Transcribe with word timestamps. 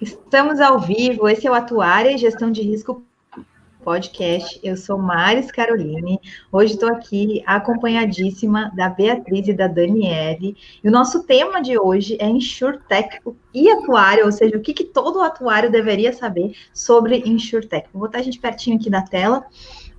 Estamos 0.00 0.60
ao 0.60 0.78
vivo, 0.78 1.28
esse 1.28 1.44
é 1.44 1.50
o 1.50 1.54
Atuária 1.54 2.12
e 2.12 2.18
Gestão 2.18 2.52
de 2.52 2.62
Risco 2.62 3.02
Podcast. 3.82 4.60
Eu 4.62 4.76
sou 4.76 4.96
Maris 4.96 5.50
Caroline. 5.50 6.20
Hoje 6.52 6.74
estou 6.74 6.88
aqui 6.88 7.42
acompanhadíssima 7.44 8.70
da 8.76 8.88
Beatriz 8.88 9.48
e 9.48 9.52
da 9.52 9.66
Daniele. 9.66 10.56
E 10.84 10.88
o 10.88 10.92
nosso 10.92 11.24
tema 11.24 11.60
de 11.60 11.76
hoje 11.76 12.16
é 12.20 12.28
InsurTech 12.28 13.18
e 13.52 13.68
atuário, 13.68 14.24
ou 14.24 14.30
seja, 14.30 14.56
o 14.56 14.60
que, 14.60 14.72
que 14.72 14.84
todo 14.84 15.20
atuário 15.20 15.68
deveria 15.68 16.12
saber 16.12 16.54
sobre 16.72 17.24
InsurTech. 17.26 17.88
Vou 17.92 18.02
botar 18.02 18.18
a 18.18 18.22
gente 18.22 18.38
pertinho 18.38 18.76
aqui 18.76 18.88
da 18.88 19.02
tela. 19.02 19.46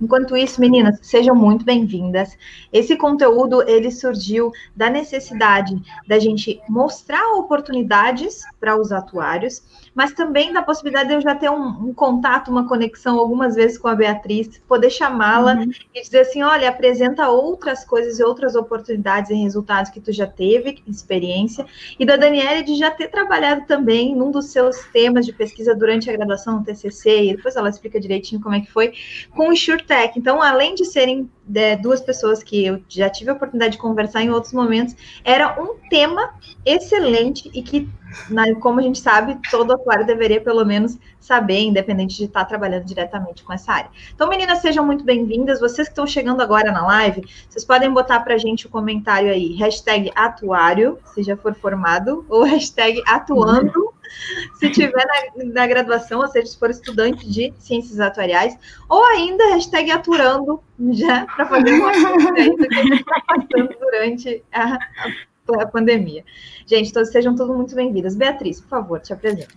Enquanto 0.00 0.36
isso, 0.36 0.60
meninas, 0.60 0.98
sejam 1.02 1.34
muito 1.34 1.64
bem-vindas. 1.64 2.36
Esse 2.72 2.96
conteúdo 2.96 3.62
ele 3.68 3.90
surgiu 3.90 4.50
da 4.74 4.88
necessidade 4.88 5.80
da 6.08 6.18
gente 6.18 6.60
mostrar 6.68 7.34
oportunidades 7.34 8.42
para 8.58 8.80
os 8.80 8.92
atuários, 8.92 9.62
mas 9.94 10.12
também 10.12 10.52
da 10.52 10.62
possibilidade 10.62 11.08
de 11.08 11.14
eu 11.16 11.20
já 11.20 11.34
ter 11.34 11.50
um, 11.50 11.88
um 11.88 11.92
contato, 11.92 12.50
uma 12.50 12.66
conexão 12.66 13.18
algumas 13.18 13.54
vezes 13.54 13.76
com 13.76 13.88
a 13.88 13.94
Beatriz, 13.94 14.60
poder 14.66 14.90
chamá-la 14.90 15.54
uhum. 15.54 15.70
e 15.94 16.00
dizer 16.00 16.20
assim, 16.20 16.42
olha, 16.42 16.68
apresenta 16.68 17.28
outras 17.28 17.84
coisas 17.84 18.18
e 18.18 18.22
outras 18.22 18.54
oportunidades 18.54 19.30
e 19.30 19.34
resultados 19.34 19.90
que 19.90 20.00
tu 20.00 20.12
já 20.12 20.26
teve, 20.26 20.82
experiência, 20.86 21.66
e 21.98 22.06
da 22.06 22.16
Daniela 22.16 22.62
de 22.62 22.74
já 22.76 22.90
ter 22.90 23.08
trabalhado 23.08 23.66
também 23.66 24.14
num 24.14 24.30
dos 24.30 24.46
seus 24.46 24.84
temas 24.92 25.26
de 25.26 25.32
pesquisa 25.32 25.74
durante 25.74 26.08
a 26.08 26.12
graduação 26.12 26.58
no 26.58 26.64
TCC, 26.64 27.24
e 27.24 27.36
depois 27.36 27.56
ela 27.56 27.68
explica 27.68 28.00
direitinho 28.00 28.40
como 28.40 28.54
é 28.54 28.60
que 28.60 28.70
foi, 28.70 28.92
com 29.34 29.48
o 29.48 29.56
Sure 29.56 29.82
Tech. 29.90 30.16
Então, 30.16 30.40
além 30.40 30.76
de 30.76 30.84
serem 30.84 31.28
é, 31.52 31.76
duas 31.76 32.00
pessoas 32.00 32.44
que 32.44 32.64
eu 32.64 32.80
já 32.88 33.10
tive 33.10 33.30
a 33.30 33.32
oportunidade 33.32 33.72
de 33.72 33.78
conversar 33.78 34.22
em 34.22 34.30
outros 34.30 34.52
momentos, 34.52 34.94
era 35.24 35.60
um 35.60 35.74
tema 35.88 36.32
excelente 36.64 37.50
e 37.52 37.60
que, 37.60 37.88
na, 38.28 38.54
como 38.60 38.78
a 38.78 38.82
gente 38.84 39.00
sabe, 39.00 39.36
todo 39.50 39.72
atuário 39.72 40.06
deveria 40.06 40.40
pelo 40.40 40.64
menos 40.64 40.96
saber, 41.18 41.62
independente 41.62 42.16
de 42.16 42.26
estar 42.26 42.44
trabalhando 42.44 42.84
diretamente 42.84 43.42
com 43.42 43.52
essa 43.52 43.72
área. 43.72 43.90
Então, 44.14 44.28
meninas, 44.28 44.60
sejam 44.60 44.86
muito 44.86 45.02
bem-vindas. 45.02 45.58
Vocês 45.58 45.88
que 45.88 45.92
estão 45.92 46.06
chegando 46.06 46.40
agora 46.40 46.70
na 46.70 46.86
live, 46.86 47.24
vocês 47.48 47.64
podem 47.64 47.92
botar 47.92 48.20
para 48.20 48.34
a 48.34 48.38
gente 48.38 48.68
o 48.68 48.70
comentário 48.70 49.28
aí, 49.28 49.54
hashtag 49.56 50.12
atuário, 50.14 51.00
se 51.12 51.24
já 51.24 51.36
for 51.36 51.52
formado, 51.52 52.24
ou 52.28 52.44
hashtag 52.44 53.02
atuando 53.08 53.89
se 54.58 54.70
tiver 54.70 55.06
na, 55.36 55.44
na, 55.44 55.66
graduação, 55.66 56.20
ou 56.20 56.28
seja, 56.28 56.46
se 56.46 56.58
for 56.58 56.70
estudante 56.70 57.28
de 57.28 57.52
ciências 57.58 58.00
atuariais, 58.00 58.56
ou 58.88 59.04
ainda 59.04 59.54
hashtag 59.54 59.90
aturando 59.90 60.62
já 60.92 61.26
para 61.26 61.46
fazer 61.46 61.72
uma 61.74 61.92
coisa 61.92 62.68
que 62.68 62.74
a 62.74 62.82
gente 62.82 63.00
está 63.00 63.22
passando 63.26 63.76
durante 63.78 64.44
a, 64.52 64.74
a, 64.74 65.62
a, 65.62 65.66
pandemia. 65.66 66.24
Gente, 66.66 66.92
todos, 66.92 67.10
sejam 67.10 67.34
todos 67.34 67.54
muito 67.54 67.74
bem-vindas. 67.74 68.14
Beatriz, 68.14 68.60
por 68.60 68.68
favor, 68.68 69.00
te 69.00 69.12
apresento. 69.12 69.54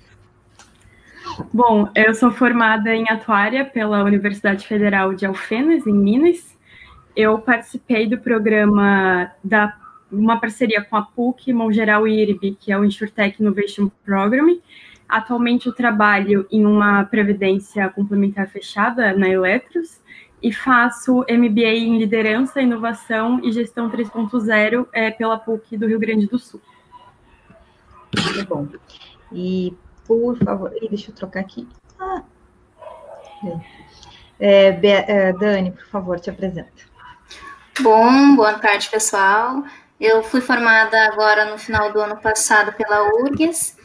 Bom, 1.54 1.90
eu 1.96 2.14
sou 2.14 2.31
formada 2.31 2.94
em 2.94 3.09
atuária 3.09 3.66
pela 3.66 4.04
Universidade 4.04 4.68
Federal 4.68 5.14
de 5.14 5.26
Alfenas, 5.26 5.88
em 5.88 5.94
Minas. 5.94 6.56
Eu 7.16 7.40
participei 7.40 8.08
do 8.08 8.18
programa 8.18 9.31
da 9.44 9.76
uma 10.14 10.39
parceria 10.39 10.83
com 10.83 10.95
a 10.95 11.02
PUC, 11.02 11.52
Mongeral 11.52 12.08
e 12.08 12.22
IRB, 12.22 12.58
que 12.59 12.72
é 12.72 12.78
o 12.78 12.86
InsurTech 12.86 13.42
Innovation 13.42 13.89
Program. 14.06 14.59
Atualmente 15.09 15.67
eu 15.67 15.73
trabalho 15.73 16.47
em 16.52 16.66
uma 16.66 17.03
previdência 17.03 17.89
complementar 17.89 18.47
fechada 18.47 19.14
na 19.14 19.28
Eletros 19.28 20.02
e 20.41 20.52
faço 20.52 21.25
MBA 21.30 21.73
em 21.73 21.97
Liderança, 21.97 22.61
Inovação 22.61 23.39
e 23.44 23.52
Gestão 23.52 23.89
3.0 23.89 24.88
é, 24.91 25.11
pela 25.11 25.38
PUC 25.38 25.78
do 25.78 25.88
Rio 25.88 26.00
Grande 26.00 26.28
do 26.28 26.38
Sul. 26.38 26.61
Muito 28.16 28.47
bom. 28.47 28.67
E, 29.31 29.73
por 30.06 30.38
favor, 30.38 30.72
deixa 30.89 31.11
eu 31.11 31.16
trocar 31.16 31.39
aqui. 31.39 31.67
Ah. 32.00 32.23
É, 34.40 34.68
é, 34.68 35.34
Dani, 35.34 35.72
por 35.72 35.85
favor, 35.85 36.19
te 36.19 36.30
apresenta. 36.30 36.72
Bom, 37.80 38.35
boa 38.35 38.53
tarde, 38.53 38.90
pessoal. 38.90 39.63
Eu 40.03 40.22
fui 40.22 40.41
formada 40.41 41.06
agora 41.06 41.50
no 41.50 41.58
final 41.58 41.94
do 41.94 42.02
ano 42.02 42.18
passado 42.18 42.74
pela 42.74 43.08
URGS 43.16 43.78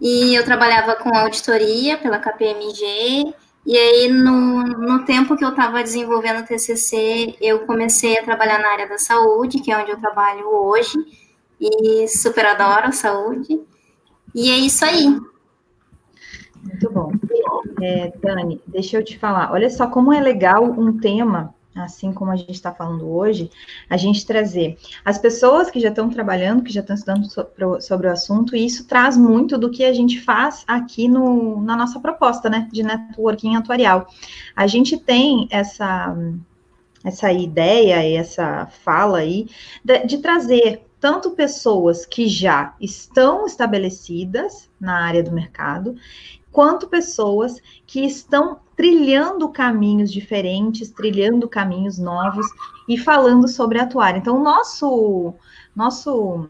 e 0.00 0.34
eu 0.34 0.42
trabalhava 0.42 0.96
com 0.96 1.14
auditoria 1.14 1.98
pela 1.98 2.18
KPMG. 2.18 3.34
E 3.66 3.76
aí, 3.76 4.08
no, 4.08 4.62
no 4.62 5.04
tempo 5.04 5.36
que 5.36 5.44
eu 5.44 5.50
estava 5.50 5.82
desenvolvendo 5.82 6.40
o 6.40 6.46
TCC, 6.46 7.36
eu 7.42 7.66
comecei 7.66 8.18
a 8.18 8.24
trabalhar 8.24 8.58
na 8.58 8.70
área 8.70 8.88
da 8.88 8.96
saúde, 8.96 9.60
que 9.60 9.70
é 9.70 9.76
onde 9.76 9.90
eu 9.90 10.00
trabalho 10.00 10.48
hoje, 10.48 10.96
e 11.60 12.08
super 12.08 12.46
adoro 12.46 12.90
saúde. 12.90 13.60
E 14.34 14.50
é 14.50 14.56
isso 14.56 14.82
aí. 14.82 15.04
Muito 16.62 16.90
bom. 16.90 17.12
É, 17.82 18.14
Dani, 18.22 18.62
deixa 18.66 18.96
eu 18.96 19.04
te 19.04 19.18
falar. 19.18 19.52
Olha 19.52 19.68
só 19.68 19.88
como 19.88 20.10
é 20.10 20.20
legal 20.22 20.64
um 20.64 20.98
tema 20.98 21.54
assim 21.76 22.12
como 22.12 22.30
a 22.30 22.36
gente 22.36 22.52
está 22.52 22.72
falando 22.72 23.08
hoje, 23.08 23.50
a 23.88 23.96
gente 23.96 24.26
trazer 24.26 24.78
as 25.04 25.18
pessoas 25.18 25.70
que 25.70 25.80
já 25.80 25.88
estão 25.88 26.08
trabalhando, 26.08 26.62
que 26.62 26.72
já 26.72 26.80
estão 26.80 26.96
estudando 26.96 27.30
sobre, 27.30 27.80
sobre 27.80 28.06
o 28.06 28.12
assunto, 28.12 28.56
e 28.56 28.64
isso 28.64 28.86
traz 28.86 29.16
muito 29.16 29.58
do 29.58 29.70
que 29.70 29.84
a 29.84 29.92
gente 29.92 30.20
faz 30.20 30.64
aqui 30.66 31.08
no, 31.08 31.60
na 31.60 31.76
nossa 31.76 32.00
proposta, 32.00 32.48
né, 32.48 32.68
de 32.72 32.82
networking 32.82 33.56
atuarial. 33.56 34.06
A 34.54 34.66
gente 34.66 34.96
tem 34.96 35.46
essa, 35.50 36.16
essa 37.04 37.32
ideia 37.32 38.18
essa 38.18 38.66
fala 38.66 39.18
aí 39.18 39.48
de, 39.84 40.06
de 40.06 40.18
trazer 40.18 40.86
tanto 41.00 41.30
pessoas 41.32 42.06
que 42.06 42.26
já 42.26 42.74
estão 42.80 43.46
estabelecidas 43.46 44.68
na 44.80 45.04
área 45.04 45.22
do 45.22 45.30
mercado, 45.30 45.94
quanto 46.50 46.88
pessoas 46.88 47.60
que 47.86 48.04
estão 48.04 48.60
trilhando 48.76 49.48
caminhos 49.48 50.12
diferentes, 50.12 50.90
trilhando 50.90 51.48
caminhos 51.48 51.98
novos 51.98 52.46
e 52.86 52.98
falando 52.98 53.48
sobre 53.48 53.80
atuar. 53.80 54.16
Então, 54.16 54.42
nosso 54.42 55.34
nosso 55.74 56.48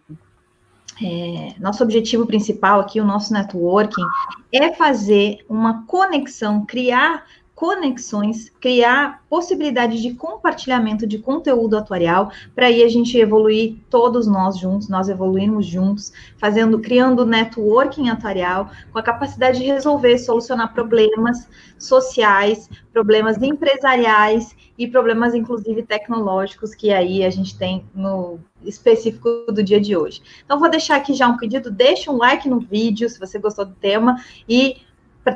é, 1.02 1.54
nosso 1.60 1.82
objetivo 1.82 2.26
principal 2.26 2.80
aqui, 2.80 3.00
o 3.00 3.04
nosso 3.04 3.32
networking, 3.32 4.04
é 4.52 4.72
fazer 4.72 5.44
uma 5.48 5.84
conexão, 5.86 6.64
criar 6.64 7.24
conexões, 7.56 8.50
criar 8.60 9.24
possibilidade 9.30 10.02
de 10.02 10.12
compartilhamento 10.12 11.06
de 11.06 11.18
conteúdo 11.18 11.78
atuarial, 11.78 12.30
para 12.54 12.66
aí 12.66 12.82
a 12.82 12.88
gente 12.88 13.16
evoluir 13.16 13.78
todos 13.88 14.26
nós 14.26 14.58
juntos, 14.58 14.90
nós 14.90 15.08
evoluirmos 15.08 15.64
juntos, 15.64 16.12
fazendo, 16.36 16.78
criando 16.78 17.24
networking 17.24 18.10
atuarial, 18.10 18.70
com 18.92 18.98
a 18.98 19.02
capacidade 19.02 19.58
de 19.58 19.64
resolver, 19.64 20.18
solucionar 20.18 20.74
problemas 20.74 21.48
sociais, 21.78 22.68
problemas 22.92 23.40
empresariais 23.42 24.54
e 24.76 24.86
problemas, 24.86 25.34
inclusive, 25.34 25.82
tecnológicos, 25.82 26.74
que 26.74 26.92
aí 26.92 27.24
a 27.24 27.30
gente 27.30 27.56
tem 27.56 27.86
no 27.94 28.38
específico 28.62 29.46
do 29.50 29.62
dia 29.62 29.80
de 29.80 29.96
hoje. 29.96 30.20
Então, 30.44 30.60
vou 30.60 30.68
deixar 30.68 30.96
aqui 30.96 31.14
já 31.14 31.26
um 31.26 31.38
pedido, 31.38 31.70
deixa 31.70 32.12
um 32.12 32.18
like 32.18 32.46
no 32.46 32.60
vídeo, 32.60 33.08
se 33.08 33.18
você 33.18 33.38
gostou 33.38 33.64
do 33.64 33.74
tema, 33.74 34.22
e 34.46 34.76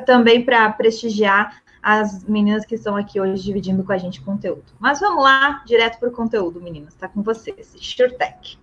também 0.05 0.45
para 0.45 0.71
prestigiar 0.71 1.61
as 1.81 2.23
meninas 2.25 2.65
que 2.65 2.75
estão 2.75 2.95
aqui 2.95 3.19
hoje 3.19 3.43
dividindo 3.43 3.83
com 3.83 3.91
a 3.91 3.97
gente 3.97 4.21
conteúdo. 4.21 4.65
Mas 4.79 4.99
vamos 4.99 5.23
lá, 5.23 5.63
direto 5.65 5.99
para 5.99 6.09
o 6.09 6.11
conteúdo, 6.11 6.61
meninas. 6.61 6.93
Está 6.93 7.07
com 7.07 7.21
vocês. 7.21 7.73
SureTech. 7.79 8.59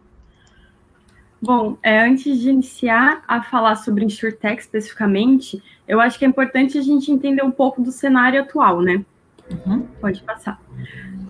Bom, 1.40 1.78
é, 1.82 2.00
antes 2.00 2.40
de 2.40 2.50
iniciar 2.50 3.22
a 3.28 3.40
falar 3.42 3.76
sobre 3.76 4.04
InsurTech 4.04 4.60
especificamente, 4.60 5.62
eu 5.86 6.00
acho 6.00 6.18
que 6.18 6.24
é 6.24 6.28
importante 6.28 6.76
a 6.76 6.82
gente 6.82 7.12
entender 7.12 7.42
um 7.44 7.50
pouco 7.50 7.80
do 7.80 7.92
cenário 7.92 8.40
atual, 8.40 8.80
né? 8.80 9.04
Uhum. 9.50 9.86
Pode 10.00 10.20
passar. 10.22 10.60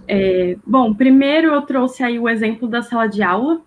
É, 0.07 0.57
bom, 0.67 0.95
primeiro 0.95 1.53
eu 1.53 1.61
trouxe 1.63 2.03
aí 2.03 2.19
o 2.19 2.29
exemplo 2.29 2.67
da 2.67 2.83
sala 2.83 3.07
de 3.07 3.23
aula. 3.23 3.61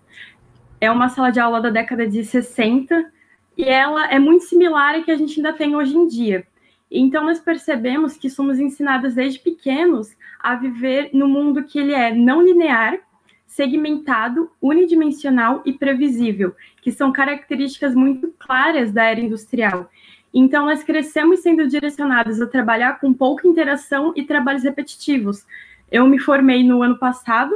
É 0.80 0.90
uma 0.90 1.08
sala 1.08 1.30
de 1.30 1.38
aula 1.38 1.60
da 1.60 1.70
década 1.70 2.08
de 2.08 2.24
60 2.24 3.06
e 3.56 3.64
ela 3.64 4.10
é 4.10 4.18
muito 4.18 4.44
similar 4.44 4.96
à 4.96 5.02
que 5.02 5.12
a 5.12 5.16
gente 5.16 5.38
ainda 5.38 5.52
tem 5.52 5.76
hoje 5.76 5.96
em 5.96 6.08
dia. 6.08 6.44
Então, 6.94 7.24
nós 7.24 7.40
percebemos 7.40 8.18
que 8.18 8.28
somos 8.28 8.60
ensinadas 8.60 9.14
desde 9.14 9.38
pequenos 9.38 10.14
a 10.38 10.54
viver 10.54 11.08
no 11.14 11.26
mundo 11.26 11.64
que 11.64 11.78
ele 11.78 11.94
é 11.94 12.14
não 12.14 12.42
linear, 12.42 12.98
segmentado, 13.46 14.50
unidimensional 14.60 15.62
e 15.64 15.72
previsível, 15.72 16.54
que 16.82 16.92
são 16.92 17.10
características 17.10 17.94
muito 17.94 18.32
claras 18.38 18.92
da 18.92 19.04
era 19.04 19.20
industrial. 19.20 19.90
Então, 20.34 20.66
nós 20.66 20.82
crescemos 20.82 21.40
sendo 21.40 21.66
direcionados 21.66 22.40
a 22.40 22.46
trabalhar 22.46 23.00
com 23.00 23.12
pouca 23.12 23.48
interação 23.48 24.12
e 24.14 24.24
trabalhos 24.24 24.62
repetitivos. 24.62 25.46
Eu 25.90 26.06
me 26.06 26.18
formei 26.18 26.62
no 26.62 26.82
ano 26.82 26.98
passado 26.98 27.54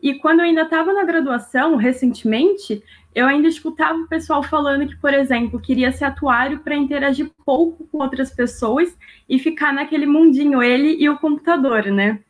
e 0.00 0.14
quando 0.14 0.40
eu 0.40 0.44
ainda 0.44 0.62
estava 0.62 0.92
na 0.92 1.04
graduação, 1.04 1.74
recentemente, 1.74 2.82
eu 3.16 3.26
ainda 3.26 3.48
escutava 3.48 3.98
o 3.98 4.06
pessoal 4.06 4.42
falando 4.42 4.86
que, 4.86 4.94
por 4.96 5.14
exemplo, 5.14 5.58
queria 5.58 5.90
ser 5.90 6.04
atuário 6.04 6.58
para 6.58 6.76
interagir 6.76 7.30
pouco 7.46 7.86
com 7.86 8.02
outras 8.02 8.30
pessoas 8.30 8.94
e 9.26 9.38
ficar 9.38 9.72
naquele 9.72 10.04
mundinho, 10.04 10.62
ele 10.62 11.02
e 11.02 11.08
o 11.08 11.16
computador, 11.18 11.86
né? 11.86 12.20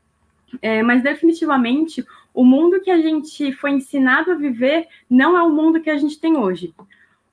É, 0.62 0.84
mas 0.84 1.02
definitivamente 1.02 2.06
o 2.32 2.44
mundo 2.44 2.80
que 2.80 2.90
a 2.92 2.98
gente 2.98 3.50
foi 3.50 3.72
ensinado 3.72 4.30
a 4.30 4.36
viver 4.36 4.86
não 5.10 5.36
é 5.36 5.42
o 5.42 5.50
mundo 5.50 5.80
que 5.80 5.90
a 5.90 5.96
gente 5.96 6.20
tem 6.20 6.36
hoje. 6.36 6.72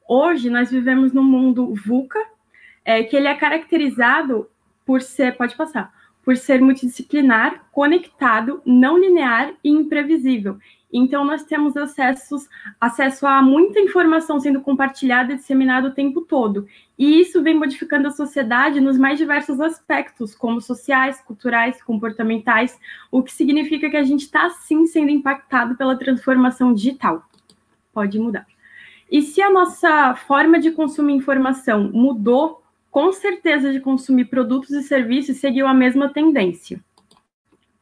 Hoje 0.10 0.50
nós 0.50 0.72
vivemos 0.72 1.14
num 1.14 1.24
mundo 1.24 1.76
VUCA, 1.76 2.26
é 2.84 3.04
que 3.04 3.16
ele 3.16 3.28
é 3.28 3.36
caracterizado 3.36 4.50
por 4.84 5.00
ser, 5.00 5.38
pode 5.38 5.56
passar, 5.56 5.94
por 6.24 6.38
ser 6.38 6.62
multidisciplinar, 6.62 7.66
conectado, 7.72 8.62
não 8.66 8.98
linear 8.98 9.54
e 9.64 9.70
imprevisível. 9.70 10.58
Então, 10.96 11.26
nós 11.26 11.44
temos 11.44 11.76
acessos, 11.76 12.48
acesso 12.80 13.26
a 13.26 13.42
muita 13.42 13.80
informação 13.80 14.40
sendo 14.40 14.62
compartilhada 14.62 15.34
e 15.34 15.38
disseminada 15.38 15.88
o 15.88 15.94
tempo 15.94 16.22
todo. 16.22 16.68
E 16.98 17.20
isso 17.20 17.42
vem 17.42 17.58
modificando 17.58 18.08
a 18.08 18.12
sociedade 18.12 18.80
nos 18.80 18.96
mais 18.96 19.18
diversos 19.18 19.60
aspectos, 19.60 20.36
como 20.36 20.62
sociais, 20.62 21.20
culturais, 21.20 21.82
comportamentais, 21.82 22.80
o 23.12 23.24
que 23.24 23.34
significa 23.34 23.90
que 23.90 23.98
a 23.98 24.04
gente 24.04 24.22
está, 24.22 24.52
sim, 24.52 24.86
sendo 24.86 25.10
impactado 25.10 25.76
pela 25.76 25.98
transformação 25.98 26.72
digital. 26.72 27.28
Pode 27.92 28.20
mudar. 28.20 28.46
E 29.12 29.24
se 29.24 29.42
a 29.42 29.50
nossa 29.50 30.16
forma 30.16 30.60
de 30.60 30.72
consumir 30.72 31.14
informação 31.14 31.90
mudou, 31.92 32.63
com 32.94 33.12
certeza 33.12 33.74
de 33.74 33.80
consumir 33.80 34.26
produtos 34.26 34.70
e 34.70 34.84
serviços 34.84 35.38
seguiu 35.38 35.66
a 35.66 35.74
mesma 35.74 36.14
tendência. 36.14 36.80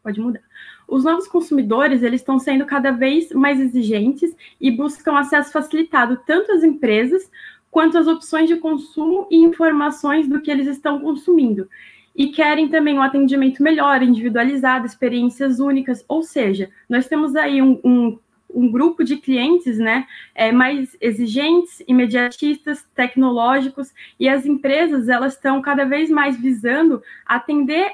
Pode 0.01 0.21
mudar. 0.21 0.39
Os 0.87 1.03
novos 1.03 1.27
consumidores 1.27 2.01
eles 2.01 2.21
estão 2.21 2.39
sendo 2.39 2.65
cada 2.65 2.91
vez 2.91 3.29
mais 3.33 3.59
exigentes 3.59 4.33
e 4.59 4.71
buscam 4.71 5.17
acesso 5.17 5.51
facilitado 5.51 6.21
tanto 6.25 6.53
às 6.53 6.63
empresas 6.63 7.29
quanto 7.69 7.97
às 7.97 8.07
opções 8.07 8.47
de 8.47 8.55
consumo 8.55 9.27
e 9.29 9.35
informações 9.35 10.29
do 10.29 10.39
que 10.39 10.49
eles 10.49 10.67
estão 10.67 11.01
consumindo. 11.01 11.67
E 12.15 12.29
querem 12.29 12.69
também 12.69 12.97
um 12.97 13.01
atendimento 13.01 13.61
melhor, 13.61 14.01
individualizado, 14.01 14.85
experiências 14.85 15.59
únicas. 15.59 16.05
Ou 16.07 16.23
seja, 16.23 16.69
nós 16.87 17.09
temos 17.09 17.35
aí 17.35 17.61
um, 17.61 17.81
um 17.83 18.17
um 18.53 18.71
grupo 18.71 19.03
de 19.03 19.17
clientes 19.17 19.77
né, 19.77 20.05
é, 20.33 20.51
mais 20.51 20.95
exigentes, 20.99 21.83
imediatistas, 21.87 22.85
tecnológicos, 22.95 23.93
e 24.19 24.27
as 24.27 24.45
empresas 24.45 25.09
elas 25.09 25.33
estão 25.33 25.61
cada 25.61 25.85
vez 25.85 26.09
mais 26.09 26.39
visando 26.39 27.01
atender 27.25 27.93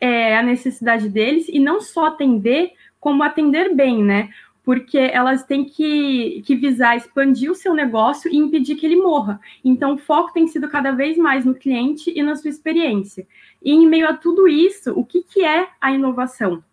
é, 0.00 0.36
a 0.36 0.42
necessidade 0.42 1.08
deles 1.08 1.46
e 1.48 1.58
não 1.58 1.80
só 1.80 2.06
atender, 2.06 2.72
como 3.00 3.22
atender 3.22 3.74
bem, 3.74 4.02
né? 4.02 4.30
Porque 4.64 4.98
elas 4.98 5.44
têm 5.44 5.64
que, 5.64 6.42
que 6.44 6.56
visar 6.56 6.96
expandir 6.96 7.50
o 7.50 7.54
seu 7.54 7.72
negócio 7.72 8.30
e 8.32 8.36
impedir 8.36 8.74
que 8.74 8.84
ele 8.84 8.96
morra. 8.96 9.40
Então, 9.64 9.94
o 9.94 9.98
foco 9.98 10.32
tem 10.32 10.48
sido 10.48 10.68
cada 10.68 10.90
vez 10.90 11.16
mais 11.16 11.44
no 11.44 11.54
cliente 11.54 12.12
e 12.14 12.20
na 12.22 12.34
sua 12.34 12.50
experiência. 12.50 13.26
E 13.62 13.72
em 13.72 13.86
meio 13.86 14.08
a 14.08 14.14
tudo 14.14 14.48
isso, 14.48 14.92
o 14.92 15.04
que, 15.04 15.22
que 15.22 15.44
é 15.44 15.68
a 15.80 15.92
inovação? 15.92 16.64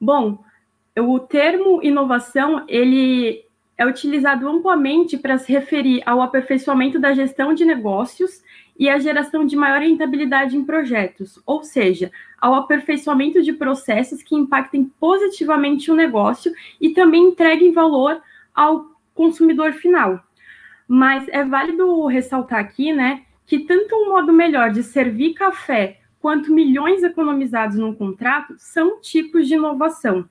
Bom, 0.00 0.44
o 1.00 1.18
termo 1.18 1.82
inovação, 1.82 2.64
ele 2.68 3.44
é 3.76 3.84
utilizado 3.84 4.48
amplamente 4.48 5.18
para 5.18 5.38
se 5.38 5.52
referir 5.52 6.02
ao 6.06 6.22
aperfeiçoamento 6.22 6.98
da 6.98 7.12
gestão 7.12 7.52
de 7.52 7.64
negócios 7.64 8.42
e 8.78 8.88
a 8.88 8.98
geração 8.98 9.44
de 9.44 9.56
maior 9.56 9.80
rentabilidade 9.80 10.56
em 10.56 10.64
projetos, 10.64 11.40
ou 11.44 11.64
seja, 11.64 12.10
ao 12.40 12.54
aperfeiçoamento 12.54 13.42
de 13.42 13.52
processos 13.52 14.22
que 14.22 14.34
impactem 14.34 14.84
positivamente 15.00 15.90
o 15.90 15.94
negócio 15.94 16.52
e 16.80 16.90
também 16.90 17.28
entreguem 17.28 17.72
valor 17.72 18.20
ao 18.54 18.86
consumidor 19.14 19.72
final. 19.72 20.22
Mas 20.86 21.26
é 21.28 21.44
válido 21.44 22.06
ressaltar 22.06 22.60
aqui, 22.60 22.92
né, 22.92 23.22
que 23.46 23.60
tanto 23.60 23.94
um 23.96 24.10
modo 24.10 24.32
melhor 24.32 24.70
de 24.70 24.82
servir 24.82 25.34
café 25.34 26.00
quanto 26.20 26.52
milhões 26.52 27.02
economizados 27.02 27.76
num 27.76 27.94
contrato 27.94 28.54
são 28.56 29.00
tipos 29.00 29.46
de 29.46 29.54
inovação. 29.54 30.28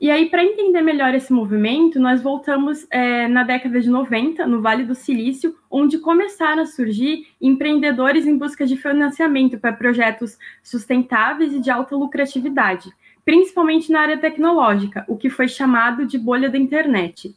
E 0.00 0.10
aí, 0.10 0.30
para 0.30 0.42
entender 0.42 0.80
melhor 0.80 1.14
esse 1.14 1.30
movimento, 1.30 2.00
nós 2.00 2.22
voltamos 2.22 2.86
é, 2.90 3.28
na 3.28 3.44
década 3.44 3.78
de 3.78 3.90
90, 3.90 4.46
no 4.46 4.62
Vale 4.62 4.82
do 4.82 4.94
Silício, 4.94 5.54
onde 5.70 5.98
começaram 5.98 6.62
a 6.62 6.66
surgir 6.66 7.26
empreendedores 7.38 8.26
em 8.26 8.38
busca 8.38 8.64
de 8.64 8.78
financiamento 8.78 9.58
para 9.58 9.74
projetos 9.74 10.38
sustentáveis 10.62 11.52
e 11.52 11.60
de 11.60 11.70
alta 11.70 11.94
lucratividade, 11.94 12.90
principalmente 13.26 13.92
na 13.92 14.00
área 14.00 14.16
tecnológica, 14.16 15.04
o 15.06 15.18
que 15.18 15.28
foi 15.28 15.46
chamado 15.46 16.06
de 16.06 16.16
bolha 16.16 16.48
da 16.48 16.56
internet. 16.56 17.36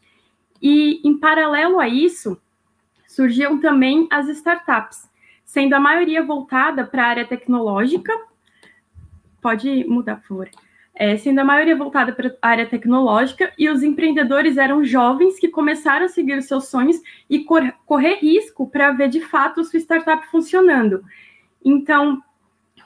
E, 0.62 1.01
em 1.04 1.18
paralelo 1.18 1.81
a 1.81 1.89
isso, 1.89 2.42
surgiam 3.06 3.60
também 3.60 4.07
as 4.10 4.30
startups, 4.30 5.10
sendo 5.44 5.74
a 5.74 5.81
maioria 5.81 6.24
voltada 6.24 6.86
para 6.86 7.04
a 7.04 7.07
área 7.07 7.27
tecnológica. 7.27 8.13
Pode 9.42 9.83
mudar, 9.83 10.15
por 10.15 10.27
favor 10.27 10.50
é, 10.95 11.18
sendo 11.18 11.40
a 11.40 11.44
maioria 11.44 11.75
voltada 11.75 12.12
para 12.13 12.36
a 12.42 12.48
área 12.48 12.66
tecnológica, 12.66 13.51
e 13.57 13.69
os 13.69 13.81
empreendedores 13.81 14.57
eram 14.57 14.84
jovens 14.84 15.40
que 15.40 15.48
começaram 15.48 16.06
a 16.06 16.10
seguir 16.10 16.38
os 16.38 16.45
seus 16.45 16.68
sonhos 16.68 17.01
e 17.30 17.44
cor 17.44 17.74
correr 17.86 18.16
risco 18.16 18.69
para 18.69 18.92
ver 18.92 19.10
de 19.10 19.22
fato 19.22 19.63
sua 19.63 19.80
startup 19.80 20.25
funcionando. 20.28 21.04
Então, 21.66 22.22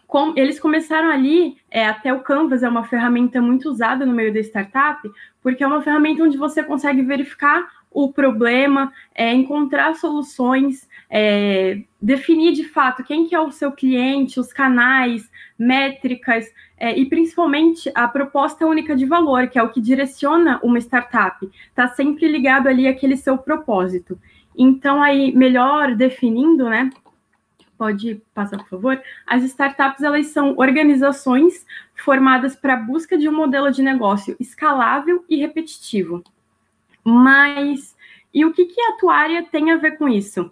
com, 0.07 0.33
eles 0.38 0.59
começaram 0.59 1.09
ali, 1.09 1.57
é, 1.69 1.86
até 1.86 2.13
o 2.13 2.21
Canvas 2.21 2.63
é 2.63 2.69
uma 2.69 2.86
ferramenta 2.86 3.42
muito 3.42 3.69
usada 3.69 4.06
no 4.06 4.13
meio 4.13 4.33
da 4.33 4.39
startup, 4.39 5.01
porque 5.42 5.63
é 5.63 5.68
uma 5.68 5.81
ferramenta 5.81 6.24
onde 6.24 6.38
você 6.38 6.63
consegue 6.63 7.01
verificar 7.01 7.68
o 7.92 8.12
problema, 8.12 8.92
é, 9.16 9.34
encontrar 9.34 9.95
soluções, 9.95 10.88
é, 11.10 11.81
definir 12.01 12.54
de 12.54 12.63
fato 12.63 13.04
quem 13.04 13.28
que 13.28 13.34
é 13.34 13.39
o 13.39 13.51
seu 13.51 13.72
cliente, 13.72 14.39
os 14.39 14.54
canais, 14.54 15.30
métricas, 15.57 16.45
é, 16.78 16.98
e 16.98 17.06
principalmente 17.06 17.92
a 17.95 18.07
proposta 18.07 18.66
única 18.66 18.95
de 18.95 19.06
valor, 19.06 19.48
que 19.48 19.57
é 19.57 19.63
o 19.63 19.69
que 19.69 19.81
direciona 19.81 20.60
uma 20.62 20.78
startup, 20.80 21.50
está 21.69 21.88
sempre 21.88 22.28
ligado 22.28 22.68
ali 22.68 22.88
àquele 22.88 23.18
seu 23.18 23.38
propósito. 23.38 24.19
Então, 24.56 25.01
aí, 25.01 25.36
melhor 25.36 25.95
definindo, 25.95 26.69
né? 26.69 26.89
Pode 27.78 28.22
passar, 28.34 28.57
por 28.57 28.69
favor. 28.69 29.01
As 29.25 29.44
startups, 29.44 30.01
elas 30.01 30.28
são 30.28 30.56
organizações 30.57 31.66
formadas 31.95 32.56
para 32.56 32.74
a 32.74 32.78
busca 32.78 33.18
de 33.18 33.30
um 33.30 33.36
modelo 33.36 33.72
de 33.72 33.84
negócio 33.84 34.36
escalável 34.39 35.24
e 35.30 35.38
repetitivo. 35.38 36.24
Mas, 37.09 37.95
e 38.33 38.44
o 38.44 38.51
que, 38.51 38.65
que 38.65 38.81
a 38.81 38.98
tua 38.98 39.15
área 39.15 39.44
tem 39.44 39.71
a 39.71 39.77
ver 39.77 39.98
com 39.98 40.09
isso? 40.09 40.51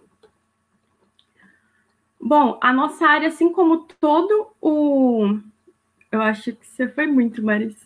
Bom, 2.20 2.58
a 2.62 2.72
nossa 2.72 3.06
área, 3.06 3.28
assim 3.28 3.52
como 3.52 3.86
todo 4.00 4.48
o 4.60 5.38
eu 6.10 6.22
acho 6.22 6.52
que 6.52 6.66
você 6.66 6.88
foi 6.88 7.06
muito, 7.06 7.42
Maris. 7.42 7.76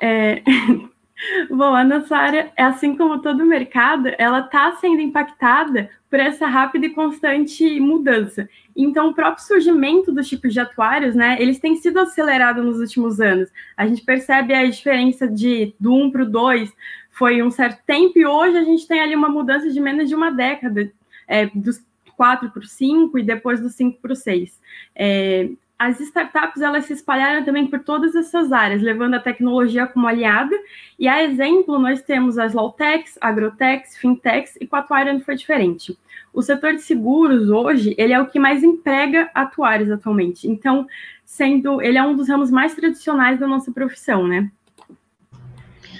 É... 0.00 0.42
Bom, 1.50 1.74
a 1.74 1.82
nossa 1.82 2.14
área, 2.14 2.52
assim 2.56 2.94
como 2.94 3.22
todo 3.22 3.40
o 3.40 3.46
mercado, 3.46 4.12
ela 4.18 4.40
está 4.40 4.72
sendo 4.72 5.00
impactada 5.00 5.90
por 6.10 6.20
essa 6.20 6.46
rápida 6.46 6.86
e 6.86 6.90
constante 6.90 7.80
mudança. 7.80 8.48
Então, 8.76 9.08
o 9.08 9.14
próprio 9.14 9.44
surgimento 9.44 10.12
dos 10.12 10.28
tipos 10.28 10.52
de 10.52 10.60
atuários, 10.60 11.14
né, 11.14 11.36
eles 11.40 11.58
têm 11.58 11.74
sido 11.76 11.98
acelerados 11.98 12.64
nos 12.64 12.78
últimos 12.78 13.18
anos. 13.18 13.50
A 13.76 13.86
gente 13.86 14.02
percebe 14.02 14.54
a 14.54 14.68
diferença 14.68 15.26
de 15.26 15.74
do 15.80 15.94
1 15.94 16.10
para 16.10 16.22
o 16.22 16.30
2, 16.30 16.72
foi 17.16 17.42
um 17.42 17.50
certo 17.50 17.82
tempo, 17.86 18.18
e 18.18 18.26
hoje 18.26 18.58
a 18.58 18.62
gente 18.62 18.86
tem 18.86 19.00
ali 19.00 19.16
uma 19.16 19.30
mudança 19.30 19.70
de 19.70 19.80
menos 19.80 20.06
de 20.06 20.14
uma 20.14 20.30
década, 20.30 20.92
é, 21.26 21.46
dos 21.46 21.82
4 22.14 22.50
para 22.50 22.60
o 22.60 22.66
5 22.66 23.18
e 23.18 23.22
depois 23.22 23.58
do 23.58 23.70
5 23.70 24.00
para 24.02 24.12
o 24.12 24.16
6. 24.16 24.60
É, 24.94 25.48
as 25.78 25.98
startups 25.98 26.60
elas 26.60 26.84
se 26.84 26.92
espalharam 26.92 27.42
também 27.42 27.66
por 27.66 27.80
todas 27.80 28.14
essas 28.14 28.52
áreas, 28.52 28.82
levando 28.82 29.14
a 29.14 29.20
tecnologia 29.20 29.86
como 29.86 30.06
aliada. 30.06 30.54
E 30.98 31.08
a 31.08 31.22
exemplo, 31.22 31.78
nós 31.78 32.02
temos 32.02 32.38
as 32.38 32.52
lawtechs, 32.52 33.18
agrotechs, 33.18 33.96
fintechs, 33.96 34.56
e 34.60 34.66
com 34.66 34.76
a 34.76 34.80
atuária 34.80 35.12
não 35.12 35.20
foi 35.20 35.36
diferente. 35.36 35.98
O 36.34 36.42
setor 36.42 36.74
de 36.74 36.82
seguros 36.82 37.48
hoje, 37.48 37.94
ele 37.96 38.12
é 38.12 38.20
o 38.20 38.26
que 38.26 38.38
mais 38.38 38.62
emprega 38.62 39.30
atuários 39.34 39.90
atualmente. 39.90 40.46
Então, 40.46 40.86
sendo, 41.24 41.80
ele 41.80 41.96
é 41.96 42.02
um 42.02 42.14
dos 42.14 42.28
ramos 42.28 42.50
mais 42.50 42.74
tradicionais 42.74 43.38
da 43.38 43.46
nossa 43.46 43.72
profissão, 43.72 44.28
né? 44.28 44.50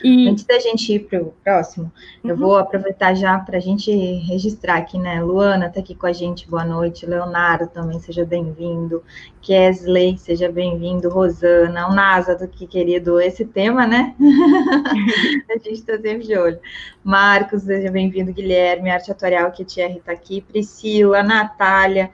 E... 0.02 0.28
Antes 0.28 0.44
da 0.44 0.58
gente 0.58 0.92
ir 0.92 1.00
para 1.00 1.22
o 1.22 1.32
próximo, 1.42 1.92
uhum. 2.22 2.30
eu 2.30 2.36
vou 2.36 2.56
aproveitar 2.56 3.14
já 3.14 3.38
para 3.38 3.58
a 3.58 3.60
gente 3.60 3.90
registrar 3.90 4.76
aqui, 4.76 4.98
né? 4.98 5.22
Luana 5.22 5.66
está 5.66 5.80
aqui 5.80 5.94
com 5.94 6.06
a 6.06 6.12
gente, 6.12 6.48
boa 6.48 6.64
noite. 6.64 7.06
Leonardo 7.06 7.66
também, 7.68 7.98
seja 8.00 8.24
bem-vindo. 8.24 9.02
Kesley, 9.40 10.18
seja 10.18 10.50
bem-vindo. 10.50 11.08
Rosana, 11.08 11.88
o 11.88 11.94
Nasa, 11.94 12.34
que 12.48 12.66
querido, 12.66 13.20
esse 13.20 13.44
tema, 13.44 13.86
né? 13.86 14.14
a 15.48 15.54
gente 15.54 15.72
está 15.72 15.94
sempre 15.98 16.26
de 16.26 16.36
olho. 16.36 16.58
Marcos, 17.02 17.62
seja 17.62 17.90
bem-vindo. 17.90 18.32
Guilherme, 18.32 18.90
arte 18.90 19.10
atuarial, 19.10 19.50
que 19.52 19.64
Thierry 19.64 19.98
está 19.98 20.12
aqui. 20.12 20.40
Priscila, 20.40 21.22
Natália 21.22 22.10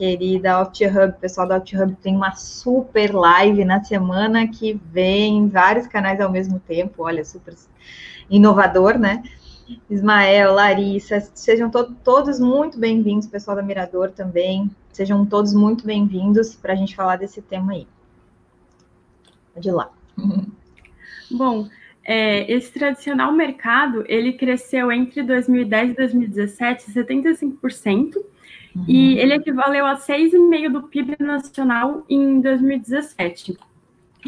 querida 0.00 0.62
OptiHub, 0.62 1.10
o 1.10 1.20
pessoal 1.20 1.46
da 1.46 1.58
OptiHub 1.58 1.94
tem 1.96 2.16
uma 2.16 2.34
super 2.34 3.14
live 3.14 3.66
na 3.66 3.84
semana 3.84 4.48
que 4.48 4.80
vem, 4.90 5.46
vários 5.46 5.86
canais 5.86 6.18
ao 6.22 6.32
mesmo 6.32 6.58
tempo, 6.58 7.02
olha, 7.02 7.22
super 7.22 7.54
inovador, 8.30 8.98
né? 8.98 9.22
Ismael, 9.90 10.54
Larissa, 10.54 11.20
sejam 11.34 11.70
to 11.70 11.94
todos 12.02 12.40
muito 12.40 12.78
bem-vindos, 12.78 13.26
pessoal 13.26 13.54
da 13.54 13.62
Mirador 13.62 14.10
também, 14.10 14.70
sejam 14.90 15.26
todos 15.26 15.52
muito 15.52 15.84
bem-vindos 15.84 16.54
para 16.54 16.72
a 16.72 16.76
gente 16.76 16.96
falar 16.96 17.16
desse 17.16 17.42
tema 17.42 17.72
aí. 17.72 17.86
Pode 19.52 19.70
lá. 19.70 19.90
Bom, 21.30 21.68
é, 22.02 22.50
esse 22.50 22.72
tradicional 22.72 23.32
mercado, 23.32 24.02
ele 24.08 24.32
cresceu 24.32 24.90
entre 24.90 25.22
2010 25.22 25.90
e 25.90 25.94
2017 25.94 26.90
75%, 26.90 28.29
uhum. 28.74 28.84
e 28.86 29.18
ele 29.18 29.34
equivaleu 29.34 29.86
a 29.86 29.96
6,5% 29.96 30.68
do 30.70 30.82
PIB 30.84 31.16
nacional 31.20 32.04
em 32.08 32.40
2017. 32.40 33.56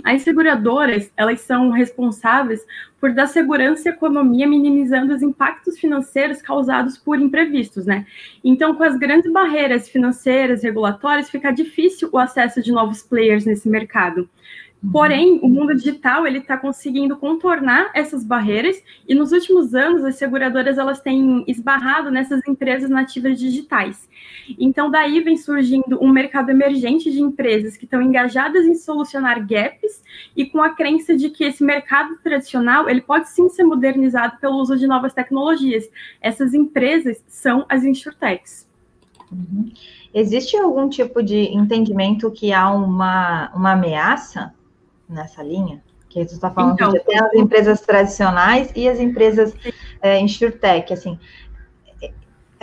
As 0.05 0.23
seguradoras, 0.23 1.13
elas 1.17 1.41
são 1.43 1.71
responsáveis 1.71 2.65
por 2.99 3.13
dar 3.13 3.27
segurança 3.27 3.91
à 3.91 3.93
economia, 3.93 4.47
minimizando 4.47 5.15
os 5.15 5.23
impactos 5.23 5.79
financeiros 5.79 6.41
causados 6.41 6.97
por 6.97 7.21
imprevistos, 7.21 7.85
né? 7.85 8.07
Então, 8.43 8.75
com 8.75 8.85
as 8.85 8.97
grandes 8.97 9.31
barreiras 9.31 9.89
financeiras, 9.89 10.63
regulatórias, 10.63 11.29
fica 11.29 11.51
difícil 11.51 12.09
o 12.13 12.19
acesso 12.19 12.63
de 12.63 12.73
novos 12.73 13.03
players 13.03 13.45
nesse 13.45 13.69
mercado. 13.69 14.29
Porém, 14.91 15.39
o 15.41 15.49
mundo 15.49 15.77
digital 15.77 16.27
ele 16.27 16.39
está 16.39 16.57
conseguindo 16.57 17.17
contornar 17.17 17.93
essas 17.95 18.25
barreiras 18.25 18.83
e 19.07 19.15
nos 19.15 19.31
últimos 19.31 19.77
anos 19.77 20.05
as 20.05 20.17
seguradoras 20.17 20.77
elas 20.77 21.01
têm 21.01 21.45
esbarrado 21.47 22.11
nessas 22.11 22.41
empresas 22.49 22.91
nativas 22.91 23.39
digitais. 23.39 24.09
Então, 24.59 24.91
daí 24.91 25.21
vem 25.21 25.37
surgindo 25.37 26.03
um 26.03 26.11
mercado 26.11 26.51
emergente 26.51 27.13
de 27.13 27.21
empresas 27.21 27.77
que 27.77 27.85
estão 27.85 28.03
engajadas 28.03 28.67
em 28.67 28.75
solucionar 28.75 29.47
gaps 29.47 30.03
e 30.37 30.47
com 30.47 30.61
a 30.61 30.71
crença 30.71 31.17
de 31.17 31.31
que 31.31 31.45
esse 31.45 31.63
mercado 31.63 32.17
tradicional 32.17 32.89
ele 32.89 33.03
pode 33.03 33.29
sim 33.29 33.49
ser 33.49 33.63
modernizado 33.63 34.39
pelo 34.41 34.57
uso 34.57 34.77
de 34.77 34.89
novas 34.89 35.15
tecnologias. 35.15 35.89
Essas 36.21 36.55
empresas 36.55 37.23
são 37.29 37.65
as 37.69 37.85
insurtechs. 37.85 38.69
Uhum. 39.31 39.71
Existe 40.13 40.57
algum 40.57 40.89
tipo 40.89 41.23
de 41.23 41.55
entendimento 41.55 42.33
que 42.33 42.53
há 42.53 42.69
uma, 42.69 43.51
uma 43.55 43.73
ameaça 43.73 44.53
nessa 45.13 45.43
linha? 45.43 45.83
Que 46.09 46.25
você 46.25 46.35
está 46.35 46.51
falando 46.51 46.75
então, 46.75 46.91
de 46.91 47.01
tem 47.01 47.19
as 47.19 47.33
empresas 47.33 47.81
tradicionais 47.81 48.71
e 48.77 48.89
as 48.89 49.01
empresas 49.01 49.55
é, 50.03 50.21
insurtech, 50.21 50.93
assim, 50.93 51.19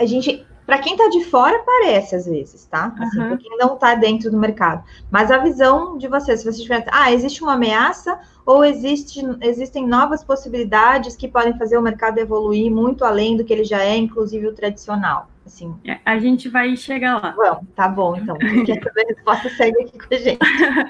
a 0.00 0.06
gente, 0.06 0.46
para 0.64 0.78
quem 0.78 0.94
está 0.94 1.08
de 1.08 1.24
fora, 1.24 1.58
parece 1.58 2.16
às 2.16 2.24
vezes, 2.24 2.64
tá? 2.64 2.94
Assim, 2.98 3.20
uhum. 3.20 3.28
Para 3.28 3.36
quem 3.36 3.58
não 3.58 3.74
está 3.74 3.94
dentro 3.94 4.30
do 4.30 4.38
mercado. 4.38 4.82
Mas 5.10 5.30
a 5.30 5.36
visão 5.36 5.98
de 5.98 6.08
vocês, 6.08 6.40
se 6.40 6.44
vocês 6.44 6.62
tiverem, 6.62 6.86
ah, 6.90 7.12
existe 7.12 7.42
uma 7.42 7.52
ameaça 7.52 8.18
ou 8.46 8.64
existe, 8.64 9.20
existem 9.42 9.86
novas 9.86 10.24
possibilidades 10.24 11.16
que 11.16 11.28
podem 11.28 11.56
fazer 11.58 11.76
o 11.76 11.82
mercado 11.82 12.18
evoluir 12.18 12.72
muito 12.72 13.04
além 13.04 13.36
do 13.36 13.44
que 13.44 13.52
ele 13.52 13.64
já 13.64 13.82
é, 13.82 13.94
inclusive 13.94 14.46
o 14.46 14.54
tradicional? 14.54 15.28
Assim. 15.44 15.74
É, 15.84 15.98
a 16.04 16.18
gente 16.18 16.48
vai 16.48 16.74
chegar 16.76 17.20
lá. 17.20 17.34
Vamos, 17.36 17.64
tá 17.74 17.88
bom, 17.88 18.16
então. 18.16 18.38
Porque 18.38 18.72
a 18.72 19.06
resposta 19.08 19.50
segue 19.50 19.82
aqui 19.82 19.98
com 19.98 20.14
a 20.14 20.18
gente. 20.18 20.38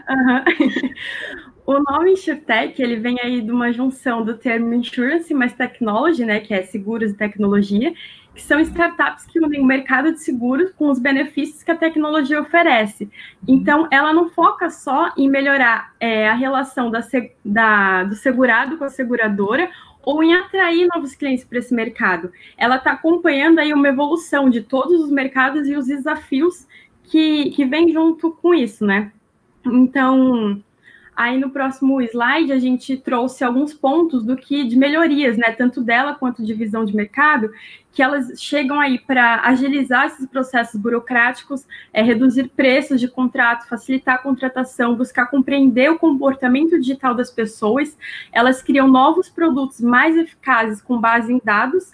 Uhum. 0.08 0.90
O 1.70 1.78
nome 1.78 2.14
InsurTech, 2.14 2.82
ele 2.82 2.96
vem 2.96 3.20
aí 3.20 3.40
de 3.40 3.52
uma 3.52 3.72
junção 3.72 4.24
do 4.24 4.36
termo 4.36 4.74
insurance 4.74 5.32
mais 5.32 5.52
technology, 5.52 6.24
né, 6.24 6.40
que 6.40 6.52
é 6.52 6.64
seguros 6.64 7.12
e 7.12 7.16
tecnologia, 7.16 7.94
que 8.34 8.42
são 8.42 8.58
startups 8.58 9.24
que 9.26 9.38
unem 9.38 9.60
o 9.60 9.64
mercado 9.64 10.10
de 10.10 10.18
seguros 10.18 10.72
com 10.72 10.90
os 10.90 10.98
benefícios 10.98 11.62
que 11.62 11.70
a 11.70 11.76
tecnologia 11.76 12.40
oferece. 12.40 13.08
Então, 13.46 13.86
ela 13.92 14.12
não 14.12 14.28
foca 14.30 14.68
só 14.68 15.12
em 15.16 15.30
melhorar 15.30 15.94
é, 16.00 16.28
a 16.28 16.34
relação 16.34 16.90
da, 16.90 17.06
da, 17.44 18.02
do 18.02 18.16
segurado 18.16 18.76
com 18.76 18.82
a 18.82 18.88
seguradora 18.88 19.70
ou 20.02 20.24
em 20.24 20.34
atrair 20.34 20.88
novos 20.92 21.14
clientes 21.14 21.44
para 21.44 21.60
esse 21.60 21.72
mercado. 21.72 22.32
Ela 22.58 22.78
está 22.78 22.90
acompanhando 22.90 23.60
aí 23.60 23.72
uma 23.72 23.86
evolução 23.86 24.50
de 24.50 24.60
todos 24.60 25.00
os 25.00 25.10
mercados 25.12 25.68
e 25.68 25.76
os 25.76 25.86
desafios 25.86 26.66
que, 27.04 27.52
que 27.52 27.64
vem 27.64 27.92
junto 27.92 28.32
com 28.32 28.52
isso, 28.52 28.84
né? 28.84 29.12
Então, 29.64 30.60
Aí 31.20 31.38
no 31.38 31.50
próximo 31.50 32.00
slide 32.00 32.50
a 32.50 32.58
gente 32.58 32.96
trouxe 32.96 33.44
alguns 33.44 33.74
pontos 33.74 34.24
do 34.24 34.34
que 34.38 34.64
de 34.64 34.74
melhorias, 34.74 35.36
né, 35.36 35.52
tanto 35.52 35.82
dela 35.82 36.14
quanto 36.14 36.42
de 36.42 36.54
visão 36.54 36.82
de 36.82 36.96
mercado, 36.96 37.52
que 37.92 38.02
elas 38.02 38.40
chegam 38.40 38.80
aí 38.80 38.98
para 38.98 39.42
agilizar 39.42 40.06
esses 40.06 40.24
processos 40.24 40.80
burocráticos, 40.80 41.66
é, 41.92 42.00
reduzir 42.00 42.48
preços 42.48 42.98
de 42.98 43.06
contrato, 43.06 43.68
facilitar 43.68 44.14
a 44.14 44.18
contratação, 44.18 44.96
buscar 44.96 45.26
compreender 45.26 45.90
o 45.90 45.98
comportamento 45.98 46.80
digital 46.80 47.14
das 47.14 47.30
pessoas. 47.30 47.98
Elas 48.32 48.62
criam 48.62 48.88
novos 48.88 49.28
produtos 49.28 49.78
mais 49.78 50.16
eficazes 50.16 50.80
com 50.80 50.98
base 50.98 51.30
em 51.30 51.40
dados 51.44 51.92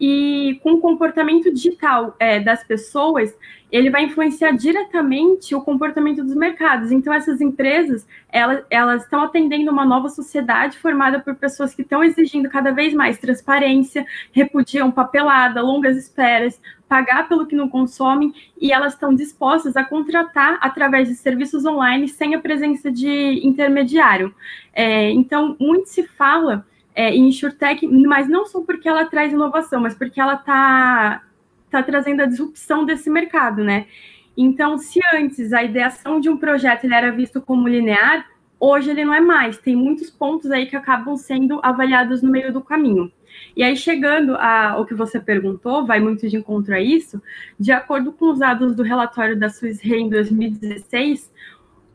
e 0.00 0.58
com 0.62 0.72
o 0.72 0.80
comportamento 0.80 1.52
digital 1.52 2.16
é, 2.18 2.40
das 2.40 2.64
pessoas, 2.64 3.34
ele 3.70 3.90
vai 3.90 4.04
influenciar 4.04 4.52
diretamente 4.52 5.54
o 5.54 5.60
comportamento 5.60 6.22
dos 6.22 6.34
mercados. 6.34 6.92
Então, 6.92 7.12
essas 7.12 7.40
empresas, 7.40 8.06
elas, 8.30 8.64
elas 8.70 9.02
estão 9.02 9.22
atendendo 9.22 9.70
uma 9.70 9.84
nova 9.84 10.08
sociedade 10.08 10.78
formada 10.78 11.18
por 11.20 11.34
pessoas 11.34 11.74
que 11.74 11.82
estão 11.82 12.02
exigindo 12.02 12.48
cada 12.48 12.70
vez 12.70 12.94
mais 12.94 13.18
transparência, 13.18 14.06
repudiam 14.32 14.90
papelada, 14.90 15.60
longas 15.60 15.96
esperas, 15.96 16.60
pagar 16.88 17.28
pelo 17.28 17.46
que 17.46 17.56
não 17.56 17.68
consomem, 17.68 18.32
e 18.60 18.72
elas 18.72 18.92
estão 18.92 19.14
dispostas 19.14 19.76
a 19.76 19.84
contratar 19.84 20.58
através 20.60 21.08
de 21.08 21.14
serviços 21.14 21.64
online 21.64 22.08
sem 22.08 22.34
a 22.34 22.40
presença 22.40 22.90
de 22.92 23.40
intermediário. 23.44 24.34
É, 24.72 25.10
então, 25.10 25.56
muito 25.58 25.88
se 25.88 26.04
fala 26.04 26.64
é, 26.94 27.14
InsurTech, 27.14 27.86
mas 27.86 28.28
não 28.28 28.46
só 28.46 28.62
porque 28.62 28.88
ela 28.88 29.04
traz 29.06 29.32
inovação, 29.32 29.80
mas 29.80 29.94
porque 29.94 30.20
ela 30.20 30.34
está 30.34 31.22
tá 31.70 31.82
trazendo 31.82 32.22
a 32.22 32.26
disrupção 32.26 32.84
desse 32.84 33.10
mercado, 33.10 33.64
né? 33.64 33.86
Então, 34.36 34.78
se 34.78 35.00
antes 35.12 35.52
a 35.52 35.62
ideação 35.62 36.20
de 36.20 36.28
um 36.28 36.36
projeto 36.36 36.84
ele 36.84 36.94
era 36.94 37.10
visto 37.10 37.40
como 37.40 37.68
linear, 37.68 38.26
hoje 38.58 38.90
ele 38.90 39.04
não 39.04 39.14
é 39.14 39.20
mais. 39.20 39.58
Tem 39.58 39.76
muitos 39.76 40.10
pontos 40.10 40.50
aí 40.50 40.66
que 40.66 40.76
acabam 40.76 41.16
sendo 41.16 41.60
avaliados 41.62 42.22
no 42.22 42.30
meio 42.30 42.52
do 42.52 42.60
caminho. 42.60 43.12
E 43.56 43.62
aí, 43.62 43.76
chegando 43.76 44.36
ao 44.36 44.86
que 44.86 44.94
você 44.94 45.20
perguntou, 45.20 45.84
vai 45.84 46.00
muito 46.00 46.28
de 46.28 46.36
encontro 46.36 46.74
a 46.74 46.80
isso, 46.80 47.20
de 47.58 47.72
acordo 47.72 48.12
com 48.12 48.30
os 48.30 48.38
dados 48.38 48.74
do 48.74 48.82
relatório 48.82 49.38
da 49.38 49.48
Swiss 49.48 49.80
Re 49.80 50.00
em 50.00 50.08
2016, 50.08 51.32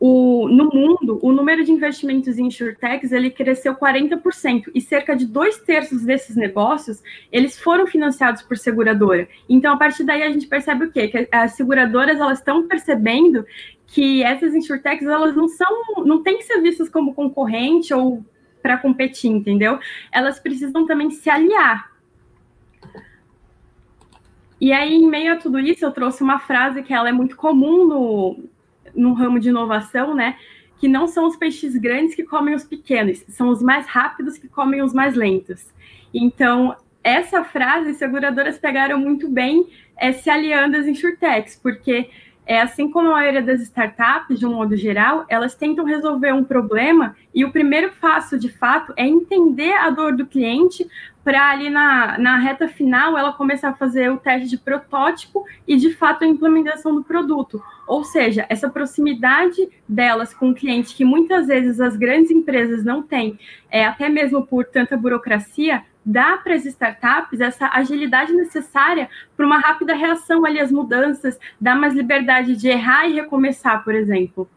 o, 0.02 0.48
no 0.48 0.70
mundo, 0.72 1.18
o 1.20 1.30
número 1.30 1.62
de 1.62 1.70
investimentos 1.70 2.38
em 2.38 2.46
insurtechs 2.46 3.12
ele 3.12 3.30
cresceu 3.30 3.74
40% 3.74 4.70
e 4.74 4.80
cerca 4.80 5.14
de 5.14 5.26
dois 5.26 5.58
terços 5.58 6.02
desses 6.02 6.34
negócios 6.34 7.02
eles 7.30 7.60
foram 7.60 7.86
financiados 7.86 8.40
por 8.40 8.56
seguradora. 8.56 9.28
Então, 9.46 9.74
a 9.74 9.76
partir 9.76 10.04
daí 10.04 10.22
a 10.22 10.30
gente 10.30 10.46
percebe 10.46 10.86
o 10.86 10.90
quê? 10.90 11.08
Que 11.08 11.28
as 11.30 11.52
seguradoras 11.52 12.18
elas 12.18 12.38
estão 12.38 12.66
percebendo 12.66 13.44
que 13.86 14.22
essas 14.22 14.54
insurtechs 14.54 15.06
elas 15.06 15.36
não 15.36 15.48
são, 15.48 15.84
não 16.06 16.22
têm 16.22 16.38
que 16.38 16.44
ser 16.44 16.62
vistas 16.62 16.88
como 16.88 17.12
concorrente 17.12 17.92
ou 17.92 18.24
para 18.62 18.78
competir, 18.78 19.30
entendeu? 19.30 19.78
Elas 20.10 20.40
precisam 20.40 20.86
também 20.86 21.10
se 21.10 21.28
aliar. 21.28 21.90
E 24.58 24.72
aí, 24.72 24.94
em 24.94 25.08
meio 25.08 25.32
a 25.32 25.36
tudo 25.36 25.58
isso, 25.58 25.84
eu 25.84 25.90
trouxe 25.90 26.22
uma 26.22 26.38
frase 26.38 26.82
que 26.82 26.92
ela 26.92 27.08
é 27.08 27.12
muito 27.12 27.36
comum 27.36 27.86
no, 27.86 28.44
no 28.94 29.12
ramo 29.12 29.38
de 29.38 29.48
inovação, 29.48 30.14
né? 30.14 30.36
Que 30.78 30.88
não 30.88 31.06
são 31.06 31.26
os 31.26 31.36
peixes 31.36 31.76
grandes 31.76 32.14
que 32.14 32.24
comem 32.24 32.54
os 32.54 32.64
pequenos, 32.64 33.24
são 33.28 33.48
os 33.48 33.62
mais 33.62 33.86
rápidos 33.86 34.38
que 34.38 34.48
comem 34.48 34.82
os 34.82 34.92
mais 34.92 35.14
lentos. 35.14 35.72
Então, 36.12 36.76
essa 37.02 37.44
frase, 37.44 37.94
seguradoras 37.94 38.58
pegaram 38.58 38.98
muito 38.98 39.28
bem 39.28 39.66
é, 39.96 40.12
se 40.12 40.28
aliando 40.28 40.76
às 40.76 40.86
insurtechs, 40.86 41.56
porque 41.56 42.10
é 42.46 42.60
assim 42.60 42.90
como 42.90 43.08
a 43.10 43.12
maioria 43.12 43.42
das 43.42 43.60
startups, 43.60 44.38
de 44.38 44.44
um 44.44 44.54
modo 44.54 44.76
geral, 44.76 45.24
elas 45.28 45.54
tentam 45.54 45.84
resolver 45.84 46.32
um 46.32 46.42
problema 46.42 47.14
e 47.32 47.44
o 47.44 47.52
primeiro 47.52 47.92
passo, 48.00 48.38
de 48.38 48.48
fato, 48.48 48.92
é 48.96 49.06
entender 49.06 49.72
a 49.74 49.88
dor 49.90 50.16
do 50.16 50.26
cliente 50.26 50.84
para 51.22 51.50
ali 51.50 51.68
na, 51.68 52.18
na 52.18 52.36
reta 52.38 52.68
final 52.68 53.16
ela 53.16 53.32
começar 53.32 53.70
a 53.70 53.74
fazer 53.74 54.10
o 54.10 54.16
teste 54.16 54.48
de 54.48 54.58
protótipo 54.58 55.44
e, 55.66 55.76
de 55.76 55.92
fato, 55.92 56.24
a 56.24 56.26
implementação 56.26 56.94
do 56.94 57.04
produto. 57.04 57.62
Ou 57.86 58.04
seja, 58.04 58.46
essa 58.48 58.68
proximidade 58.68 59.68
delas 59.88 60.32
com 60.32 60.50
o 60.50 60.54
cliente, 60.54 60.94
que 60.94 61.04
muitas 61.04 61.46
vezes 61.46 61.80
as 61.80 61.96
grandes 61.96 62.30
empresas 62.30 62.84
não 62.84 63.02
têm, 63.02 63.38
é, 63.70 63.84
até 63.84 64.08
mesmo 64.08 64.46
por 64.46 64.64
tanta 64.64 64.96
burocracia, 64.96 65.84
dá 66.04 66.38
para 66.38 66.54
as 66.54 66.64
startups 66.64 67.40
essa 67.40 67.68
agilidade 67.72 68.32
necessária 68.32 69.08
para 69.36 69.46
uma 69.46 69.58
rápida 69.58 69.94
reação 69.94 70.44
ali 70.46 70.58
às 70.58 70.72
mudanças, 70.72 71.38
dá 71.60 71.74
mais 71.74 71.94
liberdade 71.94 72.56
de 72.56 72.68
errar 72.68 73.06
e 73.06 73.14
recomeçar, 73.14 73.84
por 73.84 73.94
exemplo. 73.94 74.48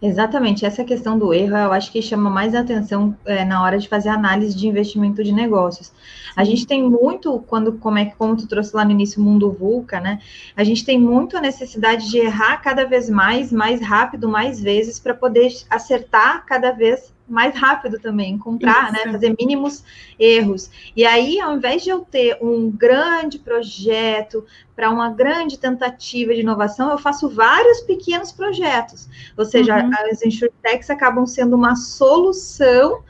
Exatamente, 0.00 0.66
essa 0.66 0.84
questão 0.84 1.18
do 1.18 1.32
erro 1.32 1.56
eu 1.56 1.72
acho 1.72 1.90
que 1.90 2.02
chama 2.02 2.28
mais 2.28 2.54
atenção 2.54 3.16
é, 3.24 3.44
na 3.44 3.62
hora 3.62 3.78
de 3.78 3.88
fazer 3.88 4.10
análise 4.10 4.54
de 4.54 4.68
investimento 4.68 5.24
de 5.24 5.32
negócios. 5.32 5.92
A 6.36 6.44
gente 6.44 6.66
tem 6.66 6.82
muito, 6.82 7.38
quando, 7.46 7.72
como 7.74 7.98
é 7.98 8.04
que, 8.04 8.14
como 8.14 8.36
tu 8.36 8.46
trouxe 8.46 8.76
lá 8.76 8.84
no 8.84 8.90
início, 8.90 9.20
o 9.20 9.24
mundo 9.24 9.50
VUCA, 9.50 10.00
né? 10.00 10.20
A 10.56 10.64
gente 10.64 10.84
tem 10.84 11.00
muito 11.00 11.36
a 11.36 11.40
necessidade 11.40 12.10
de 12.10 12.18
errar 12.18 12.58
cada 12.58 12.84
vez 12.84 13.08
mais, 13.08 13.50
mais 13.50 13.80
rápido, 13.80 14.28
mais 14.28 14.60
vezes, 14.60 14.98
para 14.98 15.14
poder 15.14 15.50
acertar 15.70 16.44
cada 16.44 16.72
vez 16.72 17.13
mais 17.28 17.54
rápido 17.54 17.98
também, 17.98 18.32
encontrar, 18.32 18.92
né, 18.92 19.10
fazer 19.10 19.34
mínimos 19.38 19.82
erros. 20.18 20.70
E 20.94 21.04
aí, 21.04 21.40
ao 21.40 21.56
invés 21.56 21.82
de 21.82 21.90
eu 21.90 22.00
ter 22.00 22.38
um 22.40 22.70
grande 22.70 23.38
projeto 23.38 24.44
para 24.76 24.90
uma 24.90 25.10
grande 25.10 25.58
tentativa 25.58 26.34
de 26.34 26.40
inovação, 26.40 26.90
eu 26.90 26.98
faço 26.98 27.28
vários 27.28 27.80
pequenos 27.80 28.30
projetos. 28.32 29.08
Ou 29.36 29.44
seja, 29.44 29.76
uhum. 29.76 29.90
as 30.10 30.22
insurtechs 30.22 30.90
acabam 30.90 31.26
sendo 31.26 31.56
uma 31.56 31.76
solução 31.76 33.02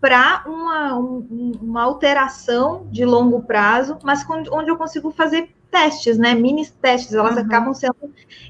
para 0.00 0.42
uma, 0.46 0.98
um, 0.98 1.52
uma 1.62 1.82
alteração 1.82 2.88
de 2.90 3.04
longo 3.04 3.42
prazo, 3.42 3.98
mas 4.02 4.26
onde 4.28 4.68
eu 4.68 4.76
consigo 4.76 5.12
fazer 5.12 5.54
testes, 5.72 6.18
né? 6.18 6.34
Mini 6.34 6.68
testes, 6.80 7.14
elas 7.14 7.34
uhum. 7.34 7.42
acabam 7.42 7.72
sendo 7.72 7.96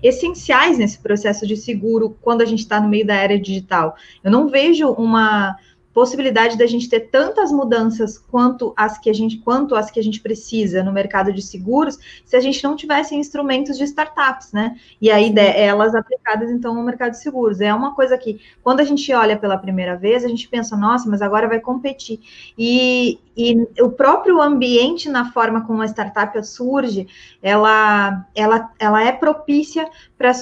essenciais 0.03 0.77
nesse 0.77 0.99
processo 0.99 1.47
de 1.47 1.57
seguro 1.57 2.19
quando 2.21 2.43
a 2.43 2.45
gente 2.45 2.59
está 2.59 2.81
no 2.81 2.89
meio 2.89 3.07
da 3.07 3.15
era 3.15 3.39
digital. 3.39 3.95
Eu 4.25 4.31
não 4.33 4.49
vejo 4.49 4.91
uma 4.91 5.57
possibilidade 5.93 6.57
da 6.57 6.67
gente 6.67 6.89
ter 6.89 7.01
tantas 7.01 7.53
mudanças 7.53 8.19
quanto 8.19 8.73
as 8.77 8.99
que 8.99 9.11
a 9.11 9.13
gente 9.13 9.39
quanto 9.39 9.75
as 9.75 9.91
que 9.91 10.01
a 10.01 10.03
gente 10.03 10.21
precisa 10.21 10.83
no 10.83 10.93
mercado 10.93 11.33
de 11.33 11.43
seguros, 11.43 11.99
se 12.25 12.37
a 12.37 12.41
gente 12.41 12.63
não 12.65 12.77
tivesse 12.77 13.15
instrumentos 13.15 13.77
de 13.77 13.85
startups, 13.85 14.53
né? 14.53 14.77
E 15.01 15.11
aí 15.11 15.33
elas 15.57 15.95
aplicadas 15.95 16.51
então 16.51 16.75
no 16.75 16.83
mercado 16.83 17.13
de 17.13 17.19
seguros. 17.19 17.61
É 17.61 17.73
uma 17.73 17.95
coisa 17.95 18.17
que 18.17 18.41
quando 18.63 18.81
a 18.81 18.85
gente 18.85 19.13
olha 19.13 19.37
pela 19.37 19.59
primeira 19.59 19.97
vez, 19.97 20.25
a 20.25 20.29
gente 20.29 20.49
pensa, 20.49 20.77
nossa, 20.77 21.09
mas 21.09 21.23
agora 21.23 21.49
vai 21.49 21.61
competir. 21.61 22.21
E, 22.57 23.19
e 23.37 23.67
o 23.81 23.91
próprio 23.91 24.41
ambiente 24.41 25.09
na 25.09 25.31
forma 25.33 25.67
como 25.67 25.83
a 25.83 25.87
startup 25.87 26.47
surge, 26.47 27.07
ela, 27.43 28.27
ela, 28.35 28.71
ela 28.79 29.03
é 29.03 29.13
propícia 29.13 29.89
para 30.17 30.33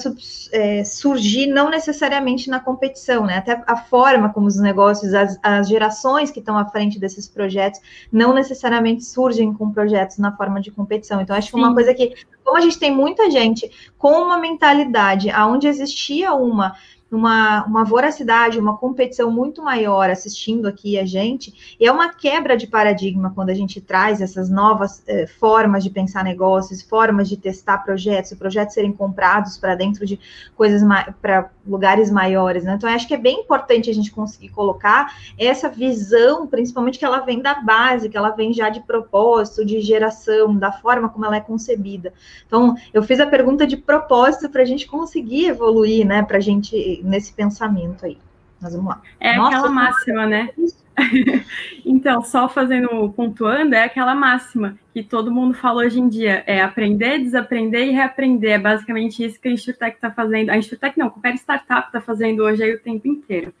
é, 0.51 0.83
surgir 0.83 1.47
não 1.47 1.69
necessariamente 1.69 2.49
na 2.49 2.59
competição, 2.59 3.25
né? 3.25 3.37
Até 3.37 3.61
a 3.65 3.75
forma 3.75 4.31
como 4.31 4.47
os 4.47 4.59
negócios, 4.59 5.13
as, 5.13 5.39
as 5.41 5.67
gerações 5.67 6.31
que 6.31 6.39
estão 6.39 6.57
à 6.57 6.65
frente 6.65 6.99
desses 6.99 7.27
projetos, 7.27 7.79
não 8.11 8.33
necessariamente 8.33 9.03
surgem 9.03 9.53
com 9.53 9.71
projetos 9.71 10.17
na 10.17 10.35
forma 10.35 10.61
de 10.61 10.71
competição. 10.71 11.21
Então, 11.21 11.35
acho 11.35 11.49
que 11.49 11.55
uma 11.55 11.73
coisa 11.73 11.93
que, 11.93 12.13
como 12.43 12.57
a 12.57 12.61
gente 12.61 12.79
tem 12.79 12.91
muita 12.91 13.29
gente 13.29 13.69
com 13.97 14.21
uma 14.21 14.37
mentalidade 14.37 15.29
aonde 15.29 15.67
existia 15.67 16.33
uma 16.33 16.75
uma, 17.11 17.65
uma 17.65 17.83
voracidade, 17.83 18.57
uma 18.57 18.77
competição 18.77 19.29
muito 19.29 19.61
maior 19.61 20.09
assistindo 20.09 20.65
aqui 20.67 20.97
a 20.97 21.05
gente, 21.05 21.75
e 21.79 21.85
é 21.85 21.91
uma 21.91 22.13
quebra 22.13 22.55
de 22.55 22.67
paradigma 22.67 23.31
quando 23.35 23.49
a 23.49 23.53
gente 23.53 23.81
traz 23.81 24.21
essas 24.21 24.49
novas 24.49 25.03
eh, 25.05 25.27
formas 25.27 25.83
de 25.83 25.89
pensar 25.89 26.23
negócios, 26.23 26.81
formas 26.81 27.27
de 27.27 27.35
testar 27.35 27.79
projetos, 27.79 28.33
projetos 28.33 28.73
serem 28.73 28.93
comprados 28.93 29.57
para 29.57 29.75
dentro 29.75 30.05
de 30.05 30.17
coisas 30.55 30.81
para 31.21 31.49
lugares 31.67 32.09
maiores, 32.09 32.63
né? 32.63 32.75
Então, 32.75 32.89
acho 32.89 33.07
que 33.07 33.13
é 33.13 33.17
bem 33.17 33.41
importante 33.41 33.89
a 33.89 33.93
gente 33.93 34.11
conseguir 34.11 34.49
colocar 34.49 35.13
essa 35.37 35.69
visão, 35.69 36.47
principalmente 36.47 36.97
que 36.97 37.05
ela 37.05 37.19
vem 37.19 37.41
da 37.41 37.55
base, 37.55 38.09
que 38.09 38.17
ela 38.17 38.29
vem 38.29 38.53
já 38.53 38.69
de 38.69 38.79
propósito, 38.79 39.65
de 39.65 39.81
geração, 39.81 40.55
da 40.55 40.71
forma 40.71 41.09
como 41.09 41.25
ela 41.25 41.35
é 41.35 41.41
concebida. 41.41 42.13
Então, 42.47 42.75
eu 42.93 43.03
fiz 43.03 43.19
a 43.19 43.27
pergunta 43.27 43.67
de 43.67 43.75
propósito 43.75 44.49
para 44.49 44.61
a 44.61 44.65
gente 44.65 44.87
conseguir 44.87 45.47
evoluir, 45.47 46.05
né? 46.05 46.23
Para 46.23 46.37
a 46.37 46.41
gente 46.41 47.00
nesse 47.03 47.33
pensamento 47.33 48.05
aí. 48.05 48.17
Mas 48.61 48.75
vamos 48.75 48.89
lá. 48.89 49.01
É 49.19 49.35
Nossa, 49.35 49.57
aquela 49.57 49.69
máxima, 49.69 50.27
né? 50.27 50.49
então, 51.85 52.21
só 52.23 52.47
fazendo, 52.47 53.11
pontuando, 53.11 53.73
é 53.73 53.83
aquela 53.83 54.13
máxima 54.13 54.77
que 54.93 55.01
todo 55.01 55.31
mundo 55.31 55.53
fala 55.53 55.83
hoje 55.83 55.99
em 55.99 56.07
dia, 56.07 56.43
é 56.45 56.61
aprender, 56.61 57.19
desaprender 57.19 57.87
e 57.87 57.91
reaprender. 57.91 58.51
É 58.51 58.59
basicamente 58.59 59.23
isso 59.23 59.39
que 59.39 59.47
a 59.47 59.51
Insurtech 59.51 59.95
está 59.95 60.11
fazendo. 60.11 60.49
A 60.49 60.57
Insurtech 60.57 60.97
não, 60.97 61.09
qualquer 61.09 61.35
startup 61.35 61.87
está 61.87 62.01
fazendo 62.01 62.43
hoje 62.43 62.63
aí 62.63 62.73
o 62.73 62.79
tempo 62.79 63.07
inteiro. 63.07 63.53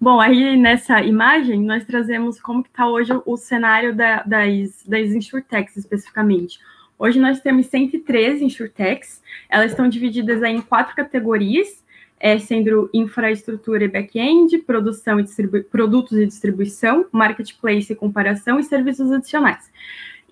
Bom, 0.00 0.20
aí 0.20 0.56
nessa 0.56 1.00
imagem 1.02 1.62
nós 1.62 1.84
trazemos 1.84 2.40
como 2.40 2.62
que 2.62 2.68
está 2.68 2.86
hoje 2.86 3.12
o 3.24 3.36
cenário 3.36 3.94
da, 3.94 4.22
das, 4.24 4.84
das 4.86 5.10
Insurtechs 5.10 5.76
especificamente. 5.76 6.58
Hoje 6.98 7.18
nós 7.18 7.40
temos 7.40 7.66
113 7.66 8.44
Insurtechs, 8.44 9.22
elas 9.48 9.70
estão 9.70 9.88
divididas 9.88 10.42
em 10.42 10.60
quatro 10.60 10.94
categorias, 10.94 11.83
é, 12.18 12.38
sendo 12.38 12.88
infraestrutura 12.92 13.84
e 13.84 13.88
back-end, 13.88 14.58
produção 14.58 15.20
e 15.20 15.62
produtos 15.64 16.18
e 16.18 16.26
distribuição, 16.26 17.06
marketplace 17.12 17.92
e 17.92 17.96
comparação 17.96 18.58
e 18.58 18.64
serviços 18.64 19.10
adicionais. 19.10 19.70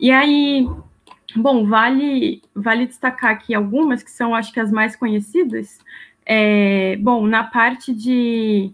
E 0.00 0.10
aí, 0.10 0.66
bom, 1.36 1.66
vale, 1.66 2.42
vale 2.54 2.86
destacar 2.86 3.32
aqui 3.32 3.54
algumas 3.54 4.02
que 4.02 4.10
são, 4.10 4.34
acho 4.34 4.52
que, 4.52 4.60
as 4.60 4.70
mais 4.70 4.96
conhecidas. 4.96 5.78
É, 6.24 6.96
bom, 6.96 7.26
na 7.26 7.44
parte 7.44 7.92
de, 7.92 8.72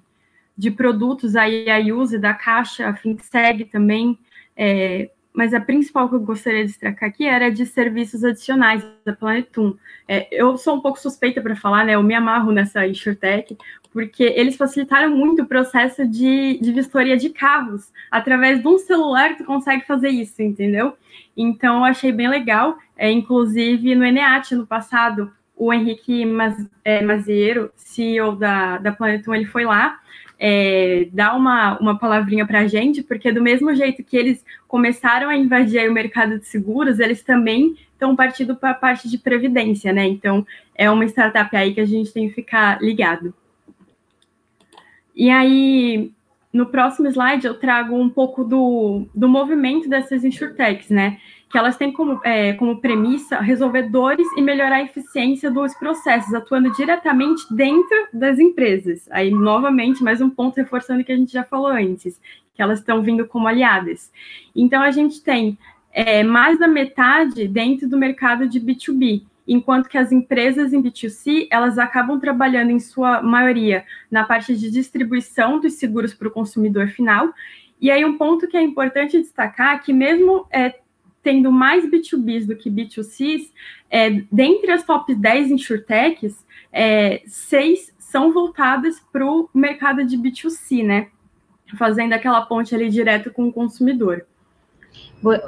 de 0.57 0.71
produtos, 0.71 1.35
aí 1.35 1.69
a 1.71 1.79
Use 1.79 2.19
da 2.19 2.35
Caixa, 2.35 2.89
a 2.89 2.95
FinSeg 2.95 3.65
também, 3.67 4.19
é, 4.57 5.11
mas 5.39 5.55
a 5.55 5.61
principal 5.61 6.09
que 6.09 6.17
eu 6.17 6.21
gostaria 6.21 6.63
de 6.63 6.73
destacar 6.73 7.09
aqui 7.09 7.25
era 7.25 7.49
de 7.49 7.65
serviços 7.65 8.25
adicionais 8.25 8.85
da 9.05 9.13
Planetum. 9.13 9.77
É, 10.09 10.27
eu 10.33 10.57
sou 10.57 10.75
um 10.75 10.81
pouco 10.81 10.99
suspeita 10.99 11.41
para 11.41 11.55
falar, 11.55 11.85
né? 11.85 11.95
Eu 11.95 12.03
me 12.03 12.13
amarro 12.13 12.51
nessa 12.51 12.85
InsurTech, 12.85 13.57
porque 13.93 14.25
eles 14.25 14.57
facilitaram 14.57 15.17
muito 15.17 15.43
o 15.43 15.47
processo 15.47 16.05
de, 16.09 16.59
de 16.61 16.73
vistoria 16.73 17.17
de 17.17 17.31
carros. 17.31 17.93
Através 18.11 18.61
de 18.61 18.67
um 18.67 18.79
celular, 18.81 19.37
tu 19.37 19.45
consegue 19.45 19.87
fazer 19.87 20.09
isso, 20.09 20.43
entendeu? 20.43 20.95
Então, 21.37 21.77
eu 21.77 21.85
achei 21.85 22.11
bem 22.11 22.29
legal. 22.29 22.77
É, 22.97 23.09
inclusive, 23.09 23.95
no 23.95 24.05
Eneat, 24.05 24.57
no 24.57 24.67
passado, 24.67 25.31
o 25.57 25.73
Henrique 25.73 26.27
Maz, 26.27 26.69
é, 26.85 27.01
Maziero, 27.01 27.71
CEO 27.77 28.35
da, 28.35 28.79
da 28.79 28.91
Planetum, 28.91 29.37
ele 29.37 29.47
foi 29.47 29.65
lá 29.65 30.01
é, 30.39 31.09
dar 31.13 31.37
uma, 31.37 31.79
uma 31.79 31.99
palavrinha 31.99 32.47
para 32.47 32.61
a 32.61 32.67
gente, 32.67 33.03
porque 33.03 33.33
do 33.33 33.43
mesmo 33.43 33.75
jeito 33.75 34.05
que 34.05 34.17
eles 34.17 34.45
começaram 34.69 35.29
a 35.29 35.37
invadir 35.37 35.91
o 35.91 35.93
mercado 35.93 36.39
de 36.39 36.47
seguros, 36.47 37.01
eles 37.01 37.23
também 37.23 37.77
estão 37.93 38.15
partindo 38.15 38.55
para 38.55 38.71
a 38.71 38.75
parte 38.75 39.09
de 39.09 39.19
previdência, 39.19 39.93
né? 39.93 40.07
Então, 40.07 40.47
é 40.75 40.89
uma 40.89 41.05
startup 41.07 41.55
aí 41.57 41.75
que 41.75 41.81
a 41.81 41.87
gente 41.87 42.13
tem 42.13 42.29
que 42.29 42.35
ficar 42.35 42.81
ligado. 42.81 43.35
E 45.15 45.29
aí, 45.31 46.13
no 46.53 46.67
próximo 46.67 47.09
slide, 47.09 47.45
eu 47.45 47.55
trago 47.55 47.97
um 47.97 48.09
pouco 48.09 48.45
do, 48.45 49.09
do 49.13 49.29
movimento 49.29 49.89
dessas 49.89 50.25
insurtechs, 50.25 50.89
né? 50.89 51.19
Que 51.51 51.57
elas 51.57 51.77
têm 51.77 51.93
como, 51.93 52.21
é, 52.25 52.53
como 52.55 52.81
premissa 52.81 53.41
resolver 53.41 53.89
dores 53.89 54.27
e 54.37 54.43
melhorar 54.43 54.77
a 54.77 54.83
eficiência 54.83 55.51
dos 55.51 55.75
processos, 55.75 56.35
atuando 56.35 56.71
diretamente 56.73 57.43
dentro 57.51 58.09
das 58.13 58.39
empresas. 58.39 59.09
Aí, 59.11 59.31
novamente, 59.31 60.03
mais 60.03 60.21
um 60.21 60.29
ponto 60.29 60.57
reforçando 60.57 61.01
o 61.01 61.05
que 61.05 61.13
a 61.13 61.17
gente 61.17 61.33
já 61.33 61.45
falou 61.45 61.69
antes, 61.69 62.21
que 62.55 62.61
elas 62.61 62.81
estão 62.81 63.03
vindo 63.03 63.27
como 63.27 63.49
aliadas. 63.49 64.13
Então, 64.55 64.83
a 64.83 64.91
gente 64.91 65.23
tem 65.23 65.57
é, 65.91 66.23
mais 66.23 66.59
da 66.59 66.69
metade 66.69 67.49
dentro 67.49 67.89
do 67.89 67.97
mercado 67.97 68.47
de 68.47 68.61
B2B, 68.61 69.23
enquanto 69.47 69.89
que 69.89 69.97
as 69.97 70.13
empresas 70.13 70.75
em 70.75 70.83
B2C, 70.83 71.49
elas 71.51 71.79
acabam 71.79 72.21
trabalhando, 72.21 72.71
em 72.71 72.79
sua 72.79 73.23
maioria, 73.23 73.85
na 74.11 74.25
parte 74.25 74.55
de 74.55 74.71
distribuição 74.71 75.59
dos 75.59 75.75
seguros 75.75 76.13
para 76.13 76.29
o 76.29 76.31
consumidor 76.31 76.89
final, 76.89 77.33
e 77.81 77.91
aí 77.91 78.05
um 78.05 78.19
ponto 78.19 78.47
que 78.47 78.57
é 78.57 78.63
importante 78.63 79.19
destacar 79.19 79.77
é 79.77 79.79
que 79.79 79.93
mesmo 79.93 80.47
é, 80.51 80.75
tendo 81.29 81.53
mais 81.53 81.85
B2Bs 81.85 82.47
do 82.47 82.57
que 82.57 82.71
B2Cs, 82.71 83.51
é, 83.91 84.23
dentre 84.33 84.71
as 84.73 84.83
top 84.83 85.15
10 85.15 85.51
insurtechs, 85.51 86.43
é, 86.73 87.21
seis 87.27 87.93
são 87.99 88.33
voltadas 88.33 88.99
para 89.13 89.27
o 89.27 89.47
mercado 89.53 90.03
de 90.07 90.17
B2C, 90.17 90.83
né? 90.83 91.09
Fazendo 91.77 92.15
aquela 92.15 92.41
ponte 92.47 92.75
ali 92.75 92.89
direto 92.89 93.31
com 93.31 93.47
o 93.47 93.53
consumidor. 93.53 94.25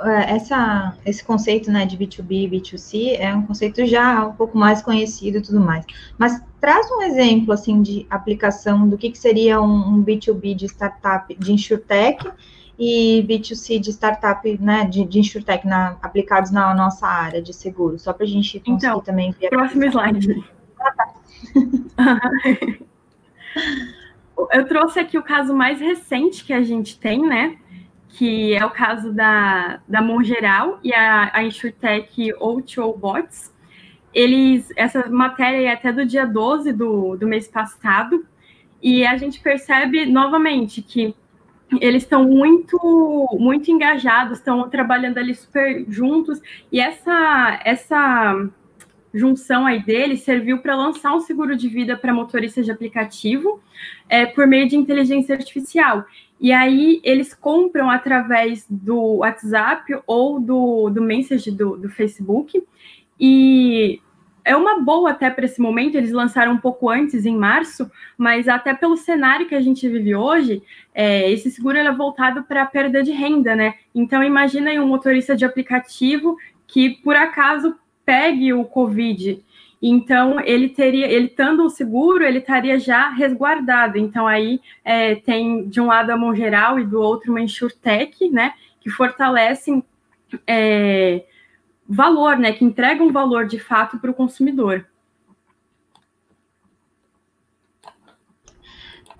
É, 0.05 0.35
essa, 0.35 0.99
esse 1.07 1.25
conceito 1.25 1.73
né, 1.73 1.87
de 1.87 1.97
B2B 1.97 2.45
e 2.45 2.51
B2C 2.51 3.17
é 3.19 3.35
um 3.35 3.47
conceito 3.47 3.87
já 3.87 4.27
um 4.27 4.35
pouco 4.35 4.59
mais 4.59 4.83
conhecido 4.83 5.39
e 5.39 5.41
tudo 5.41 5.61
mais. 5.61 5.87
Mas 6.19 6.43
traz 6.61 6.91
um 6.91 7.01
exemplo 7.01 7.55
assim 7.55 7.81
de 7.81 8.07
aplicação 8.11 8.87
do 8.87 8.99
que, 8.99 9.11
que 9.11 9.19
seria 9.19 9.63
um, 9.63 9.95
um 9.95 10.05
B2B 10.05 10.55
de 10.55 10.67
startup 10.67 11.35
de 11.35 11.53
insurtech 11.55 12.31
e 12.83 13.23
B2C 13.29 13.79
de 13.79 13.91
startup, 13.91 14.59
né, 14.59 14.87
de, 14.87 15.05
de 15.05 15.19
InsurTech 15.19 15.67
na, 15.67 15.99
aplicados 16.01 16.51
na 16.51 16.75
nossa 16.75 17.07
área 17.07 17.43
de 17.43 17.53
seguro, 17.53 17.99
só 17.99 18.11
para 18.15 18.25
a 18.25 18.27
gente 18.27 18.59
conseguir 18.59 18.73
então, 18.73 19.01
também 19.01 19.33
ver. 19.33 19.51
Próximo 19.51 19.85
slide. 19.85 20.43
Ah, 20.81 20.93
tá. 21.95 22.21
Eu 24.53 24.67
trouxe 24.67 24.99
aqui 24.99 25.19
o 25.19 25.23
caso 25.23 25.55
mais 25.55 25.79
recente 25.79 26.43
que 26.43 26.55
a 26.55 26.63
gente 26.63 26.99
tem, 26.99 27.21
né? 27.21 27.59
Que 28.09 28.55
é 28.55 28.65
o 28.65 28.71
caso 28.71 29.13
da, 29.13 29.81
da 29.87 30.01
Mongeral 30.01 30.81
e 30.83 30.95
a, 30.95 31.31
a 31.35 31.45
InsurTech 31.45 32.33
O2O 32.41 32.97
Bots. 32.97 33.53
Eles, 34.15 34.73
essa 34.75 35.07
matéria 35.11 35.69
é 35.69 35.73
até 35.75 35.93
do 35.93 36.07
dia 36.07 36.27
12 36.27 36.73
do, 36.73 37.15
do 37.17 37.27
mês 37.27 37.47
passado, 37.47 38.25
e 38.83 39.05
a 39.05 39.19
gente 39.19 39.39
percebe 39.39 40.07
novamente 40.07 40.81
que 40.81 41.15
eles 41.81 42.03
estão 42.03 42.25
muito 42.25 42.79
muito 43.39 43.71
engajados, 43.71 44.39
estão 44.39 44.69
trabalhando 44.69 45.19
ali 45.19 45.35
super 45.35 45.85
juntos 45.89 46.41
e 46.73 46.81
essa 46.81 47.61
essa 47.65 48.49
junção 49.13 49.67
aí 49.67 49.83
deles 49.83 50.23
serviu 50.23 50.59
para 50.59 50.77
lançar 50.77 51.15
um 51.15 51.21
seguro 51.21 51.57
de 51.57 51.69
vida 51.69 51.97
para 51.97 52.15
motoristas 52.15 52.65
de 52.65 52.71
aplicativo 52.71 53.61
é, 54.09 54.25
por 54.27 54.47
meio 54.47 54.69
de 54.69 54.77
inteligência 54.77 55.35
artificial. 55.35 56.05
E 56.41 56.53
aí 56.53 57.01
eles 57.05 57.35
compram 57.35 57.91
através 57.91 58.65
do 58.71 59.17
WhatsApp 59.17 60.01
ou 60.07 60.41
do, 60.41 60.89
do 60.89 61.03
message 61.03 61.51
do, 61.51 61.77
do 61.77 61.89
Facebook 61.89 62.63
e 63.19 64.01
é 64.45 64.57
uma 64.57 64.81
boa 64.81 65.11
até 65.11 65.31
para 65.31 65.45
esse 65.45 65.61
momento, 65.61 65.97
eles 65.97 66.13
lançaram 66.13 66.53
um 66.53 66.59
pouco 66.59 66.89
antes, 66.89 67.27
em 67.27 67.37
março, 67.37 67.91
mas 68.17 68.49
até 68.49 68.75
pelo 68.75 68.97
cenário 68.97 69.49
que 69.49 69.55
a 69.55 69.61
gente 69.61 69.89
vive 69.89 70.15
hoje, 70.15 70.63
é, 70.95 71.31
esse 71.31 71.51
seguro 71.51 71.77
é 71.79 71.93
voltado 71.93 72.43
para 72.43 72.65
perda 72.67 73.03
de 73.03 73.13
renda, 73.13 73.55
né? 73.55 73.75
Então 73.95 74.23
imagina 74.23 74.71
aí 74.71 74.79
um 74.79 74.87
motorista 74.87 75.37
de 75.37 75.45
aplicativo 75.45 76.37
que 76.67 76.91
por 77.03 77.17
acaso 77.17 77.77
pegue 78.05 78.53
o 78.53 78.65
Covid. 78.65 79.43
Então, 79.83 80.39
ele 80.41 80.69
teria, 80.69 81.07
ele 81.07 81.27
estando 81.27 81.71
seguro, 81.71 82.23
ele 82.23 82.39
estaria 82.39 82.79
já 82.79 83.09
resguardado. 83.09 83.97
Então, 83.97 84.27
aí 84.27 84.61
é, 84.85 85.15
tem 85.15 85.67
de 85.69 85.81
um 85.81 85.87
lado 85.87 86.11
a 86.11 86.17
mão 86.17 86.35
geral 86.35 86.79
e 86.79 86.85
do 86.85 87.01
outro 87.01 87.31
uma 87.31 87.41
insurtech, 87.41 88.29
né? 88.29 88.53
Que 88.81 88.91
fortalecem 88.91 89.83
é, 90.47 91.25
valor, 91.91 92.39
né? 92.39 92.53
Que 92.53 92.65
entregam 92.65 93.13
valor 93.13 93.47
de 93.47 93.59
fato 93.59 93.99
para 93.99 94.11
o 94.11 94.15
consumidor. 94.15 94.87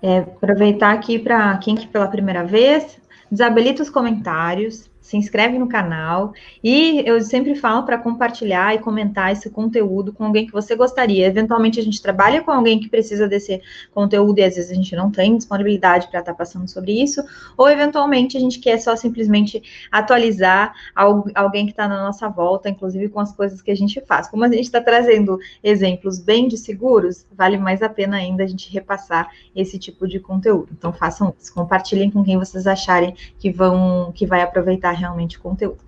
É, 0.01 0.19
aproveitar 0.19 0.93
aqui 0.93 1.19
para 1.19 1.57
quem 1.57 1.75
que 1.75 1.87
pela 1.87 2.07
primeira 2.07 2.43
vez, 2.43 2.99
desabilita 3.29 3.83
os 3.83 3.89
comentários, 3.89 4.89
se 5.01 5.17
inscreve 5.17 5.57
no 5.57 5.67
canal 5.67 6.31
e 6.63 7.03
eu 7.05 7.19
sempre 7.21 7.55
falo 7.55 7.83
para 7.83 7.97
compartilhar 7.97 8.75
e 8.75 8.79
comentar 8.79 9.31
esse 9.31 9.49
conteúdo 9.49 10.13
com 10.13 10.25
alguém 10.25 10.45
que 10.45 10.53
você 10.53 10.75
gostaria. 10.75 11.25
Eventualmente 11.25 11.79
a 11.79 11.83
gente 11.83 12.01
trabalha 12.01 12.41
com 12.41 12.51
alguém 12.51 12.79
que 12.79 12.87
precisa 12.87 13.27
desse 13.27 13.61
conteúdo 13.91 14.39
e 14.39 14.43
às 14.43 14.55
vezes 14.55 14.71
a 14.71 14.75
gente 14.75 14.95
não 14.95 15.11
tem 15.11 15.35
disponibilidade 15.35 16.07
para 16.07 16.19
estar 16.19 16.31
tá 16.31 16.37
passando 16.37 16.69
sobre 16.69 17.01
isso, 17.01 17.23
ou 17.57 17.69
eventualmente 17.69 18.37
a 18.37 18.39
gente 18.39 18.59
quer 18.59 18.77
só 18.77 18.95
simplesmente 18.95 19.61
atualizar 19.91 20.73
alguém 20.95 21.65
que 21.65 21.71
está 21.71 21.87
na 21.87 22.03
nossa 22.03 22.29
volta, 22.29 22.69
inclusive 22.69 23.09
com 23.09 23.19
as 23.19 23.33
coisas 23.33 23.61
que 23.61 23.71
a 23.71 23.75
gente 23.75 23.99
faz. 24.01 24.29
Como 24.29 24.43
a 24.43 24.47
gente 24.47 24.61
está 24.61 24.79
trazendo 24.79 25.39
exemplos 25.63 26.19
bem 26.19 26.47
de 26.47 26.57
seguros, 26.57 27.25
vale 27.31 27.57
mais 27.57 27.81
a 27.81 27.89
pena 27.89 28.17
ainda 28.17 28.43
a 28.43 28.47
gente 28.47 28.71
repassar 28.71 29.29
esse 29.55 29.79
tipo 29.79 30.07
de 30.07 30.19
conteúdo. 30.19 30.69
Então 30.71 30.93
façam 30.93 31.33
isso, 31.39 31.53
compartilhem 31.53 32.11
com 32.11 32.23
quem 32.23 32.37
vocês 32.37 32.67
acharem 32.67 33.15
que 33.39 33.51
vão 33.51 34.11
que 34.13 34.25
vai 34.25 34.41
aproveitar 34.41 34.91
realmente 35.01 35.39
conteúdo. 35.39 35.83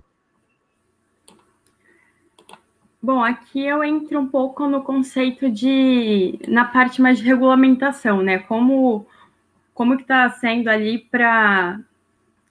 Bom, 3.02 3.22
aqui 3.22 3.62
eu 3.62 3.84
entro 3.84 4.18
um 4.18 4.26
pouco 4.26 4.66
no 4.66 4.82
conceito 4.82 5.50
de 5.50 6.38
na 6.48 6.64
parte 6.64 7.02
mais 7.02 7.18
de 7.18 7.24
regulamentação, 7.24 8.22
né? 8.22 8.38
Como 8.38 9.06
como 9.74 9.96
que 9.96 10.02
está 10.02 10.30
sendo 10.30 10.68
ali 10.68 10.98
para 10.98 11.80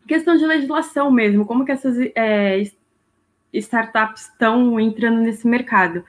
questão 0.07 0.35
de 0.37 0.45
legislação 0.45 1.09
mesmo, 1.09 1.45
como 1.45 1.65
que 1.65 1.71
essas 1.71 1.97
é, 2.15 2.61
startups 3.53 4.29
estão 4.29 4.79
entrando 4.79 5.21
nesse 5.21 5.47
mercado. 5.47 6.03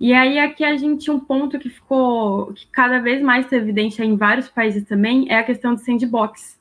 E 0.00 0.12
aí 0.12 0.38
aqui 0.38 0.64
a 0.64 0.76
gente 0.76 1.10
um 1.10 1.18
ponto 1.20 1.58
que 1.58 1.68
ficou 1.68 2.52
que 2.54 2.66
cada 2.68 2.98
vez 2.98 3.22
mais 3.22 3.44
está 3.44 3.56
evidente 3.56 4.02
em 4.02 4.16
vários 4.16 4.48
países 4.48 4.84
também 4.84 5.26
é 5.30 5.38
a 5.38 5.44
questão 5.44 5.74
do 5.74 5.80
sandbox 5.80 6.55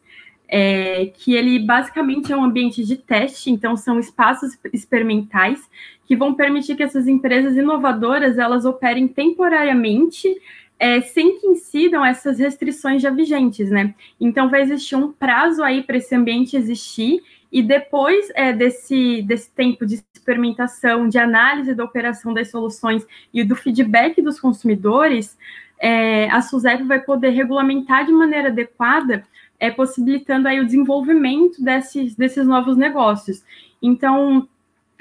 é, 0.47 1.07
que 1.07 1.33
ele 1.33 1.59
basicamente 1.59 2.31
é 2.31 2.37
um 2.37 2.43
ambiente 2.43 2.83
de 2.83 2.95
teste, 2.95 3.49
então 3.49 3.75
são 3.75 3.99
espaços 3.99 4.57
experimentais 4.73 5.59
que 6.05 6.15
vão 6.15 6.33
permitir 6.33 6.75
que 6.75 6.83
essas 6.83 7.07
empresas 7.07 7.55
inovadoras 7.55 8.37
elas 8.37 8.65
operem 8.65 9.07
temporariamente 9.07 10.35
é, 10.77 11.01
sem 11.01 11.39
que 11.39 11.47
incidam 11.47 12.05
essas 12.05 12.37
restrições 12.37 13.01
já 13.01 13.09
vigentes, 13.09 13.69
né? 13.69 13.95
Então 14.19 14.49
vai 14.49 14.61
existir 14.61 14.95
um 14.95 15.11
prazo 15.11 15.63
aí 15.63 15.81
para 15.81 15.97
esse 15.97 16.13
ambiente 16.13 16.55
existir 16.55 17.23
e 17.51 17.61
depois 17.61 18.29
é, 18.35 18.51
desse, 18.51 19.21
desse 19.21 19.49
tempo 19.51 19.85
de 19.85 20.03
experimentação, 20.13 21.07
de 21.07 21.17
análise 21.17 21.73
da 21.73 21.83
operação 21.83 22.33
das 22.33 22.51
soluções 22.51 23.05
e 23.33 23.43
do 23.43 23.55
feedback 23.55 24.21
dos 24.21 24.39
consumidores, 24.39 25.37
é, 25.79 26.29
a 26.29 26.41
SUSEP 26.41 26.83
vai 26.83 26.99
poder 26.99 27.29
regulamentar 27.29 28.05
de 28.05 28.11
maneira 28.11 28.49
adequada 28.49 29.23
é, 29.65 29.71
possibilitando 29.71 30.47
aí 30.47 30.59
o 30.59 30.65
desenvolvimento 30.65 31.63
desses, 31.63 32.15
desses 32.15 32.45
novos 32.45 32.77
negócios. 32.77 33.43
Então, 33.81 34.47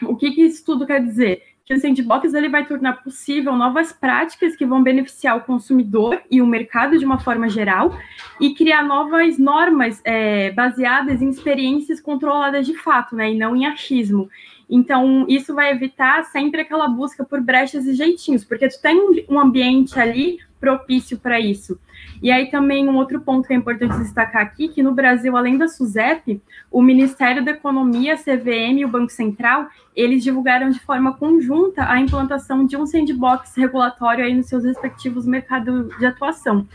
o 0.02 0.16
que, 0.16 0.30
que 0.30 0.42
isso 0.42 0.64
tudo 0.64 0.86
quer 0.86 1.02
dizer? 1.02 1.42
Que 1.64 1.74
o 1.74 1.80
sandbox 1.80 2.34
ele 2.34 2.48
vai 2.48 2.66
tornar 2.66 3.02
possível 3.02 3.54
novas 3.56 3.92
práticas 3.92 4.54
que 4.56 4.66
vão 4.66 4.82
beneficiar 4.82 5.36
o 5.36 5.42
consumidor 5.42 6.20
e 6.30 6.42
o 6.42 6.46
mercado 6.46 6.98
de 6.98 7.04
uma 7.04 7.18
forma 7.18 7.48
geral 7.48 7.96
e 8.40 8.54
criar 8.54 8.82
novas 8.82 9.38
normas 9.38 10.00
é, 10.04 10.50
baseadas 10.52 11.22
em 11.22 11.30
experiências 11.30 12.00
controladas 12.00 12.66
de 12.66 12.74
fato, 12.74 13.16
né, 13.16 13.32
e 13.32 13.38
não 13.38 13.56
em 13.56 13.66
achismo. 13.66 14.28
Então, 14.68 15.26
isso 15.28 15.54
vai 15.54 15.70
evitar 15.72 16.24
sempre 16.24 16.62
aquela 16.62 16.88
busca 16.88 17.24
por 17.24 17.40
brechas 17.40 17.86
e 17.86 17.94
jeitinhos, 17.94 18.44
porque 18.44 18.68
tu 18.68 18.80
tem 18.80 19.24
um 19.28 19.38
ambiente 19.38 19.98
ali 19.98 20.38
propício 20.58 21.18
para 21.18 21.38
isso. 21.38 21.78
E 22.22 22.30
aí 22.30 22.50
também 22.50 22.88
um 22.88 22.96
outro 22.96 23.20
ponto 23.20 23.46
que 23.46 23.52
é 23.52 23.56
importante 23.56 23.98
destacar 23.98 24.42
aqui, 24.42 24.68
que 24.68 24.82
no 24.82 24.92
Brasil, 24.92 25.36
além 25.36 25.58
da 25.58 25.68
SUSEP, 25.68 26.40
o 26.70 26.82
Ministério 26.82 27.44
da 27.44 27.50
Economia, 27.50 28.14
a 28.14 28.16
CVM 28.16 28.78
e 28.78 28.84
o 28.84 28.88
Banco 28.88 29.12
Central, 29.12 29.68
eles 29.94 30.22
divulgaram 30.22 30.70
de 30.70 30.80
forma 30.80 31.14
conjunta 31.14 31.88
a 31.88 32.00
implantação 32.00 32.64
de 32.66 32.76
um 32.76 32.86
sandbox 32.86 33.54
regulatório 33.56 34.24
aí 34.24 34.34
nos 34.34 34.46
seus 34.46 34.64
respectivos 34.64 35.26
mercados 35.26 35.96
de 35.98 36.06
atuação. 36.06 36.66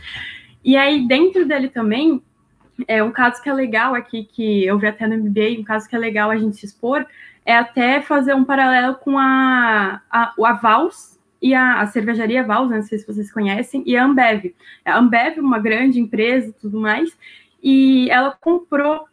E 0.64 0.76
aí, 0.76 1.06
dentro 1.06 1.46
dele 1.46 1.68
também, 1.68 2.22
é 2.86 3.02
um 3.02 3.10
caso 3.10 3.42
que 3.42 3.48
é 3.48 3.52
legal 3.52 3.94
aqui, 3.94 4.24
que 4.24 4.64
eu 4.64 4.78
vi 4.78 4.86
até 4.86 5.06
no 5.06 5.16
MBA, 5.16 5.58
um 5.58 5.64
caso 5.64 5.88
que 5.88 5.96
é 5.96 5.98
legal 5.98 6.30
a 6.30 6.36
gente 6.36 6.64
expor, 6.64 7.06
é 7.44 7.56
até 7.56 8.00
fazer 8.00 8.34
um 8.34 8.44
paralelo 8.44 8.94
com 8.96 9.18
a, 9.18 10.00
a, 10.10 10.52
Vals, 10.62 11.18
e 11.40 11.54
a, 11.54 11.80
a 11.80 11.86
cervejaria 11.86 12.44
Vals, 12.44 12.70
né, 12.70 12.76
não 12.76 12.82
sei 12.82 12.98
se 12.98 13.06
vocês 13.06 13.32
conhecem, 13.32 13.82
e 13.86 13.96
a 13.96 14.04
Ambev. 14.04 14.54
A 14.84 14.98
Ambev, 14.98 15.38
uma 15.38 15.58
grande 15.58 15.98
empresa 16.00 16.54
tudo 16.60 16.80
mais, 16.80 17.16
e 17.62 18.08
ela 18.10 18.36
comprou 18.40 19.06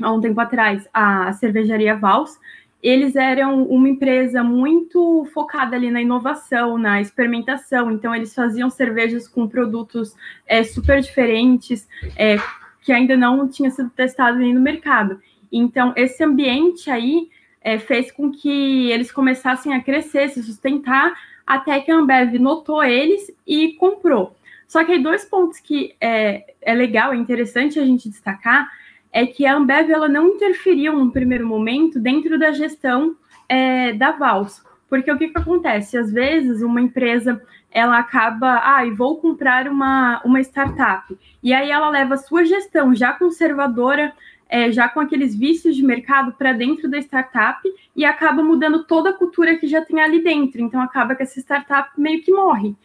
há 0.00 0.12
um 0.12 0.20
tempo 0.20 0.40
atrás 0.40 0.88
a 0.92 1.32
cervejaria 1.32 1.96
Vals. 1.96 2.38
Eles 2.82 3.16
eram 3.16 3.62
uma 3.64 3.88
empresa 3.88 4.44
muito 4.44 5.26
focada 5.32 5.74
ali 5.74 5.90
na 5.90 6.02
inovação, 6.02 6.76
na 6.76 7.00
experimentação, 7.00 7.90
então 7.90 8.14
eles 8.14 8.34
faziam 8.34 8.68
cervejas 8.68 9.26
com 9.26 9.48
produtos 9.48 10.14
é, 10.46 10.62
super 10.62 11.00
diferentes, 11.00 11.88
é, 12.16 12.36
que 12.82 12.92
ainda 12.92 13.16
não 13.16 13.48
tinha 13.48 13.70
sido 13.70 13.88
testado 13.90 14.38
nem 14.38 14.52
no 14.52 14.60
mercado. 14.60 15.18
Então, 15.50 15.94
esse 15.96 16.22
ambiente 16.22 16.90
aí 16.90 17.28
é, 17.62 17.78
fez 17.78 18.12
com 18.12 18.30
que 18.30 18.90
eles 18.90 19.10
começassem 19.10 19.72
a 19.72 19.82
crescer, 19.82 20.28
se 20.28 20.42
sustentar, 20.42 21.14
até 21.46 21.80
que 21.80 21.90
a 21.90 21.96
Ambev 21.96 22.34
notou 22.38 22.82
eles 22.82 23.30
e 23.46 23.74
comprou. 23.74 24.34
Só 24.66 24.84
que 24.84 24.92
aí 24.92 25.02
dois 25.02 25.24
pontos 25.24 25.60
que 25.60 25.94
é, 26.00 26.54
é 26.60 26.74
legal, 26.74 27.12
é 27.12 27.16
interessante 27.16 27.78
a 27.78 27.84
gente 27.84 28.08
destacar, 28.08 28.70
é 29.12 29.26
que 29.26 29.46
a 29.46 29.54
Ambev 29.54 29.90
ela 29.90 30.08
não 30.08 30.28
interferiu 30.28 30.98
no 30.98 31.12
primeiro 31.12 31.46
momento 31.46 32.00
dentro 32.00 32.38
da 32.38 32.50
gestão 32.52 33.14
é, 33.48 33.92
da 33.92 34.12
Vals. 34.12 34.62
Porque 34.88 35.10
o 35.10 35.18
que, 35.18 35.28
que 35.28 35.38
acontece? 35.38 35.96
Às 35.96 36.12
vezes 36.12 36.62
uma 36.62 36.80
empresa 36.80 37.40
ela 37.70 37.98
acaba, 37.98 38.60
ah, 38.62 38.88
vou 38.96 39.16
comprar 39.18 39.66
uma, 39.66 40.22
uma 40.24 40.40
startup. 40.40 41.18
E 41.42 41.52
aí 41.52 41.70
ela 41.70 41.88
leva 41.88 42.14
a 42.14 42.18
sua 42.18 42.44
gestão 42.44 42.94
já 42.94 43.12
conservadora, 43.12 44.12
é, 44.54 44.70
já 44.70 44.88
com 44.88 45.00
aqueles 45.00 45.34
vícios 45.34 45.74
de 45.74 45.82
mercado 45.82 46.32
para 46.34 46.52
dentro 46.52 46.88
da 46.88 46.96
startup 46.98 47.60
e 47.96 48.04
acaba 48.04 48.40
mudando 48.40 48.84
toda 48.84 49.10
a 49.10 49.12
cultura 49.12 49.56
que 49.56 49.66
já 49.66 49.84
tem 49.84 50.00
ali 50.00 50.22
dentro. 50.22 50.62
Então 50.62 50.80
acaba 50.80 51.16
que 51.16 51.24
essa 51.24 51.40
startup 51.40 51.90
meio 51.98 52.22
que 52.22 52.30
morre. 52.30 52.76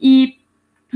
E 0.00 0.38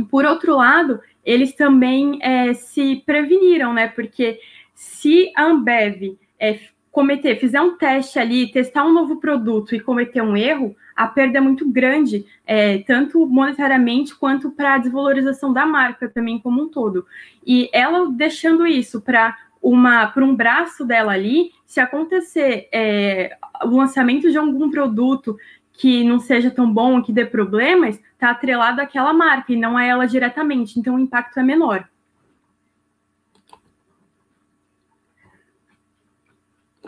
por 0.08 0.24
outro 0.24 0.54
lado, 0.54 1.00
eles 1.24 1.52
também 1.56 2.20
é, 2.22 2.54
se 2.54 3.02
preveniram, 3.04 3.74
né? 3.74 3.88
Porque 3.88 4.38
se 4.72 5.32
a 5.34 5.46
Ambev 5.46 6.16
é, 6.38 6.60
cometer, 6.92 7.34
fizer 7.40 7.60
um 7.60 7.76
teste 7.76 8.20
ali, 8.20 8.52
testar 8.52 8.84
um 8.84 8.92
novo 8.92 9.16
produto 9.16 9.74
e 9.74 9.80
cometer 9.80 10.22
um 10.22 10.36
erro, 10.36 10.76
a 10.94 11.08
perda 11.08 11.38
é 11.38 11.40
muito 11.40 11.68
grande, 11.68 12.24
é, 12.46 12.78
tanto 12.78 13.26
monetariamente 13.26 14.14
quanto 14.14 14.48
para 14.52 14.74
a 14.74 14.78
desvalorização 14.78 15.52
da 15.52 15.66
marca 15.66 16.08
também 16.08 16.38
como 16.38 16.62
um 16.62 16.68
todo. 16.68 17.04
E 17.44 17.68
ela 17.72 18.08
deixando 18.12 18.64
isso 18.64 19.00
para 19.00 19.36
uma 19.62 20.06
para 20.06 20.24
um 20.24 20.34
braço 20.34 20.84
dela 20.84 21.12
ali, 21.12 21.52
se 21.66 21.80
acontecer 21.80 22.68
é, 22.72 23.36
o 23.64 23.76
lançamento 23.76 24.30
de 24.30 24.38
algum 24.38 24.70
produto 24.70 25.36
que 25.72 26.04
não 26.04 26.18
seja 26.18 26.50
tão 26.50 26.70
bom, 26.72 27.02
que 27.02 27.12
dê 27.12 27.24
problemas, 27.24 28.00
está 28.12 28.30
atrelado 28.30 28.80
àquela 28.80 29.12
marca 29.12 29.52
e 29.52 29.56
não 29.56 29.76
a 29.76 29.84
ela 29.84 30.06
diretamente, 30.06 30.78
então 30.78 30.96
o 30.96 30.98
impacto 30.98 31.38
é 31.38 31.42
menor. 31.42 31.88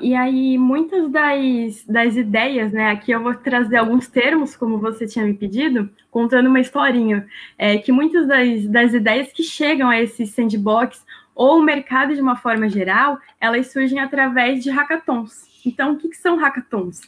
E 0.01 0.17
aí, 0.17 0.59
muitas 0.59 1.09
das, 1.13 1.85
das 1.87 2.17
ideias, 2.17 2.73
né? 2.73 2.91
Aqui 2.91 3.13
eu 3.13 3.23
vou 3.23 3.35
trazer 3.35 3.77
alguns 3.77 4.09
termos, 4.09 4.57
como 4.57 4.79
você 4.79 5.07
tinha 5.07 5.25
me 5.25 5.33
pedido, 5.33 5.89
contando 6.11 6.49
uma 6.49 6.59
historinha. 6.59 7.27
É, 7.57 7.79
que 7.79 7.93
muitas 7.93 8.27
das, 8.27 8.67
das 8.67 8.95
ideias 8.95 9.33
que 9.33 9.45
chegam 9.45 9.89
a 9.89 10.01
esse 10.01 10.27
sandbox 10.27 11.05
ou 11.35 11.59
o 11.59 11.63
mercado 11.63 12.15
de 12.15 12.21
uma 12.21 12.37
forma 12.37 12.69
geral, 12.69 13.19
elas 13.41 13.73
surgem 13.73 13.99
através 13.99 14.63
de 14.63 14.71
hackathons. 14.71 15.51
Então, 15.65 15.93
o 15.93 15.97
que, 15.97 16.09
que 16.09 16.17
são 16.17 16.37
hackathons? 16.37 17.01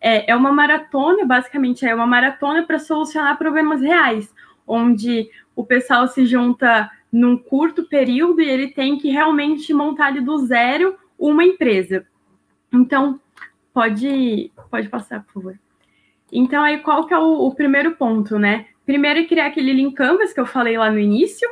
É, 0.00 0.32
é 0.32 0.36
uma 0.36 0.50
maratona, 0.50 1.24
basicamente 1.24 1.86
é 1.86 1.94
uma 1.94 2.06
maratona 2.06 2.64
para 2.64 2.78
solucionar 2.78 3.38
problemas 3.38 3.80
reais, 3.80 4.34
onde 4.66 5.30
o 5.54 5.64
pessoal 5.64 6.08
se 6.08 6.26
junta 6.26 6.90
num 7.12 7.36
curto 7.36 7.84
período 7.84 8.40
e 8.40 8.48
ele 8.48 8.68
tem 8.68 8.98
que 8.98 9.10
realmente 9.10 9.72
montar 9.72 10.06
ali 10.06 10.20
do 10.20 10.38
zero 10.38 10.96
uma 11.18 11.44
empresa. 11.44 12.06
Então, 12.72 13.20
pode, 13.72 14.50
pode 14.70 14.88
passar, 14.88 15.22
por 15.24 15.34
favor. 15.34 15.58
Então, 16.32 16.62
aí 16.62 16.78
qual 16.78 17.06
que 17.06 17.14
é 17.14 17.18
o, 17.18 17.46
o 17.46 17.54
primeiro 17.54 17.92
ponto, 17.92 18.38
né? 18.38 18.66
Primeiro 18.86 19.20
é 19.20 19.24
criar 19.24 19.46
aquele 19.46 19.72
link 19.72 19.94
canvas 19.94 20.32
que 20.32 20.40
eu 20.40 20.46
falei 20.46 20.78
lá 20.78 20.90
no 20.90 20.98
início, 20.98 21.48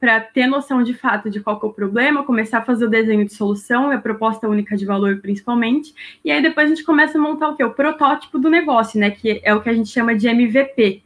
para 0.00 0.20
ter 0.20 0.46
noção 0.46 0.82
de 0.82 0.94
fato 0.94 1.28
de 1.28 1.40
qual 1.40 1.58
é 1.62 1.66
o 1.66 1.72
problema, 1.72 2.22
começar 2.22 2.58
a 2.58 2.64
fazer 2.64 2.84
o 2.84 2.90
desenho 2.90 3.24
de 3.24 3.34
solução, 3.34 3.90
a 3.90 3.98
proposta 3.98 4.48
única 4.48 4.76
de 4.76 4.86
valor 4.86 5.18
principalmente, 5.20 5.92
e 6.24 6.30
aí 6.30 6.40
depois 6.40 6.66
a 6.66 6.74
gente 6.74 6.84
começa 6.84 7.18
a 7.18 7.20
montar 7.20 7.48
o 7.48 7.56
que? 7.56 7.64
O 7.64 7.72
protótipo 7.72 8.38
do 8.38 8.48
negócio, 8.48 8.98
né? 8.98 9.10
Que 9.10 9.40
é 9.42 9.54
o 9.54 9.60
que 9.60 9.68
a 9.68 9.74
gente 9.74 9.88
chama 9.88 10.14
de 10.14 10.28
MVP. 10.28 11.02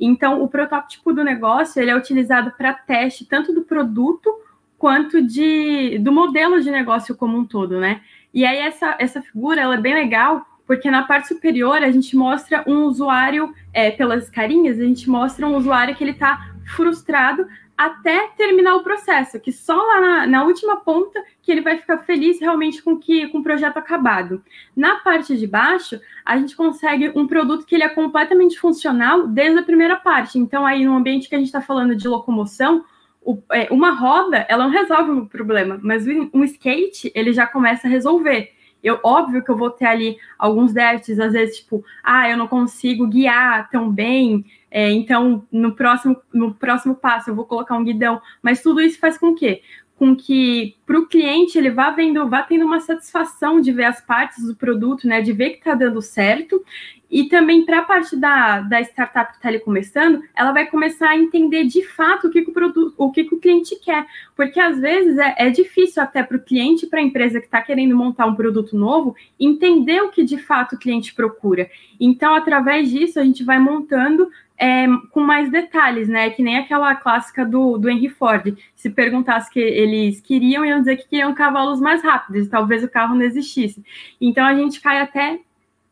Então, 0.00 0.42
o 0.42 0.48
protótipo 0.48 1.12
do 1.12 1.22
negócio 1.22 1.80
ele 1.80 1.90
é 1.90 1.96
utilizado 1.96 2.52
para 2.56 2.72
teste 2.72 3.24
tanto 3.24 3.52
do 3.52 3.62
produto 3.62 4.30
quanto 4.78 5.22
de, 5.22 5.98
do 5.98 6.12
modelo 6.12 6.60
de 6.60 6.70
negócio 6.70 7.14
como 7.14 7.38
um 7.38 7.44
todo, 7.44 7.78
né? 7.78 8.00
E 8.32 8.44
aí 8.44 8.58
essa, 8.58 8.96
essa 8.98 9.22
figura 9.22 9.60
ela 9.60 9.74
é 9.74 9.80
bem 9.80 9.94
legal 9.94 10.46
porque 10.66 10.90
na 10.90 11.02
parte 11.02 11.28
superior 11.28 11.82
a 11.82 11.90
gente 11.90 12.16
mostra 12.16 12.64
um 12.66 12.84
usuário, 12.84 13.54
é, 13.72 13.90
pelas 13.90 14.30
carinhas, 14.30 14.78
a 14.78 14.84
gente 14.84 15.08
mostra 15.08 15.46
um 15.46 15.56
usuário 15.56 15.94
que 15.94 16.02
ele 16.02 16.12
está 16.12 16.50
frustrado 16.74 17.46
até 17.76 18.28
terminar 18.36 18.76
o 18.76 18.82
processo, 18.82 19.40
que 19.40 19.52
só 19.52 19.74
lá 19.74 20.00
na, 20.00 20.26
na, 20.26 20.44
última 20.44 20.76
ponta 20.76 21.22
que 21.42 21.50
ele 21.50 21.60
vai 21.60 21.76
ficar 21.76 21.98
feliz 21.98 22.40
realmente 22.40 22.82
com 22.82 22.96
que 22.96 23.26
com 23.28 23.38
o 23.38 23.42
projeto 23.42 23.76
acabado. 23.76 24.42
Na 24.76 24.96
parte 24.96 25.36
de 25.36 25.46
baixo, 25.46 26.00
a 26.24 26.38
gente 26.38 26.54
consegue 26.54 27.12
um 27.16 27.26
produto 27.26 27.66
que 27.66 27.74
ele 27.74 27.84
é 27.84 27.88
completamente 27.88 28.58
funcional 28.58 29.26
desde 29.26 29.58
a 29.58 29.64
primeira 29.64 29.96
parte. 29.96 30.38
Então, 30.38 30.64
aí 30.64 30.84
no 30.84 30.96
ambiente 30.96 31.28
que 31.28 31.34
a 31.34 31.38
gente 31.38 31.48
está 31.48 31.60
falando 31.60 31.96
de 31.96 32.06
locomoção, 32.06 32.84
o, 33.20 33.42
é, 33.50 33.68
uma 33.70 33.90
roda 33.90 34.46
ela 34.48 34.64
não 34.64 34.70
resolve 34.70 35.10
o 35.10 35.26
problema, 35.26 35.80
mas 35.82 36.06
um 36.06 36.44
skate 36.44 37.10
ele 37.14 37.32
já 37.32 37.46
começa 37.46 37.88
a 37.88 37.90
resolver. 37.90 38.52
Eu, 38.84 39.00
óbvio 39.02 39.42
que 39.42 39.50
eu 39.50 39.56
vou 39.56 39.70
ter 39.70 39.86
ali 39.86 40.18
alguns 40.38 40.74
déficits, 40.74 41.18
às 41.18 41.32
vezes, 41.32 41.60
tipo, 41.60 41.82
ah, 42.02 42.28
eu 42.28 42.36
não 42.36 42.46
consigo 42.46 43.06
guiar 43.06 43.70
tão 43.70 43.90
bem, 43.90 44.44
é, 44.76 44.90
então 44.90 45.46
no 45.52 45.72
próximo, 45.76 46.16
no 46.32 46.52
próximo 46.52 46.96
passo 46.96 47.30
eu 47.30 47.34
vou 47.36 47.44
colocar 47.44 47.76
um 47.76 47.84
guidão, 47.84 48.20
mas 48.42 48.60
tudo 48.60 48.80
isso 48.80 48.98
faz 48.98 49.16
com 49.16 49.32
que 49.32 49.62
com 49.96 50.16
que 50.16 50.76
para 50.84 50.98
o 50.98 51.06
cliente 51.06 51.56
ele 51.56 51.70
vá 51.70 51.90
vendo, 51.90 52.28
vá 52.28 52.42
tendo 52.42 52.64
uma 52.64 52.80
satisfação 52.80 53.60
de 53.60 53.70
ver 53.70 53.84
as 53.84 54.00
partes 54.00 54.44
do 54.44 54.56
produto, 54.56 55.06
né? 55.06 55.20
De 55.20 55.32
ver 55.32 55.50
que 55.50 55.58
está 55.58 55.74
dando 55.74 56.02
certo. 56.02 56.64
E 57.08 57.28
também 57.28 57.64
para 57.64 57.78
a 57.78 57.82
parte 57.82 58.16
da, 58.16 58.60
da 58.60 58.80
startup 58.80 59.30
que 59.30 59.36
está 59.36 59.48
ali 59.48 59.60
começando, 59.60 60.20
ela 60.34 60.50
vai 60.50 60.66
começar 60.66 61.10
a 61.10 61.16
entender 61.16 61.64
de 61.64 61.84
fato 61.84 62.26
o 62.26 62.30
que, 62.30 62.42
que 62.42 62.50
o 62.50 62.52
produto, 62.52 62.92
o 62.98 63.12
que, 63.12 63.22
que 63.22 63.34
o 63.36 63.38
cliente 63.38 63.76
quer. 63.76 64.04
Porque 64.34 64.58
às 64.58 64.80
vezes 64.80 65.16
é, 65.16 65.34
é 65.38 65.50
difícil 65.50 66.02
até 66.02 66.24
para 66.24 66.38
o 66.38 66.42
cliente, 66.42 66.88
para 66.88 66.98
a 66.98 67.02
empresa 67.02 67.38
que 67.38 67.46
está 67.46 67.62
querendo 67.62 67.96
montar 67.96 68.26
um 68.26 68.34
produto 68.34 68.76
novo, 68.76 69.14
entender 69.38 70.02
o 70.02 70.10
que 70.10 70.24
de 70.24 70.38
fato 70.38 70.74
o 70.74 70.78
cliente 70.78 71.14
procura. 71.14 71.70
Então, 72.00 72.34
através 72.34 72.90
disso, 72.90 73.20
a 73.20 73.24
gente 73.24 73.44
vai 73.44 73.60
montando 73.60 74.28
é, 74.58 74.86
com 75.10 75.20
mais 75.20 75.50
detalhes, 75.50 76.08
né? 76.08 76.30
Que 76.30 76.42
nem 76.42 76.58
aquela 76.58 76.94
clássica 76.94 77.44
do, 77.44 77.76
do 77.78 77.88
Henry 77.88 78.08
Ford. 78.08 78.56
Se 78.74 78.90
perguntasse 78.90 79.50
que 79.50 79.60
eles 79.60 80.20
queriam, 80.20 80.64
iam 80.64 80.80
dizer 80.80 80.96
que 80.96 81.08
queriam 81.08 81.34
cavalos 81.34 81.80
mais 81.80 82.02
rápidos, 82.02 82.48
talvez 82.48 82.84
o 82.84 82.88
carro 82.88 83.14
não 83.14 83.22
existisse. 83.22 83.84
Então 84.20 84.44
a 84.44 84.54
gente 84.54 84.80
cai 84.80 85.00
até 85.00 85.38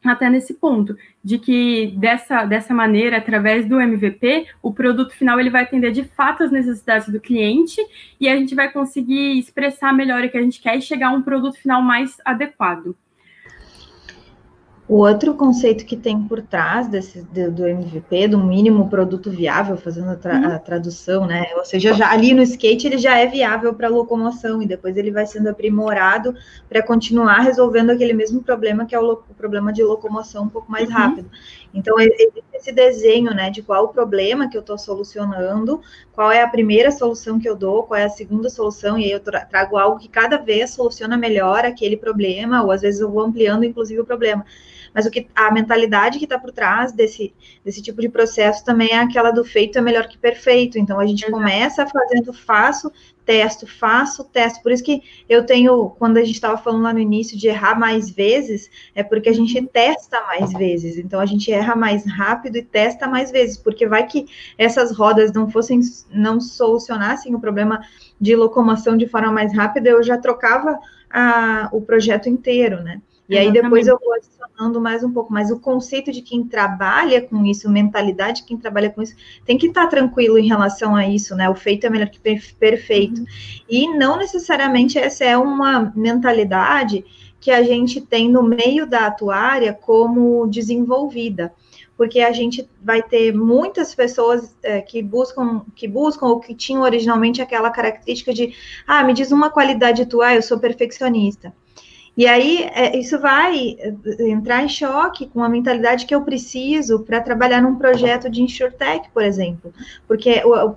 até 0.05 0.29
nesse 0.29 0.55
ponto 0.55 0.97
de 1.23 1.39
que 1.39 1.95
dessa, 1.97 2.45
dessa 2.45 2.75
maneira, 2.75 3.19
através 3.19 3.67
do 3.67 3.81
MVP, 3.81 4.47
o 4.61 4.73
produto 4.73 5.13
final 5.13 5.39
ele 5.39 5.51
vai 5.51 5.63
atender 5.63 5.93
de 5.93 6.03
fato 6.03 6.43
as 6.43 6.51
necessidades 6.51 7.09
do 7.09 7.21
cliente 7.21 7.81
e 8.19 8.29
a 8.29 8.37
gente 8.37 8.55
vai 8.55 8.71
conseguir 8.73 9.39
expressar 9.39 9.93
melhor 9.93 10.25
o 10.25 10.29
que 10.29 10.37
a 10.37 10.43
gente 10.43 10.61
quer 10.61 10.77
e 10.77 10.83
chegar 10.83 11.11
a 11.11 11.13
um 11.13 11.23
produto 11.23 11.57
final 11.57 11.81
mais 11.81 12.17
adequado. 12.25 12.97
O 14.89 14.97
outro 14.97 15.35
conceito 15.35 15.87
que 15.87 15.97
tem 15.97 16.21
por 16.25 16.43
trás 16.43 16.89
desse, 16.89 17.23
do, 17.23 17.51
do 17.53 17.67
MVP, 17.67 18.29
do 18.29 18.39
mínimo 18.39 18.91
produto 18.91 19.31
viável, 19.31 19.77
fazendo 19.77 20.11
a, 20.11 20.17
tra, 20.17 20.57
a, 20.57 20.59
tradução, 20.59 21.25
né? 21.25 21.47
Ou 21.57 21.65
seja, 21.65 21.95
já, 21.95 22.11
ali 22.11 22.35
no 22.35 22.43
skate 22.43 22.89
ele 22.89 22.99
já 22.99 23.17
é 23.17 23.27
viável 23.27 23.73
para 23.73 23.89
locomoção 23.89 24.61
e 24.61 24.67
depois 24.67 24.97
ele 24.97 25.13
vai 25.13 25.25
sendo 25.25 25.49
aprimorado 25.49 26.35
para 26.69 26.83
continuar 26.83 27.39
resolvendo 27.39 27.91
aquele 27.91 28.13
mesmo 28.13 28.43
problema 28.43 28.85
que 28.85 28.95
é 28.95 28.99
o, 28.99 29.13
o 29.13 29.35
problema 29.35 29.73
de 29.73 29.85
locomoção 29.85 30.45
um 30.45 30.49
pouco 30.49 30.71
mais 30.71 30.89
uhum. 30.89 30.95
rápido. 30.97 31.31
Então, 31.75 31.99
existe 31.99 32.43
esse 32.53 32.73
desenho, 32.73 33.33
né, 33.35 33.51
de 33.51 33.63
qual 33.63 33.85
o 33.85 33.89
problema 33.89 34.49
que 34.49 34.57
eu 34.57 34.61
estou 34.61 34.79
solucionando, 34.79 35.81
qual 36.13 36.31
é 36.31 36.43
a 36.43 36.49
primeira 36.49 36.91
solução 36.91 37.39
que 37.41 37.49
eu 37.49 37.57
dou, 37.57 37.83
qual 37.85 37.99
é 37.99 38.05
a 38.05 38.11
segunda 38.11 38.49
solução, 38.51 38.99
e 38.99 39.05
aí 39.05 39.11
eu 39.11 39.21
trago 39.21 39.77
algo 39.77 39.99
que 39.99 40.09
cada 40.09 40.37
vez 40.37 40.71
soluciona 40.71 41.17
melhor 41.17 41.65
aquele 41.65 41.97
problema, 41.97 42.63
ou 42.63 42.71
às 42.71 42.83
vezes 42.83 43.01
eu 43.01 43.11
vou 43.11 43.23
ampliando, 43.23 43.65
inclusive, 43.65 44.01
o 44.01 44.05
problema. 44.05 44.45
Mas 44.95 45.07
o 45.07 45.11
que 45.11 45.27
a 45.35 45.51
mentalidade 45.51 46.19
que 46.19 46.25
está 46.25 46.39
por 46.39 46.53
trás 46.53 46.93
desse, 46.93 47.35
desse 47.65 47.81
tipo 47.81 48.01
de 48.01 48.09
processo 48.09 48.65
também 48.65 48.91
é 48.91 48.99
aquela 48.99 49.31
do 49.31 49.45
feito 49.45 49.79
é 49.79 49.81
melhor 49.81 50.07
que 50.07 50.19
perfeito. 50.19 50.79
Então 50.79 51.01
a 51.01 51.07
gente 51.07 51.31
começa 51.31 51.87
fazendo 51.87 52.33
faço, 52.33 52.93
testo, 53.25 53.67
faço, 53.67 54.25
testo. 54.25 54.63
Por 54.63 54.73
isso 54.73 54.83
que 54.83 55.03
eu 55.29 55.45
tenho, 55.45 55.91
quando 55.99 56.17
a 56.17 56.25
gente 56.25 56.35
estava 56.35 56.57
falando 56.57 56.83
lá 56.83 56.93
no 56.93 56.99
início 56.99 57.37
de 57.39 57.49
errar 57.49 57.79
mais 57.79 58.11
vezes, 58.11 58.71
é 58.95 59.03
porque 59.03 59.29
a 59.29 59.33
gente 59.33 59.61
testa 59.67 60.21
mais 60.27 60.53
vezes. 60.53 60.99
Então 60.99 61.21
a 61.21 61.27
gente 61.27 61.51
erra 61.51 61.75
mais 61.75 62.05
rápido 62.07 62.57
e 62.57 62.63
testa 62.63 63.07
mais 63.07 63.31
vezes, 63.31 63.57
porque 63.57 63.87
vai 63.87 64.07
que 64.07 64.27
essas 64.59 64.97
rodas 64.97 65.33
não 65.33 65.51
fossem, 65.51 65.81
não 66.11 66.41
solucionassem 66.41 67.35
o 67.35 67.41
problema 67.41 67.81
de 68.21 68.37
locomoção 68.37 68.97
de 68.97 69.09
forma 69.09 69.33
mais 69.33 69.55
rápida, 69.55 69.91
eu 69.91 70.03
já 70.03 70.19
trocava 70.19 70.79
a, 71.11 71.69
o 71.73 71.81
projeto 71.81 72.29
inteiro, 72.29 72.83
né? 72.83 73.01
E 73.29 73.39
aí 73.39 73.51
depois 73.53 73.87
eu 73.87 73.99
vou 73.99 74.15
adicionando 74.15 74.81
mais 74.81 75.03
um 75.03 75.13
pouco, 75.13 75.33
mas 75.33 75.51
o 75.51 75.59
conceito 75.59 76.13
de 76.13 76.21
quem 76.21 76.45
trabalha 76.45 77.23
com 77.23 77.45
isso, 77.47 77.71
mentalidade 77.71 78.41
de 78.41 78.47
quem 78.47 78.59
trabalha 78.59 78.91
com 78.91 79.01
isso, 79.01 79.15
tem 79.45 79.57
que 79.57 79.69
estar 79.69 79.87
tranquilo 79.87 80.39
em 80.39 80.49
relação 80.49 80.95
a 80.95 81.07
isso, 81.07 81.35
né? 81.35 81.49
O 81.49 81.55
feito 81.55 81.87
é 81.87 81.91
melhor 81.91 82.09
que 82.09 82.21
perfeito. 82.21 83.21
Uhum. 83.21 83.27
E 83.69 83.89
não 83.89 84.19
necessariamente 84.19 84.99
essa 84.99 85.25
é 85.25 85.37
uma 85.37 85.93
mentalidade 85.95 87.05
que 87.41 87.51
a 87.51 87.63
gente 87.63 88.01
tem 88.01 88.31
no 88.31 88.43
meio 88.43 88.87
da 88.87 89.07
atuária 89.07 89.73
como 89.73 90.47
desenvolvida 90.47 91.53
porque 91.97 92.21
a 92.21 92.33
gente 92.33 92.69
vai 92.83 93.03
ter 93.03 93.33
muitas 93.33 93.95
pessoas 93.95 94.57
é, 94.63 94.81
que 94.81 95.03
buscam 95.03 95.65
que 95.75 95.87
buscam 95.87 96.27
ou 96.27 96.41
que 96.41 96.55
tinham 96.55 96.83
originalmente 96.83 97.41
aquela 97.41 97.71
característica 97.71 98.33
de 98.33 98.55
ah, 98.87 99.05
me 99.05 99.13
diz 99.13 99.31
uma 99.31 99.51
qualidade 99.51 100.07
tua, 100.07 100.35
eu 100.35 100.43
sou 100.43 100.59
perfeccionista. 100.59 101.55
E 102.15 102.27
aí, 102.27 102.65
é, 102.75 102.95
isso 102.99 103.19
vai 103.19 103.77
é, 103.79 104.29
entrar 104.29 104.63
em 104.63 104.69
choque 104.69 105.27
com 105.29 105.43
a 105.43 105.49
mentalidade 105.49 106.05
que 106.05 106.15
eu 106.15 106.21
preciso 106.21 107.01
para 107.01 107.23
trabalhar 107.23 107.63
num 107.63 107.77
projeto 107.77 108.29
de 108.29 108.43
InsurTech, 108.43 109.09
por 109.15 109.23
exemplo. 109.23 109.73
Porque 110.07 110.43
o, 110.45 110.53
o, 110.53 110.77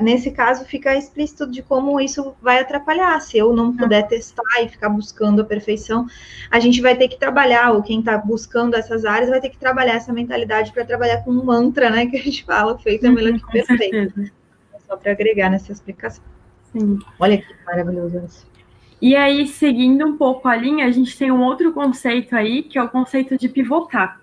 nesse 0.00 0.32
caso 0.32 0.64
fica 0.64 0.96
explícito 0.96 1.48
de 1.48 1.62
como 1.62 2.00
isso 2.00 2.34
vai 2.42 2.58
atrapalhar. 2.58 3.20
Se 3.20 3.38
eu 3.38 3.54
não 3.54 3.76
puder 3.76 4.08
testar 4.08 4.42
e 4.60 4.68
ficar 4.68 4.88
buscando 4.88 5.42
a 5.42 5.44
perfeição, 5.44 6.04
a 6.50 6.58
gente 6.58 6.80
vai 6.80 6.96
ter 6.96 7.06
que 7.06 7.18
trabalhar, 7.18 7.70
ou 7.72 7.82
quem 7.82 8.00
está 8.00 8.18
buscando 8.18 8.74
essas 8.74 9.04
áreas 9.04 9.30
vai 9.30 9.40
ter 9.40 9.50
que 9.50 9.58
trabalhar 9.58 9.94
essa 9.94 10.12
mentalidade 10.12 10.72
para 10.72 10.84
trabalhar 10.84 11.22
com 11.22 11.30
um 11.30 11.44
mantra, 11.44 11.90
né? 11.90 12.06
Que 12.12 12.16
a 12.16 12.22
gente 12.22 12.44
fala, 12.44 12.76
feito 12.78 13.06
é 13.06 13.10
melhor 13.10 13.38
que 13.38 13.52
perfeito. 13.52 14.30
Só 14.88 14.96
para 14.96 15.12
agregar 15.12 15.48
nessa 15.48 15.70
explicação. 15.70 16.24
Sim. 16.72 16.98
Olha 17.20 17.38
que 17.38 17.46
maravilhoso 17.64 18.20
isso. 18.26 18.51
E 19.02 19.16
aí, 19.16 19.48
seguindo 19.48 20.06
um 20.06 20.16
pouco 20.16 20.46
a 20.46 20.54
linha, 20.54 20.86
a 20.86 20.90
gente 20.92 21.18
tem 21.18 21.32
um 21.32 21.42
outro 21.42 21.72
conceito 21.72 22.36
aí, 22.36 22.62
que 22.62 22.78
é 22.78 22.82
o 22.82 22.88
conceito 22.88 23.36
de 23.36 23.48
pivotar. 23.48 24.20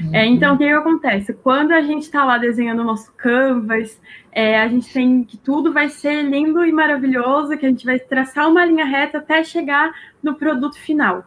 É, 0.00 0.02
uhum. 0.02 0.14
É, 0.14 0.26
então, 0.26 0.54
o 0.54 0.58
que, 0.58 0.64
que, 0.64 0.70
acontece? 0.70 1.34
Quando 1.34 1.72
a 1.72 1.82
gente 1.82 2.04
está 2.04 2.24
lá 2.24 2.38
desenhando 2.38 2.80
o 2.80 2.84
nosso 2.84 3.12
canvas, 3.12 4.00
é, 4.32 4.58
a 4.58 4.66
gente 4.68 4.90
tem 4.90 5.22
que 5.22 5.36
tudo 5.36 5.70
vai 5.70 5.90
ser 5.90 6.22
lindo 6.22 6.64
e 6.64 6.72
maravilhoso, 6.72 7.58
que 7.58 7.66
a 7.66 7.68
gente 7.68 7.84
vai 7.84 7.98
traçar 7.98 8.48
uma 8.48 8.64
linha 8.64 8.86
reta 8.86 9.18
até 9.18 9.44
chegar 9.44 9.92
no 10.22 10.34
produto 10.34 10.78
final. 10.78 11.22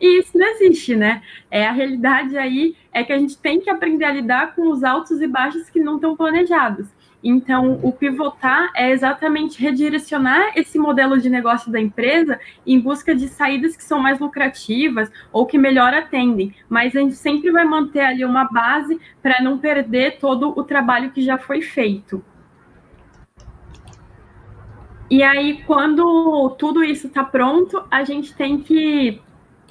E 0.00 0.20
isso 0.20 0.38
não 0.38 0.46
existe, 0.46 0.96
né? 0.96 1.20
É, 1.50 1.66
a 1.66 1.72
realidade 1.72 2.38
aí 2.38 2.74
é 2.90 3.04
que 3.04 3.12
a 3.12 3.18
gente 3.18 3.36
tem 3.36 3.60
que 3.60 3.68
aprender 3.68 4.06
a 4.06 4.12
lidar 4.12 4.54
com 4.54 4.70
os 4.70 4.82
altos 4.82 5.20
e 5.20 5.26
baixos 5.26 5.68
que 5.68 5.78
não 5.78 5.96
estão 5.96 6.16
planejados. 6.16 6.88
Então, 7.22 7.80
o 7.82 7.90
pivotar 7.90 8.70
é 8.76 8.90
exatamente 8.90 9.60
redirecionar 9.60 10.52
esse 10.56 10.78
modelo 10.78 11.18
de 11.18 11.28
negócio 11.28 11.70
da 11.70 11.80
empresa 11.80 12.38
em 12.64 12.78
busca 12.78 13.14
de 13.14 13.28
saídas 13.28 13.76
que 13.76 13.82
são 13.82 13.98
mais 13.98 14.20
lucrativas 14.20 15.10
ou 15.32 15.44
que 15.44 15.58
melhor 15.58 15.92
atendem. 15.92 16.54
Mas 16.68 16.94
a 16.94 17.00
gente 17.00 17.16
sempre 17.16 17.50
vai 17.50 17.64
manter 17.64 18.00
ali 18.00 18.24
uma 18.24 18.44
base 18.44 19.00
para 19.20 19.42
não 19.42 19.58
perder 19.58 20.18
todo 20.18 20.56
o 20.56 20.62
trabalho 20.62 21.10
que 21.10 21.20
já 21.20 21.36
foi 21.36 21.60
feito. 21.60 22.24
E 25.10 25.22
aí, 25.22 25.62
quando 25.66 26.50
tudo 26.58 26.84
isso 26.84 27.06
está 27.06 27.24
pronto, 27.24 27.82
a 27.90 28.04
gente 28.04 28.34
tem 28.34 28.58
que. 28.58 29.20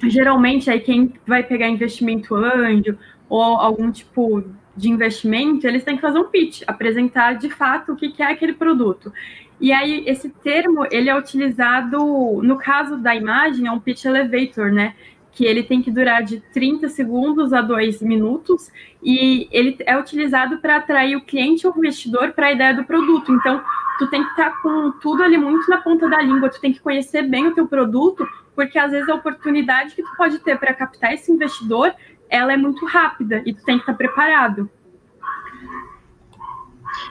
Geralmente, 0.02 0.70
aí 0.70 0.80
quem 0.80 1.14
vai 1.26 1.42
pegar 1.42 1.68
investimento 1.68 2.34
anjo 2.34 2.98
ou 3.28 3.42
algum 3.42 3.90
tipo 3.90 4.44
de 4.78 4.88
investimento, 4.88 5.66
eles 5.66 5.82
têm 5.82 5.96
que 5.96 6.02
fazer 6.02 6.18
um 6.18 6.24
pitch, 6.24 6.62
apresentar 6.66 7.34
de 7.34 7.50
fato 7.50 7.92
o 7.92 7.96
que 7.96 8.22
é 8.22 8.26
aquele 8.26 8.52
produto. 8.52 9.12
E 9.60 9.72
aí, 9.72 10.04
esse 10.06 10.28
termo, 10.28 10.86
ele 10.90 11.10
é 11.10 11.18
utilizado, 11.18 11.98
no 12.42 12.56
caso 12.56 12.96
da 12.96 13.14
imagem, 13.14 13.66
é 13.66 13.72
um 13.72 13.80
pitch 13.80 14.04
elevator, 14.04 14.70
né? 14.70 14.94
Que 15.32 15.44
ele 15.44 15.64
tem 15.64 15.82
que 15.82 15.90
durar 15.90 16.22
de 16.22 16.40
30 16.52 16.88
segundos 16.88 17.52
a 17.52 17.60
2 17.60 18.00
minutos, 18.00 18.70
e 19.02 19.48
ele 19.50 19.76
é 19.84 19.98
utilizado 19.98 20.58
para 20.58 20.76
atrair 20.76 21.16
o 21.16 21.24
cliente 21.24 21.66
ou 21.66 21.74
o 21.74 21.78
investidor 21.78 22.32
para 22.32 22.46
a 22.46 22.52
ideia 22.52 22.72
do 22.72 22.84
produto. 22.84 23.32
Então, 23.32 23.60
tu 23.98 24.06
tem 24.06 24.22
que 24.22 24.30
estar 24.30 24.50
tá 24.50 24.56
com 24.62 24.92
tudo 25.00 25.24
ali 25.24 25.36
muito 25.36 25.68
na 25.68 25.78
ponta 25.78 26.08
da 26.08 26.22
língua, 26.22 26.48
tu 26.48 26.60
tem 26.60 26.72
que 26.72 26.80
conhecer 26.80 27.22
bem 27.22 27.48
o 27.48 27.54
teu 27.54 27.66
produto, 27.66 28.24
porque 28.54 28.78
às 28.78 28.92
vezes 28.92 29.08
a 29.08 29.14
oportunidade 29.14 29.94
que 29.94 30.02
tu 30.02 30.16
pode 30.16 30.38
ter 30.38 30.56
para 30.56 30.72
captar 30.72 31.12
esse 31.14 31.32
investidor, 31.32 31.92
ela 32.28 32.52
é 32.52 32.56
muito 32.56 32.84
rápida 32.86 33.42
e 33.44 33.54
tu 33.54 33.64
tem 33.64 33.76
que 33.76 33.82
estar 33.82 33.94
preparado. 33.94 34.70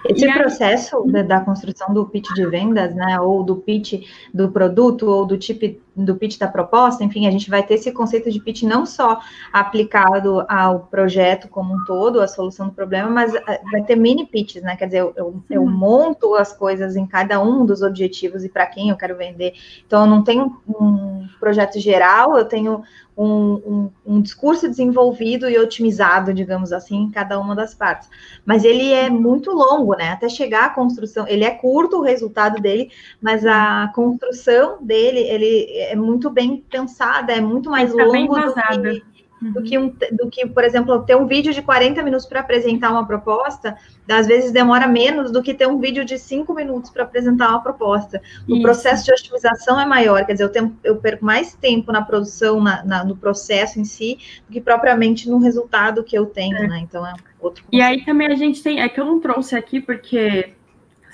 Esse 0.06 0.32
processo 0.32 1.04
da, 1.28 1.42
construção 1.42 1.94
do 1.94 2.06
pitch 2.06 2.28
de 2.34 2.46
vendas, 2.46 2.94
né, 2.96 3.20
ou 3.20 3.44
do 3.44 3.56
pitch 3.56 4.04
do 4.34 4.50
produto, 4.50 5.08
ou 5.08 5.26
do 5.26 5.38
tipo 5.38 5.66
do 5.98 6.16
pitch 6.16 6.38
da 6.38 6.48
proposta, 6.48 7.04
enfim, 7.04 7.28
a 7.28 7.32
gente 7.32 7.50
vai 7.50 7.64
ter 7.64 7.76
esse 7.76 7.92
conceito 7.92 8.32
de 8.32 8.40
pitch 8.40 8.64
não 8.64 8.86
só 8.86 9.20
aplicado 9.52 10.46
ao 10.48 10.82
projeto 10.82 11.48
como 11.48 11.74
um 11.74 11.84
todo, 11.86 12.22
a 12.22 12.28
solução 12.28 12.68
do 12.68 12.74
problema, 12.74 13.10
mas 13.10 13.34
eh, 13.34 13.62
vai 13.72 13.84
ter 13.84 13.96
mini 13.96 14.26
pitches, 14.26 14.62
né? 14.62 14.76
Quer 14.76 14.86
dizer, 14.86 15.00
eu, 15.00 15.14
eu, 15.16 15.44
eu 15.50 15.66
monto 15.66 16.36
as 16.36 16.54
coisas 16.54 16.96
em 16.96 17.06
cada 17.06 17.42
um 17.42 17.66
dos 17.66 17.82
objetivos 17.82 18.44
e 18.44 18.50
para 18.50 18.68
quem 18.68 18.90
eu 18.90 18.98
quero 18.98 19.18
vender. 19.18 19.54
Então, 19.86 20.02
eu 20.02 20.08
não 20.08 20.24
tenho 20.24 20.58
um 20.68 21.28
projeto 21.40 21.80
geral, 21.80 22.38
eu 22.38 22.46
tenho 22.46 22.84
um, 23.18 23.26
um, 23.26 23.92
um, 24.06 24.22
discurso 24.22 24.70
desenvolvido 24.70 25.50
e 25.50 25.58
otimizado, 25.58 26.32
digamos 26.32 26.72
assim, 26.72 26.98
em 26.98 27.10
cada 27.10 27.40
uma 27.40 27.56
das 27.56 27.74
partes. 27.74 28.08
Mas 28.46 28.64
ele 28.64 28.94
é 28.94 29.10
muito 29.10 29.52
longo, 29.52 29.96
né? 29.96 30.10
Até 30.10 30.30
chegar 30.30 30.66
à 30.66 30.70
construção, 30.70 31.28
ele 31.28 31.44
é 31.44 31.50
curto 31.50 31.98
o 31.98 32.04
resultado 32.04 32.62
dele, 32.62 32.92
mas 33.20 33.44
a 33.44 33.92
construção 33.96 34.78
dele, 34.82 35.20
ele 35.20 35.68
é 35.92 35.96
muito 35.96 36.30
bem 36.30 36.64
pensada, 36.70 37.34
é 37.34 37.42
muito 37.42 37.70
mais 37.70 37.94
tá 37.94 38.04
longo 38.04 38.36
do 38.36 38.54
que, 38.54 39.04
do, 39.42 39.64
que 39.64 39.78
um, 39.78 39.94
do 40.12 40.30
que, 40.30 40.48
por 40.48 40.64
exemplo, 40.64 41.04
ter 41.04 41.16
um 41.16 41.28
vídeo 41.28 41.54
de 41.54 41.62
40 41.62 42.02
minutos 42.04 42.26
para 42.26 42.40
apresentar 42.40 42.92
uma 42.92 43.06
proposta, 43.06 43.78
às 44.10 44.26
vezes 44.26 44.52
demora 44.52 44.88
menos 44.88 45.32
do 45.32 45.44
que 45.44 45.54
ter 45.54 45.68
um 45.68 45.80
vídeo 45.80 46.04
de 46.04 46.18
5 46.18 46.54
minutos 46.54 46.90
para 46.90 47.04
apresentar 47.04 47.50
uma 47.50 47.62
proposta. 47.62 48.22
O 48.48 48.54
Isso. 48.54 48.62
processo 48.62 49.06
de 49.06 49.12
otimização 49.12 49.80
é 49.80 49.86
maior, 49.86 50.26
quer 50.26 50.34
dizer, 50.34 50.46
eu, 50.46 50.52
tenho, 50.52 50.78
eu 50.84 50.98
perco 50.98 51.24
mais 51.24 51.54
tempo 51.54 51.92
na 51.92 52.02
produção, 52.02 52.62
na, 52.62 52.84
na, 52.84 53.04
no 53.04 53.16
processo 53.16 53.80
em 53.80 53.86
si, 53.86 54.18
do 54.48 54.54
que 54.54 54.62
propriamente 54.62 55.30
no 55.30 55.38
resultado 55.38 56.04
que 56.04 56.18
eu 56.18 56.26
tenho, 56.26 56.58
é. 56.58 56.68
né? 56.68 56.80
Então 56.80 57.06
é 57.06 57.14
outro. 57.40 57.64
Conceito. 57.64 57.68
E 57.72 57.82
aí 57.82 58.04
também 58.04 58.28
a 58.28 58.36
gente 58.36 58.62
tem, 58.64 58.82
é 58.82 58.90
que 58.90 59.00
eu 59.00 59.06
não 59.06 59.20
trouxe 59.20 59.56
aqui 59.56 59.80
porque 59.80 60.57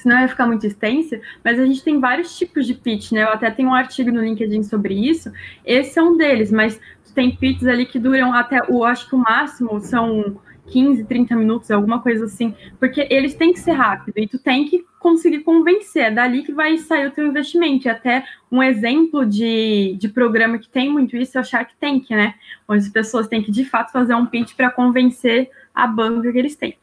senão 0.04 0.18
vai 0.18 0.28
ficar 0.28 0.46
muito 0.46 0.68
extensa, 0.68 1.20
mas 1.44 1.60
a 1.60 1.66
gente 1.66 1.84
tem 1.84 2.00
vários 2.00 2.38
tipos 2.38 2.68
de 2.68 2.74
pitch, 2.74 3.13
né? 3.13 3.24
Eu 3.24 3.30
até 3.30 3.50
tenho 3.50 3.70
um 3.70 3.74
artigo 3.74 4.12
no 4.12 4.22
LinkedIn 4.22 4.63
sobre 4.63 4.94
isso. 4.94 5.32
Esse 5.66 5.98
é 5.98 6.04
um 6.04 6.16
deles, 6.16 6.52
mas 6.52 6.80
tem 7.16 7.36
pitches 7.36 7.68
ali 7.68 7.86
que 7.86 8.00
duram 8.00 8.34
até, 8.34 8.62
o 8.70 8.84
acho 8.84 9.08
que 9.08 9.16
o 9.16 9.20
máximo 9.20 9.80
são 9.80 10.39
15, 10.68 11.04
30 11.06 11.36
minutos, 11.36 11.72
alguma 11.72 12.02
coisa 12.02 12.26
assim, 12.26 12.56
porque 12.80 13.08
eles 13.10 13.36
têm 13.36 13.54
que 13.54 13.60
ser 13.60 13.74
rápido 13.74 14.18
e 14.18 14.28
tu 14.28 14.39
tem 14.39 14.66
que 14.66 14.84
conseguir 15.00 15.39
convencer, 15.39 16.04
é 16.04 16.12
dali 16.12 16.44
que 16.44 16.54
vai 16.54 16.78
sair 16.78 17.08
o 17.08 17.12
teu 17.12 17.28
investimento. 17.28 17.88
E 17.88 17.89
até 17.89 18.24
um 18.52 18.63
exemplo 18.63 19.26
de, 19.26 19.96
de 20.00 20.08
programa 20.08 20.58
que 20.58 20.70
tem 20.70 20.89
muito 20.89 21.18
isso 21.18 21.38
é 21.38 21.42
o 21.42 21.44
Shark 21.44 21.74
Tank, 21.80 22.10
né? 22.12 22.36
Onde 22.68 22.84
as 22.84 22.89
pessoas 22.89 23.28
têm 23.28 23.42
que 23.42 23.52
de 23.52 23.66
fato 23.66 23.92
fazer 23.92 24.16
um 24.16 24.26
pitch 24.26 24.56
para 24.56 24.72
convencer 24.72 25.50
a 25.74 25.86
banca 25.86 26.32
que 26.32 26.38
eles 26.38 26.56
têm. 26.56 26.78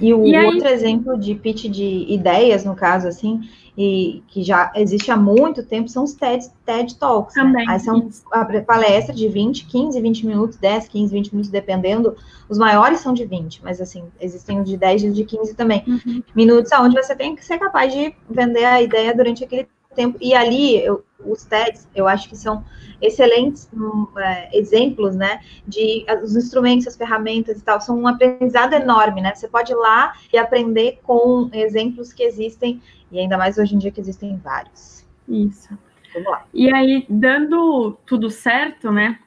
E 0.00 0.12
o 0.12 0.26
e 0.26 0.34
aí... 0.34 0.46
outro 0.46 0.68
exemplo 0.68 1.18
de 1.18 1.34
pitch 1.34 1.64
de 1.64 2.06
ideias, 2.08 2.64
no 2.64 2.74
caso, 2.74 3.06
assim, 3.08 3.40
e 3.76 4.22
que 4.28 4.42
já 4.42 4.72
existe 4.76 5.10
há 5.10 5.16
muito 5.16 5.64
tempo, 5.64 5.88
são 5.88 6.04
os 6.04 6.14
TED, 6.14 6.46
TED 6.64 6.96
Talks. 6.96 7.34
Né? 7.34 7.42
Também, 7.42 7.66
né? 7.66 7.72
Aí 7.72 7.80
são 7.80 8.08
a 8.30 8.44
palestra 8.62 9.12
de 9.14 9.28
20, 9.28 9.66
15, 9.66 10.00
20 10.00 10.26
minutos, 10.26 10.56
10, 10.58 10.88
15, 10.88 11.12
20 11.12 11.32
minutos, 11.32 11.50
dependendo. 11.50 12.16
Os 12.48 12.56
maiores 12.56 13.00
são 13.00 13.12
de 13.12 13.24
20, 13.24 13.62
mas 13.64 13.80
assim, 13.80 14.04
existem 14.20 14.62
de 14.62 14.76
10 14.76 15.04
e 15.04 15.10
de 15.10 15.24
15 15.24 15.54
também. 15.54 15.82
Uhum. 15.86 16.22
Minutos 16.34 16.70
onde 16.78 16.94
você 16.94 17.16
tem 17.16 17.34
que 17.34 17.44
ser 17.44 17.58
capaz 17.58 17.92
de 17.92 18.14
vender 18.30 18.64
a 18.64 18.80
ideia 18.80 19.14
durante 19.14 19.42
aquele 19.42 19.66
tempo. 19.94 20.18
E 20.20 20.34
ali, 20.34 20.84
eu, 20.84 21.04
os 21.24 21.44
TEDs, 21.44 21.88
eu 21.94 22.06
acho 22.06 22.28
que 22.28 22.36
são 22.36 22.64
excelentes 23.00 23.68
um, 23.72 24.06
é, 24.18 24.50
exemplos, 24.56 25.14
né, 25.14 25.40
de 25.66 26.04
os 26.22 26.36
instrumentos, 26.36 26.86
as 26.86 26.96
ferramentas 26.96 27.58
e 27.58 27.64
tal, 27.64 27.80
são 27.80 27.98
um 27.98 28.06
aprendizado 28.06 28.74
enorme, 28.74 29.20
né, 29.20 29.34
você 29.34 29.48
pode 29.48 29.72
ir 29.72 29.76
lá 29.76 30.14
e 30.32 30.38
aprender 30.38 31.00
com 31.02 31.50
exemplos 31.52 32.12
que 32.12 32.22
existem, 32.22 32.80
e 33.10 33.18
ainda 33.18 33.36
mais 33.36 33.58
hoje 33.58 33.74
em 33.74 33.78
dia 33.78 33.90
que 33.90 34.00
existem 34.00 34.36
vários. 34.36 35.04
Isso. 35.28 35.76
Vamos 36.14 36.30
lá. 36.30 36.44
E 36.52 36.72
aí, 36.72 37.04
dando 37.08 37.96
tudo 38.06 38.30
certo, 38.30 38.90
né, 38.90 39.18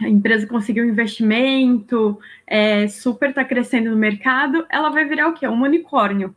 a 0.00 0.08
empresa 0.08 0.46
conseguiu 0.46 0.84
um 0.84 0.88
investimento, 0.88 2.18
é, 2.46 2.86
super 2.88 3.30
está 3.30 3.44
crescendo 3.44 3.90
no 3.90 3.96
mercado, 3.96 4.66
ela 4.68 4.90
vai 4.90 5.04
virar 5.04 5.28
o 5.28 5.32
quê? 5.32 5.46
Um 5.48 5.62
unicórnio. 5.62 6.34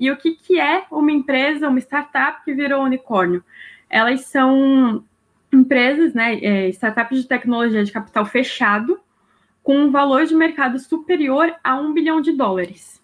E 0.00 0.10
o 0.10 0.16
que, 0.16 0.34
que 0.34 0.58
é 0.58 0.86
uma 0.90 1.12
empresa, 1.12 1.68
uma 1.68 1.78
startup 1.78 2.42
que 2.42 2.54
virou 2.54 2.82
unicórnio? 2.82 3.44
Elas 3.88 4.22
são 4.22 5.04
empresas, 5.52 6.14
né, 6.14 6.38
é, 6.42 6.68
startups 6.70 7.20
de 7.20 7.28
tecnologia 7.28 7.84
de 7.84 7.92
capital 7.92 8.24
fechado, 8.24 8.98
com 9.62 9.76
um 9.76 9.90
valor 9.90 10.24
de 10.24 10.34
mercado 10.34 10.78
superior 10.78 11.54
a 11.62 11.76
um 11.76 11.92
bilhão 11.92 12.22
de 12.22 12.32
dólares. 12.32 12.98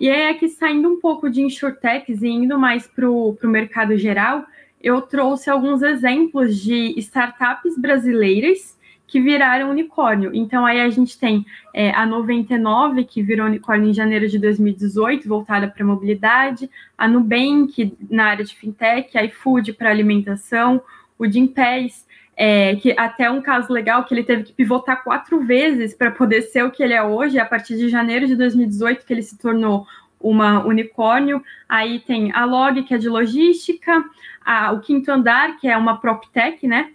E 0.00 0.08
é 0.08 0.34
que 0.34 0.48
saindo 0.48 0.88
um 0.88 1.00
pouco 1.00 1.30
de 1.30 1.40
insurtechs 1.40 2.20
e 2.20 2.28
indo 2.28 2.58
mais 2.58 2.86
para 2.86 3.08
o 3.08 3.36
mercado 3.44 3.96
geral, 3.96 4.44
eu 4.80 5.02
trouxe 5.02 5.50
alguns 5.50 5.82
exemplos 5.82 6.56
de 6.56 6.98
startups 6.98 7.76
brasileiras 7.78 8.77
que 9.08 9.18
viraram 9.18 9.70
unicórnio. 9.70 10.30
Então, 10.34 10.64
aí 10.64 10.80
a 10.80 10.90
gente 10.90 11.18
tem 11.18 11.44
é, 11.74 11.90
a 11.90 12.04
99, 12.04 13.04
que 13.04 13.22
virou 13.22 13.46
unicórnio 13.46 13.88
em 13.88 13.94
janeiro 13.94 14.28
de 14.28 14.38
2018, 14.38 15.26
voltada 15.26 15.66
para 15.66 15.84
mobilidade, 15.84 16.70
a 16.96 17.08
Nubank, 17.08 17.96
na 18.08 18.26
área 18.26 18.44
de 18.44 18.54
fintech, 18.54 19.16
a 19.16 19.24
iFood 19.24 19.72
para 19.72 19.90
alimentação, 19.90 20.80
o 21.18 21.26
Gimpass, 21.26 22.06
é, 22.36 22.76
que 22.76 22.94
até 22.96 23.28
um 23.30 23.40
caso 23.40 23.72
legal 23.72 24.04
que 24.04 24.14
ele 24.14 24.22
teve 24.22 24.44
que 24.44 24.52
pivotar 24.52 25.02
quatro 25.02 25.40
vezes 25.40 25.94
para 25.94 26.10
poder 26.10 26.42
ser 26.42 26.62
o 26.62 26.70
que 26.70 26.82
ele 26.82 26.94
é 26.94 27.02
hoje, 27.02 27.38
a 27.38 27.46
partir 27.46 27.76
de 27.76 27.88
janeiro 27.88 28.26
de 28.26 28.36
2018, 28.36 29.06
que 29.06 29.12
ele 29.12 29.22
se 29.22 29.38
tornou 29.38 29.86
uma 30.20 30.64
unicórnio. 30.64 31.42
Aí 31.66 31.98
tem 31.98 32.30
a 32.32 32.44
Log, 32.44 32.82
que 32.82 32.92
é 32.92 32.98
de 32.98 33.08
logística, 33.08 34.04
a, 34.44 34.70
o 34.72 34.80
Quinto 34.80 35.10
Andar, 35.10 35.58
que 35.58 35.66
é 35.66 35.76
uma 35.76 35.96
PropTech, 35.98 36.66
né? 36.68 36.90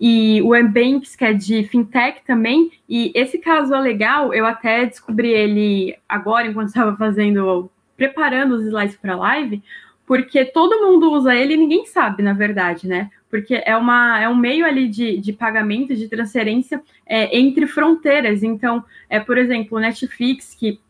E 0.00 0.40
o 0.40 0.54
Mbanks, 0.54 1.14
que 1.14 1.24
é 1.24 1.34
de 1.34 1.64
fintech 1.64 2.22
também. 2.26 2.72
E 2.88 3.12
esse 3.14 3.38
caso 3.38 3.74
é 3.74 3.80
legal, 3.80 4.32
eu 4.32 4.46
até 4.46 4.86
descobri 4.86 5.28
ele 5.28 5.94
agora, 6.08 6.46
enquanto 6.46 6.68
estava 6.68 6.96
fazendo, 6.96 7.70
preparando 7.96 8.54
os 8.54 8.64
slides 8.64 8.96
para 8.96 9.12
a 9.12 9.18
live, 9.18 9.62
porque 10.06 10.44
todo 10.44 10.80
mundo 10.80 11.12
usa 11.12 11.34
ele 11.34 11.54
e 11.54 11.58
ninguém 11.58 11.84
sabe, 11.84 12.22
na 12.22 12.32
verdade, 12.32 12.88
né? 12.88 13.10
Porque 13.28 13.62
é, 13.64 13.76
uma, 13.76 14.18
é 14.18 14.28
um 14.28 14.34
meio 14.34 14.64
ali 14.64 14.88
de, 14.88 15.18
de 15.18 15.32
pagamento, 15.32 15.94
de 15.94 16.08
transferência 16.08 16.82
é, 17.06 17.38
entre 17.38 17.66
fronteiras. 17.66 18.42
Então, 18.42 18.82
é, 19.08 19.20
por 19.20 19.36
exemplo, 19.36 19.76
o 19.76 19.80
Netflix, 19.80 20.54
que 20.58 20.80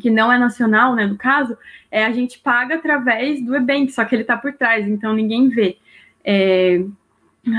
que 0.00 0.08
não 0.08 0.32
é 0.32 0.38
nacional, 0.38 0.94
né, 0.94 1.06
no 1.06 1.18
caso, 1.18 1.54
é, 1.90 2.04
a 2.06 2.10
gente 2.12 2.38
paga 2.38 2.76
através 2.76 3.44
do 3.44 3.54
Ebank, 3.54 3.92
só 3.92 4.04
que 4.06 4.14
ele 4.14 4.22
está 4.22 4.38
por 4.38 4.54
trás, 4.54 4.88
então 4.88 5.12
ninguém 5.12 5.50
vê. 5.50 5.76
É, 6.24 6.82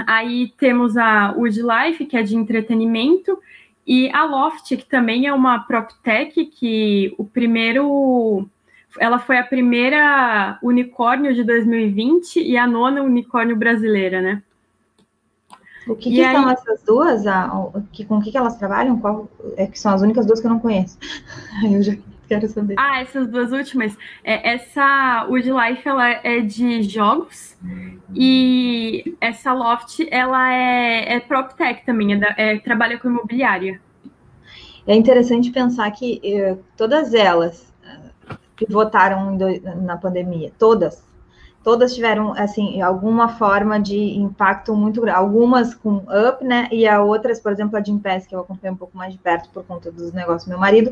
Aí 0.08 0.54
temos 0.58 0.96
a 0.96 1.34
Wood 1.34 1.62
Life, 1.62 2.06
que 2.06 2.16
é 2.16 2.24
de 2.24 2.36
entretenimento, 2.36 3.38
e 3.86 4.10
a 4.12 4.24
Loft, 4.24 4.78
que 4.78 4.86
também 4.86 5.28
é 5.28 5.34
uma 5.34 5.60
PropTech, 5.60 6.46
que 6.46 7.14
o 7.18 7.26
primeiro. 7.26 8.48
Ela 9.00 9.20
foi 9.20 9.38
a 9.38 9.44
primeira 9.44 10.60
unicórnio 10.62 11.34
de 11.34 11.44
2020 11.44 12.40
e 12.40 12.56
a 12.56 12.68
nona 12.68 13.02
unicórnio 13.02 13.56
brasileira, 13.56 14.22
né? 14.22 14.44
O 15.88 15.96
que, 15.96 16.12
que 16.12 16.24
aí... 16.24 16.34
são 16.34 16.50
essas 16.50 16.84
duas? 16.84 17.28
A, 17.28 17.52
que, 17.92 18.06
com 18.06 18.18
o 18.18 18.22
que, 18.22 18.32
que 18.32 18.38
elas 18.38 18.56
trabalham? 18.58 19.00
Qual, 19.00 19.28
é 19.58 19.68
que 19.68 19.78
são 19.78 19.94
as 19.94 20.02
únicas 20.02 20.26
duas 20.26 20.40
que 20.40 20.48
eu 20.48 20.52
não 20.52 20.60
conheço. 20.60 20.98
Eu 21.64 21.84
já 21.84 21.94
quero 22.40 22.52
saber. 22.52 22.76
Ah, 22.78 23.02
essas 23.02 23.28
duas 23.28 23.52
últimas. 23.52 23.98
É, 24.24 24.54
essa 24.54 25.26
Wood 25.30 25.50
Life 25.52 25.88
ela 25.88 26.10
é 26.10 26.42
de 26.42 26.84
jogos 26.84 27.58
e 28.16 29.16
essa 29.20 29.54
Loft 29.54 30.06
ela 30.12 30.54
é, 30.54 31.16
é 31.16 31.20
PropTech 31.20 31.86
também, 31.86 32.14
é, 32.14 32.18
da, 32.18 32.36
é 32.38 32.60
trabalha 32.60 32.98
com 33.00 33.10
imobiliária. 33.10 33.80
É 34.86 34.96
interessante 34.96 35.50
pensar 35.52 35.90
que 35.92 36.20
eh, 36.24 36.58
todas 36.76 37.14
elas 37.14 37.74
eh, 37.86 38.36
pivotaram 38.58 39.38
na 39.82 39.96
pandemia, 39.96 40.52
todas 40.60 41.02
todas 41.64 41.96
tiveram, 41.96 42.34
assim, 42.34 42.82
alguma 42.82 43.30
forma 43.30 43.80
de 43.80 43.98
impacto 43.98 44.76
muito 44.76 45.02
grande. 45.02 45.18
Algumas 45.18 45.74
com 45.74 45.98
up, 45.98 46.44
né? 46.44 46.68
E 46.72 46.86
a 46.86 47.02
outras, 47.02 47.40
por 47.40 47.52
exemplo, 47.52 47.78
a 47.78 47.84
Gimpass, 47.84 48.28
que 48.28 48.36
eu 48.36 48.42
acompanhei 48.42 48.74
um 48.74 48.78
pouco 48.78 48.98
mais 48.98 49.14
de 49.14 49.18
perto 49.18 49.50
por 49.50 49.64
conta 49.64 49.92
dos 49.92 50.12
negócios 50.12 50.44
do 50.44 50.50
meu 50.50 50.60
marido, 50.60 50.92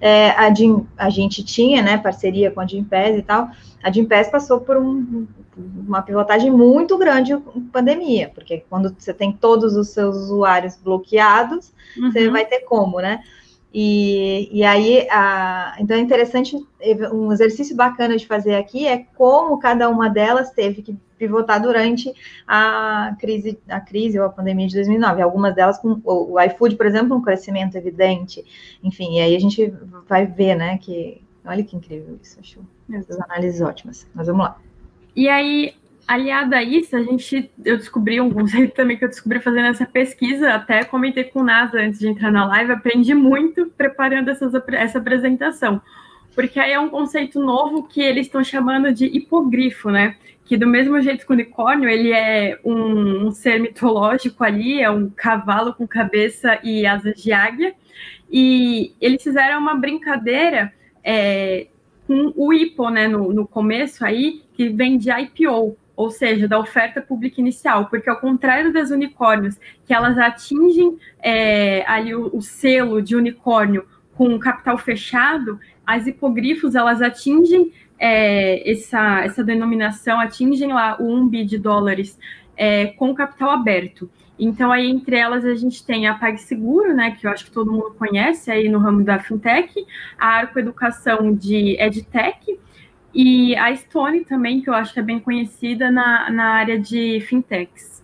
é, 0.00 0.30
a, 0.30 0.52
Jim, 0.54 0.86
a 0.96 1.10
gente 1.10 1.44
tinha, 1.44 1.82
né, 1.82 1.98
parceria 1.98 2.50
com 2.50 2.60
a 2.60 2.66
Gimpass 2.66 3.16
e 3.16 3.22
tal. 3.22 3.50
A 3.82 3.90
Gimpass 3.90 4.28
passou 4.28 4.60
por 4.60 4.76
um, 4.76 5.26
uma 5.56 6.02
pivotagem 6.02 6.50
muito 6.50 6.96
grande 6.96 7.36
com 7.36 7.60
pandemia, 7.60 8.30
porque 8.32 8.64
quando 8.70 8.94
você 8.96 9.12
tem 9.12 9.32
todos 9.32 9.76
os 9.76 9.88
seus 9.88 10.16
usuários 10.16 10.76
bloqueados, 10.76 11.72
uhum. 11.96 12.12
você 12.12 12.30
vai 12.30 12.46
ter 12.46 12.60
como, 12.60 13.00
né? 13.00 13.22
E, 13.74 14.50
e 14.52 14.64
aí, 14.64 15.08
a, 15.10 15.76
então 15.78 15.96
é 15.96 16.00
interessante, 16.00 16.56
um 17.12 17.32
exercício 17.32 17.74
bacana 17.74 18.16
de 18.16 18.26
fazer 18.26 18.54
aqui 18.54 18.86
é 18.86 19.06
como 19.14 19.58
cada 19.58 19.88
uma 19.88 20.10
delas 20.10 20.50
teve 20.50 20.82
que 20.82 20.96
pivotar 21.16 21.62
durante 21.62 22.12
a 22.46 23.16
crise, 23.18 23.58
a 23.68 23.80
crise 23.80 24.18
ou 24.18 24.26
a 24.26 24.28
pandemia 24.28 24.66
de 24.66 24.74
2009. 24.74 25.22
Algumas 25.22 25.54
delas 25.54 25.78
com 25.78 26.00
o, 26.04 26.32
o 26.32 26.40
iFood, 26.40 26.76
por 26.76 26.84
exemplo, 26.84 27.16
um 27.16 27.22
crescimento 27.22 27.76
evidente. 27.76 28.44
Enfim, 28.82 29.16
e 29.16 29.20
aí 29.20 29.36
a 29.36 29.40
gente 29.40 29.72
vai 30.08 30.26
ver, 30.26 30.54
né, 30.56 30.78
que 30.78 31.22
olha 31.44 31.62
que 31.62 31.76
incrível 31.76 32.18
isso, 32.22 32.38
acho 32.40 32.60
essas 32.92 33.20
análises 33.20 33.60
ótimas. 33.62 34.06
Mas 34.14 34.26
vamos 34.26 34.44
lá. 34.44 34.58
E 35.14 35.28
aí, 35.28 35.74
aliada 36.06 36.56
a 36.56 36.62
isso, 36.62 36.96
a 36.96 37.02
gente, 37.02 37.50
eu 37.64 37.76
descobri 37.76 38.20
um 38.20 38.30
conceito 38.30 38.74
também 38.76 38.96
que 38.96 39.04
eu 39.04 39.08
descobri 39.08 39.40
fazendo 39.40 39.66
essa 39.66 39.86
pesquisa, 39.86 40.54
até 40.54 40.84
comentei 40.84 41.24
com 41.24 41.40
o 41.40 41.44
NASA 41.44 41.78
antes 41.78 42.00
de 42.00 42.08
entrar 42.08 42.30
na 42.30 42.46
live, 42.46 42.72
aprendi 42.72 43.14
muito 43.14 43.66
preparando 43.76 44.30
essas, 44.30 44.52
essa 44.68 44.98
apresentação, 44.98 45.80
porque 46.34 46.58
aí 46.58 46.72
é 46.72 46.80
um 46.80 46.88
conceito 46.88 47.40
novo 47.40 47.84
que 47.84 48.00
eles 48.00 48.26
estão 48.26 48.42
chamando 48.42 48.92
de 48.92 49.06
hipogrifo, 49.06 49.90
né? 49.90 50.16
Que 50.44 50.56
do 50.56 50.66
mesmo 50.66 51.00
jeito 51.00 51.24
que 51.24 51.32
o 51.32 51.34
unicórnio, 51.34 51.88
ele 51.88 52.12
é 52.12 52.58
um, 52.64 53.26
um 53.26 53.30
ser 53.30 53.60
mitológico 53.60 54.42
ali, 54.42 54.80
é 54.80 54.90
um 54.90 55.08
cavalo 55.08 55.74
com 55.74 55.86
cabeça 55.86 56.58
e 56.62 56.86
asas 56.86 57.22
de 57.22 57.32
águia, 57.32 57.74
e 58.30 58.94
eles 59.00 59.22
fizeram 59.22 59.60
uma 59.60 59.74
brincadeira 59.74 60.72
é, 61.04 61.66
com 62.06 62.32
o 62.34 62.52
hipo, 62.52 62.88
né, 62.88 63.08
no, 63.08 63.32
no 63.32 63.46
começo 63.46 64.04
aí, 64.04 64.42
que 64.54 64.68
vem 64.68 64.98
de 64.98 65.10
IPO, 65.10 65.76
ou 65.96 66.10
seja, 66.10 66.48
da 66.48 66.58
oferta 66.58 67.00
pública 67.00 67.40
inicial, 67.40 67.86
porque 67.86 68.08
ao 68.08 68.16
contrário 68.16 68.72
das 68.72 68.90
unicórnios, 68.90 69.58
que 69.84 69.92
elas 69.92 70.18
atingem 70.18 70.96
é, 71.22 71.84
ali 71.86 72.14
o, 72.14 72.30
o, 72.34 72.40
selo 72.40 73.02
de 73.02 73.14
unicórnio 73.14 73.84
com 74.14 74.38
capital 74.38 74.78
fechado, 74.78 75.58
as 75.86 76.06
hipogrifos 76.06 76.74
elas 76.74 77.02
atingem 77.02 77.72
é, 77.98 78.70
essa, 78.70 79.24
essa 79.24 79.44
denominação, 79.44 80.18
atingem 80.18 80.72
lá 80.72 80.96
o 81.00 81.14
1 81.14 81.28
bi 81.28 81.44
de 81.44 81.58
dólares 81.58 82.18
é, 82.56 82.86
com 82.86 83.14
capital 83.14 83.50
aberto. 83.50 84.10
Então, 84.38 84.72
aí, 84.72 84.90
entre 84.90 85.16
elas, 85.16 85.44
a 85.44 85.54
gente 85.54 85.84
tem 85.84 86.08
a 86.08 86.14
PagSeguro, 86.14 86.94
né, 86.94 87.12
que 87.12 87.26
eu 87.26 87.30
acho 87.30 87.44
que 87.44 87.50
todo 87.50 87.70
mundo 87.70 87.94
conhece 87.98 88.50
aí 88.50 88.68
no 88.68 88.78
ramo 88.78 89.04
da 89.04 89.18
fintech, 89.18 89.86
a 90.18 90.26
Arco 90.26 90.58
Educação 90.58 91.32
de 91.32 91.76
EdTech, 91.78 92.58
e 93.14 93.54
a 93.56 93.74
Stone 93.76 94.24
também, 94.24 94.60
que 94.60 94.70
eu 94.70 94.74
acho 94.74 94.92
que 94.92 95.00
é 95.00 95.02
bem 95.02 95.20
conhecida 95.20 95.90
na, 95.90 96.30
na 96.30 96.44
área 96.44 96.78
de 96.78 97.20
fintechs. 97.28 98.02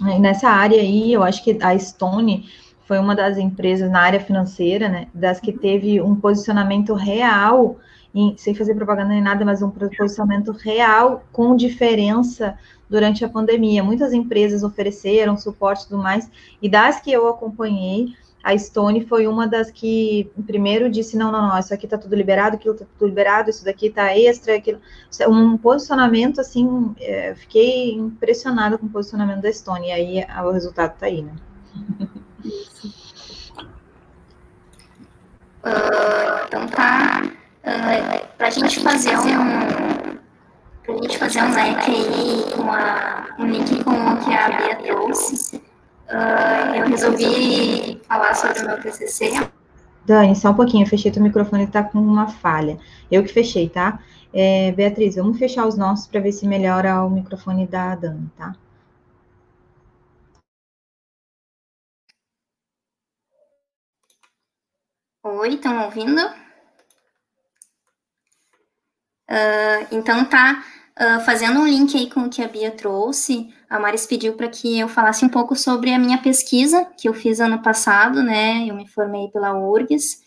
E 0.00 0.18
nessa 0.18 0.48
área 0.48 0.80
aí, 0.80 1.12
eu 1.12 1.22
acho 1.22 1.42
que 1.42 1.58
a 1.62 1.78
Stone 1.78 2.48
foi 2.86 2.98
uma 2.98 3.14
das 3.14 3.38
empresas 3.38 3.90
na 3.90 4.00
área 4.00 4.20
financeira, 4.20 4.88
né, 4.88 5.06
das 5.14 5.40
que 5.40 5.52
teve 5.52 6.00
um 6.00 6.14
posicionamento 6.14 6.92
real, 6.94 7.78
em, 8.14 8.36
sem 8.36 8.54
fazer 8.54 8.74
propaganda 8.74 9.08
nem 9.08 9.22
nada, 9.22 9.44
mas 9.44 9.62
um 9.62 9.70
posicionamento 9.70 10.52
real 10.52 11.24
com 11.32 11.56
diferença 11.56 12.56
durante 12.88 13.24
a 13.24 13.28
pandemia. 13.28 13.82
Muitas 13.82 14.12
empresas 14.12 14.62
ofereceram 14.62 15.36
suporte 15.36 15.84
e 15.84 15.88
tudo 15.88 16.02
mais, 16.02 16.30
e 16.60 16.68
das 16.68 17.00
que 17.00 17.10
eu 17.10 17.26
acompanhei, 17.28 18.14
a 18.44 18.56
Stone 18.58 19.06
foi 19.06 19.26
uma 19.26 19.48
das 19.48 19.70
que 19.70 20.30
primeiro 20.46 20.90
disse: 20.90 21.16
não, 21.16 21.32
não, 21.32 21.48
não, 21.48 21.58
isso 21.58 21.72
aqui 21.72 21.86
está 21.86 21.96
tudo 21.96 22.14
liberado, 22.14 22.56
aquilo 22.56 22.74
está 22.74 22.84
tudo 22.98 23.08
liberado, 23.08 23.48
isso 23.48 23.64
daqui 23.64 23.86
está 23.86 24.14
extra, 24.14 24.56
aquilo. 24.56 24.80
Um 25.26 25.56
posicionamento 25.56 26.42
assim, 26.42 26.94
é, 27.00 27.34
fiquei 27.34 27.94
impressionada 27.94 28.76
com 28.76 28.84
o 28.84 28.90
posicionamento 28.90 29.40
da 29.40 29.50
Stone, 29.50 29.88
e 29.88 29.90
aí 29.90 30.26
o 30.44 30.50
resultado 30.50 30.92
está 30.92 31.06
aí, 31.06 31.22
né? 31.22 31.32
Uh, 35.64 36.44
então 36.46 36.66
tá. 36.68 37.22
Uh, 37.64 38.26
para 38.36 38.48
a 38.48 38.50
gente 38.50 38.80
fazer 38.80 39.16
um. 39.16 40.18
Pra 40.82 40.94
gente 40.96 41.16
fazer 41.16 41.42
um 41.42 41.54
leque 41.54 41.90
aí 41.90 42.44
a, 42.68 43.36
um 43.38 43.46
link 43.46 43.82
com 43.82 43.90
o 43.90 44.16
que 44.18 44.34
a 44.34 44.48
Bia 44.50 44.76
trouxe. 44.76 45.63
Uh, 46.14 46.76
eu 46.76 46.86
resolvi 46.86 48.00
falar 48.06 48.34
sobre 48.34 48.60
o 48.60 48.66
meu 48.68 48.80
TCC. 48.80 49.32
Dani, 50.06 50.36
só 50.36 50.50
um 50.50 50.54
pouquinho, 50.54 50.84
eu 50.84 50.88
fechei 50.88 51.10
teu 51.10 51.20
microfone, 51.20 51.66
tá 51.66 51.82
com 51.82 51.98
uma 51.98 52.28
falha. 52.28 52.78
Eu 53.10 53.24
que 53.24 53.32
fechei, 53.32 53.68
tá? 53.68 53.98
É, 54.32 54.70
Beatriz, 54.70 55.16
vamos 55.16 55.40
fechar 55.40 55.66
os 55.66 55.76
nossos 55.76 56.06
para 56.06 56.20
ver 56.20 56.30
se 56.30 56.46
melhora 56.46 57.04
o 57.04 57.10
microfone 57.10 57.66
da 57.66 57.96
Dani, 57.96 58.30
tá? 58.36 58.54
Oi, 65.24 65.54
estão 65.54 65.84
ouvindo? 65.84 66.20
Uh, 69.28 69.88
então 69.90 70.24
tá. 70.26 70.62
Uh, 70.98 71.20
fazendo 71.24 71.58
um 71.58 71.66
link 71.66 71.96
aí 71.96 72.08
com 72.08 72.20
o 72.20 72.30
que 72.30 72.40
a 72.40 72.46
Bia 72.46 72.70
trouxe, 72.70 73.52
a 73.68 73.80
Maris 73.80 74.06
pediu 74.06 74.34
para 74.34 74.48
que 74.48 74.78
eu 74.78 74.88
falasse 74.88 75.24
um 75.24 75.28
pouco 75.28 75.56
sobre 75.56 75.92
a 75.92 75.98
minha 75.98 76.18
pesquisa 76.18 76.84
que 76.96 77.08
eu 77.08 77.14
fiz 77.14 77.40
ano 77.40 77.60
passado, 77.60 78.22
né? 78.22 78.64
Eu 78.68 78.76
me 78.76 78.86
formei 78.86 79.28
pela 79.28 79.58
URGS. 79.58 80.22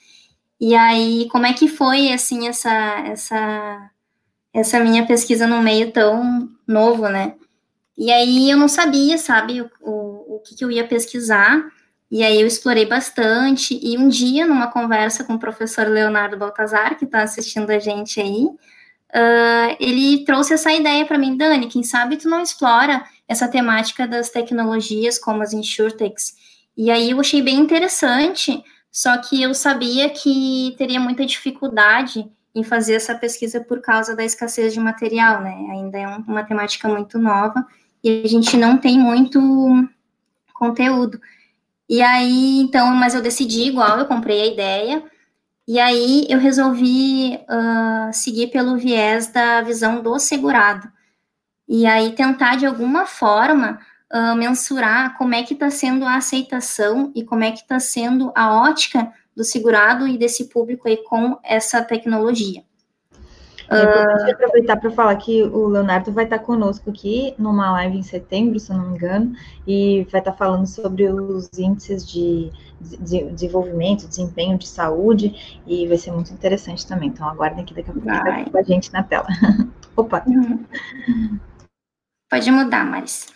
E 0.60 0.76
aí, 0.76 1.28
como 1.32 1.46
é 1.46 1.54
que 1.54 1.68
foi 1.68 2.12
assim 2.12 2.48
essa 2.50 2.70
essa 3.08 3.92
essa 4.54 4.80
minha 4.80 5.06
pesquisa 5.06 5.48
num 5.48 5.62
meio 5.62 5.92
tão 5.94 6.50
novo, 6.68 7.08
né? 7.08 7.36
E 7.98 8.12
aí 8.12 8.50
eu 8.50 8.58
não 8.58 8.68
sabia, 8.68 9.18
sabe, 9.18 9.62
o, 9.62 9.70
o, 9.82 10.36
o 10.36 10.40
que, 10.46 10.56
que 10.56 10.66
eu 10.66 10.72
ia 10.72 10.88
pesquisar. 10.88 11.66
E 12.12 12.24
aí 12.24 12.40
eu 12.40 12.48
explorei 12.48 12.86
bastante. 12.86 13.80
E 13.82 13.98
um 13.98 14.08
dia, 14.08 14.46
numa 14.46 14.68
conversa 14.68 15.24
com 15.24 15.34
o 15.34 15.40
professor 15.40 15.88
Leonardo 15.88 16.38
Baltazar, 16.38 16.98
que 16.98 17.06
está 17.06 17.24
assistindo 17.24 17.70
a 17.70 17.80
gente 17.80 18.20
aí, 18.22 18.48
uh, 19.16 19.76
ele 19.80 20.24
trouxe 20.26 20.54
essa 20.54 20.72
ideia 20.72 21.06
para 21.06 21.18
mim, 21.18 21.36
Dani, 21.38 21.68
quem 21.68 21.84
sabe 21.84 22.18
tu 22.18 22.30
não 22.30 22.42
explora 22.42 23.04
essa 23.28 23.48
temática 23.48 24.08
das 24.08 24.30
tecnologias 24.30 25.18
como 25.18 25.44
as 25.44 25.54
insurtechs. 25.54 26.36
E 26.76 26.92
aí 26.92 27.12
eu 27.12 27.20
achei 27.20 27.42
bem 27.42 27.60
interessante, 27.60 28.64
só 28.92 29.18
que 29.18 29.42
eu 29.42 29.54
sabia 29.54 30.10
que 30.10 30.76
teria 30.78 31.00
muita 31.00 31.26
dificuldade 31.26 32.30
em 32.54 32.64
fazer 32.64 32.96
essa 32.96 33.16
pesquisa 33.16 33.60
por 33.62 33.82
causa 33.82 34.16
da 34.16 34.24
escassez 34.24 34.74
de 34.74 34.80
material, 34.80 35.42
né? 35.42 35.54
Ainda 35.72 35.98
é 35.98 36.08
uma 36.08 36.44
temática 36.44 36.88
muito 36.88 37.20
nova 37.20 37.66
e 38.04 38.24
a 38.24 38.28
gente 38.28 38.58
não 38.58 38.78
tem 38.78 38.98
muito 38.98 39.40
conteúdo. 40.54 41.20
E 41.90 42.02
aí, 42.02 42.60
então, 42.60 42.94
mas 42.96 43.14
eu 43.14 43.22
decidi 43.22 43.64
igual, 43.64 44.00
eu 44.00 44.06
comprei 44.06 44.42
a 44.42 44.48
ideia, 44.48 45.04
e 45.68 45.80
aí 45.80 46.26
eu 46.30 46.40
resolvi 46.40 47.36
uh, 47.36 48.14
seguir 48.14 48.48
pelo 48.48 48.78
viés 48.78 49.28
da 49.28 49.62
visão 49.62 50.02
do 50.02 50.18
segurado. 50.18 50.90
E 51.68 51.86
aí 51.86 52.14
tentar 52.14 52.56
de 52.56 52.66
alguma 52.66 53.06
forma 53.06 53.78
uh, 54.14 54.34
mensurar 54.36 55.18
como 55.18 55.36
é 55.36 55.44
que 55.44 55.54
está 55.54 55.70
sendo 55.70 56.06
a 56.06 56.16
aceitação 56.16 57.12
e 57.14 57.24
como 57.24 57.44
é 57.44 57.52
que 57.52 57.60
está 57.60 57.80
sendo 57.82 58.32
a 58.34 58.62
ótica 58.62 59.12
do 59.36 59.44
segurado 59.44 60.08
e 60.08 60.18
desse 60.18 60.46
público 60.46 60.88
aí 60.88 60.98
com 61.04 61.38
essa 61.44 61.84
tecnologia. 61.84 62.64
É 63.70 64.32
aproveitar 64.32 64.78
para 64.78 64.90
falar 64.92 65.16
que 65.18 65.44
o 65.44 65.68
Leonardo 65.68 66.12
vai 66.12 66.24
estar 66.24 66.40
conosco 66.40 66.90
aqui 66.90 67.34
numa 67.38 67.72
live 67.72 67.98
em 67.98 68.04
setembro, 68.04 68.60
se 68.60 68.72
eu 68.72 68.78
não 68.78 68.90
me 68.90 68.96
engano, 68.96 69.36
e 69.66 70.08
vai 70.12 70.22
estar 70.22 70.34
falando 70.34 70.66
sobre 70.66 71.10
os 71.10 71.50
índices 71.58 72.08
de 72.08 72.50
desenvolvimento, 72.80 74.08
desempenho 74.08 74.58
de 74.58 74.68
saúde, 74.68 75.62
e 75.66 75.88
vai 75.88 75.98
ser 75.98 76.12
muito 76.12 76.32
interessante 76.32 76.88
também. 76.88 77.10
Então, 77.10 77.28
aguardem 77.28 77.66
que 77.66 77.74
daqui 77.74 77.90
a 77.90 77.94
pouco 77.94 78.08
vai 78.08 78.46
com 78.46 78.58
a 78.58 78.64
gente 78.64 78.94
na 78.94 79.04
tela. 79.04 79.28
Opa! 79.98 80.24
Uhum. 80.28 80.66
Pode 82.30 82.52
mudar, 82.52 82.86
Maris. 82.86 83.28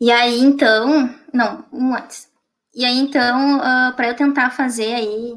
E 0.00 0.10
aí, 0.10 0.40
então, 0.40 1.14
não, 1.32 1.64
um 1.72 1.94
antes. 1.94 2.28
E 2.74 2.84
aí, 2.84 2.98
então, 2.98 3.58
uh, 3.58 3.62
ah, 3.62 3.92
para 3.94 4.08
eu 4.08 4.16
tentar 4.16 4.50
fazer 4.50 4.94
aí, 4.94 5.34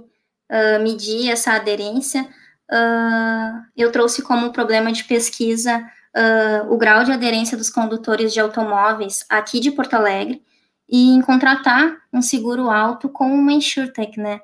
uh, 0.52 0.82
medir 0.82 1.30
essa 1.30 1.54
aderência, 1.54 2.28
uh, 2.72 3.64
eu 3.76 3.92
trouxe 3.92 4.22
como 4.22 4.52
problema 4.52 4.92
de 4.92 5.04
pesquisa 5.04 5.80
uh, 6.16 6.74
o 6.74 6.78
grau 6.78 7.04
de 7.04 7.12
aderência 7.12 7.58
dos 7.58 7.70
condutores 7.70 8.34
de 8.34 8.40
automóveis 8.40 9.26
aqui 9.30 9.60
de 9.60 9.72
Porto 9.72 9.96
Alegre 9.96 10.44
e 10.88 11.10
em 11.10 11.22
contratar 11.22 11.98
um 12.14 12.22
seguro 12.22 12.70
alto 12.70 13.10
com 13.10 13.26
uma 13.26 13.52
insurtech, 13.52 14.20
né? 14.20 14.40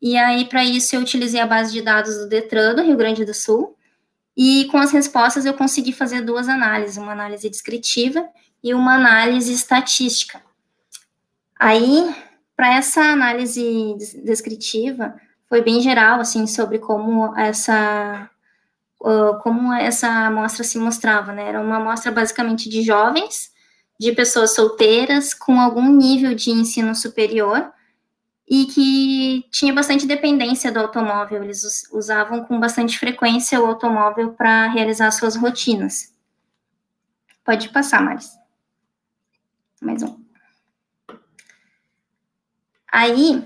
E 0.00 0.16
aí, 0.16 0.46
para 0.46 0.64
isso, 0.64 0.96
eu 0.96 1.00
utilizei 1.00 1.40
a 1.40 1.46
base 1.46 1.72
de 1.72 1.80
dados 1.80 2.16
do 2.16 2.28
Detran 2.28 2.74
do 2.74 2.82
Rio 2.82 2.96
Grande 2.96 3.24
do 3.24 3.32
Sul 3.32 3.76
E 4.36 4.64
com 4.70 4.78
as 4.78 4.90
respostas 4.90 5.44
eu 5.44 5.54
consegui 5.54 5.92
fazer 5.92 6.22
duas 6.22 6.48
análises, 6.48 6.96
uma 6.96 7.12
análise 7.12 7.48
descritiva 7.48 8.26
e 8.64 8.74
uma 8.74 8.94
análise 8.94 9.52
estatística. 9.52 10.40
Aí, 11.58 12.12
para 12.56 12.74
essa 12.74 13.00
análise 13.00 13.96
descritiva, 14.24 15.14
foi 15.52 15.60
bem 15.60 15.82
geral, 15.82 16.18
assim, 16.18 16.46
sobre 16.46 16.78
como 16.78 17.36
essa 17.38 18.30
uh, 18.98 19.38
como 19.42 19.70
essa 19.70 20.08
amostra 20.08 20.64
se 20.64 20.78
mostrava, 20.78 21.30
né? 21.30 21.46
Era 21.46 21.60
uma 21.60 21.76
amostra 21.76 22.10
basicamente 22.10 22.70
de 22.70 22.80
jovens, 22.80 23.52
de 24.00 24.12
pessoas 24.12 24.54
solteiras 24.54 25.34
com 25.34 25.60
algum 25.60 25.94
nível 25.94 26.34
de 26.34 26.50
ensino 26.50 26.94
superior 26.94 27.70
e 28.48 28.64
que 28.64 29.46
tinha 29.50 29.74
bastante 29.74 30.06
dependência 30.06 30.72
do 30.72 30.80
automóvel. 30.80 31.44
Eles 31.44 31.86
usavam 31.92 32.46
com 32.46 32.58
bastante 32.58 32.98
frequência 32.98 33.60
o 33.60 33.66
automóvel 33.66 34.32
para 34.32 34.68
realizar 34.68 35.10
suas 35.10 35.36
rotinas. 35.36 36.14
Pode 37.44 37.68
passar, 37.68 38.00
Maris. 38.00 38.30
Mais 39.82 40.02
um. 40.02 40.18
Aí, 42.90 43.36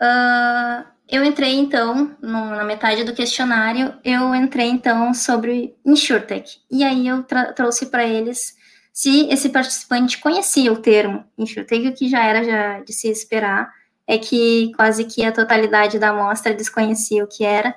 uh, 0.00 0.91
eu 1.12 1.22
entrei, 1.22 1.56
então, 1.56 2.16
no, 2.22 2.46
na 2.56 2.64
metade 2.64 3.04
do 3.04 3.12
questionário, 3.12 3.92
eu 4.02 4.34
entrei, 4.34 4.68
então, 4.68 5.12
sobre 5.12 5.76
InsurTech. 5.84 6.58
E 6.70 6.82
aí 6.82 7.06
eu 7.06 7.22
trouxe 7.54 7.84
para 7.84 8.02
eles 8.02 8.56
se 8.94 9.28
esse 9.28 9.50
participante 9.50 10.18
conhecia 10.18 10.72
o 10.72 10.78
termo 10.78 11.22
InsurTech, 11.36 11.86
o 11.86 11.94
que 11.94 12.08
já 12.08 12.24
era 12.24 12.42
já 12.42 12.80
de 12.80 12.94
se 12.94 13.08
esperar, 13.08 13.70
é 14.06 14.16
que 14.16 14.72
quase 14.74 15.04
que 15.04 15.22
a 15.22 15.30
totalidade 15.30 15.98
da 15.98 16.08
amostra 16.08 16.54
desconhecia 16.54 17.22
o 17.22 17.28
que 17.28 17.44
era. 17.44 17.76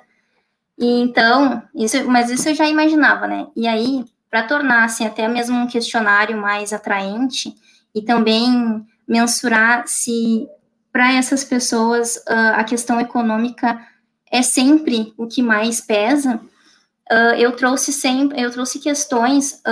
E 0.78 1.02
então, 1.02 1.62
isso, 1.74 2.08
mas 2.10 2.30
isso 2.30 2.48
eu 2.48 2.54
já 2.54 2.66
imaginava, 2.66 3.26
né? 3.26 3.48
E 3.54 3.68
aí, 3.68 4.02
para 4.30 4.44
tornar 4.44 4.84
assim, 4.84 5.04
até 5.04 5.28
mesmo 5.28 5.58
um 5.58 5.66
questionário 5.66 6.38
mais 6.38 6.72
atraente 6.72 7.54
e 7.94 8.00
também 8.00 8.82
mensurar 9.06 9.86
se 9.86 10.48
para 10.96 11.12
essas 11.12 11.44
pessoas 11.44 12.24
a 12.26 12.64
questão 12.64 12.98
econômica 12.98 13.86
é 14.32 14.40
sempre 14.40 15.12
o 15.18 15.26
que 15.26 15.42
mais 15.42 15.78
pesa, 15.78 16.40
eu 17.36 17.52
trouxe 17.52 17.92
sempre, 17.92 18.40
eu 18.40 18.50
trouxe 18.50 18.78
questões 18.78 19.62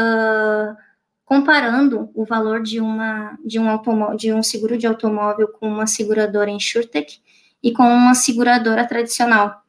comparando 1.24 2.10
o 2.14 2.26
valor 2.26 2.62
de 2.62 2.78
uma 2.78 3.38
de 3.42 3.58
um 3.58 3.66
de 4.14 4.34
um 4.34 4.42
seguro 4.42 4.76
de 4.76 4.86
automóvel 4.86 5.48
com 5.48 5.66
uma 5.66 5.86
seguradora 5.86 6.50
insurtech 6.50 7.22
e 7.62 7.72
com 7.72 7.84
uma 7.84 8.12
seguradora 8.12 8.86
tradicional. 8.86 9.62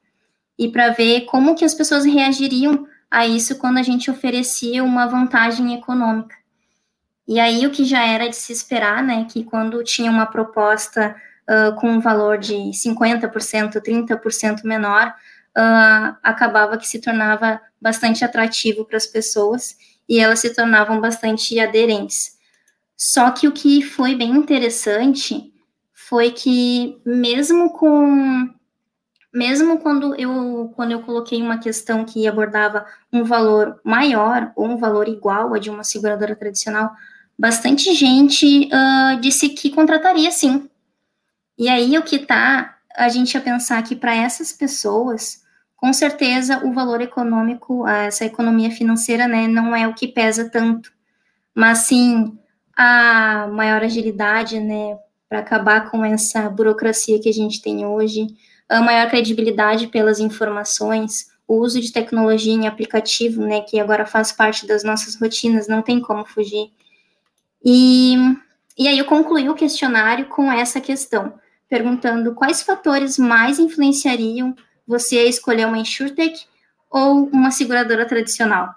E 0.59 0.67
para 0.67 0.89
ver 0.89 1.21
como 1.21 1.55
que 1.55 1.63
as 1.63 1.73
pessoas 1.73 2.03
reagiriam 2.03 2.85
a 3.09 3.25
isso 3.25 3.57
quando 3.57 3.77
a 3.77 3.83
gente 3.83 4.11
oferecia 4.11 4.83
uma 4.83 5.05
vantagem 5.05 5.73
econômica. 5.73 6.35
E 7.25 7.39
aí 7.39 7.65
o 7.65 7.71
que 7.71 7.85
já 7.85 8.05
era 8.05 8.27
de 8.27 8.35
se 8.35 8.51
esperar, 8.51 9.01
né, 9.01 9.25
que 9.31 9.45
quando 9.45 9.81
tinha 9.85 10.11
uma 10.11 10.25
proposta 10.25 11.15
uh, 11.49 11.75
com 11.75 11.89
um 11.89 11.99
valor 11.99 12.37
de 12.37 12.55
50%, 12.55 13.81
30% 13.81 14.63
menor, 14.63 15.13
uh, 15.57 16.15
acabava 16.21 16.77
que 16.77 16.87
se 16.87 16.99
tornava 16.99 17.61
bastante 17.81 18.23
atrativo 18.23 18.85
para 18.85 18.97
as 18.97 19.07
pessoas 19.07 19.77
e 20.07 20.19
elas 20.19 20.39
se 20.39 20.53
tornavam 20.53 20.99
bastante 20.99 21.59
aderentes. 21.59 22.35
Só 22.97 23.31
que 23.31 23.47
o 23.47 23.51
que 23.51 23.81
foi 23.81 24.15
bem 24.15 24.31
interessante 24.31 25.53
foi 25.93 26.31
que 26.31 27.01
mesmo 27.05 27.71
com 27.73 28.49
mesmo 29.33 29.79
quando 29.79 30.15
eu 30.15 30.71
quando 30.75 30.91
eu 30.91 31.01
coloquei 31.01 31.41
uma 31.41 31.57
questão 31.57 32.05
que 32.05 32.25
abordava 32.25 32.85
um 33.11 33.23
valor 33.23 33.81
maior 33.83 34.51
ou 34.55 34.65
um 34.65 34.77
valor 34.77 35.09
igual 35.09 35.53
a 35.53 35.59
de 35.59 35.69
uma 35.69 35.83
seguradora 35.83 36.35
tradicional, 36.35 36.91
bastante 37.37 37.93
gente 37.93 38.69
uh, 38.71 39.19
disse 39.19 39.49
que 39.49 39.69
contrataria 39.71 40.31
sim. 40.31 40.69
E 41.57 41.69
aí 41.69 41.97
o 41.97 42.03
que 42.03 42.19
tá 42.19 42.75
a 42.95 43.09
gente 43.09 43.37
a 43.37 43.41
pensar 43.41 43.81
que 43.83 43.95
para 43.95 44.15
essas 44.15 44.51
pessoas, 44.53 45.43
com 45.75 45.91
certeza 45.91 46.65
o 46.65 46.73
valor 46.73 47.01
econômico, 47.01 47.87
essa 47.87 48.25
economia 48.25 48.71
financeira, 48.71 49.27
né, 49.27 49.47
não 49.47 49.75
é 49.75 49.87
o 49.87 49.93
que 49.93 50.07
pesa 50.07 50.49
tanto, 50.49 50.91
mas 51.53 51.79
sim 51.79 52.37
a 52.75 53.47
maior 53.51 53.83
agilidade, 53.83 54.59
né, 54.59 54.97
para 55.29 55.39
acabar 55.39 55.89
com 55.89 56.03
essa 56.03 56.49
burocracia 56.49 57.19
que 57.19 57.29
a 57.29 57.33
gente 57.33 57.61
tem 57.61 57.85
hoje, 57.85 58.27
a 58.69 58.81
maior 58.81 59.09
credibilidade 59.09 59.87
pelas 59.87 60.19
informações, 60.19 61.27
o 61.47 61.55
uso 61.59 61.79
de 61.79 61.91
tecnologia 61.91 62.53
em 62.53 62.67
aplicativo, 62.67 63.41
né, 63.41 63.61
que 63.61 63.79
agora 63.79 64.05
faz 64.05 64.31
parte 64.31 64.65
das 64.65 64.83
nossas 64.83 65.19
rotinas, 65.19 65.67
não 65.67 65.81
tem 65.81 66.01
como 66.01 66.25
fugir. 66.25 66.71
E, 67.63 68.15
e 68.77 68.87
aí 68.87 68.97
eu 68.97 69.05
concluí 69.05 69.49
o 69.49 69.55
questionário 69.55 70.27
com 70.27 70.51
essa 70.51 70.81
questão 70.81 71.33
perguntando 71.69 72.33
quais 72.33 72.61
fatores 72.61 73.17
mais 73.17 73.59
influenciariam 73.59 74.55
você 74.87 75.17
a 75.17 75.25
escolher 75.25 75.65
uma 75.65 75.77
insurtech 75.77 76.47
ou 76.89 77.27
uma 77.27 77.51
seguradora 77.51 78.05
tradicional. 78.05 78.73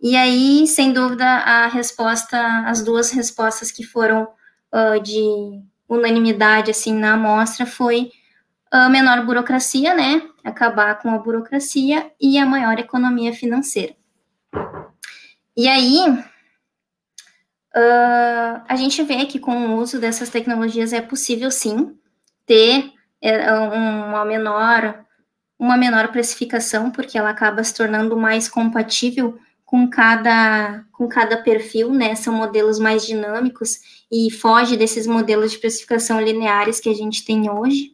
E 0.00 0.16
aí, 0.16 0.66
sem 0.66 0.92
dúvida, 0.92 1.24
a 1.24 1.66
resposta, 1.66 2.38
as 2.66 2.84
duas 2.84 3.10
respostas 3.10 3.72
que 3.72 3.82
foram 3.82 4.28
uh, 4.72 5.00
de 5.02 5.60
unanimidade 5.88 6.70
assim 6.70 6.94
na 6.94 7.14
amostra 7.14 7.66
foi 7.66 8.12
a 8.70 8.88
menor 8.88 9.24
burocracia, 9.24 9.94
né? 9.94 10.22
Acabar 10.44 11.00
com 11.00 11.10
a 11.10 11.18
burocracia 11.18 12.12
e 12.20 12.38
a 12.38 12.46
maior 12.46 12.78
economia 12.78 13.32
financeira. 13.32 13.96
E 15.56 15.66
aí, 15.66 16.08
uh, 17.74 18.62
a 18.68 18.76
gente 18.76 19.02
vê 19.02 19.24
que 19.24 19.40
com 19.40 19.68
o 19.68 19.76
uso 19.78 19.98
dessas 19.98 20.28
tecnologias 20.28 20.92
é 20.92 21.00
possível 21.00 21.50
sim 21.50 21.98
ter 22.48 22.90
é, 23.22 23.52
uma 23.52 24.24
menor 24.24 25.06
uma 25.58 25.76
menor 25.76 26.08
precificação, 26.08 26.90
porque 26.90 27.18
ela 27.18 27.30
acaba 27.30 27.64
se 27.64 27.74
tornando 27.74 28.16
mais 28.16 28.48
compatível 28.48 29.38
com 29.64 29.88
cada, 29.90 30.84
com 30.92 31.08
cada 31.08 31.42
perfil, 31.42 31.92
né? 31.92 32.14
São 32.14 32.32
modelos 32.32 32.78
mais 32.78 33.04
dinâmicos 33.04 33.80
e 34.10 34.30
foge 34.30 34.76
desses 34.76 35.06
modelos 35.06 35.50
de 35.50 35.58
precificação 35.58 36.20
lineares 36.20 36.78
que 36.80 36.88
a 36.88 36.94
gente 36.94 37.24
tem 37.24 37.50
hoje. 37.50 37.92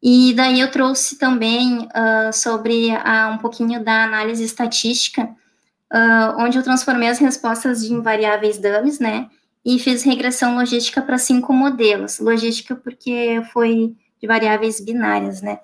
E 0.00 0.32
daí 0.34 0.60
eu 0.60 0.70
trouxe 0.70 1.18
também 1.18 1.78
uh, 1.78 2.32
sobre 2.32 2.90
uh, 2.90 3.32
um 3.32 3.38
pouquinho 3.38 3.82
da 3.82 4.04
análise 4.04 4.44
estatística, 4.44 5.24
uh, 5.24 6.38
onde 6.40 6.56
eu 6.56 6.62
transformei 6.62 7.08
as 7.08 7.18
respostas 7.18 7.82
em 7.82 8.00
variáveis 8.00 8.58
dummies, 8.58 9.00
né? 9.00 9.28
E 9.64 9.78
fiz 9.78 10.02
regressão 10.02 10.56
logística 10.56 11.02
para 11.02 11.18
cinco 11.18 11.52
modelos. 11.52 12.18
Logística 12.18 12.74
porque 12.74 13.42
foi 13.52 13.94
de 14.20 14.26
variáveis 14.26 14.80
binárias, 14.80 15.42
né? 15.42 15.60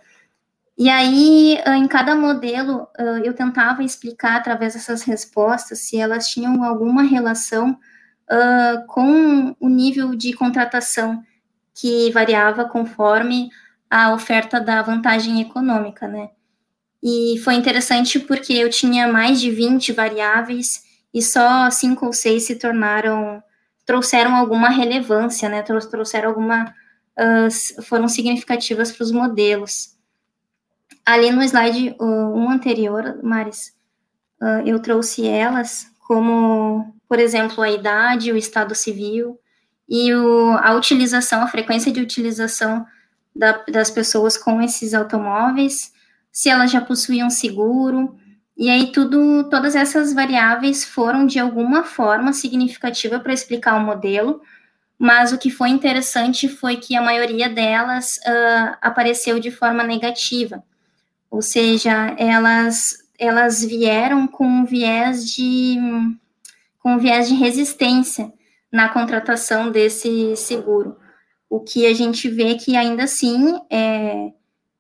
E 0.77 0.89
aí, 0.89 1.61
ah, 1.65 1.77
em 1.77 1.87
cada 1.87 2.17
modelo, 2.17 2.89
ah, 2.99 3.21
eu 3.25 3.33
tentava 3.33 3.85
explicar 3.85 4.37
através 4.37 4.75
dessas 4.75 5.03
respostas 5.03 5.81
se 5.81 5.97
elas 5.97 6.29
tinham 6.29 6.65
alguma 6.65 7.03
relação 7.03 7.79
uh, 8.31 8.87
com 8.89 9.55
o 9.61 9.69
nível 9.69 10.15
de 10.15 10.33
contratação 10.33 11.23
que 11.75 12.11
variava 12.11 12.65
conforme 12.65 13.51
a 13.91 14.13
oferta 14.13 14.61
da 14.61 14.83
vantagem 14.83 15.41
econômica, 15.41 16.09
né? 16.09 16.31
E 17.03 17.39
foi 17.45 17.55
interessante 17.55 18.19
porque 18.19 18.55
eu 18.55 18.71
tinha 18.71 19.07
mais 19.07 19.41
de 19.41 19.51
20 19.51 19.93
variáveis 19.93 20.83
e 21.13 21.23
só 21.23 21.71
cinco 21.71 22.07
ou 22.07 22.13
seis 22.13 22.45
se 22.45 22.57
tornaram 22.57 23.43
trouxeram 23.85 24.35
alguma 24.35 24.69
relevância, 24.69 25.49
né? 25.49 25.63
Trouxeram 25.63 26.31
alguma. 26.31 26.75
Uh, 27.19 27.83
foram 27.83 28.09
significativas 28.09 28.91
para 28.91 29.05
os 29.05 29.13
modelos. 29.13 29.95
Ali 31.07 31.31
no 31.31 31.43
slide 31.43 31.95
um 32.01 32.51
anterior, 32.51 33.21
Maris, 33.23 33.73
uh, 34.41 34.67
eu 34.67 34.81
trouxe 34.81 35.27
elas 35.27 35.87
como, 36.01 36.95
por 37.09 37.19
exemplo, 37.19 37.63
a 37.63 37.71
idade, 37.71 38.33
o 38.33 38.37
estado 38.37 38.75
civil 38.75 39.39
e 39.89 40.13
o, 40.15 40.53
a 40.59 40.73
utilização, 40.75 41.43
a 41.43 41.47
frequência 41.47 41.93
de 41.93 42.01
utilização 42.01 42.87
da, 43.35 43.65
das 43.69 43.91
pessoas 43.91 44.37
com 44.37 44.63
esses 44.63 44.95
automóveis, 44.95 45.93
se 46.33 46.49
elas 46.49 46.71
já 46.71 46.81
possuíam 46.81 47.31
seguro, 47.31 48.17
e 48.57 48.71
aí 48.71 48.93
tudo, 48.93 49.49
todas 49.51 49.75
essas 49.75 50.13
variáveis 50.13 50.85
foram 50.85 51.27
de 51.27 51.39
alguma 51.39 51.83
forma 51.83 52.33
significativa 52.33 53.19
para 53.19 53.33
explicar 53.33 53.77
o 53.77 53.85
modelo, 53.85 54.41
mas 54.99 55.33
o 55.33 55.39
que 55.39 55.51
foi 55.51 55.71
interessante 55.71 56.49
foi 56.49 56.77
que 56.77 56.95
a 56.95 57.03
maioria 57.03 57.49
delas 57.49 58.17
uh, 58.19 58.77
apareceu 58.81 59.41
de 59.41 59.51
forma 59.51 59.83
negativa, 59.83 60.63
ou 61.31 61.43
seja, 61.43 62.15
elas 62.19 63.03
elas 63.19 63.65
vieram 63.65 64.27
com 64.27 64.47
um 64.47 64.65
viés 64.65 65.25
de 65.31 65.77
com 66.81 66.95
um 66.95 66.99
viés 66.99 67.29
de 67.29 67.35
resistência 67.35 68.33
na 68.71 68.89
contratação 68.89 69.71
desse 69.71 70.37
seguro, 70.37 70.97
o 71.49 71.61
que 71.61 71.87
a 71.87 71.95
gente 71.95 72.29
vê 72.29 72.55
que 72.57 72.77
ainda 72.77 73.05
assim 73.05 73.59
é, 73.71 74.33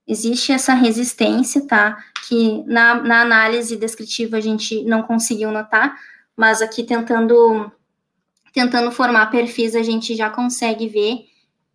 existe 0.07 0.53
essa 0.53 0.75
resistência, 0.75 1.67
tá? 1.67 1.97
Que 2.29 2.63
na, 2.65 2.95
na 3.03 3.23
análise 3.23 3.77
descritiva 3.77 4.37
a 4.37 4.41
gente 4.41 4.83
não 4.85 5.03
conseguiu 5.03 5.51
notar, 5.51 5.95
mas 6.37 6.63
aqui 6.63 6.83
tentando 6.83 7.71
tentando 8.53 8.93
formar 8.93 9.27
perfis 9.27 9.75
a 9.75 9.83
gente 9.83 10.15
já 10.15 10.31
consegue 10.31 10.89
ver 10.89 11.27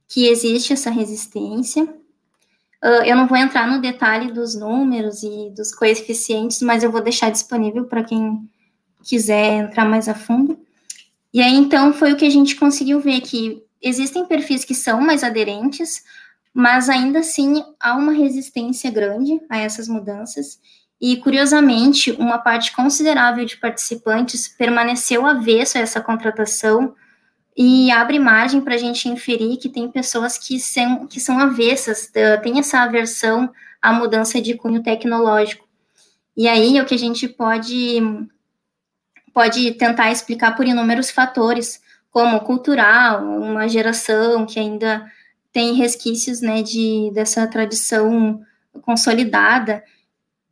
que 0.07 0.27
existe 0.27 0.71
essa 0.71 0.89
resistência. 0.89 1.83
Uh, 1.83 3.03
eu 3.05 3.15
não 3.15 3.27
vou 3.27 3.37
entrar 3.37 3.67
no 3.67 3.81
detalhe 3.81 4.31
dos 4.31 4.55
números 4.55 5.21
e 5.21 5.49
dos 5.53 5.75
coeficientes, 5.75 6.61
mas 6.61 6.81
eu 6.81 6.89
vou 6.89 7.01
deixar 7.01 7.29
disponível 7.29 7.85
para 7.85 8.03
quem 8.03 8.49
quiser 9.03 9.65
entrar 9.65 9.83
mais 9.83 10.07
a 10.07 10.15
fundo. 10.15 10.57
E 11.33 11.41
aí, 11.41 11.53
então, 11.53 11.93
foi 11.93 12.13
o 12.13 12.17
que 12.17 12.25
a 12.25 12.29
gente 12.29 12.55
conseguiu 12.55 12.99
ver, 12.99 13.21
que 13.21 13.61
existem 13.81 14.25
perfis 14.25 14.63
que 14.63 14.73
são 14.73 15.01
mais 15.01 15.23
aderentes, 15.23 16.03
mas 16.59 16.89
ainda 16.89 17.19
assim 17.19 17.63
há 17.79 17.95
uma 17.95 18.11
resistência 18.11 18.91
grande 18.91 19.39
a 19.49 19.57
essas 19.57 19.87
mudanças. 19.87 20.59
E, 20.99 21.15
curiosamente, 21.15 22.11
uma 22.11 22.37
parte 22.37 22.75
considerável 22.75 23.45
de 23.45 23.55
participantes 23.55 24.49
permaneceu 24.49 25.25
avesso 25.25 25.77
a 25.77 25.81
essa 25.81 26.01
contratação 26.01 26.93
e 27.55 27.89
abre 27.91 28.19
margem 28.19 28.59
para 28.59 28.75
a 28.75 28.77
gente 28.77 29.07
inferir 29.07 29.55
que 29.55 29.69
tem 29.69 29.89
pessoas 29.89 30.37
que, 30.37 30.59
sem, 30.59 31.07
que 31.07 31.21
são 31.21 31.39
avessas, 31.39 32.11
tem 32.43 32.59
essa 32.59 32.79
aversão 32.79 33.49
à 33.81 33.93
mudança 33.93 34.41
de 34.41 34.53
cunho 34.55 34.83
tecnológico. 34.83 35.65
E 36.35 36.45
aí, 36.45 36.81
o 36.81 36.85
que 36.85 36.95
a 36.95 36.99
gente 36.99 37.25
pode, 37.25 38.01
pode 39.33 39.71
tentar 39.75 40.11
explicar 40.11 40.57
por 40.57 40.67
inúmeros 40.67 41.09
fatores, 41.09 41.81
como 42.11 42.41
cultural, 42.41 43.23
uma 43.23 43.69
geração 43.69 44.45
que 44.45 44.59
ainda 44.59 45.09
tem 45.59 45.73
resquícios 45.73 46.39
né, 46.39 46.63
de, 46.63 47.11
dessa 47.13 47.45
tradição 47.45 48.41
consolidada. 48.81 49.83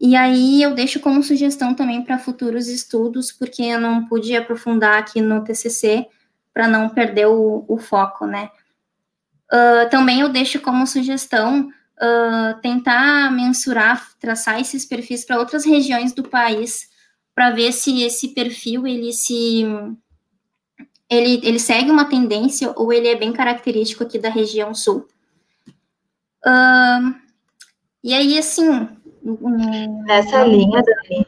E 0.01 0.17
aí 0.17 0.61
eu 0.61 0.75
deixo 0.75 0.99
como 0.99 1.23
sugestão 1.23 1.73
também 1.73 2.01
para 2.03 2.19
futuros 2.19 2.67
estudos, 2.67 3.31
porque 3.31 3.63
eu 3.63 3.79
não 3.79 4.05
pude 4.05 4.35
aprofundar 4.35 4.99
aqui 4.99 5.21
no 5.21 5.41
TCC 5.45 6.05
para 6.53 6.67
não 6.67 6.89
perder 6.89 7.27
o, 7.27 7.63
o 7.69 7.77
foco, 7.77 8.25
né? 8.27 8.51
Uh, 9.49 9.89
também 9.89 10.19
eu 10.19 10.27
deixo 10.27 10.59
como 10.59 10.85
sugestão 10.85 11.69
uh, 11.69 12.59
tentar 12.61 13.31
mensurar, 13.31 14.09
traçar 14.19 14.59
esses 14.59 14.83
perfis 14.83 15.23
para 15.23 15.39
outras 15.39 15.63
regiões 15.63 16.11
do 16.11 16.23
país, 16.23 16.89
para 17.33 17.51
ver 17.51 17.71
se 17.71 18.01
esse 18.01 18.33
perfil 18.33 18.85
ele 18.85 19.13
se 19.13 19.63
ele, 21.09 21.41
ele 21.43 21.59
segue 21.59 21.89
uma 21.89 22.05
tendência 22.05 22.73
ou 22.75 22.91
ele 22.91 23.07
é 23.07 23.15
bem 23.15 23.31
característico 23.31 24.03
aqui 24.03 24.19
da 24.19 24.29
região 24.29 24.73
sul. 24.73 25.07
Uh, 26.45 27.15
e 28.03 28.13
aí, 28.13 28.37
assim. 28.37 28.87
Nessa 30.05 30.45
linha, 30.45 30.81
Dani, 30.81 31.27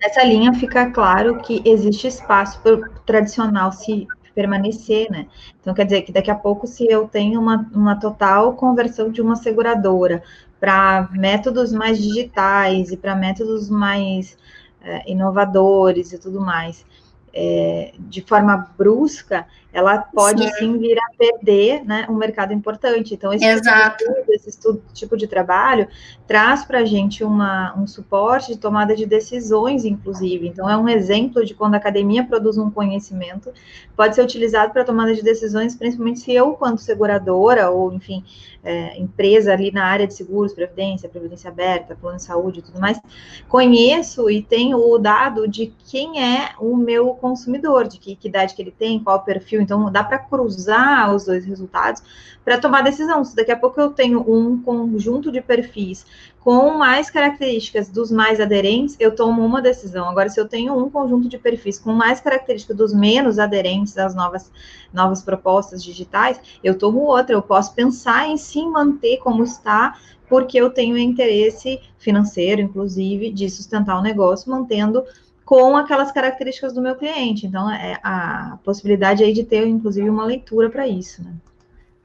nessa 0.00 0.22
linha 0.22 0.52
fica 0.52 0.90
claro 0.90 1.40
que 1.40 1.62
existe 1.64 2.06
espaço 2.06 2.60
para 2.60 2.74
o 2.74 2.90
tradicional 3.06 3.72
se 3.72 4.06
permanecer, 4.34 5.10
né? 5.10 5.28
Então, 5.60 5.72
quer 5.72 5.84
dizer 5.84 6.02
que 6.02 6.12
daqui 6.12 6.30
a 6.30 6.34
pouco, 6.34 6.66
se 6.66 6.86
eu 6.90 7.08
tenho 7.08 7.40
uma, 7.40 7.68
uma 7.72 7.98
total 7.98 8.54
conversão 8.54 9.10
de 9.10 9.22
uma 9.22 9.36
seguradora 9.36 10.22
para 10.60 11.08
métodos 11.12 11.72
mais 11.72 11.98
digitais 12.00 12.90
e 12.90 12.96
para 12.96 13.14
métodos 13.14 13.70
mais 13.70 14.36
é, 14.82 15.10
inovadores 15.10 16.12
e 16.12 16.18
tudo 16.18 16.40
mais, 16.40 16.84
é, 17.32 17.92
de 17.98 18.20
forma 18.20 18.70
brusca, 18.76 19.46
ela 19.72 19.98
pode 19.98 20.44
sim, 20.44 20.54
sim 20.58 20.78
vir 20.78 20.98
a 20.98 21.16
perder 21.16 21.82
né, 21.84 22.06
um 22.08 22.14
mercado 22.14 22.52
importante. 22.52 23.14
Então, 23.14 23.32
esse, 23.32 23.44
Exato. 23.44 24.04
Tipo, 24.04 24.26
de 24.26 24.34
esse 24.34 24.50
estudo, 24.50 24.82
tipo 24.92 25.16
de 25.16 25.26
trabalho 25.26 25.88
traz 26.26 26.64
para 26.64 26.80
a 26.80 26.84
gente 26.84 27.24
uma, 27.24 27.74
um 27.76 27.86
suporte 27.86 28.52
de 28.52 28.58
tomada 28.58 28.94
de 28.94 29.06
decisões, 29.06 29.84
inclusive. 29.84 30.46
Então, 30.46 30.68
é 30.68 30.76
um 30.76 30.88
exemplo 30.88 31.44
de 31.44 31.54
quando 31.54 31.74
a 31.74 31.78
academia 31.78 32.24
produz 32.24 32.58
um 32.58 32.70
conhecimento, 32.70 33.50
pode 33.96 34.14
ser 34.14 34.22
utilizado 34.22 34.72
para 34.72 34.84
tomada 34.84 35.14
de 35.14 35.22
decisões, 35.22 35.74
principalmente 35.74 36.20
se 36.20 36.32
eu, 36.32 36.52
quanto 36.52 36.82
seguradora, 36.82 37.70
ou, 37.70 37.92
enfim, 37.92 38.22
é, 38.64 38.98
empresa 38.98 39.52
ali 39.52 39.72
na 39.72 39.84
área 39.84 40.06
de 40.06 40.14
seguros, 40.14 40.52
previdência, 40.52 41.08
previdência 41.08 41.50
aberta, 41.50 41.96
plano 41.96 42.16
de 42.16 42.22
saúde 42.22 42.60
e 42.60 42.62
tudo 42.62 42.80
mais, 42.80 43.00
conheço 43.48 44.30
e 44.30 44.42
tenho 44.42 44.78
o 44.78 44.98
dado 44.98 45.48
de 45.48 45.72
quem 45.90 46.22
é 46.22 46.50
o 46.60 46.76
meu 46.76 47.14
consumidor, 47.22 47.86
de 47.86 47.98
que, 47.98 48.16
que 48.16 48.28
idade 48.28 48.54
que 48.54 48.60
ele 48.60 48.74
tem, 48.76 49.02
qual 49.02 49.16
o 49.16 49.20
perfil 49.20 49.62
então, 49.62 49.90
dá 49.90 50.02
para 50.02 50.18
cruzar 50.18 51.14
os 51.14 51.24
dois 51.24 51.46
resultados 51.46 52.02
para 52.44 52.58
tomar 52.58 52.82
decisão. 52.82 53.24
Se 53.24 53.36
daqui 53.36 53.52
a 53.52 53.56
pouco 53.56 53.80
eu 53.80 53.90
tenho 53.90 54.20
um 54.20 54.60
conjunto 54.60 55.30
de 55.30 55.40
perfis 55.40 56.04
com 56.40 56.76
mais 56.76 57.08
características 57.08 57.88
dos 57.88 58.10
mais 58.10 58.40
aderentes, 58.40 58.96
eu 58.98 59.14
tomo 59.14 59.44
uma 59.44 59.62
decisão. 59.62 60.08
Agora, 60.08 60.28
se 60.28 60.40
eu 60.40 60.48
tenho 60.48 60.76
um 60.76 60.90
conjunto 60.90 61.28
de 61.28 61.38
perfis 61.38 61.78
com 61.78 61.92
mais 61.92 62.20
características 62.20 62.76
dos 62.76 62.92
menos 62.92 63.38
aderentes 63.38 63.96
às 63.96 64.12
novas, 64.12 64.50
novas 64.92 65.22
propostas 65.22 65.84
digitais, 65.84 66.40
eu 66.62 66.76
tomo 66.76 66.98
outra. 67.02 67.36
Eu 67.36 67.42
posso 67.42 67.72
pensar 67.74 68.28
em 68.28 68.36
sim 68.36 68.68
manter 68.68 69.18
como 69.18 69.44
está, 69.44 69.96
porque 70.28 70.58
eu 70.58 70.70
tenho 70.70 70.98
interesse 70.98 71.80
financeiro, 71.96 72.60
inclusive, 72.60 73.30
de 73.30 73.48
sustentar 73.48 73.96
o 73.98 74.02
negócio, 74.02 74.50
mantendo 74.50 75.04
com 75.52 75.76
aquelas 75.76 76.10
características 76.10 76.72
do 76.72 76.80
meu 76.80 76.96
cliente. 76.96 77.46
Então, 77.46 77.70
é 77.70 78.00
a 78.02 78.58
possibilidade 78.64 79.22
aí 79.22 79.34
de 79.34 79.44
ter, 79.44 79.66
inclusive, 79.66 80.08
uma 80.08 80.24
leitura 80.24 80.70
para 80.70 80.88
isso, 80.88 81.22
né? 81.22 81.34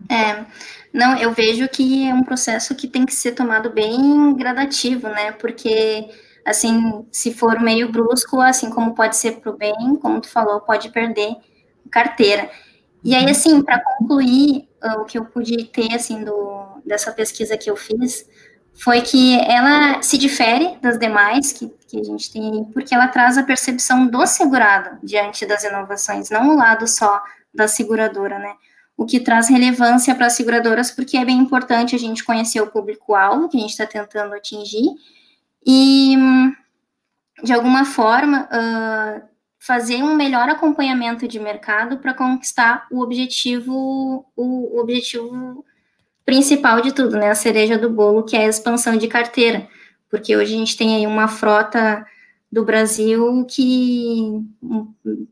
É, 0.10 0.46
não, 0.92 1.18
eu 1.18 1.32
vejo 1.32 1.66
que 1.70 2.10
é 2.10 2.14
um 2.14 2.26
processo 2.26 2.76
que 2.76 2.90
tem 2.90 3.06
que 3.06 3.16
ser 3.16 3.32
tomado 3.32 3.70
bem 3.70 4.36
gradativo, 4.36 5.08
né? 5.08 5.32
Porque, 5.32 6.10
assim, 6.46 7.06
se 7.10 7.34
for 7.34 7.62
meio 7.62 7.90
brusco, 7.90 8.42
assim 8.42 8.70
como 8.70 8.94
pode 8.94 9.16
ser 9.16 9.40
para 9.40 9.50
o 9.50 9.58
bem, 9.58 9.96
como 10.02 10.20
tu 10.20 10.28
falou, 10.28 10.60
pode 10.60 10.90
perder 10.90 11.38
carteira. 11.90 12.50
E 13.02 13.16
aí, 13.16 13.30
assim, 13.30 13.62
para 13.62 13.80
concluir, 13.80 14.68
uh, 14.84 15.00
o 15.00 15.06
que 15.06 15.18
eu 15.18 15.24
pude 15.24 15.64
ter, 15.68 15.96
assim, 15.96 16.22
do, 16.22 16.82
dessa 16.86 17.14
pesquisa 17.14 17.58
que 17.58 17.70
eu 17.72 17.78
fiz, 17.78 18.28
foi 18.80 19.02
que 19.02 19.40
ela 19.42 20.02
se 20.02 20.18
difere 20.18 20.78
das 20.82 21.00
demais 21.00 21.52
que, 21.52 21.68
que 21.88 22.00
a 22.00 22.04
gente 22.04 22.32
tem 22.32 22.44
aí, 22.44 22.66
porque 22.74 22.94
ela 22.94 23.08
traz 23.08 23.38
a 23.38 23.44
percepção 23.44 24.08
do 24.08 24.26
segurado 24.26 25.00
diante 25.04 25.46
das 25.46 25.64
inovações, 25.64 26.30
não 26.30 26.50
o 26.50 26.58
lado 26.58 26.88
só 26.88 27.22
da 27.54 27.68
seguradora, 27.68 28.38
né? 28.38 28.54
O 28.96 29.06
que 29.06 29.20
traz 29.20 29.48
relevância 29.50 30.14
para 30.16 30.28
as 30.28 30.34
seguradoras, 30.34 30.92
porque 30.92 31.18
é 31.18 31.26
bem 31.26 31.38
importante 31.38 31.96
a 31.96 32.00
gente 32.00 32.24
conhecer 32.24 32.62
o 32.62 32.68
público-alvo 32.68 33.50
que 33.50 33.58
a 33.58 33.60
gente 33.60 33.72
está 33.72 33.86
tentando 33.86 34.34
atingir 34.34 34.88
e, 35.66 36.16
de 37.44 37.54
alguma 37.54 37.86
forma, 37.86 38.48
uh, 38.52 39.28
fazer 39.60 40.04
um 40.04 40.16
melhor 40.16 40.50
acompanhamento 40.50 41.28
de 41.28 41.40
mercado 41.40 41.98
para 41.98 42.14
conquistar 42.14 42.88
o 42.92 43.02
objetivo, 43.02 44.26
o, 44.36 44.78
o 44.78 44.80
objetivo 44.80 45.64
principal 46.28 46.82
de 46.82 46.92
tudo, 46.92 47.18
né? 47.18 47.30
A 47.32 47.36
cereja 47.36 47.78
do 47.78 47.90
bolo, 47.90 48.22
que 48.22 48.36
é 48.36 48.42
a 48.42 48.50
expansão 48.50 48.98
de 48.98 49.08
carteira. 49.08 49.66
Porque 50.10 50.36
hoje 50.36 50.54
a 50.54 50.58
gente 50.58 50.76
tem 50.76 50.98
aí 50.98 51.08
uma 51.08 51.30
frota 51.30 52.06
do 52.52 52.66
Brasil 52.66 53.46
que 53.46 54.44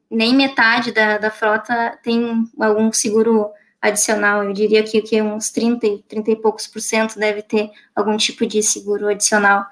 nem 0.09 0.33
metade 0.33 0.93
da, 0.93 1.17
da 1.17 1.29
frota 1.29 1.99
tem 2.01 2.45
algum 2.57 2.93
seguro 2.93 3.49
adicional. 3.81 4.45
Eu 4.45 4.53
diria 4.53 4.83
que, 4.83 5.01
que 5.01 5.21
uns 5.21 5.51
30, 5.51 5.85
30 6.07 6.31
e 6.31 6.35
poucos 6.37 6.65
por 6.65 6.79
cento 6.79 7.19
deve 7.19 7.41
ter 7.41 7.69
algum 7.93 8.15
tipo 8.15 8.45
de 8.45 8.63
seguro 8.63 9.09
adicional. 9.09 9.65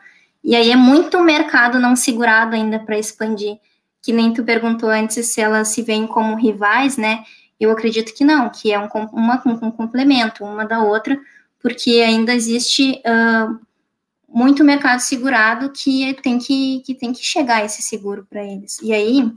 E 0.44 0.58
aí 0.58 0.72
é 0.72 0.76
muito 0.76 1.22
mercado 1.22 1.80
não 1.80 1.96
segurado 1.96 2.54
ainda 2.54 2.80
para 2.80 3.00
expandir. 3.00 3.56
Que 4.02 4.12
nem 4.12 4.34
tu 4.34 4.44
perguntou 4.44 4.90
antes 4.90 5.28
se 5.28 5.40
elas 5.40 5.70
se 5.70 5.82
veem 5.82 6.06
como 6.06 6.36
rivais, 6.36 6.98
né? 6.98 7.24
Eu 7.64 7.72
acredito 7.72 8.14
que 8.14 8.26
não, 8.26 8.50
que 8.50 8.72
é 8.72 8.80
um, 8.80 8.88
uma, 9.14 9.42
um 9.46 9.72
complemento 9.72 10.44
uma 10.44 10.66
da 10.66 10.84
outra, 10.84 11.18
porque 11.62 12.02
ainda 12.06 12.34
existe 12.34 13.02
uh, 13.06 13.60
muito 14.28 14.64
mercado 14.64 15.00
segurado 15.00 15.70
que 15.72 16.14
tem 16.22 16.38
que, 16.38 16.82
que 16.86 16.94
tem 16.94 17.14
que 17.14 17.24
chegar 17.24 17.64
esse 17.64 17.82
seguro 17.82 18.28
para 18.30 18.44
eles. 18.44 18.80
E 18.82 18.92
aí 18.92 19.32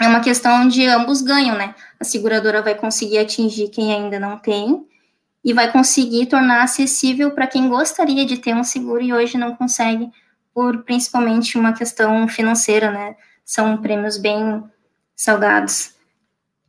é 0.00 0.08
uma 0.08 0.20
questão 0.20 0.66
de 0.66 0.86
ambos 0.86 1.20
ganham, 1.20 1.56
né? 1.56 1.74
A 2.00 2.04
seguradora 2.04 2.62
vai 2.62 2.74
conseguir 2.74 3.18
atingir 3.18 3.68
quem 3.68 3.92
ainda 3.92 4.18
não 4.18 4.38
tem 4.38 4.86
e 5.44 5.52
vai 5.52 5.70
conseguir 5.70 6.26
tornar 6.26 6.62
acessível 6.62 7.32
para 7.32 7.46
quem 7.46 7.68
gostaria 7.68 8.24
de 8.24 8.38
ter 8.38 8.54
um 8.54 8.64
seguro 8.64 9.02
e 9.02 9.12
hoje 9.12 9.36
não 9.36 9.54
consegue, 9.56 10.08
por 10.54 10.84
principalmente 10.84 11.58
uma 11.58 11.72
questão 11.72 12.26
financeira, 12.28 12.90
né? 12.90 13.16
São 13.44 13.76
prêmios 13.76 14.16
bem 14.16 14.64
salgados. 15.14 15.94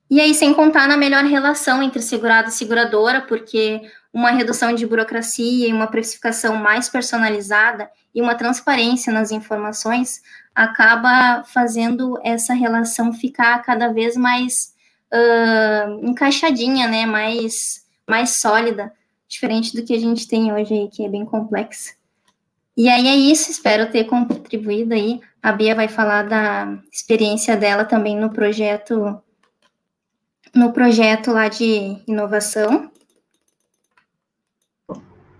E 0.09 0.19
aí, 0.19 0.33
sem 0.33 0.53
contar 0.53 0.87
na 0.87 0.97
melhor 0.97 1.23
relação 1.23 1.81
entre 1.81 2.01
segurado 2.01 2.49
e 2.49 2.51
seguradora, 2.51 3.21
porque 3.21 3.81
uma 4.13 4.29
redução 4.29 4.73
de 4.73 4.85
burocracia 4.85 5.67
e 5.67 5.73
uma 5.73 5.87
precificação 5.87 6.55
mais 6.55 6.87
personalizada 6.87 7.89
e 8.13 8.21
uma 8.21 8.35
transparência 8.35 9.11
nas 9.11 9.31
informações 9.31 10.21
acaba 10.53 11.43
fazendo 11.45 12.19
essa 12.23 12.53
relação 12.53 13.11
ficar 13.11 13.59
cada 13.63 13.91
vez 13.91 14.15
mais 14.15 14.73
uh, 15.11 16.07
encaixadinha, 16.07 16.87
né, 16.87 17.07
mais, 17.07 17.83
mais 18.07 18.39
sólida, 18.39 18.93
diferente 19.27 19.75
do 19.75 19.83
que 19.83 19.95
a 19.95 19.99
gente 19.99 20.27
tem 20.27 20.53
hoje 20.53 20.73
aí, 20.73 20.89
que 20.89 21.03
é 21.03 21.09
bem 21.09 21.25
complexo. 21.25 21.95
E 22.77 22.89
aí 22.89 23.07
é 23.07 23.15
isso, 23.15 23.49
espero 23.51 23.91
ter 23.91 24.03
contribuído 24.05 24.93
aí. 24.93 25.21
A 25.41 25.51
Bia 25.51 25.75
vai 25.75 25.87
falar 25.87 26.23
da 26.23 26.77
experiência 26.91 27.55
dela 27.57 27.85
também 27.85 28.15
no 28.15 28.31
projeto 28.31 29.21
no 30.53 30.71
projeto 30.71 31.31
lá 31.31 31.47
de 31.47 31.97
inovação. 32.07 32.91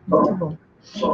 Muito 0.08 0.36
bom. 0.36 0.58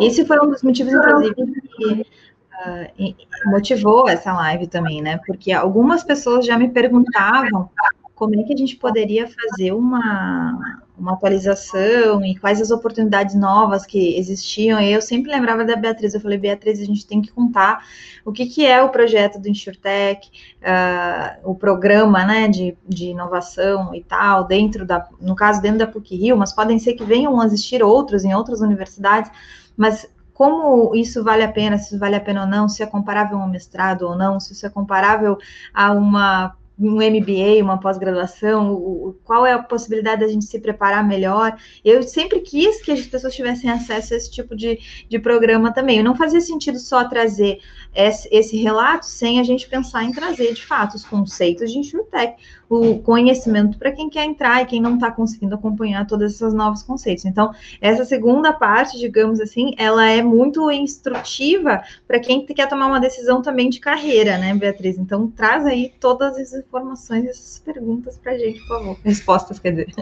Esse 0.01 0.25
foi 0.25 0.39
um 0.39 0.49
dos 0.49 0.63
motivos, 0.63 0.93
inclusive, 0.93 1.61
que 1.61 2.01
uh, 2.01 3.49
motivou 3.51 4.09
essa 4.09 4.33
live 4.33 4.67
também, 4.67 5.01
né? 5.01 5.19
Porque 5.25 5.51
algumas 5.51 6.03
pessoas 6.03 6.45
já 6.45 6.57
me 6.57 6.69
perguntavam 6.69 7.69
como 8.15 8.39
é 8.39 8.43
que 8.43 8.53
a 8.53 8.57
gente 8.57 8.75
poderia 8.75 9.27
fazer 9.27 9.71
uma, 9.71 10.83
uma 10.99 11.13
atualização 11.13 12.23
e 12.25 12.35
quais 12.37 12.61
as 12.61 12.71
oportunidades 12.71 13.35
novas 13.35 13.85
que 13.85 14.17
existiam. 14.17 14.79
E 14.79 14.91
eu 14.91 15.01
sempre 15.01 15.31
lembrava 15.31 15.63
da 15.63 15.75
Beatriz, 15.75 16.13
eu 16.13 16.21
falei, 16.21 16.37
Beatriz, 16.37 16.79
a 16.79 16.85
gente 16.85 17.05
tem 17.05 17.21
que 17.21 17.31
contar 17.31 17.83
o 18.25 18.31
que, 18.31 18.45
que 18.45 18.65
é 18.65 18.81
o 18.81 18.89
projeto 18.89 19.39
do 19.39 19.47
InsurTech, 19.47 20.29
uh, 20.61 21.49
o 21.49 21.55
programa 21.55 22.25
né, 22.25 22.47
de, 22.47 22.77
de 22.87 23.07
inovação 23.07 23.95
e 23.95 24.03
tal, 24.03 24.43
dentro 24.43 24.85
da, 24.85 25.07
no 25.19 25.35
caso, 25.35 25.61
dentro 25.61 25.79
da 25.79 25.87
PUC-Rio, 25.87 26.37
mas 26.37 26.53
podem 26.53 26.77
ser 26.77 26.93
que 26.93 27.03
venham 27.03 27.39
a 27.39 27.45
existir 27.45 27.81
outros 27.81 28.23
em 28.23 28.35
outras 28.35 28.61
universidades, 28.61 29.31
mas 29.75 30.07
como 30.39 30.95
isso 30.95 31.21
vale 31.21 31.43
a 31.43 31.51
pena, 31.51 31.77
se 31.77 31.87
isso 31.87 31.99
vale 31.99 32.15
a 32.15 32.21
pena 32.21 32.43
ou 32.43 32.47
não, 32.47 32.69
se 32.69 32.81
é 32.81 32.85
comparável 32.85 33.37
a 33.37 33.43
um 33.43 33.49
mestrado 33.49 34.03
ou 34.03 34.15
não, 34.15 34.39
se 34.39 34.53
isso 34.53 34.65
é 34.65 34.69
comparável 34.69 35.37
a 35.73 35.91
uma 35.91 36.55
um 36.79 36.95
MBA, 36.95 37.61
uma 37.61 37.79
pós-graduação, 37.79 39.15
qual 39.23 39.45
é 39.45 39.51
a 39.51 39.61
possibilidade 39.61 40.21
da 40.21 40.27
gente 40.27 40.45
se 40.45 40.59
preparar 40.59 41.05
melhor. 41.05 41.57
Eu 41.83 42.01
sempre 42.03 42.39
quis 42.39 42.81
que 42.81 42.91
as 42.91 43.05
pessoas 43.05 43.35
tivessem 43.35 43.69
acesso 43.69 44.13
a 44.13 44.17
esse 44.17 44.31
tipo 44.31 44.55
de, 44.55 44.79
de 45.09 45.19
programa 45.19 45.73
também. 45.73 46.01
Não 46.01 46.15
fazia 46.15 46.39
sentido 46.39 46.79
só 46.79 47.03
trazer 47.03 47.59
esse, 47.93 48.55
relato 48.57 49.05
sem 49.05 49.39
a 49.39 49.43
gente 49.43 49.67
pensar 49.67 50.03
em 50.03 50.11
trazer, 50.11 50.53
de 50.53 50.65
fato, 50.65 50.95
os 50.95 51.03
conceitos 51.03 51.71
de 51.71 51.79
InsurTech, 51.79 52.35
o 52.69 52.99
conhecimento 52.99 53.77
para 53.77 53.91
quem 53.91 54.09
quer 54.09 54.25
entrar 54.25 54.61
e 54.61 54.65
quem 54.65 54.81
não 54.81 54.95
está 54.95 55.11
conseguindo 55.11 55.55
acompanhar 55.55 56.05
todos 56.05 56.33
esses 56.33 56.53
novos 56.53 56.83
conceitos. 56.83 57.25
Então, 57.25 57.53
essa 57.81 58.05
segunda 58.05 58.53
parte, 58.53 58.99
digamos 58.99 59.39
assim, 59.39 59.73
ela 59.77 60.05
é 60.05 60.21
muito 60.21 60.69
instrutiva 60.69 61.83
para 62.07 62.19
quem 62.19 62.45
quer 62.45 62.69
tomar 62.69 62.87
uma 62.87 62.99
decisão 62.99 63.41
também 63.41 63.69
de 63.69 63.79
carreira, 63.79 64.37
né, 64.37 64.53
Beatriz? 64.53 64.97
Então, 64.97 65.29
traz 65.29 65.65
aí 65.65 65.91
todas 65.99 66.37
as 66.37 66.53
informações, 66.53 67.25
essas 67.25 67.59
perguntas 67.59 68.17
para 68.17 68.33
a 68.33 68.37
gente, 68.37 68.59
por 68.59 68.67
favor. 68.67 68.99
Respostas, 69.03 69.59
quer 69.59 69.71
dizer. 69.71 69.93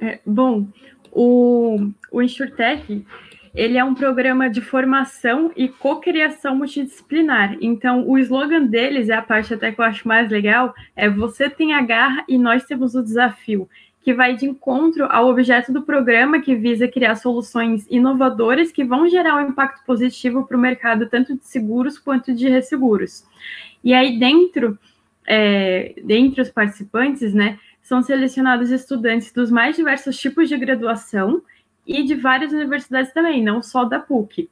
É, 0.00 0.20
bom, 0.26 0.66
o, 1.12 1.90
o 2.12 2.22
InsurTech, 2.22 3.04
ele 3.56 3.78
é 3.78 3.82
um 3.82 3.94
programa 3.94 4.50
de 4.50 4.60
formação 4.60 5.50
e 5.56 5.66
cocriação 5.66 6.54
multidisciplinar. 6.54 7.56
Então, 7.58 8.06
o 8.06 8.18
slogan 8.18 8.66
deles, 8.66 9.08
é 9.08 9.14
a 9.14 9.22
parte 9.22 9.54
até 9.54 9.72
que 9.72 9.80
eu 9.80 9.84
acho 9.84 10.06
mais 10.06 10.30
legal, 10.30 10.74
é 10.94 11.08
você 11.08 11.48
tem 11.48 11.72
a 11.72 11.80
garra 11.80 12.22
e 12.28 12.36
nós 12.36 12.66
temos 12.66 12.94
o 12.94 13.02
desafio, 13.02 13.66
que 14.02 14.12
vai 14.12 14.36
de 14.36 14.44
encontro 14.44 15.06
ao 15.10 15.30
objeto 15.30 15.72
do 15.72 15.80
programa 15.80 16.38
que 16.38 16.54
visa 16.54 16.86
criar 16.86 17.16
soluções 17.16 17.86
inovadoras 17.90 18.70
que 18.70 18.84
vão 18.84 19.08
gerar 19.08 19.36
um 19.36 19.48
impacto 19.48 19.82
positivo 19.86 20.46
para 20.46 20.56
o 20.56 20.60
mercado, 20.60 21.08
tanto 21.08 21.34
de 21.34 21.46
seguros 21.46 21.98
quanto 21.98 22.34
de 22.34 22.50
resseguros. 22.50 23.24
E 23.82 23.94
aí, 23.94 24.18
dentro, 24.18 24.78
é, 25.26 25.94
dentre 26.04 26.42
os 26.42 26.50
participantes, 26.50 27.32
né, 27.32 27.58
são 27.80 28.02
selecionados 28.02 28.70
estudantes 28.70 29.32
dos 29.32 29.50
mais 29.50 29.76
diversos 29.76 30.18
tipos 30.18 30.46
de 30.46 30.58
graduação, 30.58 31.40
e 31.86 32.02
de 32.02 32.14
várias 32.14 32.52
universidades 32.52 33.12
também, 33.12 33.42
não 33.42 33.62
só 33.62 33.84
da 33.84 33.98
PUC. 33.98 34.48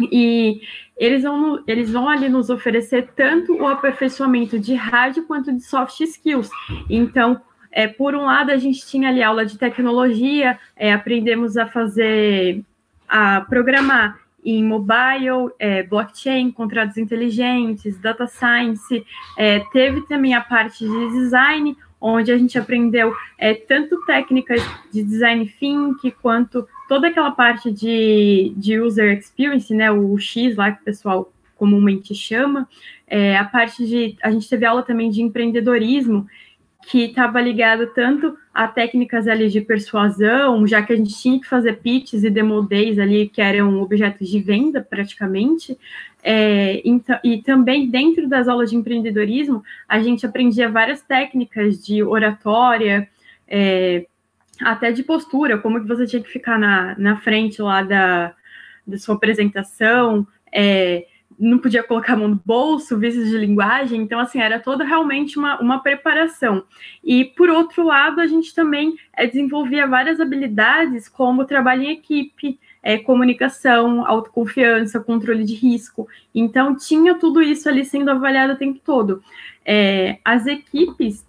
E 0.00 0.60
eles 0.96 1.22
vão, 1.22 1.62
eles 1.66 1.90
vão 1.90 2.08
ali 2.08 2.28
nos 2.28 2.50
oferecer 2.50 3.10
tanto 3.14 3.54
o 3.54 3.66
aperfeiçoamento 3.66 4.58
de 4.58 4.74
hard 4.74 5.20
quanto 5.26 5.52
de 5.52 5.60
soft 5.60 6.00
skills. 6.00 6.50
Então, 6.90 7.40
é, 7.70 7.86
por 7.86 8.14
um 8.14 8.24
lado, 8.24 8.50
a 8.50 8.56
gente 8.56 8.86
tinha 8.86 9.08
ali 9.08 9.22
aula 9.22 9.46
de 9.46 9.58
tecnologia, 9.58 10.58
é, 10.76 10.92
aprendemos 10.92 11.56
a 11.56 11.66
fazer, 11.66 12.62
a 13.08 13.40
programar 13.42 14.18
em 14.44 14.62
mobile, 14.62 15.50
é, 15.58 15.82
blockchain, 15.82 16.50
contratos 16.50 16.98
inteligentes, 16.98 17.98
data 17.98 18.26
science, 18.26 19.04
é, 19.38 19.60
teve 19.72 20.02
também 20.02 20.34
a 20.34 20.40
parte 20.40 20.84
de 20.86 21.08
design, 21.12 21.76
onde 22.06 22.30
a 22.30 22.36
gente 22.36 22.58
aprendeu 22.58 23.14
é, 23.38 23.54
tanto 23.54 24.04
técnicas 24.04 24.62
de 24.92 25.02
design 25.02 25.46
think, 25.58 26.10
quanto 26.20 26.68
toda 26.86 27.08
aquela 27.08 27.30
parte 27.30 27.72
de, 27.72 28.52
de 28.58 28.78
user 28.78 29.16
experience, 29.16 29.72
né, 29.74 29.90
o 29.90 30.18
X 30.18 30.54
lá 30.54 30.70
que 30.70 30.82
o 30.82 30.84
pessoal 30.84 31.32
comumente 31.56 32.14
chama, 32.14 32.68
é, 33.06 33.38
a 33.38 33.44
parte 33.44 33.86
de, 33.86 34.16
a 34.22 34.30
gente 34.30 34.46
teve 34.46 34.66
aula 34.66 34.82
também 34.82 35.08
de 35.08 35.22
empreendedorismo, 35.22 36.26
que 36.86 37.04
estava 37.04 37.40
ligado 37.40 37.86
tanto 37.88 38.36
a 38.52 38.68
técnicas 38.68 39.26
ali 39.26 39.48
de 39.48 39.60
persuasão, 39.60 40.66
já 40.66 40.82
que 40.82 40.92
a 40.92 40.96
gente 40.96 41.14
tinha 41.14 41.40
que 41.40 41.46
fazer 41.46 41.80
pitches 41.80 42.22
e 42.22 42.30
demo 42.30 42.62
days 42.62 42.98
ali, 42.98 43.28
que 43.28 43.40
eram 43.40 43.80
objetos 43.80 44.28
de 44.28 44.40
venda 44.40 44.80
praticamente, 44.80 45.76
é, 46.22 46.80
então, 46.84 47.18
e 47.22 47.42
também 47.42 47.90
dentro 47.90 48.28
das 48.28 48.48
aulas 48.48 48.70
de 48.70 48.76
empreendedorismo, 48.76 49.62
a 49.88 50.00
gente 50.00 50.24
aprendia 50.24 50.68
várias 50.68 51.02
técnicas 51.02 51.84
de 51.84 52.02
oratória, 52.02 53.08
é, 53.48 54.06
até 54.60 54.92
de 54.92 55.02
postura, 55.02 55.58
como 55.58 55.80
que 55.80 55.88
você 55.88 56.06
tinha 56.06 56.22
que 56.22 56.30
ficar 56.30 56.58
na, 56.58 56.94
na 56.98 57.16
frente 57.16 57.60
lá 57.60 57.82
da, 57.82 58.34
da 58.86 58.98
sua 58.98 59.16
apresentação, 59.16 60.26
é, 60.52 61.06
não 61.38 61.58
podia 61.58 61.82
colocar 61.82 62.14
a 62.14 62.16
mão 62.16 62.28
no 62.28 62.40
bolso, 62.44 62.98
vícios 62.98 63.28
de 63.28 63.36
linguagem, 63.36 64.00
então, 64.00 64.18
assim, 64.18 64.40
era 64.40 64.60
toda 64.60 64.84
realmente 64.84 65.38
uma, 65.38 65.60
uma 65.60 65.82
preparação. 65.82 66.64
E, 67.02 67.24
por 67.24 67.48
outro 67.50 67.84
lado, 67.84 68.20
a 68.20 68.26
gente 68.26 68.54
também 68.54 68.96
é, 69.16 69.26
desenvolvia 69.26 69.86
várias 69.86 70.20
habilidades, 70.20 71.08
como 71.08 71.44
trabalho 71.44 71.82
em 71.82 71.92
equipe, 71.92 72.58
é, 72.82 72.98
comunicação, 72.98 74.06
autoconfiança, 74.06 75.00
controle 75.00 75.44
de 75.44 75.54
risco. 75.54 76.06
Então, 76.34 76.76
tinha 76.76 77.14
tudo 77.14 77.42
isso 77.42 77.68
ali 77.68 77.84
sendo 77.84 78.10
avaliado 78.10 78.52
o 78.52 78.58
tempo 78.58 78.80
todo. 78.84 79.22
É, 79.64 80.18
as 80.24 80.46
equipes, 80.46 81.26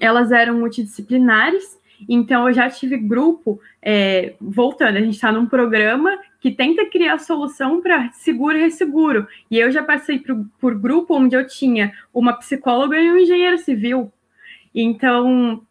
elas 0.00 0.30
eram 0.30 0.58
multidisciplinares, 0.58 1.80
então 2.08 2.48
eu 2.48 2.54
já 2.54 2.68
tive 2.68 2.96
grupo, 2.96 3.60
é, 3.80 4.34
voltando, 4.40 4.96
a 4.96 5.00
gente 5.00 5.14
está 5.14 5.30
num 5.30 5.46
programa 5.46 6.18
que 6.42 6.50
tenta 6.50 6.84
criar 6.86 7.18
solução 7.18 7.80
para 7.80 8.10
seguro 8.10 8.58
e 8.58 8.62
resseguro. 8.62 9.28
E 9.48 9.60
eu 9.60 9.70
já 9.70 9.80
passei 9.80 10.18
por, 10.18 10.44
por 10.60 10.74
grupo 10.74 11.14
onde 11.16 11.36
eu 11.36 11.46
tinha 11.46 11.92
uma 12.12 12.32
psicóloga 12.32 12.98
e 12.98 13.12
um 13.12 13.16
engenheiro 13.16 13.58
civil. 13.58 14.12
Então, 14.74 15.62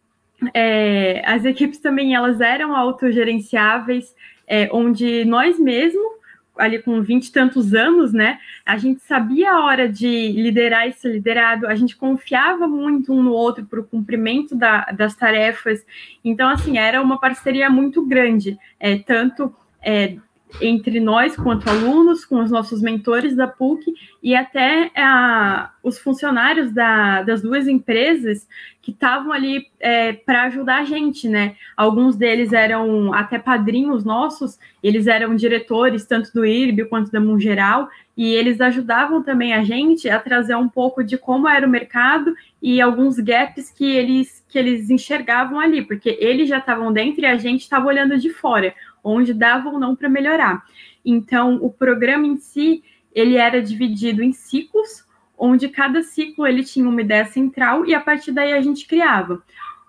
é, 0.53 1.21
as 1.25 1.43
equipes 1.43 1.77
também 1.77 2.15
elas 2.15 2.39
eram 2.39 2.73
autogerenciáveis, 2.73 4.15
é, 4.47 4.69
onde 4.71 5.25
nós 5.25 5.59
mesmos, 5.59 6.09
ali 6.57 6.81
com 6.81 7.01
vinte 7.01 7.27
e 7.27 7.33
tantos 7.33 7.73
anos, 7.73 8.13
né, 8.13 8.39
a 8.65 8.77
gente 8.77 9.01
sabia 9.01 9.51
a 9.51 9.65
hora 9.65 9.89
de 9.89 10.31
liderar 10.31 10.87
esse 10.87 11.05
liderado, 11.05 11.67
a 11.67 11.75
gente 11.75 11.97
confiava 11.97 12.65
muito 12.65 13.11
um 13.11 13.21
no 13.21 13.33
outro 13.33 13.65
para 13.65 13.81
o 13.81 13.83
cumprimento 13.83 14.55
da, 14.55 14.85
das 14.85 15.17
tarefas. 15.17 15.85
Então, 16.23 16.47
assim, 16.47 16.77
era 16.77 17.01
uma 17.01 17.19
parceria 17.19 17.69
muito 17.69 18.05
grande, 18.05 18.57
é, 18.79 18.97
tanto 18.97 19.53
é, 19.81 20.15
entre 20.59 20.99
nós, 20.99 21.35
quanto 21.35 21.69
alunos, 21.69 22.25
com 22.25 22.41
os 22.41 22.51
nossos 22.51 22.81
mentores 22.81 23.35
da 23.35 23.47
PUC 23.47 23.93
e 24.21 24.35
até 24.35 24.91
a, 24.95 25.71
os 25.83 25.97
funcionários 25.97 26.71
da, 26.71 27.21
das 27.23 27.41
duas 27.41 27.67
empresas 27.67 28.47
que 28.81 28.91
estavam 28.91 29.31
ali 29.31 29.67
é, 29.79 30.13
para 30.13 30.43
ajudar 30.43 30.79
a 30.79 30.83
gente, 30.83 31.29
né? 31.29 31.55
Alguns 31.77 32.15
deles 32.15 32.51
eram 32.51 33.13
até 33.13 33.37
padrinhos 33.37 34.03
nossos, 34.03 34.59
eles 34.83 35.05
eram 35.05 35.35
diretores 35.35 36.05
tanto 36.05 36.33
do 36.33 36.43
IRB 36.43 36.85
quanto 36.85 37.11
da 37.11 37.19
Mungeral, 37.19 37.89
e 38.17 38.33
eles 38.33 38.59
ajudavam 38.59 39.23
também 39.23 39.53
a 39.53 39.63
gente 39.63 40.09
a 40.09 40.19
trazer 40.19 40.55
um 40.55 40.67
pouco 40.67 41.03
de 41.03 41.17
como 41.17 41.47
era 41.47 41.65
o 41.65 41.69
mercado 41.69 42.33
e 42.61 42.81
alguns 42.81 43.17
gaps 43.19 43.71
que 43.71 43.85
eles, 43.85 44.43
que 44.49 44.57
eles 44.57 44.89
enxergavam 44.89 45.59
ali, 45.59 45.81
porque 45.83 46.17
eles 46.19 46.49
já 46.49 46.57
estavam 46.57 46.91
dentro 46.91 47.21
e 47.21 47.25
a 47.25 47.37
gente 47.37 47.61
estava 47.61 47.87
olhando 47.87 48.17
de 48.17 48.29
fora 48.29 48.73
onde 49.03 49.33
dava 49.33 49.69
ou 49.69 49.79
não 49.79 49.95
para 49.95 50.09
melhorar. 50.09 50.63
Então, 51.03 51.55
o 51.61 51.71
programa 51.71 52.27
em 52.27 52.37
si, 52.37 52.83
ele 53.13 53.35
era 53.35 53.61
dividido 53.61 54.23
em 54.23 54.31
ciclos, 54.31 55.05
onde 55.37 55.67
cada 55.69 56.03
ciclo 56.03 56.45
ele 56.45 56.63
tinha 56.63 56.87
uma 56.87 57.01
ideia 57.01 57.25
central 57.25 57.85
e 57.85 57.95
a 57.95 57.99
partir 57.99 58.31
daí 58.31 58.53
a 58.53 58.61
gente 58.61 58.87
criava. 58.87 59.41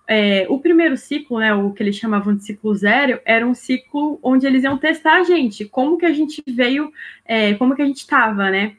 É, 0.09 0.47
o 0.49 0.59
primeiro 0.59 0.97
ciclo, 0.97 1.39
né, 1.39 1.55
o 1.55 1.73
que 1.73 1.83
eles 1.83 1.97
chamavam 1.97 2.35
de 2.35 2.45
ciclo 2.45 2.75
zero, 2.75 3.21
era 3.25 3.47
um 3.47 3.55
ciclo 3.55 4.19
onde 4.23 4.47
eles 4.47 4.65
iam 4.65 4.77
testar 4.77 5.21
a 5.21 5.23
gente, 5.23 5.65
como 5.65 5.97
que 5.97 6.07
a 6.07 6.13
gente 6.13 6.43
veio, 6.47 6.93
é, 7.25 7.55
como 7.55 7.75
que 7.77 7.83
a 7.83 7.87
gente 7.87 7.99
estava, 7.99 8.51
né? 8.51 8.77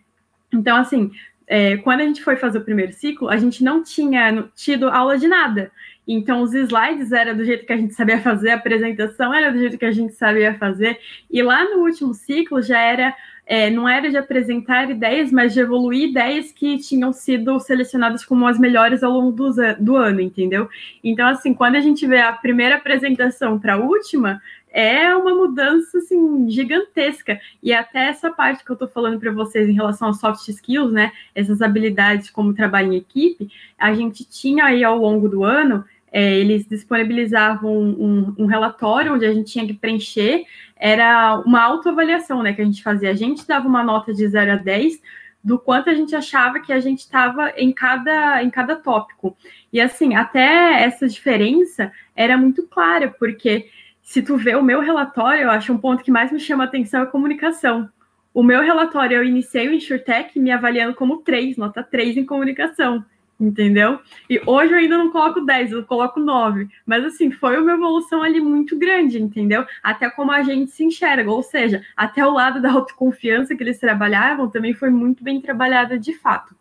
Então, 0.52 0.76
assim, 0.78 1.12
é, 1.48 1.78
quando 1.78 2.02
a 2.02 2.06
gente 2.06 2.24
foi 2.24 2.36
fazer 2.36 2.58
o 2.58 2.64
primeiro 2.64 2.92
ciclo, 2.94 3.30
a 3.30 3.38
gente 3.38 3.64
não 3.64 3.84
tinha 3.84 4.50
tido 4.56 4.90
aula 4.90 5.18
de 5.18 5.28
nada. 5.28 5.72
Então, 6.08 6.42
os 6.42 6.54
slides 6.54 7.12
era 7.12 7.34
do 7.34 7.46
jeito 7.46 7.66
que 7.66 7.74
a 7.74 7.78
gente 7.78 7.94
sabia 7.94 8.20
fazer, 8.20 8.52
a 8.52 8.56
apresentação 8.56 9.34
era 9.34 9.52
do 9.52 9.60
jeito 9.60 9.78
que 9.78 9.86
a 9.86 9.92
gente 9.92 10.14
sabia 10.14 10.54
fazer. 10.56 11.00
E 11.32 11.42
lá 11.42 11.64
no 11.64 11.84
último 11.84 12.14
ciclo 12.14 12.62
já 12.62 12.80
era, 12.80 13.16
é, 13.46 13.70
não 13.70 13.88
era 13.88 14.10
de 14.10 14.18
apresentar 14.18 14.90
ideias, 14.90 15.32
mas 15.32 15.54
de 15.54 15.62
evoluir 15.62 16.10
ideias 16.10 16.52
que 16.52 16.78
tinham 16.78 17.14
sido 17.14 17.58
selecionadas 17.60 18.26
como 18.26 18.46
as 18.46 18.60
melhores 18.60 19.02
ao 19.02 19.12
longo 19.12 19.32
do, 19.32 19.54
do 19.80 19.96
ano, 19.96 20.20
entendeu? 20.20 20.70
Então, 21.04 21.28
assim, 21.28 21.54
quando 21.54 21.76
a 21.76 21.82
gente 21.82 22.06
vê 22.06 22.20
a 22.20 22.34
primeira 22.34 22.76
apresentação 22.76 23.58
para 23.58 23.76
a 23.76 23.78
última, 23.78 24.42
é 24.74 25.16
uma 25.16 25.36
mudança 25.36 26.00
assim 26.00 26.50
gigantesca 26.50 27.40
e 27.62 27.72
até 27.72 28.08
essa 28.08 28.32
parte 28.32 28.66
que 28.66 28.72
eu 28.72 28.74
estou 28.74 28.88
falando 28.88 29.20
para 29.20 29.32
vocês 29.32 29.70
em 29.70 29.74
relação 29.74 30.08
aos 30.08 30.20
soft 30.20 30.48
skills, 30.48 30.92
né, 30.92 31.12
essas 31.36 31.62
habilidades 31.62 32.32
como 32.32 32.56
trabalho 32.56 32.92
em 32.92 32.98
equipe, 32.98 33.52
a 33.78 33.94
gente 33.94 34.26
tinha 34.26 34.66
aí 34.66 34.84
ao 34.84 34.98
longo 34.98 35.30
do 35.30 35.44
ano 35.44 35.86
é, 36.14 36.32
eles 36.32 36.68
disponibilizavam 36.68 37.76
um, 37.76 38.36
um, 38.38 38.46
relatório 38.46 39.16
onde 39.16 39.26
a 39.26 39.34
gente 39.34 39.52
tinha 39.52 39.66
que 39.66 39.74
preencher, 39.74 40.46
era 40.78 41.40
uma 41.40 41.60
autoavaliação, 41.60 42.44
né, 42.44 42.54
que 42.54 42.62
a 42.62 42.66
gente 42.66 42.84
fazia. 42.84 43.10
A 43.10 43.16
gente 43.16 43.48
dava 43.48 43.68
uma 43.68 43.84
nota 43.84 44.14
de 44.14 44.28
0 44.28 44.52
a 44.52 44.56
10 44.56 45.02
do 45.44 45.58
quanto 45.58 45.90
a 45.90 45.94
gente 45.96 46.16
achava 46.16 46.60
que 46.60 46.72
a 46.72 46.80
gente 46.80 47.00
estava 47.00 47.52
em 47.58 47.74
cada, 47.74 48.44
em 48.44 48.50
cada 48.52 48.76
tópico. 48.76 49.36
E 49.74 49.82
assim, 49.82 50.14
até 50.14 50.84
essa 50.84 51.08
diferença 51.08 51.92
era 52.16 52.38
muito 52.38 52.62
clara, 52.68 53.10
porque 53.18 53.68
se 54.04 54.22
tu 54.22 54.38
vê 54.38 54.56
o 54.56 54.62
meu 54.62 54.82
relatório, 54.82 55.44
eu 55.44 55.50
acho 55.52 55.74
um 55.74 55.78
ponto 55.80 56.04
que 56.04 56.12
mais 56.12 56.32
me 56.32 56.40
chama 56.40 56.66
atenção 56.66 57.02
é 57.02 57.04
a 57.04 57.08
comunicação. 57.08 57.90
O 58.32 58.44
meu 58.44 58.62
relatório, 58.62 59.18
eu 59.18 59.24
iniciei 59.24 59.68
o 59.68 59.74
InsurTech 59.74 60.40
me 60.40 60.52
avaliando 60.52 60.94
como 60.94 61.18
3, 61.18 61.58
nota 61.58 61.82
3 61.82 62.18
em 62.18 62.26
comunicação, 62.26 63.04
entendeu? 63.40 64.00
E 64.30 64.42
hoje 64.46 64.74
eu 64.74 64.78
ainda 64.78 64.98
não 64.98 65.12
coloco 65.12 65.42
10, 65.42 65.72
eu 65.72 65.86
coloco 65.86 66.20
9. 66.20 66.68
Mas, 66.86 67.04
assim, 67.06 67.32
foi 67.32 67.60
uma 67.60 67.74
evolução 67.74 68.22
ali 68.22 68.40
muito 68.40 68.78
grande, 68.78 69.22
entendeu? 69.22 69.66
Até 69.82 70.10
como 70.10 70.32
a 70.32 70.44
gente 70.44 70.72
se 70.72 70.84
enxerga, 70.84 71.30
ou 71.30 71.44
seja, 71.44 71.84
até 71.96 72.26
o 72.26 72.32
lado 72.32 72.62
da 72.62 72.72
autoconfiança 72.72 73.56
que 73.56 73.64
eles 73.64 73.80
trabalhavam 73.80 74.50
também 74.50 74.74
foi 74.74 74.90
muito 74.90 75.24
bem 75.24 75.42
trabalhada 75.42 75.98
de 75.98 76.14
fato. 76.14 76.56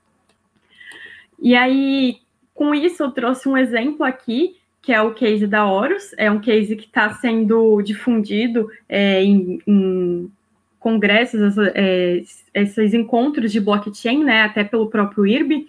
E 1.41 1.55
aí, 1.55 2.19
com 2.55 2.75
isso, 2.75 3.03
eu 3.03 3.11
trouxe 3.11 3.49
um 3.49 3.57
exemplo 3.57 4.05
aqui 4.05 4.57
que 4.83 4.93
é 4.93 5.01
o 5.01 5.15
case 5.15 5.47
da 5.47 5.65
Horus, 5.65 6.13
é 6.19 6.29
um 6.29 6.41
case 6.41 6.75
que 6.75 6.87
está 6.87 7.15
sendo 7.15 7.81
difundido 7.83 8.69
é, 8.89 9.23
em, 9.23 9.61
em, 9.65 10.31
congressos, 10.81 11.57
é, 11.73 12.21
esses 12.53 12.93
encontros 12.93 13.53
de 13.53 13.61
blockchain, 13.61 14.25
né, 14.25 14.43
até 14.43 14.65
pelo 14.65 14.91
próprio 14.91 15.25
IRB, 15.25 15.69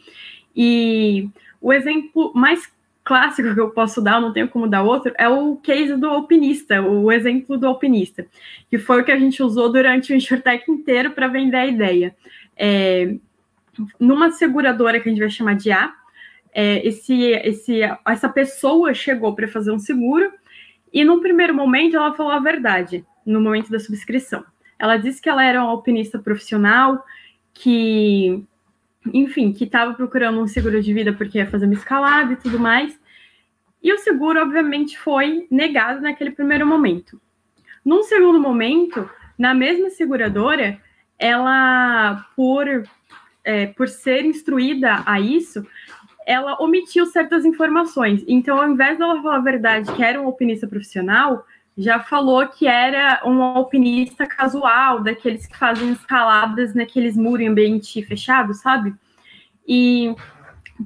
e 0.55 1.29
o 1.61 1.71
exemplo 1.71 2.31
mais 2.35 2.71
clássico 3.03 3.53
que 3.53 3.59
eu 3.59 3.69
posso 3.69 4.01
dar, 4.01 4.21
não 4.21 4.31
tenho 4.31 4.47
como 4.47 4.67
dar 4.67 4.83
outro, 4.83 5.13
é 5.17 5.27
o 5.27 5.57
case 5.57 5.95
do 5.95 6.07
alpinista, 6.07 6.81
o 6.81 7.11
exemplo 7.11 7.57
do 7.57 7.67
alpinista, 7.67 8.25
que 8.69 8.77
foi 8.77 9.01
o 9.01 9.03
que 9.03 9.11
a 9.11 9.19
gente 9.19 9.43
usou 9.43 9.71
durante 9.71 10.13
o 10.13 10.15
InsurTech 10.15 10.69
inteiro 10.71 11.11
para 11.11 11.27
vender 11.27 11.57
a 11.57 11.65
ideia. 11.65 12.15
É, 12.55 13.15
numa 13.99 14.31
seguradora 14.31 14.99
que 14.99 15.09
a 15.09 15.11
gente 15.11 15.21
vai 15.21 15.29
chamar 15.29 15.55
de 15.55 15.71
A, 15.71 15.93
é, 16.53 16.87
esse, 16.87 17.13
esse, 17.43 17.81
essa 18.07 18.29
pessoa 18.29 18.93
chegou 18.93 19.35
para 19.35 19.47
fazer 19.47 19.71
um 19.71 19.79
seguro 19.79 20.31
e, 20.93 21.03
num 21.03 21.19
primeiro 21.19 21.53
momento, 21.53 21.97
ela 21.97 22.13
falou 22.13 22.31
a 22.31 22.39
verdade, 22.39 23.03
no 23.25 23.41
momento 23.41 23.71
da 23.71 23.79
subscrição. 23.79 24.45
Ela 24.77 24.97
disse 24.97 25.21
que 25.21 25.29
ela 25.29 25.43
era 25.43 25.61
uma 25.61 25.71
alpinista 25.71 26.19
profissional, 26.19 27.03
que, 27.53 28.43
enfim, 29.11 29.51
que 29.51 29.63
estava 29.63 29.93
procurando 29.93 30.39
um 30.39 30.47
seguro 30.47 30.81
de 30.81 30.93
vida 30.93 31.13
porque 31.13 31.39
ia 31.39 31.49
fazer 31.49 31.65
uma 31.65 31.73
escalada 31.73 32.33
e 32.33 32.37
tudo 32.37 32.59
mais. 32.59 32.97
E 33.81 33.91
o 33.91 33.97
seguro, 33.97 34.41
obviamente, 34.41 34.97
foi 34.97 35.47
negado 35.51 36.01
naquele 36.01 36.31
primeiro 36.31 36.65
momento. 36.65 37.19
Num 37.83 38.03
segundo 38.03 38.39
momento, 38.39 39.09
na 39.37 39.53
mesma 39.53 39.89
seguradora, 39.89 40.79
ela, 41.19 42.25
por, 42.35 42.65
é, 43.43 43.67
por 43.67 43.89
ser 43.89 44.25
instruída 44.25 45.03
a 45.05 45.19
isso, 45.19 45.65
ela 46.25 46.55
omitiu 46.61 47.05
certas 47.05 47.43
informações. 47.43 48.23
Então, 48.27 48.57
ao 48.57 48.69
invés 48.69 48.97
dela 48.97 49.21
falar 49.21 49.37
a 49.37 49.41
verdade 49.41 49.91
que 49.93 50.03
era 50.03 50.21
um 50.21 50.25
alpinista 50.25 50.67
profissional, 50.67 51.45
já 51.77 51.99
falou 51.99 52.47
que 52.47 52.67
era 52.67 53.21
um 53.25 53.41
alpinista 53.41 54.25
casual, 54.25 55.01
daqueles 55.01 55.47
que 55.47 55.57
fazem 55.57 55.91
escaladas 55.91 56.73
naqueles 56.73 57.17
muros 57.17 57.41
em 57.41 57.49
ambiente 57.49 58.03
fechado, 58.03 58.53
sabe? 58.53 58.93
E 59.67 60.15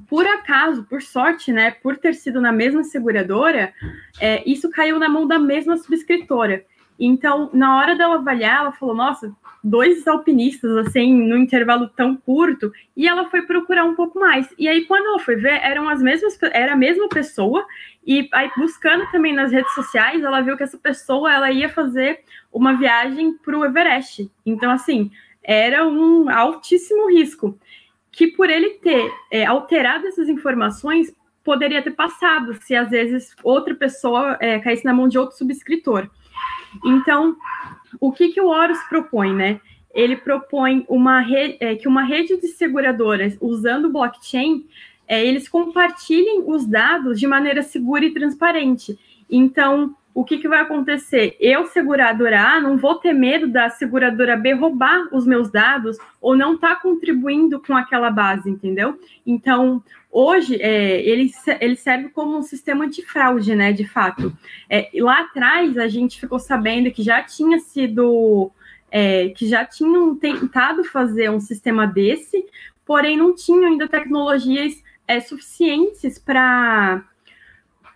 por 0.08 0.26
acaso, 0.26 0.84
por 0.84 1.02
sorte, 1.02 1.52
né, 1.52 1.70
por 1.70 1.96
ter 1.96 2.14
sido 2.14 2.40
na 2.40 2.52
mesma 2.52 2.84
seguradora, 2.84 3.72
é, 4.20 4.42
isso 4.48 4.70
caiu 4.70 4.98
na 4.98 5.08
mão 5.08 5.26
da 5.26 5.38
mesma 5.38 5.76
subscritora. 5.76 6.64
Então, 6.98 7.50
na 7.52 7.76
hora 7.76 7.94
dela 7.94 8.16
avaliar, 8.16 8.58
ela 8.58 8.72
falou: 8.72 8.94
Nossa, 8.94 9.32
dois 9.62 10.06
alpinistas, 10.06 10.76
assim, 10.76 11.12
no 11.12 11.36
intervalo 11.36 11.88
tão 11.88 12.16
curto, 12.16 12.72
e 12.96 13.08
ela 13.08 13.28
foi 13.28 13.42
procurar 13.42 13.84
um 13.84 13.94
pouco 13.94 14.18
mais. 14.18 14.48
E 14.58 14.68
aí, 14.68 14.84
quando 14.86 15.06
ela 15.06 15.18
foi 15.18 15.36
ver, 15.36 15.60
eram 15.62 15.88
as 15.88 16.02
mesmas, 16.02 16.38
era 16.52 16.72
a 16.72 16.76
mesma 16.76 17.08
pessoa, 17.08 17.66
e 18.06 18.28
aí, 18.32 18.50
buscando 18.56 19.10
também 19.10 19.34
nas 19.34 19.52
redes 19.52 19.72
sociais, 19.74 20.22
ela 20.22 20.40
viu 20.40 20.56
que 20.56 20.62
essa 20.62 20.78
pessoa, 20.78 21.32
ela 21.32 21.50
ia 21.50 21.68
fazer 21.68 22.20
uma 22.52 22.74
viagem 22.74 23.34
para 23.34 23.58
o 23.58 23.64
Everest. 23.64 24.30
Então, 24.46 24.70
assim, 24.70 25.10
era 25.42 25.86
um 25.86 26.28
altíssimo 26.30 27.08
risco, 27.10 27.58
que 28.10 28.26
por 28.28 28.50
ele 28.50 28.70
ter 28.74 29.12
é, 29.30 29.44
alterado 29.44 30.06
essas 30.06 30.28
informações, 30.28 31.14
poderia 31.44 31.82
ter 31.82 31.92
passado, 31.92 32.54
se 32.62 32.74
às 32.74 32.90
vezes 32.90 33.34
outra 33.42 33.74
pessoa 33.74 34.36
é, 34.40 34.58
caísse 34.58 34.84
na 34.84 34.92
mão 34.92 35.08
de 35.08 35.18
outro 35.18 35.36
subscritor. 35.36 36.10
Então, 36.84 37.36
o 38.00 38.12
que, 38.12 38.28
que 38.28 38.40
o 38.40 38.48
Horus 38.48 38.78
propõe, 38.88 39.34
né? 39.34 39.60
Ele 39.94 40.16
propõe 40.16 40.84
uma 40.88 41.24
é, 41.32 41.74
que 41.74 41.88
uma 41.88 42.02
rede 42.02 42.36
de 42.36 42.48
seguradoras 42.48 43.36
usando 43.40 43.90
blockchain, 43.90 44.66
é, 45.06 45.24
eles 45.24 45.48
compartilhem 45.48 46.44
os 46.46 46.66
dados 46.66 47.18
de 47.18 47.26
maneira 47.26 47.62
segura 47.62 48.04
e 48.04 48.12
transparente. 48.12 48.98
Então, 49.30 49.94
o 50.18 50.24
que, 50.24 50.38
que 50.38 50.48
vai 50.48 50.62
acontecer? 50.62 51.36
Eu, 51.38 51.66
seguradora 51.66 52.42
A, 52.42 52.60
não 52.60 52.76
vou 52.76 52.96
ter 52.96 53.12
medo 53.12 53.46
da 53.46 53.70
seguradora 53.70 54.36
B 54.36 54.52
roubar 54.52 55.06
os 55.12 55.24
meus 55.24 55.48
dados 55.48 55.96
ou 56.20 56.36
não 56.36 56.56
estar 56.56 56.74
tá 56.74 56.80
contribuindo 56.80 57.60
com 57.60 57.72
aquela 57.72 58.10
base, 58.10 58.50
entendeu? 58.50 58.98
Então, 59.24 59.80
hoje, 60.10 60.60
é, 60.60 61.00
ele, 61.02 61.30
ele 61.60 61.76
serve 61.76 62.08
como 62.08 62.36
um 62.36 62.42
sistema 62.42 62.84
antifraude, 62.84 63.54
né, 63.54 63.72
de 63.72 63.86
fato. 63.86 64.36
É, 64.68 64.90
lá 64.94 65.20
atrás, 65.20 65.78
a 65.78 65.86
gente 65.86 66.18
ficou 66.18 66.40
sabendo 66.40 66.90
que 66.90 67.02
já 67.04 67.22
tinha 67.22 67.60
sido... 67.60 68.50
É, 68.90 69.28
que 69.28 69.46
já 69.46 69.64
tinham 69.64 70.16
tentado 70.16 70.82
fazer 70.82 71.30
um 71.30 71.38
sistema 71.38 71.86
desse, 71.86 72.44
porém 72.84 73.16
não 73.16 73.36
tinham 73.36 73.66
ainda 73.66 73.86
tecnologias 73.86 74.82
é, 75.06 75.20
suficientes 75.20 76.18
para 76.18 77.04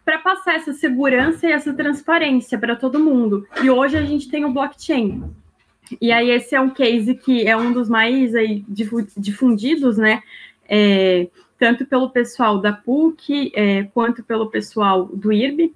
para 0.05 0.19
passar 0.19 0.57
essa 0.57 0.73
segurança 0.73 1.47
e 1.47 1.53
essa 1.53 1.73
transparência 1.73 2.59
para 2.59 2.77
todo 2.77 2.99
mundo. 2.99 3.47
E 3.63 3.71
hoje 3.71 3.97
a 3.97 4.05
gente 4.05 4.29
tem 4.29 4.45
o 4.45 4.53
blockchain. 4.53 5.23
E 6.01 6.11
aí 6.11 6.31
esse 6.31 6.55
é 6.55 6.61
um 6.61 6.71
case 6.71 7.15
que 7.15 7.47
é 7.47 7.57
um 7.57 7.73
dos 7.73 7.89
mais 7.89 8.35
aí, 8.35 8.65
difundidos, 9.17 9.97
né? 9.99 10.23
É, 10.69 11.29
tanto 11.59 11.85
pelo 11.87 12.11
pessoal 12.11 12.59
da 12.59 12.73
PUC 12.73 13.53
é, 13.55 13.85
quanto 13.85 14.23
pelo 14.25 14.51
pessoal 14.51 15.05
do 15.05 15.33
IRB. 15.33 15.73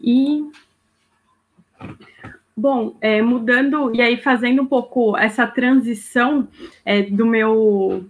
E 0.00 0.50
bom, 2.56 2.96
é, 3.00 3.22
mudando 3.22 3.94
e 3.94 4.00
aí 4.00 4.16
fazendo 4.16 4.62
um 4.62 4.66
pouco 4.66 5.16
essa 5.16 5.46
transição 5.46 6.48
é, 6.84 7.02
do 7.02 7.26
meu 7.26 8.04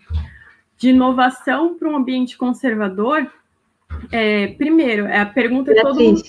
de 0.82 0.90
inovação 0.90 1.78
para 1.78 1.88
um 1.88 1.96
ambiente 1.96 2.36
conservador, 2.36 3.30
é, 4.10 4.48
primeiro, 4.48 5.06
é 5.06 5.20
a 5.20 5.26
pergunta 5.26 5.72
que 5.72 5.80
todo 5.80 6.00
mundo... 6.00 6.22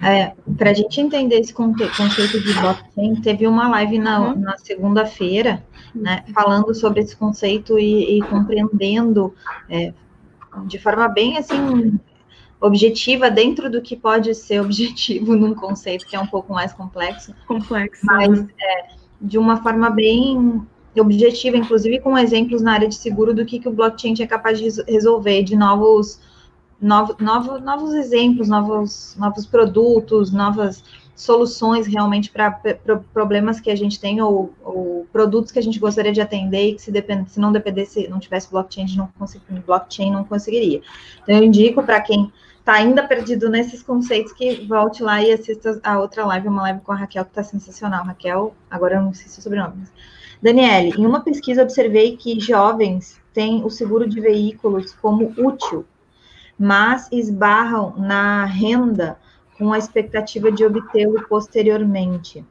É, 0.00 0.32
para 0.56 0.70
a 0.70 0.72
gente 0.72 0.98
entender 0.98 1.40
esse 1.40 1.52
conceito 1.52 2.40
de 2.40 2.54
blockchain, 2.54 3.20
teve 3.20 3.46
uma 3.46 3.68
live 3.68 3.98
na, 3.98 4.20
uhum. 4.20 4.38
na 4.38 4.56
segunda-feira, 4.56 5.62
né, 5.92 6.24
falando 6.32 6.72
sobre 6.72 7.00
esse 7.00 7.14
conceito 7.16 7.78
e, 7.78 8.18
e 8.18 8.22
compreendendo 8.22 9.34
é, 9.68 9.92
de 10.66 10.78
forma 10.78 11.06
bem 11.08 11.36
assim 11.36 11.98
objetiva 12.60 13.30
dentro 13.30 13.68
do 13.68 13.82
que 13.82 13.94
pode 13.94 14.34
ser 14.34 14.60
objetivo 14.60 15.34
num 15.36 15.54
conceito 15.54 16.06
que 16.06 16.16
é 16.16 16.20
um 16.20 16.26
pouco 16.28 16.54
mais 16.54 16.72
complexo. 16.72 17.34
Complexo. 17.46 18.06
Mas 18.06 18.40
é, 18.40 18.86
de 19.20 19.36
uma 19.36 19.62
forma 19.62 19.90
bem 19.90 20.64
objetiva, 21.00 21.56
inclusive 21.56 22.00
com 22.00 22.16
exemplos 22.16 22.62
na 22.62 22.72
área 22.72 22.88
de 22.88 22.94
seguro 22.94 23.34
do 23.34 23.44
que, 23.44 23.58
que 23.58 23.68
o 23.68 23.72
blockchain 23.72 24.14
é 24.20 24.26
capaz 24.26 24.58
de 24.58 24.82
resolver 24.86 25.42
de 25.42 25.56
novos 25.56 26.20
novo, 26.80 27.16
novo, 27.18 27.58
novos 27.58 27.94
exemplos, 27.94 28.48
novos, 28.48 29.16
novos 29.18 29.46
produtos, 29.46 30.30
novas 30.30 30.82
soluções 31.16 31.86
realmente 31.86 32.30
para 32.30 32.60
problemas 33.12 33.60
que 33.60 33.70
a 33.70 33.76
gente 33.76 34.00
tem 34.00 34.20
ou, 34.20 34.52
ou, 34.62 35.06
produtos 35.12 35.52
que 35.52 35.58
a 35.58 35.62
gente 35.62 35.78
gostaria 35.78 36.12
de 36.12 36.20
atender 36.20 36.70
e 36.70 36.74
que 36.74 36.82
se, 36.82 36.90
depend, 36.90 37.30
se 37.30 37.38
não 37.38 37.52
dependesse, 37.52 38.08
não 38.08 38.18
tivesse 38.18 38.50
blockchain, 38.50 38.86
não 38.96 39.08
blockchain 39.64 40.10
não 40.10 40.24
conseguiria. 40.24 40.82
Então, 41.22 41.36
eu 41.36 41.44
indico 41.44 41.82
para 41.82 42.00
quem 42.00 42.32
está 42.58 42.74
ainda 42.74 43.06
perdido 43.06 43.48
nesses 43.48 43.82
conceitos 43.82 44.32
que 44.32 44.66
volte 44.66 45.02
lá 45.02 45.22
e 45.22 45.32
assista 45.32 45.80
a 45.84 46.00
outra 46.00 46.24
live, 46.26 46.48
uma 46.48 46.62
live 46.62 46.80
com 46.80 46.92
a 46.92 46.96
Raquel 46.96 47.24
que 47.24 47.30
está 47.30 47.44
sensacional. 47.44 48.04
Raquel, 48.04 48.54
agora 48.70 48.96
eu 48.96 49.02
não 49.02 49.14
sei 49.14 49.28
se 49.28 49.38
o 49.38 49.42
sobrenome. 49.42 49.74
Mas... 49.78 49.92
Daniele, 50.44 50.92
em 50.98 51.06
uma 51.06 51.20
pesquisa 51.20 51.62
observei 51.62 52.18
que 52.18 52.38
jovens 52.38 53.18
têm 53.32 53.64
o 53.64 53.70
seguro 53.70 54.06
de 54.06 54.20
veículos 54.20 54.92
como 54.92 55.32
útil, 55.38 55.86
mas 56.58 57.08
esbarram 57.10 57.94
na 57.96 58.44
renda 58.44 59.18
com 59.56 59.72
a 59.72 59.78
expectativa 59.78 60.52
de 60.52 60.62
obtê-lo 60.62 61.26
posteriormente. 61.26 62.44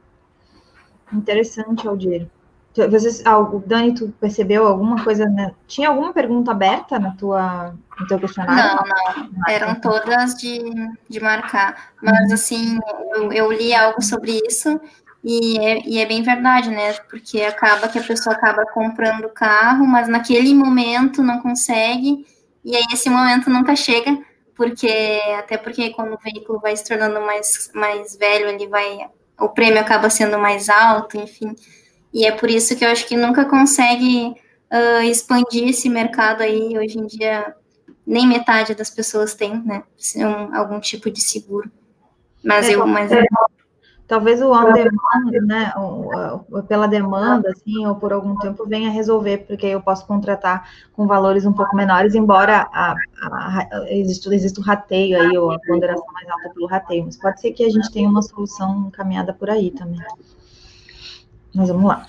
Interessante, 1.12 1.86
Aldir. 1.86 2.28
Vocês, 2.74 3.22
Dani, 3.64 3.94
tu 3.94 4.12
percebeu 4.20 4.66
alguma 4.66 5.04
coisa? 5.04 5.26
Né? 5.26 5.54
Tinha 5.68 5.88
alguma 5.90 6.12
pergunta 6.12 6.50
aberta 6.50 6.98
na 6.98 7.12
tua, 7.12 7.76
no 8.00 8.06
teu 8.08 8.18
questionário? 8.18 8.84
Não, 9.14 9.26
não. 9.32 9.48
Eram 9.48 9.76
todas 9.76 10.34
de, 10.34 10.58
de 11.08 11.20
marcar. 11.20 11.92
Mas, 12.02 12.26
uhum. 12.26 12.34
assim, 12.34 12.78
eu, 13.14 13.32
eu, 13.32 13.52
li 13.52 13.72
algo 13.72 14.02
sobre 14.02 14.40
isso 14.44 14.80
e 15.24 15.58
é, 15.58 15.82
e 15.86 15.98
é 15.98 16.06
bem 16.06 16.22
verdade, 16.22 16.70
né? 16.70 16.92
Porque 17.08 17.40
acaba 17.40 17.88
que 17.88 17.98
a 17.98 18.02
pessoa 18.02 18.36
acaba 18.36 18.66
comprando 18.66 19.24
o 19.24 19.30
carro, 19.30 19.86
mas 19.86 20.06
naquele 20.06 20.54
momento 20.54 21.22
não 21.22 21.40
consegue, 21.40 22.26
e 22.64 22.76
aí 22.76 22.84
esse 22.92 23.08
momento 23.08 23.48
nunca 23.48 23.74
chega 23.74 24.18
porque 24.54 24.88
até 25.36 25.56
porque 25.56 25.90
quando 25.90 26.14
o 26.14 26.18
veículo 26.18 26.60
vai 26.60 26.76
se 26.76 26.84
tornando 26.84 27.20
mais, 27.20 27.70
mais 27.74 28.16
velho, 28.16 28.48
ele 28.48 28.68
vai 28.68 29.08
o 29.38 29.48
prêmio 29.48 29.80
acaba 29.80 30.08
sendo 30.08 30.38
mais 30.38 30.68
alto, 30.68 31.16
enfim. 31.16 31.54
E 32.12 32.24
é 32.24 32.30
por 32.30 32.48
isso 32.48 32.76
que 32.76 32.84
eu 32.84 32.88
acho 32.88 33.06
que 33.06 33.16
nunca 33.16 33.44
consegue 33.44 34.32
uh, 34.72 35.02
expandir 35.02 35.68
esse 35.68 35.88
mercado 35.88 36.42
aí. 36.42 36.78
Hoje 36.78 36.98
em 36.98 37.06
dia, 37.06 37.54
nem 38.06 38.26
metade 38.26 38.74
das 38.74 38.90
pessoas 38.90 39.34
tem, 39.34 39.60
né? 39.64 39.82
Um, 40.16 40.56
algum 40.56 40.78
tipo 40.78 41.10
de 41.10 41.20
seguro. 41.20 41.70
Mas 42.44 42.68
é, 42.68 42.74
eu, 42.74 42.86
mas 42.86 43.10
é, 43.10 43.24
Talvez 44.06 44.42
o 44.42 44.52
on 44.52 44.70
demand, 44.72 45.46
né, 45.46 45.72
pela 46.68 46.86
demanda, 46.86 47.50
assim, 47.50 47.86
ou 47.86 47.94
por 47.94 48.12
algum 48.12 48.36
tempo 48.36 48.66
venha 48.66 48.90
resolver, 48.90 49.38
porque 49.46 49.66
eu 49.66 49.80
posso 49.80 50.06
contratar 50.06 50.68
com 50.92 51.06
valores 51.06 51.46
um 51.46 51.54
pouco 51.54 51.74
menores, 51.74 52.14
embora 52.14 52.68
a, 52.70 52.94
a, 53.22 53.60
a, 53.60 53.86
exista, 53.88 54.34
exista 54.34 54.60
o 54.60 54.64
rateio 54.64 55.18
aí, 55.18 55.38
ou 55.38 55.50
a 55.50 55.58
ponderação 55.58 56.04
mais 56.12 56.28
alta 56.28 56.50
pelo 56.50 56.66
rateio, 56.66 57.04
mas 57.06 57.16
pode 57.16 57.40
ser 57.40 57.52
que 57.52 57.64
a 57.64 57.70
gente 57.70 57.90
tenha 57.90 58.08
uma 58.08 58.20
solução 58.20 58.90
caminhada 58.90 59.32
por 59.32 59.48
aí 59.48 59.70
também. 59.70 59.98
Mas 61.54 61.68
vamos 61.68 61.86
lá. 61.86 62.06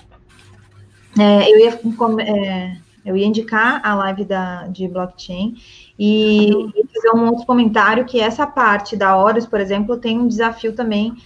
É, 1.18 1.50
eu, 1.50 1.58
ia, 1.58 1.80
é, 2.26 2.76
eu 3.06 3.16
ia 3.16 3.26
indicar 3.26 3.80
a 3.82 3.94
live 3.94 4.26
da, 4.26 4.66
de 4.66 4.86
blockchain 4.86 5.54
e, 5.98 6.50
e 6.50 6.86
fazer 6.94 7.16
um 7.16 7.26
outro 7.30 7.46
comentário 7.46 8.04
que 8.04 8.20
essa 8.20 8.46
parte 8.46 8.94
da 8.96 9.16
Horus, 9.16 9.46
por 9.46 9.60
exemplo, 9.60 9.96
tem 9.96 10.18
um 10.18 10.28
desafio 10.28 10.74
também 10.74 11.16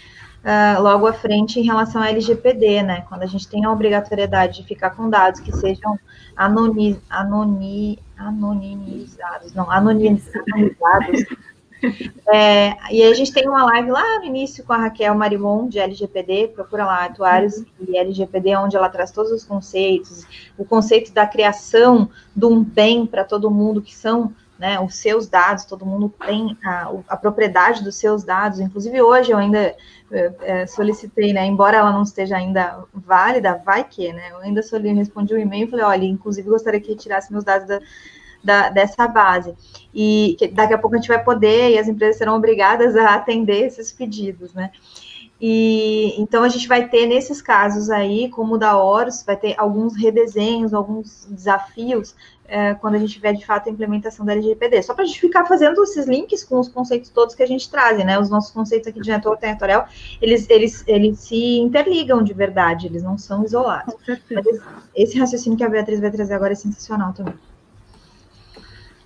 uh, 0.44 0.82
logo 0.82 1.06
à 1.06 1.12
frente 1.12 1.60
em 1.60 1.62
relação 1.62 2.02
ao 2.02 2.08
LGPD, 2.08 2.82
né? 2.82 3.04
Quando 3.08 3.22
a 3.22 3.26
gente 3.26 3.48
tem 3.48 3.64
a 3.64 3.72
obrigatoriedade 3.72 4.60
de 4.60 4.68
ficar 4.68 4.90
com 4.90 5.08
dados 5.08 5.40
que 5.40 5.52
sejam 5.52 5.98
anoni, 6.36 7.00
anoni, 7.08 7.98
anonimizados, 8.16 9.54
não, 9.54 9.70
anonimizados. 9.70 11.24
É, 12.28 12.76
e 12.92 13.02
a 13.02 13.14
gente 13.14 13.32
tem 13.32 13.48
uma 13.48 13.64
live 13.64 13.90
lá 13.90 14.18
no 14.18 14.26
início 14.26 14.62
com 14.64 14.72
a 14.74 14.76
Raquel 14.76 15.14
Marimon, 15.14 15.66
de 15.66 15.78
LGPD, 15.78 16.48
procura 16.48 16.84
lá, 16.84 17.06
Atuários 17.06 17.56
uhum. 17.56 17.64
e 17.88 17.96
LGPD, 17.96 18.54
onde 18.56 18.76
ela 18.76 18.90
traz 18.90 19.10
todos 19.10 19.32
os 19.32 19.44
conceitos, 19.44 20.26
o 20.58 20.64
conceito 20.66 21.10
da 21.12 21.26
criação 21.26 22.10
de 22.36 22.44
um 22.44 22.62
bem 22.62 23.06
para 23.06 23.24
todo 23.24 23.50
mundo, 23.50 23.80
que 23.80 23.96
são 23.96 24.32
né, 24.60 24.78
os 24.78 24.96
seus 24.96 25.26
dados, 25.26 25.64
todo 25.64 25.86
mundo 25.86 26.12
tem 26.26 26.54
a, 26.62 26.92
a, 27.08 27.16
propriedade 27.16 27.82
dos 27.82 27.96
seus 27.96 28.22
dados, 28.22 28.60
inclusive 28.60 29.00
hoje 29.00 29.32
eu 29.32 29.38
ainda 29.38 29.74
é, 30.42 30.66
solicitei, 30.66 31.32
né, 31.32 31.46
embora 31.46 31.78
ela 31.78 31.90
não 31.90 32.02
esteja 32.02 32.36
ainda 32.36 32.84
válida, 32.92 33.60
vai 33.64 33.82
que, 33.82 34.12
né, 34.12 34.32
eu 34.32 34.36
ainda 34.36 34.62
solicitei, 34.62 34.98
respondi 34.98 35.34
um 35.34 35.38
e-mail 35.38 35.66
e 35.66 35.70
falei, 35.70 35.86
olha, 35.86 36.04
inclusive 36.04 36.46
gostaria 36.50 36.78
que 36.78 36.94
tirasse 36.94 37.32
meus 37.32 37.42
dados 37.42 37.66
da, 37.66 37.80
da, 38.44 38.68
dessa 38.68 39.08
base, 39.08 39.56
e 39.94 40.36
daqui 40.52 40.74
a 40.74 40.78
pouco 40.78 40.94
a 40.94 40.98
gente 40.98 41.08
vai 41.08 41.24
poder, 41.24 41.70
e 41.70 41.78
as 41.78 41.88
empresas 41.88 42.18
serão 42.18 42.36
obrigadas 42.36 42.94
a 42.96 43.14
atender 43.14 43.64
esses 43.64 43.90
pedidos, 43.90 44.52
né, 44.52 44.70
e 45.40 46.20
então 46.20 46.42
a 46.42 46.48
gente 46.48 46.68
vai 46.68 46.88
ter 46.88 47.06
nesses 47.06 47.40
casos 47.40 47.88
aí, 47.88 48.28
como 48.28 48.54
o 48.54 48.58
da 48.58 48.76
Horus, 48.76 49.22
vai 49.22 49.36
ter 49.36 49.54
alguns 49.56 49.96
redesenhos, 49.96 50.74
alguns 50.74 51.26
desafios 51.30 52.14
é, 52.46 52.74
quando 52.74 52.96
a 52.96 52.98
gente 52.98 53.14
tiver 53.14 53.32
de 53.32 53.46
fato 53.46 53.68
a 53.68 53.72
implementação 53.72 54.26
da 54.26 54.32
LGPD. 54.32 54.82
Só 54.82 54.92
para 54.92 55.04
a 55.04 55.06
gente 55.06 55.20
ficar 55.20 55.46
fazendo 55.46 55.82
esses 55.84 56.06
links 56.06 56.44
com 56.44 56.58
os 56.58 56.68
conceitos 56.68 57.08
todos 57.08 57.34
que 57.34 57.42
a 57.42 57.46
gente 57.46 57.70
traz, 57.70 58.04
né? 58.04 58.18
Os 58.18 58.28
nossos 58.28 58.50
conceitos 58.50 58.88
aqui 58.88 59.00
de 59.00 59.08
network 59.08 59.40
territorial, 59.40 59.88
eles, 60.20 60.50
eles, 60.50 60.84
eles 60.86 61.20
se 61.20 61.58
interligam 61.58 62.22
de 62.22 62.34
verdade, 62.34 62.86
eles 62.86 63.02
não 63.02 63.16
são 63.16 63.44
isolados. 63.44 63.94
Mas 64.30 64.44
esse 64.94 65.18
raciocínio 65.18 65.56
que 65.56 65.64
a 65.64 65.68
Beatriz 65.68 66.00
vai 66.00 66.10
trazer 66.10 66.34
agora 66.34 66.52
é 66.52 66.56
sensacional 66.56 67.14
também. 67.14 67.34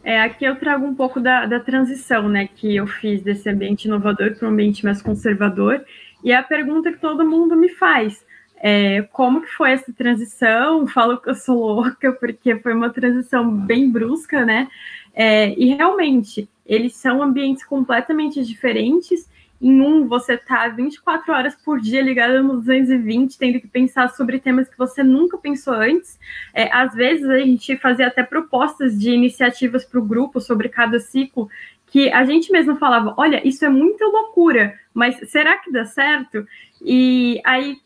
É, 0.02 0.20
aqui 0.20 0.44
eu 0.44 0.56
trago 0.56 0.84
um 0.84 0.94
pouco 0.94 1.20
da, 1.20 1.46
da 1.46 1.58
transição, 1.58 2.28
né, 2.28 2.46
que 2.46 2.76
eu 2.76 2.86
fiz 2.86 3.22
desse 3.22 3.48
ambiente 3.48 3.86
inovador 3.86 4.34
para 4.36 4.46
um 4.46 4.50
ambiente 4.50 4.84
mais 4.84 5.00
conservador, 5.00 5.82
e 6.24 6.32
é 6.32 6.36
a 6.36 6.42
pergunta 6.42 6.90
que 6.90 6.98
todo 6.98 7.28
mundo 7.28 7.54
me 7.54 7.68
faz, 7.68 8.24
é, 8.66 9.02
como 9.12 9.42
que 9.42 9.48
foi 9.48 9.72
essa 9.72 9.92
transição? 9.92 10.86
Falo 10.86 11.18
que 11.18 11.28
eu 11.28 11.34
sou 11.34 11.74
louca, 11.74 12.12
porque 12.12 12.56
foi 12.56 12.72
uma 12.72 12.88
transição 12.88 13.54
bem 13.54 13.90
brusca, 13.90 14.42
né? 14.42 14.68
É, 15.12 15.50
e 15.50 15.74
realmente, 15.74 16.48
eles 16.64 16.96
são 16.96 17.22
ambientes 17.22 17.62
completamente 17.62 18.42
diferentes. 18.42 19.28
Em 19.60 19.82
um, 19.82 20.08
você 20.08 20.38
tá 20.38 20.66
24 20.68 21.30
horas 21.30 21.54
por 21.56 21.78
dia 21.78 22.00
ligado 22.00 22.42
no 22.42 22.54
220, 22.54 23.38
tendo 23.38 23.60
que 23.60 23.68
pensar 23.68 24.08
sobre 24.10 24.38
temas 24.38 24.66
que 24.66 24.78
você 24.78 25.02
nunca 25.02 25.36
pensou 25.36 25.74
antes. 25.74 26.18
É, 26.54 26.74
às 26.74 26.94
vezes, 26.94 27.28
a 27.28 27.38
gente 27.40 27.76
fazia 27.76 28.06
até 28.06 28.22
propostas 28.22 28.98
de 28.98 29.10
iniciativas 29.10 29.84
para 29.84 30.00
o 30.00 30.04
grupo 30.04 30.40
sobre 30.40 30.70
cada 30.70 30.98
ciclo, 30.98 31.50
que 31.86 32.10
a 32.10 32.24
gente 32.24 32.50
mesmo 32.50 32.76
falava: 32.76 33.14
olha, 33.18 33.46
isso 33.46 33.64
é 33.64 33.68
muita 33.68 34.06
loucura, 34.06 34.74
mas 34.94 35.16
será 35.30 35.58
que 35.58 35.72
dá 35.72 35.84
certo? 35.84 36.46
E 36.80 37.40
aí 37.44 37.76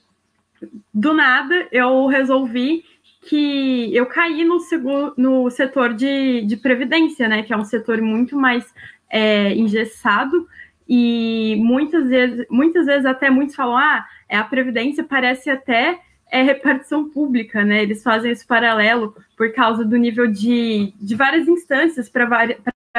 do 0.93 1.15
nada 1.15 1.69
eu 1.73 2.07
resolvi 2.07 2.85
que 3.23 3.95
eu 3.95 4.07
caí 4.07 4.45
no, 4.45 4.61
seguro, 4.61 5.15
no 5.17 5.51
setor 5.51 5.95
de, 5.95 6.43
de 6.43 6.57
previdência, 6.57 7.29
né? 7.29 7.43
Que 7.43 7.53
é 7.53 7.57
um 7.57 7.65
setor 7.65 8.01
muito 8.01 8.37
mais 8.37 8.73
é, 9.11 9.55
engessado 9.55 10.47
e 10.89 11.57
muitas 11.59 12.09
vezes, 12.09 12.47
muitas 12.49 12.87
vezes 12.87 13.05
até 13.05 13.29
muitos 13.29 13.55
falam, 13.55 13.77
ah, 13.77 14.07
é, 14.29 14.37
a 14.37 14.45
previdência 14.45 15.05
parece 15.05 15.51
até 15.51 16.01
é 16.31 16.43
repartição 16.43 17.09
pública, 17.09 17.65
né? 17.65 17.83
Eles 17.83 18.03
fazem 18.03 18.31
esse 18.31 18.47
paralelo 18.47 19.17
por 19.37 19.53
causa 19.53 19.85
do 19.85 19.97
nível 19.97 20.27
de, 20.27 20.93
de 21.01 21.15
várias 21.15 21.49
instâncias 21.49 22.09
para 22.09 22.27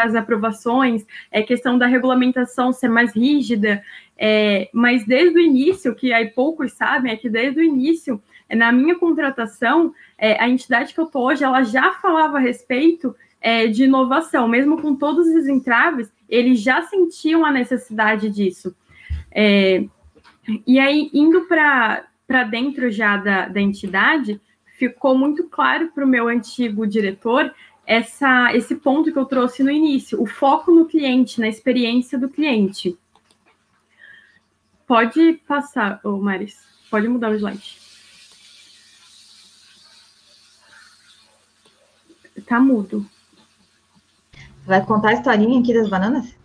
as 0.03 0.15
aprovações, 0.15 1.05
é 1.31 1.41
questão 1.41 1.77
da 1.77 1.87
regulamentação 1.87 2.71
ser 2.71 2.89
mais 2.89 3.15
rígida, 3.15 3.83
é, 4.17 4.69
mas 4.73 5.05
desde 5.05 5.37
o 5.37 5.41
início, 5.41 5.95
que 5.95 6.11
aí 6.11 6.27
poucos 6.27 6.73
sabem, 6.73 7.11
é 7.11 7.15
que 7.15 7.29
desde 7.29 7.59
o 7.59 7.63
início, 7.63 8.21
é, 8.49 8.55
na 8.55 8.71
minha 8.71 8.95
contratação, 8.95 9.93
é, 10.17 10.41
a 10.41 10.49
entidade 10.49 10.93
que 10.93 10.99
eu 10.99 11.05
estou 11.05 11.25
hoje, 11.25 11.43
ela 11.43 11.63
já 11.63 11.93
falava 11.93 12.37
a 12.37 12.41
respeito 12.41 13.15
é, 13.41 13.67
de 13.67 13.85
inovação, 13.85 14.47
mesmo 14.47 14.81
com 14.81 14.95
todos 14.95 15.27
os 15.27 15.47
entraves, 15.47 16.11
eles 16.27 16.59
já 16.59 16.81
sentiam 16.83 17.45
a 17.45 17.51
necessidade 17.51 18.29
disso. 18.29 18.75
É, 19.31 19.85
e 20.65 20.79
aí, 20.79 21.09
indo 21.13 21.45
para 21.45 22.43
dentro 22.49 22.91
já 22.91 23.17
da, 23.17 23.47
da 23.47 23.61
entidade, 23.61 24.41
ficou 24.77 25.17
muito 25.17 25.43
claro 25.45 25.91
para 25.93 26.05
o 26.05 26.07
meu 26.07 26.27
antigo 26.27 26.87
diretor 26.87 27.53
essa, 27.89 28.55
esse 28.55 28.75
ponto 28.75 29.11
que 29.11 29.17
eu 29.17 29.25
trouxe 29.25 29.63
no 29.63 29.71
início, 29.71 30.21
o 30.21 30.27
foco 30.27 30.71
no 30.71 30.85
cliente, 30.85 31.41
na 31.41 31.47
experiência 31.47 32.19
do 32.19 32.29
cliente. 32.29 32.95
Pode 34.85 35.41
passar, 35.47 35.99
ô 36.03 36.17
Maris, 36.17 36.55
pode 36.91 37.07
mudar 37.07 37.31
o 37.31 37.33
slide. 37.33 37.79
Tá 42.45 42.59
mudo. 42.59 43.03
Vai 44.67 44.85
contar 44.85 45.09
a 45.09 45.13
historinha 45.13 45.59
aqui 45.59 45.73
das 45.73 45.89
bananas? 45.89 46.35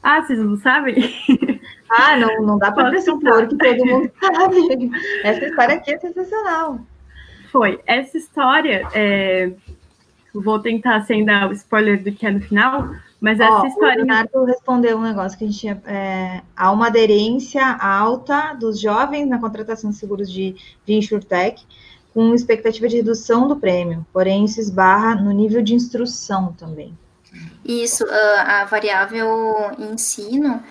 Ah, 0.00 0.22
vocês 0.22 0.38
não 0.38 0.56
sabem? 0.56 0.94
Ah, 1.90 2.18
não, 2.18 2.42
não 2.42 2.58
dá 2.58 2.70
para 2.70 2.90
pressupor 2.90 3.48
que 3.48 3.56
todo 3.56 3.86
mundo 3.86 4.12
sabe. 4.20 4.90
Essa 5.24 5.46
história 5.46 5.74
aqui 5.76 5.90
é 5.90 5.98
sensacional. 5.98 6.80
Foi. 7.50 7.80
Essa 7.86 8.18
história, 8.18 8.86
é, 8.92 9.50
vou 10.34 10.58
tentar 10.58 11.02
sem 11.02 11.24
dar 11.24 11.48
o 11.48 11.52
spoiler 11.52 12.02
do 12.02 12.12
que 12.12 12.26
é 12.26 12.30
no 12.30 12.40
final, 12.40 12.90
Mas 13.20 13.40
essa 13.40 13.66
história. 13.66 14.02
O 14.02 14.06
Leonardo 14.06 14.44
respondeu 14.44 14.98
um 14.98 15.02
negócio 15.02 15.36
que 15.36 15.44
a 15.44 15.46
gente 15.46 15.58
tinha. 15.58 15.82
É, 15.86 16.42
há 16.56 16.70
uma 16.70 16.86
aderência 16.86 17.64
alta 17.76 18.54
dos 18.54 18.80
jovens 18.80 19.26
na 19.26 19.38
contratação 19.38 19.90
de 19.90 19.96
seguros 19.96 20.30
de, 20.30 20.54
de 20.86 20.92
InsurTech, 20.94 21.66
com 22.14 22.34
expectativa 22.34 22.88
de 22.88 22.96
redução 22.96 23.46
do 23.46 23.56
prêmio, 23.56 24.06
porém 24.12 24.44
isso 24.44 24.60
esbarra 24.60 25.14
no 25.14 25.30
nível 25.30 25.62
de 25.62 25.74
instrução 25.74 26.52
também. 26.52 26.96
Isso, 27.64 28.04
a 28.10 28.64
variável 28.64 29.72
ensino, 29.78 30.62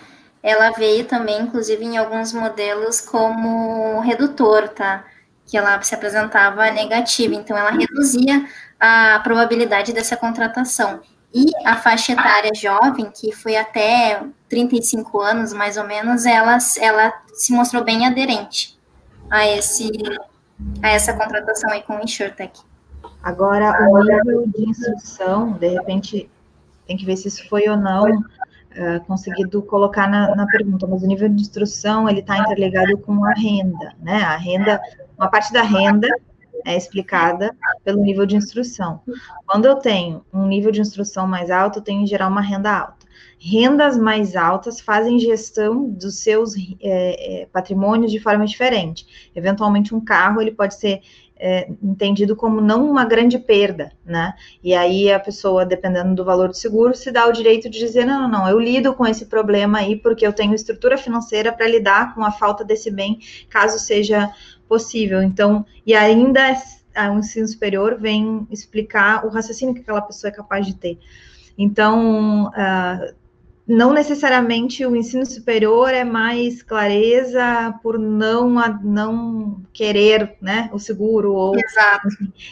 ela 0.42 0.72
veio 0.72 1.06
também, 1.06 1.42
inclusive, 1.42 1.84
em 1.86 1.98
alguns 1.98 2.34
modelos 2.34 3.00
como 3.00 4.00
redutor, 4.02 4.70
tá? 4.70 5.06
Que 5.48 5.58
ela 5.58 5.82
se 5.82 5.96
apresentava 5.96 6.70
negativa, 6.72 7.34
então 7.34 7.58
ela 7.58 7.72
reduzia 7.72 8.46
a 8.80 9.20
probabilidade 9.24 9.94
dessa 9.94 10.16
contratação. 10.16 11.02
E 11.34 11.46
a 11.66 11.76
faixa 11.76 12.14
etária 12.14 12.52
jovem, 12.56 13.12
que 13.12 13.32
foi 13.32 13.56
até 13.56 14.22
35 14.50 15.20
anos, 15.22 15.54
mais 15.54 15.78
ou 15.78 15.84
menos, 15.84 16.26
ela, 16.26 16.58
ela 16.80 17.14
se 17.34 17.54
mostrou 17.54 17.84
bem 17.84 18.06
aderente 18.06 18.78
a, 19.30 19.48
esse, 19.48 19.92
a 20.82 20.90
essa 20.90 21.14
contratação 21.14 21.70
aí 21.72 21.82
com 21.84 21.98
o 21.98 22.02
InsurTech. 22.02 22.60
Agora, 23.22 23.88
o 23.90 24.04
nível 24.04 24.48
de 24.48 24.70
instrução, 24.70 25.52
de 25.54 25.68
repente, 25.70 26.30
tem 26.88 26.96
que 26.96 27.06
ver 27.06 27.18
se 27.18 27.28
isso 27.28 27.48
foi 27.50 27.68
ou 27.68 27.76
não 27.76 28.06
uh, 28.78 29.04
conseguido 29.06 29.62
colocar 29.62 30.08
na, 30.10 30.36
na, 30.36 30.46
pergunta, 30.46 30.88
mas 30.88 31.04
o 31.04 31.08
nível 31.08 31.28
de 31.30 31.42
instrução, 31.42 32.08
ele 32.08 32.20
está 32.20 32.38
interligado 32.38 32.98
com 33.00 33.26
a 33.26 33.34
renda, 33.34 33.94
né? 34.00 34.22
A 34.24 34.38
renda, 34.38 34.80
uma 35.18 35.30
parte 35.30 35.52
da 35.52 35.62
renda 35.62 36.08
é 36.66 36.76
explicada 36.76 37.56
pelo 37.84 38.02
nível 38.02 38.26
de 38.26 38.36
instrução. 38.36 39.02
Quando 39.46 39.66
eu 39.66 39.76
tenho 39.76 40.26
um 40.34 40.46
nível 40.48 40.72
de 40.72 40.82
instrução 40.82 41.28
mais 41.28 41.50
alto, 41.50 41.80
eu 41.80 41.84
tenho 41.84 42.02
em 42.02 42.08
geral 42.08 42.30
uma 42.30 42.42
renda 42.42 42.72
alta. 42.72 43.08
Rendas 43.40 43.98
mais 43.98 44.36
altas 44.36 44.82
fazem 44.82 45.20
gestão 45.20 45.88
dos 45.90 46.20
seus 46.20 46.56
é, 46.82 47.48
patrimônios 47.54 48.12
de 48.12 48.20
forma 48.20 48.46
diferente. 48.46 49.32
Eventualmente, 49.36 49.94
um 49.94 50.04
carro 50.04 50.42
ele 50.42 50.52
pode 50.52 50.76
ser 50.76 51.02
é, 51.40 51.70
entendido 51.82 52.36
como 52.36 52.62
não 52.62 52.90
uma 52.90 53.06
grande 53.06 53.38
perda, 53.38 53.92
né? 54.06 54.34
E 54.64 54.74
aí 54.74 55.12
a 55.12 55.20
pessoa, 55.20 55.66
dependendo 55.66 56.16
do 56.16 56.26
valor 56.26 56.50
do 56.50 56.56
seguro, 56.56 56.96
se 56.96 57.12
dá 57.12 57.28
o 57.28 57.32
direito 57.32 57.70
de 57.70 57.80
dizer: 57.80 58.06
não, 58.06 58.24
não, 58.24 58.30
não, 58.30 58.50
eu 58.50 58.60
lido 58.60 58.94
com 58.94 59.06
esse 59.06 59.26
problema 59.26 59.80
aí 59.80 59.96
porque 59.96 60.26
eu 60.26 60.34
tenho 60.34 60.54
estrutura 60.54 60.98
financeira 60.98 61.52
para 61.52 61.68
lidar 61.68 62.14
com 62.16 62.24
a 62.24 62.32
falta 62.32 62.64
desse 62.64 62.92
bem, 62.92 63.20
caso 63.50 63.80
seja 63.80 64.32
possível. 64.68 65.22
Então, 65.22 65.66
e 65.86 65.94
ainda 65.94 66.56
o 67.14 67.20
ensino 67.20 67.48
superior 67.48 67.98
vem 68.00 68.48
explicar 68.50 69.26
o 69.26 69.30
raciocínio 69.30 69.76
que 69.76 69.82
aquela 69.82 70.02
pessoa 70.02 70.30
é 70.30 70.34
capaz 70.34 70.66
de 70.66 70.76
ter. 70.76 71.00
Então, 71.58 72.48
uh, 72.48 73.16
não 73.68 73.92
necessariamente 73.92 74.86
o 74.86 74.96
ensino 74.96 75.26
superior 75.26 75.90
é 75.94 76.06
mais 76.06 76.64
clareza 76.64 77.78
por 77.84 78.00
não, 78.00 78.50
não 78.82 79.62
querer 79.74 80.38
né, 80.42 80.70
o 80.72 80.80
seguro, 80.80 81.34
ou, 81.34 81.54
Exato. 81.58 82.08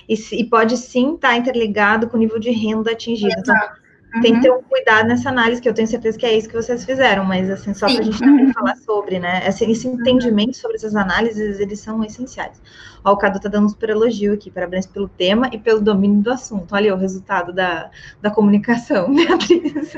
E, 0.09 0.15
e, 0.33 0.43
pode 0.43 0.75
sim 0.77 1.15
estar 1.15 1.29
tá 1.29 1.37
interligado 1.37 2.09
com 2.09 2.17
o 2.17 2.19
nível 2.19 2.37
de 2.37 2.51
renda 2.51 2.91
atingido. 2.91 3.33
Então, 3.39 3.55
Exato. 3.55 3.84
Uhum. 4.15 4.21
Tem 4.21 4.35
que 4.35 4.41
ter 4.41 4.51
um 4.51 4.61
cuidado 4.61 5.07
nessa 5.07 5.29
análise, 5.29 5.61
que 5.61 5.67
eu 5.67 5.73
tenho 5.73 5.87
certeza 5.87 6.17
que 6.17 6.25
é 6.25 6.37
isso 6.37 6.47
que 6.47 6.55
vocês 6.55 6.85
fizeram, 6.85 7.25
mas 7.25 7.49
assim, 7.49 7.73
só 7.73 7.85
para 7.87 7.99
a 7.99 8.01
gente 8.01 8.17
também 8.17 8.53
falar 8.53 8.77
sobre, 8.77 9.19
né? 9.19 9.45
Esse, 9.45 9.69
esse 9.69 9.87
entendimento 9.87 10.55
sobre 10.55 10.77
essas 10.77 10.95
análises, 10.95 11.59
eles 11.59 11.81
são 11.81 12.01
essenciais. 12.01 12.61
Ó, 13.03 13.11
o 13.11 13.17
Cadu 13.17 13.37
está 13.37 13.49
dando 13.49 13.65
um 13.65 13.69
super 13.69 13.89
elogio 13.89 14.33
aqui, 14.33 14.49
parabéns 14.49 14.85
pelo 14.87 15.09
tema 15.09 15.49
e 15.51 15.59
pelo 15.59 15.81
domínio 15.81 16.21
do 16.21 16.31
assunto. 16.31 16.73
Olha 16.73 16.95
o 16.95 16.97
resultado 16.97 17.51
da, 17.51 17.91
da 18.21 18.31
comunicação, 18.31 19.11
Beatriz. 19.13 19.93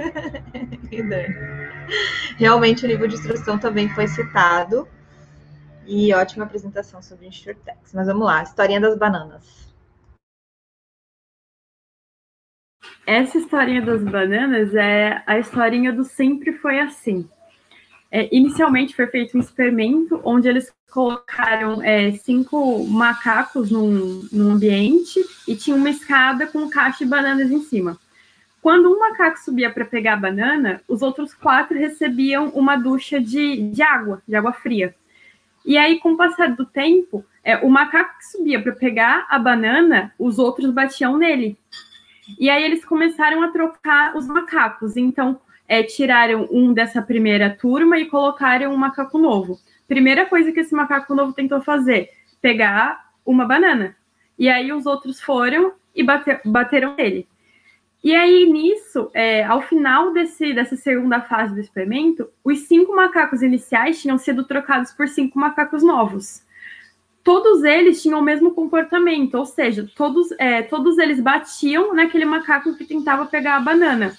Realmente 2.38 2.86
o 2.86 2.88
nível 2.88 3.08
de 3.08 3.16
instrução 3.16 3.60
também 3.60 3.88
foi 3.90 4.08
citado. 4.08 4.88
E 5.86 6.14
ótima 6.14 6.44
apresentação 6.44 7.02
sobre 7.02 7.28
InsurTex. 7.28 7.94
Mas 7.94 8.08
vamos 8.08 8.26
lá, 8.26 8.44
historinha 8.44 8.82
das 8.82 8.98
bananas. 8.98 9.67
Essa 13.08 13.38
historinha 13.38 13.82
das 13.82 14.04
bananas 14.04 14.76
é 14.76 15.24
a 15.26 15.40
historinha 15.40 15.94
do 15.94 16.04
sempre 16.04 16.52
foi 16.52 16.82
assim. 16.82 17.26
É, 18.12 18.28
inicialmente 18.36 18.94
foi 18.94 19.08
feito 19.08 19.38
um 19.38 19.40
experimento 19.40 20.20
onde 20.26 20.50
eles 20.50 20.74
colocaram 20.92 21.82
é, 21.82 22.12
cinco 22.12 22.86
macacos 22.86 23.72
num, 23.72 24.28
num 24.30 24.52
ambiente 24.52 25.20
e 25.48 25.56
tinha 25.56 25.76
uma 25.76 25.90
escada 25.90 26.48
com 26.48 26.70
caixa 26.70 27.06
de 27.06 27.10
bananas 27.10 27.50
em 27.50 27.62
cima. 27.62 27.98
Quando 28.62 28.92
um 28.92 29.00
macaco 29.00 29.40
subia 29.40 29.72
para 29.72 29.86
pegar 29.86 30.14
a 30.14 30.18
banana, 30.18 30.82
os 30.86 31.02
outros 31.02 31.34
quatro 31.34 31.78
recebiam 31.78 32.50
uma 32.50 32.76
ducha 32.76 33.22
de, 33.22 33.70
de 33.70 33.82
água, 33.82 34.22
de 34.28 34.36
água 34.36 34.52
fria. 34.52 34.94
E 35.66 35.78
aí, 35.78 36.00
com 36.00 36.14
o 36.14 36.18
passar 36.18 36.56
do 36.56 36.66
tempo, 36.66 37.26
é, 37.42 37.58
o 37.58 37.70
macaco 37.70 38.18
que 38.18 38.26
subia 38.26 38.62
para 38.62 38.74
pegar 38.74 39.26
a 39.30 39.40
banana, 39.40 40.14
os 40.20 40.40
outros 40.40 40.72
batiam 40.72 41.18
nele. 41.18 41.58
E 42.40 42.50
aí 42.50 42.64
eles 42.64 42.84
começaram 42.84 43.42
a 43.42 43.52
trocar 43.52 44.16
os 44.16 44.28
macacos. 44.28 44.98
Então, 44.98 45.40
é, 45.68 45.84
tiraram 45.84 46.48
um 46.52 46.74
dessa 46.74 47.02
primeira 47.02 47.50
turma 47.50 47.98
e 48.00 48.06
colocaram 48.06 48.72
um 48.72 48.78
macaco 48.78 49.18
novo. 49.18 49.60
Primeira 49.88 50.26
coisa 50.26 50.52
que 50.52 50.60
esse 50.60 50.74
macaco 50.74 51.14
novo 51.14 51.34
tentou 51.34 51.62
fazer, 51.62 52.10
pegar 52.42 53.12
uma 53.26 53.46
banana. 53.46 53.96
E 54.38 54.50
aí 54.50 54.72
os 54.72 54.86
outros 54.86 55.22
foram 55.22 55.74
e 55.96 56.04
bater, 56.04 56.42
bateram 56.46 56.96
nele. 56.96 57.28
E 58.04 58.16
aí, 58.16 58.46
nisso, 58.46 59.10
é, 59.14 59.44
ao 59.44 59.62
final 59.62 60.14
desse, 60.14 60.54
dessa 60.54 60.76
segunda 60.78 61.20
fase 61.20 61.54
do 61.54 61.60
experimento, 61.60 62.30
os 62.44 62.60
cinco 62.60 62.96
macacos 62.96 63.42
iniciais 63.42 64.02
tinham 64.02 64.18
sido 64.18 64.44
trocados 64.44 64.92
por 64.92 65.08
cinco 65.08 65.40
macacos 65.40 65.84
novos 65.84 66.47
todos 67.28 67.62
eles 67.66 68.02
tinham 68.02 68.22
o 68.22 68.24
mesmo 68.24 68.54
comportamento, 68.54 69.36
ou 69.36 69.46
seja, 69.46 69.86
todos, 69.98 70.32
é, 70.40 70.62
todos 70.62 70.98
eles 70.98 71.20
batiam 71.20 71.94
naquele 71.94 72.24
macaco 72.24 72.74
que 72.74 72.86
tentava 72.86 73.26
pegar 73.26 73.58
a 73.58 73.60
banana. 73.60 74.18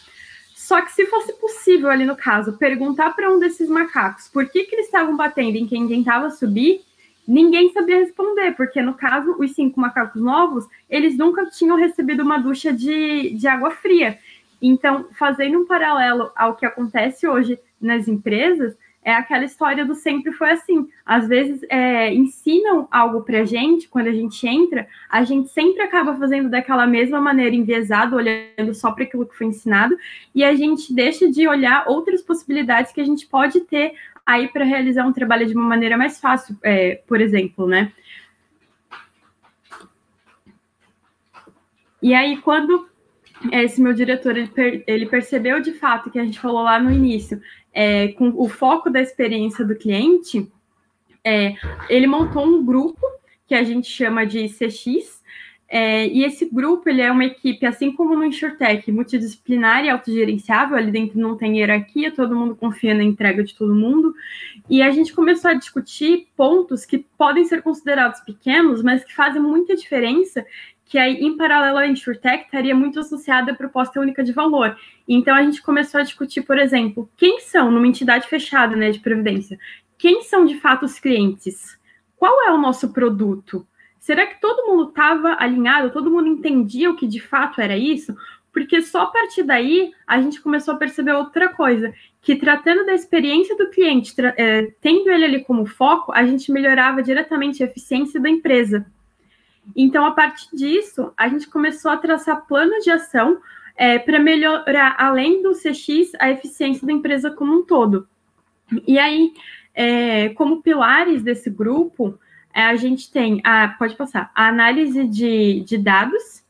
Só 0.54 0.82
que 0.82 0.92
se 0.92 1.06
fosse 1.06 1.32
possível 1.40 1.88
ali 1.88 2.04
no 2.04 2.14
caso 2.14 2.58
perguntar 2.58 3.16
para 3.16 3.32
um 3.32 3.38
desses 3.38 3.66
macacos 3.66 4.28
por 4.28 4.44
que, 4.50 4.64
que 4.64 4.74
eles 4.74 4.84
estavam 4.84 5.16
batendo 5.16 5.56
em 5.56 5.66
quem 5.66 5.88
tentava 5.88 6.28
subir, 6.28 6.82
ninguém 7.26 7.72
sabia 7.72 7.96
responder, 7.96 8.54
porque 8.54 8.82
no 8.82 8.92
caso, 8.92 9.36
os 9.38 9.54
cinco 9.54 9.80
macacos 9.80 10.20
novos, 10.20 10.66
eles 10.90 11.16
nunca 11.16 11.46
tinham 11.46 11.78
recebido 11.78 12.22
uma 12.22 12.36
ducha 12.36 12.74
de, 12.74 13.30
de 13.30 13.48
água 13.48 13.70
fria. 13.70 14.18
Então, 14.60 15.06
fazendo 15.18 15.58
um 15.58 15.66
paralelo 15.66 16.30
ao 16.36 16.56
que 16.56 16.66
acontece 16.66 17.26
hoje 17.26 17.58
nas 17.80 18.06
empresas, 18.06 18.76
é 19.02 19.14
aquela 19.14 19.44
história 19.44 19.86
do 19.86 19.94
sempre 19.94 20.32
foi 20.32 20.50
assim. 20.50 20.88
Às 21.04 21.26
vezes 21.28 21.60
é, 21.68 22.12
ensinam 22.12 22.86
algo 22.90 23.22
para 23.22 23.40
a 23.40 23.44
gente, 23.44 23.88
quando 23.88 24.08
a 24.08 24.12
gente 24.12 24.46
entra, 24.46 24.86
a 25.08 25.24
gente 25.24 25.48
sempre 25.48 25.82
acaba 25.82 26.14
fazendo 26.16 26.50
daquela 26.50 26.86
mesma 26.86 27.20
maneira 27.20 27.54
enviesado, 27.54 28.16
olhando 28.16 28.74
só 28.74 28.92
para 28.92 29.04
aquilo 29.04 29.26
que 29.26 29.36
foi 29.36 29.46
ensinado, 29.46 29.96
e 30.34 30.44
a 30.44 30.54
gente 30.54 30.92
deixa 30.92 31.30
de 31.30 31.48
olhar 31.48 31.88
outras 31.88 32.22
possibilidades 32.22 32.92
que 32.92 33.00
a 33.00 33.04
gente 33.04 33.26
pode 33.26 33.60
ter 33.60 33.94
aí 34.26 34.48
para 34.48 34.64
realizar 34.64 35.06
um 35.06 35.12
trabalho 35.12 35.46
de 35.46 35.54
uma 35.54 35.64
maneira 35.64 35.96
mais 35.96 36.20
fácil, 36.20 36.54
é, 36.62 36.96
por 37.06 37.20
exemplo, 37.20 37.66
né? 37.66 37.92
E 42.02 42.14
aí, 42.14 42.36
quando 42.36 42.88
esse 43.52 43.80
meu 43.80 43.92
diretor 43.92 44.36
ele, 44.36 44.84
ele 44.86 45.06
percebeu 45.06 45.60
de 45.60 45.72
fato 45.72 46.10
que 46.10 46.18
a 46.18 46.24
gente 46.24 46.38
falou 46.38 46.62
lá 46.62 46.78
no 46.78 46.90
início, 46.90 47.40
é, 47.72 48.08
com 48.08 48.32
o 48.36 48.48
foco 48.48 48.90
da 48.90 49.00
experiência 49.00 49.64
do 49.64 49.76
cliente, 49.76 50.50
é, 51.24 51.54
ele 51.88 52.06
montou 52.06 52.44
um 52.44 52.64
grupo 52.64 53.00
que 53.46 53.54
a 53.54 53.62
gente 53.62 53.88
chama 53.88 54.26
de 54.26 54.48
CX, 54.48 55.18
é, 55.70 56.06
e 56.06 56.24
esse 56.24 56.46
grupo 56.46 56.88
ele 56.88 57.02
é 57.02 57.12
uma 57.12 57.26
equipe, 57.26 57.66
assim 57.66 57.92
como 57.92 58.16
no 58.16 58.24
InsurTech, 58.24 58.90
multidisciplinar 58.90 59.84
e 59.84 59.90
autogerenciável, 59.90 60.76
ali 60.76 60.90
dentro 60.90 61.18
não 61.18 61.36
tem 61.36 61.58
hierarquia, 61.58 62.10
todo 62.10 62.34
mundo 62.34 62.56
confia 62.56 62.94
na 62.94 63.02
entrega 63.02 63.44
de 63.44 63.54
todo 63.54 63.74
mundo, 63.74 64.14
e 64.68 64.80
a 64.80 64.90
gente 64.90 65.12
começou 65.12 65.50
a 65.50 65.54
discutir 65.54 66.28
pontos 66.34 66.86
que 66.86 67.04
podem 67.18 67.44
ser 67.44 67.62
considerados 67.62 68.20
pequenos, 68.20 68.82
mas 68.82 69.04
que 69.04 69.14
fazem 69.14 69.42
muita 69.42 69.76
diferença 69.76 70.44
que 70.88 70.98
aí, 70.98 71.22
em 71.22 71.36
paralelo 71.36 71.76
à 71.76 71.86
InsurTech, 71.86 72.46
estaria 72.46 72.74
muito 72.74 72.98
associada 72.98 73.52
à 73.52 73.54
proposta 73.54 74.00
única 74.00 74.24
de 74.24 74.32
valor. 74.32 74.74
Então, 75.06 75.36
a 75.36 75.42
gente 75.42 75.62
começou 75.62 76.00
a 76.00 76.02
discutir, 76.02 76.42
por 76.42 76.58
exemplo, 76.58 77.08
quem 77.14 77.40
são, 77.40 77.70
numa 77.70 77.86
entidade 77.86 78.26
fechada 78.26 78.74
né, 78.74 78.90
de 78.90 78.98
previdência, 78.98 79.58
quem 79.98 80.22
são 80.22 80.46
de 80.46 80.58
fato 80.58 80.86
os 80.86 80.98
clientes? 80.98 81.78
Qual 82.16 82.42
é 82.48 82.52
o 82.52 82.58
nosso 82.58 82.90
produto? 82.92 83.66
Será 83.98 84.26
que 84.26 84.40
todo 84.40 84.66
mundo 84.66 84.88
estava 84.88 85.36
alinhado, 85.38 85.92
todo 85.92 86.10
mundo 86.10 86.26
entendia 86.26 86.90
o 86.90 86.96
que 86.96 87.06
de 87.06 87.20
fato 87.20 87.60
era 87.60 87.76
isso? 87.76 88.16
Porque 88.50 88.80
só 88.80 89.02
a 89.02 89.06
partir 89.08 89.42
daí 89.42 89.92
a 90.06 90.22
gente 90.22 90.40
começou 90.40 90.72
a 90.72 90.78
perceber 90.78 91.12
outra 91.12 91.50
coisa, 91.50 91.92
que 92.22 92.34
tratando 92.34 92.86
da 92.86 92.94
experiência 92.94 93.54
do 93.56 93.68
cliente, 93.68 94.14
é, 94.38 94.72
tendo 94.80 95.10
ele 95.10 95.24
ali 95.26 95.44
como 95.44 95.66
foco, 95.66 96.12
a 96.12 96.24
gente 96.24 96.50
melhorava 96.50 97.02
diretamente 97.02 97.62
a 97.62 97.66
eficiência 97.66 98.18
da 98.18 98.30
empresa. 98.30 98.86
Então, 99.76 100.04
a 100.04 100.12
partir 100.12 100.48
disso, 100.54 101.12
a 101.16 101.28
gente 101.28 101.48
começou 101.48 101.90
a 101.90 101.96
traçar 101.96 102.46
planos 102.46 102.84
de 102.84 102.90
ação 102.90 103.40
é, 103.76 103.98
para 103.98 104.18
melhorar, 104.18 104.96
além 104.98 105.42
do 105.42 105.52
CX, 105.52 106.12
a 106.18 106.30
eficiência 106.30 106.86
da 106.86 106.92
empresa 106.92 107.30
como 107.30 107.54
um 107.54 107.64
todo. 107.64 108.08
E 108.86 108.98
aí, 108.98 109.32
é, 109.74 110.30
como 110.30 110.62
pilares 110.62 111.22
desse 111.22 111.48
grupo, 111.48 112.18
é, 112.52 112.62
a 112.62 112.76
gente 112.76 113.10
tem 113.10 113.40
a, 113.44 113.68
pode 113.68 113.94
passar, 113.94 114.32
a 114.34 114.48
análise 114.48 115.04
de, 115.06 115.60
de 115.60 115.78
dados 115.78 116.42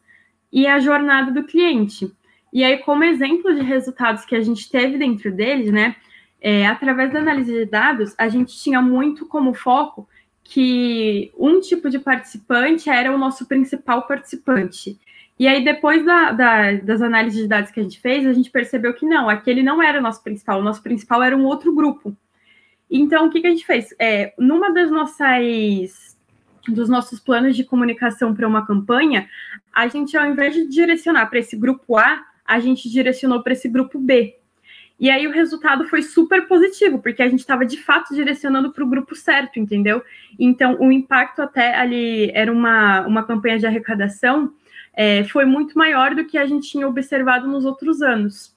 e 0.51 0.67
a 0.67 0.79
jornada 0.79 1.31
do 1.31 1.45
cliente. 1.45 2.11
E 2.53 2.65
aí, 2.65 2.79
como 2.79 3.05
exemplo 3.05 3.55
de 3.55 3.61
resultados 3.61 4.25
que 4.25 4.35
a 4.35 4.41
gente 4.41 4.71
teve 4.71 4.97
dentro 4.97 5.31
deles, 5.31 5.71
né? 5.71 5.97
É, 6.41 6.67
através 6.67 7.13
da 7.13 7.19
análise 7.19 7.53
de 7.53 7.67
dados, 7.67 8.15
a 8.17 8.29
gente 8.29 8.57
tinha 8.57 8.81
muito 8.81 9.27
como 9.27 9.53
foco 9.53 10.09
que 10.49 11.31
um 11.37 11.61
tipo 11.61 11.91
de 11.91 11.99
participante 11.99 12.89
era 12.89 13.15
o 13.15 13.19
nosso 13.19 13.45
principal 13.45 14.07
participante. 14.07 14.99
E 15.39 15.47
aí, 15.47 15.63
depois 15.63 16.05
da, 16.07 16.33
da, 16.33 16.73
das 16.73 17.03
análises 17.03 17.43
de 17.43 17.47
dados 17.47 17.71
que 17.71 17.79
a 17.79 17.83
gente 17.83 18.01
fez, 18.01 18.27
a 18.27 18.33
gente 18.33 18.51
percebeu 18.51 18.95
que 18.95 19.05
não, 19.05 19.29
aquele 19.29 19.63
não 19.63 19.83
era 19.83 19.99
o 19.99 20.03
nosso 20.03 20.23
principal, 20.23 20.59
o 20.59 20.63
nosso 20.63 20.83
principal 20.83 21.23
era 21.23 21.37
um 21.37 21.45
outro 21.45 21.75
grupo. 21.75 22.17
Então, 22.91 23.27
o 23.27 23.31
que, 23.31 23.43
que 23.43 23.47
a 23.47 23.51
gente 23.51 23.67
fez? 23.67 23.95
É, 23.99 24.33
numa 24.39 24.73
das 24.73 24.91
nossas 24.91 26.17
dos 26.67 26.89
nossos 26.89 27.21
planos 27.21 27.55
de 27.55 27.65
comunicação 27.65 28.35
para 28.35 28.49
uma 28.49 28.67
campanha, 28.67 29.29
a 29.73 29.87
gente, 29.87 30.17
ao 30.17 30.27
invés 30.27 30.55
de 30.55 30.67
direcionar 30.67 31.27
para 31.27 31.39
esse 31.39 31.57
grupo 31.57 31.97
A, 31.97 32.25
a 32.45 32.59
gente 32.59 32.91
direcionou 32.91 33.43
para 33.43 33.53
esse 33.53 33.69
grupo 33.69 33.99
B. 33.99 34.38
E 34.99 35.09
aí 35.11 35.27
o 35.27 35.31
resultado 35.31 35.87
foi 35.89 36.03
super 36.03 36.49
positivo, 36.49 36.99
porque 36.99 37.23
a 37.23 37.29
gente 37.29 37.39
estava 37.41 37.65
de 37.65 37.77
fato 37.77 38.13
direcionando 38.13 38.73
para 38.73 38.83
o 38.83 38.89
grupo 38.89 39.15
certo, 39.15 39.59
entendeu? 39.59 40.03
Então, 40.39 40.77
o 40.81 40.91
impacto 40.91 41.41
até 41.41 41.77
ali 41.77 42.33
era 42.35 42.53
uma, 42.53 43.07
uma 43.07 43.23
campanha 43.23 43.59
de 43.59 43.67
arrecadação, 43.67 44.53
é, 44.93 45.23
foi 45.23 45.45
muito 45.45 45.79
maior 45.79 46.17
do 46.17 46.25
que 46.25 46.37
a 46.37 46.45
gente 46.45 46.69
tinha 46.69 46.89
observado 46.89 47.47
nos 47.47 47.65
outros 47.65 48.03
anos. 48.03 48.57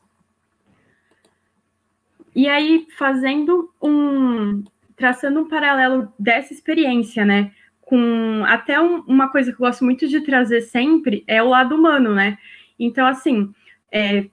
E 2.36 2.48
aí, 2.48 2.88
fazendo 2.98 3.72
um. 3.80 4.64
traçando 4.96 5.42
um 5.42 5.48
paralelo 5.48 6.12
dessa 6.18 6.54
experiência, 6.54 7.24
né? 7.24 7.52
Com 7.82 8.44
até 8.48 8.82
um, 8.82 9.02
uma 9.02 9.30
coisa 9.30 9.52
que 9.52 9.62
eu 9.62 9.68
gosto 9.68 9.84
muito 9.84 10.08
de 10.08 10.22
trazer 10.22 10.62
sempre 10.62 11.24
é 11.28 11.44
o 11.44 11.50
lado 11.50 11.76
humano, 11.76 12.16
né? 12.16 12.40
Então, 12.80 13.06
assim, 13.06 13.54
é, 13.92 14.26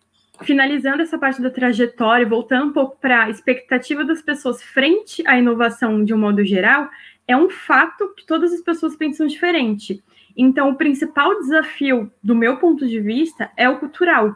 finalizando 0.43 1.03
essa 1.03 1.19
parte 1.19 1.43
da 1.43 1.51
trajetória, 1.51 2.27
voltando 2.27 2.69
um 2.69 2.73
pouco 2.73 2.97
para 3.01 3.25
a 3.25 3.31
expectativa 3.31 4.05
das 4.05 4.23
pessoas 4.23 4.63
frente 4.63 5.23
à 5.27 5.39
inovação 5.39 6.05
de 6.05 6.15
um 6.15 6.19
modo 6.19 6.45
geral, 6.45 6.89
é 7.27 7.37
um 7.37 7.51
fato 7.51 8.15
que 8.15 8.25
todas 8.25 8.53
as 8.53 8.61
pessoas 8.61 8.97
pensam 8.97 9.27
diferente. 9.27 10.03
Então, 10.37 10.71
o 10.71 10.77
principal 10.77 11.39
desafio, 11.41 12.11
do 12.23 12.35
meu 12.35 12.59
ponto 12.59 12.87
de 12.87 13.01
vista, 13.01 13.51
é 13.57 13.69
o 13.69 13.79
cultural, 13.79 14.35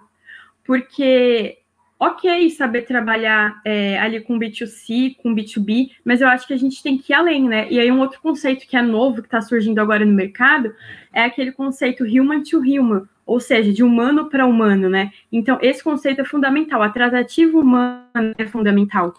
porque 0.65 1.59
ok 2.03 2.51
saber 2.51 2.83
trabalhar 2.83 3.61
é, 3.65 3.97
ali 4.01 4.21
com 4.21 4.37
B2C, 4.37 5.17
com 5.23 5.33
B2B, 5.33 5.91
mas 6.05 6.21
eu 6.21 6.27
acho 6.27 6.49
que 6.49 6.53
a 6.53 6.59
gente 6.59 6.83
tem 6.83 6.99
que 6.99 7.13
ir 7.13 7.15
além, 7.15 7.49
né? 7.49 7.69
E 7.71 7.79
aí 7.79 7.93
um 7.93 8.01
outro 8.01 8.21
conceito 8.21 8.67
que 8.67 8.77
é 8.77 8.83
novo, 8.83 9.23
que 9.23 9.29
está 9.29 9.41
surgindo 9.41 9.79
agora 9.79 10.05
no 10.05 10.13
mercado, 10.13 10.75
é 11.13 11.23
aquele 11.23 11.53
conceito 11.53 12.05
human 12.05 12.43
to 12.43 12.59
human, 12.59 13.09
ou 13.25 13.41
seja, 13.41 13.73
de 13.73 13.83
humano 13.83 14.29
para 14.29 14.47
humano, 14.47 14.89
né? 14.89 15.13
Então, 15.31 15.59
esse 15.63 15.83
conceito 15.83 16.21
é 16.21 16.25
fundamental, 16.25 16.83
a 16.83 16.91
tratativa 16.91 17.59
humana 17.59 18.35
é 18.37 18.47
fundamental. 18.47 19.15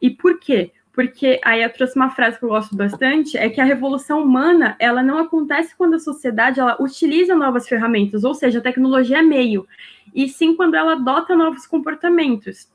E 0.00 0.10
por 0.10 0.38
quê? 0.38 0.72
Porque 0.92 1.40
aí 1.44 1.62
eu 1.62 1.70
trouxe 1.70 1.94
uma 1.94 2.10
frase 2.10 2.38
que 2.38 2.44
eu 2.44 2.48
gosto 2.48 2.74
bastante, 2.74 3.36
é 3.36 3.50
que 3.50 3.60
a 3.60 3.64
revolução 3.64 4.22
humana, 4.22 4.76
ela 4.78 5.02
não 5.02 5.18
acontece 5.18 5.76
quando 5.76 5.94
a 5.94 5.98
sociedade 5.98 6.58
ela 6.58 6.76
utiliza 6.80 7.34
novas 7.34 7.68
ferramentas, 7.68 8.24
ou 8.24 8.34
seja, 8.34 8.58
a 8.58 8.62
tecnologia 8.62 9.18
é 9.18 9.22
meio 9.22 9.66
e 10.14 10.28
sim 10.28 10.56
quando 10.56 10.74
ela 10.74 10.92
adota 10.92 11.36
novos 11.36 11.66
comportamentos. 11.66 12.68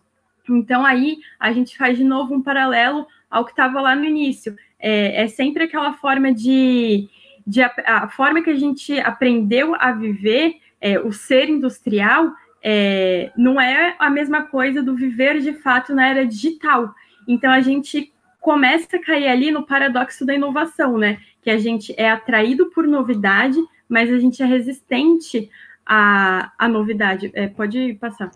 Então, 0.47 0.85
aí 0.85 1.17
a 1.39 1.51
gente 1.51 1.75
faz 1.75 1.97
de 1.97 2.03
novo 2.03 2.35
um 2.35 2.41
paralelo 2.41 3.07
ao 3.29 3.43
que 3.43 3.51
estava 3.51 3.81
lá 3.81 3.95
no 3.95 4.05
início. 4.05 4.55
É, 4.79 5.23
é, 5.23 5.27
sempre 5.27 5.63
aquela 5.63 5.93
forma 5.93 6.31
de, 6.33 7.09
de 7.45 7.61
a, 7.61 7.71
a, 7.85 8.07
forma 8.09 8.41
que 8.41 8.49
a 8.49 8.55
gente 8.55 8.99
aprendeu 8.99 9.75
a 9.79 9.91
viver, 9.91 10.55
é, 10.79 10.99
o 10.99 11.11
ser 11.11 11.49
industrial, 11.49 12.31
é, 12.63 13.31
não 13.35 13.59
é 13.59 13.95
a 13.99 14.09
mesma 14.09 14.43
coisa 14.43 14.83
do 14.83 14.95
viver 14.95 15.39
de 15.39 15.53
fato 15.53 15.93
na 15.93 16.07
era 16.07 16.25
digital. 16.25 16.93
Então, 17.27 17.51
a 17.51 17.61
gente 17.61 18.13
começa 18.39 18.97
a 18.97 19.01
cair 19.01 19.27
ali 19.27 19.51
no 19.51 19.65
paradoxo 19.65 20.25
da 20.25 20.33
inovação, 20.33 20.97
né? 20.97 21.19
Que 21.41 21.49
a 21.49 21.57
gente 21.57 21.93
é 21.97 22.09
atraído 22.09 22.69
por 22.71 22.87
novidade, 22.87 23.59
mas 23.87 24.11
a 24.11 24.19
gente 24.19 24.41
é 24.41 24.45
resistente 24.45 25.49
a, 25.85 26.51
a 26.57 26.67
novidade. 26.67 27.31
É, 27.33 27.47
pode 27.47 27.93
passar. 27.95 28.31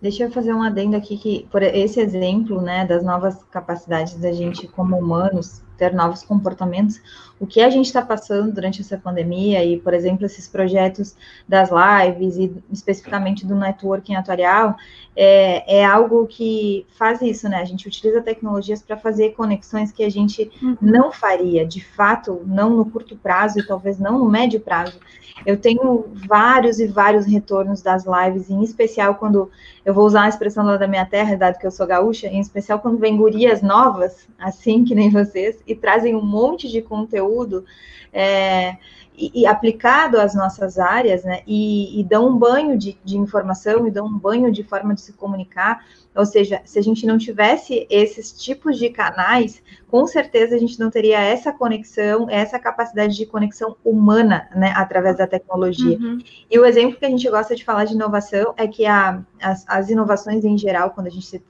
Deixa 0.00 0.24
eu 0.24 0.30
fazer 0.30 0.52
um 0.52 0.62
adendo 0.62 0.96
aqui 0.96 1.16
que, 1.16 1.48
por 1.50 1.62
esse 1.62 1.98
exemplo, 1.98 2.60
né, 2.60 2.84
das 2.84 3.02
novas 3.02 3.42
capacidades 3.44 4.14
da 4.16 4.32
gente 4.32 4.68
como 4.68 4.98
humanos 4.98 5.62
ter 5.76 5.92
novos 5.92 6.22
comportamentos, 6.22 7.00
o 7.38 7.46
que 7.46 7.60
a 7.60 7.68
gente 7.68 7.86
está 7.86 8.00
passando 8.00 8.52
durante 8.52 8.80
essa 8.80 8.96
pandemia 8.96 9.64
e, 9.64 9.78
por 9.78 9.92
exemplo, 9.92 10.24
esses 10.24 10.48
projetos 10.48 11.16
das 11.48 11.68
lives 11.70 12.36
e 12.36 12.52
especificamente 12.70 13.44
do 13.46 13.54
networking 13.54 14.14
atuarial, 14.14 14.76
é, 15.16 15.80
é 15.80 15.84
algo 15.84 16.26
que 16.26 16.86
faz 16.96 17.20
isso, 17.22 17.48
né? 17.48 17.56
A 17.56 17.64
gente 17.64 17.86
utiliza 17.86 18.22
tecnologias 18.22 18.82
para 18.82 18.96
fazer 18.96 19.30
conexões 19.30 19.92
que 19.92 20.04
a 20.04 20.10
gente 20.10 20.50
uhum. 20.62 20.76
não 20.80 21.12
faria, 21.12 21.66
de 21.66 21.84
fato, 21.84 22.42
não 22.46 22.70
no 22.70 22.86
curto 22.86 23.16
prazo 23.16 23.58
e 23.58 23.66
talvez 23.66 23.98
não 23.98 24.18
no 24.18 24.30
médio 24.30 24.60
prazo. 24.60 24.98
Eu 25.44 25.58
tenho 25.58 26.06
vários 26.26 26.78
e 26.78 26.86
vários 26.86 27.26
retornos 27.26 27.82
das 27.82 28.04
lives, 28.04 28.48
em 28.48 28.62
especial 28.62 29.16
quando 29.16 29.50
eu 29.84 29.92
vou 29.92 30.06
usar 30.06 30.22
a 30.22 30.28
expressão 30.28 30.64
lá 30.64 30.76
da 30.76 30.86
minha 30.86 31.04
terra, 31.04 31.36
dado 31.36 31.58
que 31.58 31.66
eu 31.66 31.70
sou 31.70 31.86
gaúcha, 31.86 32.28
em 32.28 32.40
especial 32.40 32.78
quando 32.78 32.98
vem 32.98 33.16
gurias 33.16 33.60
novas, 33.60 34.26
assim 34.38 34.84
que 34.84 34.94
nem 34.94 35.10
vocês, 35.10 35.56
e 35.66 35.74
trazem 35.74 36.14
um 36.14 36.24
monte 36.24 36.68
de 36.68 36.82
conteúdo. 36.82 37.64
É, 38.12 38.76
e, 39.16 39.42
e, 39.42 39.46
aplicado 39.46 40.20
às 40.20 40.34
nossas 40.34 40.78
áreas, 40.78 41.24
né, 41.24 41.42
e, 41.46 42.00
e 42.00 42.04
dão 42.04 42.28
um 42.28 42.36
banho 42.36 42.76
de, 42.76 42.98
de, 43.04 43.16
informação 43.16 43.86
e 43.86 43.90
dão 43.90 44.06
um 44.06 44.18
banho 44.18 44.50
de 44.50 44.64
forma 44.64 44.92
de 44.92 45.00
se 45.00 45.12
comunicar. 45.12 45.84
Ou 46.14 46.26
seja, 46.26 46.60
se 46.64 46.78
a 46.78 46.82
gente 46.82 47.06
não 47.06 47.16
tivesse 47.16 47.86
esses 47.88 48.32
tipos 48.32 48.76
de 48.76 48.88
canais, 48.90 49.62
com 49.88 50.06
certeza 50.06 50.56
a 50.56 50.58
gente 50.58 50.78
não 50.78 50.90
teria 50.90 51.20
essa 51.20 51.52
conexão, 51.52 52.28
essa 52.28 52.58
capacidade 52.58 53.16
de 53.16 53.26
conexão 53.26 53.76
humana, 53.84 54.48
né, 54.54 54.72
através 54.76 55.16
da 55.16 55.26
tecnologia. 55.26 55.96
Uhum. 55.98 56.18
E 56.50 56.58
o 56.58 56.64
exemplo 56.64 56.98
que 56.98 57.06
a 57.06 57.10
gente 57.10 57.28
gosta 57.28 57.54
de 57.54 57.64
falar 57.64 57.84
de 57.84 57.94
inovação 57.94 58.52
é 58.56 58.66
que 58.66 58.84
a, 58.84 59.22
as, 59.40 59.64
as 59.68 59.90
inovações 59.90 60.44
em 60.44 60.58
geral, 60.58 60.90
quando 60.90 61.06
a 61.06 61.10
gente 61.10 61.26
se 61.26 61.42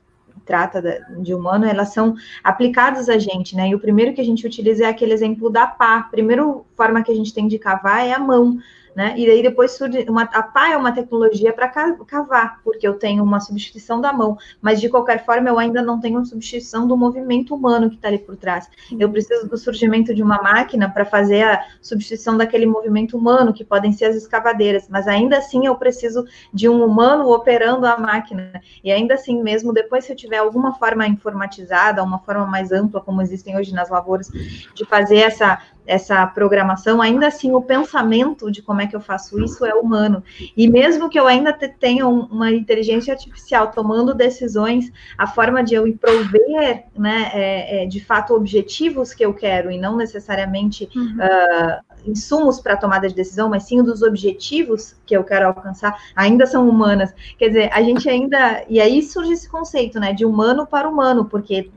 trata 0.45 1.05
de 1.17 1.33
humano, 1.33 1.65
elas 1.65 1.93
são 1.93 2.15
aplicadas 2.43 3.09
a 3.09 3.17
gente, 3.17 3.55
né? 3.55 3.69
E 3.69 3.75
o 3.75 3.79
primeiro 3.79 4.13
que 4.13 4.21
a 4.21 4.25
gente 4.25 4.45
utiliza 4.45 4.85
é 4.85 4.87
aquele 4.87 5.13
exemplo 5.13 5.49
da 5.49 5.65
pá. 5.65 5.97
A 5.97 6.03
primeira 6.03 6.43
forma 6.75 7.03
que 7.03 7.11
a 7.11 7.15
gente 7.15 7.33
tem 7.33 7.47
de 7.47 7.57
cavar 7.57 8.05
é 8.05 8.13
a 8.13 8.19
mão 8.19 8.57
né? 8.95 9.13
E 9.17 9.29
aí 9.29 9.43
depois 9.43 9.71
surge 9.71 10.05
uma, 10.09 10.23
a 10.23 10.41
pá 10.41 10.71
é 10.71 10.77
uma 10.77 10.93
tecnologia 10.93 11.51
para 11.51 11.67
cavar, 11.67 12.61
porque 12.63 12.87
eu 12.87 12.93
tenho 12.93 13.23
uma 13.23 13.41
substituição 13.41 13.99
da 13.99 14.13
mão, 14.13 14.37
mas 14.61 14.79
de 14.79 14.87
qualquer 14.87 15.25
forma 15.25 15.49
eu 15.49 15.59
ainda 15.59 15.81
não 15.81 15.99
tenho 15.99 16.17
uma 16.17 16.25
substituição 16.25 16.87
do 16.87 16.95
movimento 16.95 17.53
humano 17.53 17.89
que 17.89 17.97
está 17.97 18.07
ali 18.07 18.19
por 18.19 18.37
trás. 18.37 18.69
Eu 18.97 19.09
preciso 19.09 19.49
do 19.49 19.57
surgimento 19.57 20.15
de 20.15 20.23
uma 20.23 20.41
máquina 20.41 20.89
para 20.89 21.03
fazer 21.03 21.43
a 21.43 21.65
substituição 21.81 22.37
daquele 22.37 22.65
movimento 22.65 23.17
humano, 23.17 23.53
que 23.53 23.65
podem 23.65 23.91
ser 23.91 24.05
as 24.05 24.15
escavadeiras, 24.15 24.87
mas 24.89 25.07
ainda 25.07 25.37
assim 25.37 25.65
eu 25.65 25.75
preciso 25.75 26.25
de 26.53 26.69
um 26.69 26.83
humano 26.85 27.29
operando 27.29 27.85
a 27.85 27.97
máquina. 27.97 28.61
E 28.83 28.91
ainda 28.91 29.15
assim, 29.15 29.43
mesmo 29.43 29.73
depois, 29.73 30.05
se 30.05 30.13
eu 30.13 30.15
tiver 30.15 30.37
alguma 30.37 30.73
forma 30.75 31.05
informatizada, 31.05 32.01
uma 32.01 32.19
forma 32.19 32.45
mais 32.45 32.71
ampla, 32.71 33.01
como 33.01 33.21
existem 33.21 33.57
hoje 33.57 33.73
nas 33.73 33.89
lavouras, 33.89 34.29
de 34.73 34.85
fazer 34.85 35.17
essa 35.17 35.59
essa 35.85 36.25
programação, 36.27 37.01
ainda 37.01 37.27
assim 37.27 37.53
o 37.53 37.61
pensamento 37.61 38.51
de 38.51 38.61
como 38.61 38.81
é 38.81 38.87
que 38.87 38.95
eu 38.95 39.01
faço 39.01 39.43
isso 39.43 39.65
é 39.65 39.73
humano. 39.73 40.23
E 40.55 40.69
mesmo 40.69 41.09
que 41.09 41.19
eu 41.19 41.27
ainda 41.27 41.53
tenha 41.53 42.07
uma 42.07 42.51
inteligência 42.51 43.13
artificial 43.13 43.71
tomando 43.71 44.13
decisões, 44.13 44.91
a 45.17 45.27
forma 45.27 45.63
de 45.63 45.75
eu 45.75 45.85
prover, 45.97 46.85
né, 46.97 47.31
é, 47.33 47.83
é, 47.83 47.85
de 47.85 48.03
fato 48.03 48.33
objetivos 48.33 49.13
que 49.13 49.25
eu 49.25 49.33
quero 49.33 49.71
e 49.71 49.77
não 49.77 49.95
necessariamente 49.95 50.89
uhum. 50.95 51.17
uh, 51.17 52.09
insumos 52.09 52.59
para 52.59 52.77
tomada 52.77 53.07
de 53.07 53.15
decisão, 53.15 53.49
mas 53.49 53.63
sim 53.63 53.81
dos 53.83 54.01
objetivos 54.01 54.95
que 55.05 55.15
eu 55.15 55.23
quero 55.23 55.47
alcançar, 55.47 55.95
ainda 56.15 56.45
são 56.45 56.67
humanas. 56.67 57.13
Quer 57.37 57.49
dizer, 57.49 57.69
a 57.71 57.81
gente 57.81 58.09
ainda 58.09 58.63
e 58.67 58.79
aí 58.79 59.01
surge 59.01 59.33
esse 59.33 59.49
conceito, 59.49 59.99
né, 59.99 60.13
de 60.13 60.25
humano 60.25 60.65
para 60.65 60.89
humano, 60.89 61.25
porque 61.25 61.69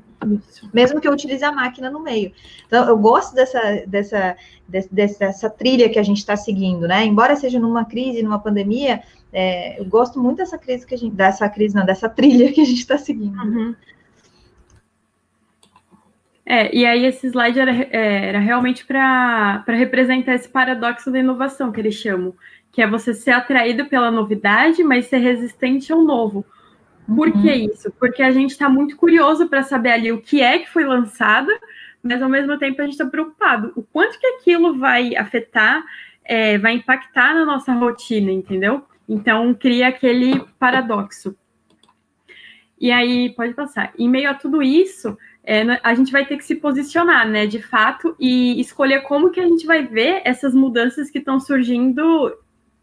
mesmo 0.73 1.01
que 1.01 1.09
eu 1.09 1.12
utilize 1.12 1.45
a 1.45 1.53
máquina 1.53 1.90
no 1.90 2.01
meio. 2.01 2.32
Então, 2.66 2.86
eu 2.89 2.99
gosto 2.99 3.35
dessa, 3.35 3.85
dessa, 3.86 4.36
dessa, 4.69 5.19
dessa 5.19 5.51
trilha 5.51 5.89
que 5.89 5.99
a 5.99 6.03
gente 6.03 6.19
está 6.19 6.36
seguindo, 6.36 6.86
né? 6.89 7.05
Embora 7.05 7.36
seja 7.36 7.59
numa 7.59 7.85
crise, 7.85 8.23
numa 8.23 8.39
pandemia, 8.39 9.03
é, 9.32 9.81
eu 9.81 9.85
gosto 9.85 10.20
muito 10.20 10.39
dessa 10.39 10.59
crise 10.59 10.86
que 10.86 10.95
a 10.95 10.99
gente, 10.99 11.15
dessa 11.15 11.49
crise, 11.49 11.74
não, 11.74 11.86
dessa 11.86 12.09
trilha 12.09 12.53
que 12.53 12.61
a 12.61 12.65
gente 12.65 12.81
está 12.81 12.99
seguindo. 12.99 13.39
Uhum. 13.39 13.74
É, 16.51 16.74
e 16.74 16.86
aí 16.86 17.05
esse 17.05 17.27
slide 17.27 17.61
era, 17.61 17.70
é, 17.70 18.28
era 18.28 18.39
realmente 18.39 18.86
para 18.86 19.62
representar 19.69 20.35
esse 20.35 20.49
paradoxo 20.49 21.11
da 21.11 21.19
inovação 21.19 21.70
que 21.70 21.78
eles 21.78 21.95
chamam, 21.95 22.35
que 22.73 22.81
é 22.81 22.89
você 22.89 23.12
ser 23.12 23.32
atraído 23.32 23.85
pela 23.85 24.11
novidade, 24.11 24.82
mas 24.82 25.07
ser 25.07 25.19
resistente 25.19 25.93
ao 25.93 26.03
novo. 26.03 26.47
Por 27.14 27.28
uhum. 27.28 27.43
que 27.43 27.51
isso? 27.51 27.90
Porque 27.98 28.22
a 28.22 28.30
gente 28.30 28.51
está 28.51 28.68
muito 28.68 28.97
curioso 28.97 29.48
para 29.48 29.62
saber 29.62 29.93
ali 29.93 30.12
o 30.12 30.20
que 30.20 30.43
é 30.43 30.59
que 30.59 30.68
foi 30.68 30.85
lançado, 30.85 31.51
mas 32.02 32.20
ao 32.20 32.28
mesmo 32.28 32.59
tempo 32.59 32.80
a 32.80 32.85
gente 32.85 32.93
está 32.93 33.06
preocupado. 33.06 33.72
O 33.74 33.82
quanto 33.82 34.18
que 34.18 34.26
aquilo 34.26 34.78
vai 34.78 35.16
afetar, 35.16 35.82
é, 36.22 36.59
vai 36.59 36.74
impactar 36.74 37.32
na 37.35 37.47
nossa 37.47 37.72
rotina, 37.72 38.30
entendeu? 38.30 38.85
Então 39.09 39.55
cria 39.55 39.89
aquele 39.89 40.39
paradoxo. 40.59 41.35
E 42.80 42.93
aí, 42.93 43.30
pode 43.30 43.55
passar. 43.55 43.93
Em 43.98 44.09
meio 44.09 44.30
a 44.30 44.35
tudo 44.35 44.62
isso, 44.62 45.16
é, 45.43 45.62
a 45.82 45.94
gente 45.94 46.12
vai 46.12 46.26
ter 46.26 46.36
que 46.36 46.44
se 46.44 46.56
posicionar, 46.56 47.26
né, 47.26 47.47
de 47.47 47.60
fato, 47.60 48.14
e 48.20 48.60
escolher 48.60 49.01
como 49.01 49.30
que 49.30 49.40
a 49.40 49.48
gente 49.48 49.66
vai 49.66 49.82
ver 49.85 50.20
essas 50.24 50.55
mudanças 50.55 51.10
que 51.10 51.18
estão 51.18 51.40
surgindo 51.40 52.32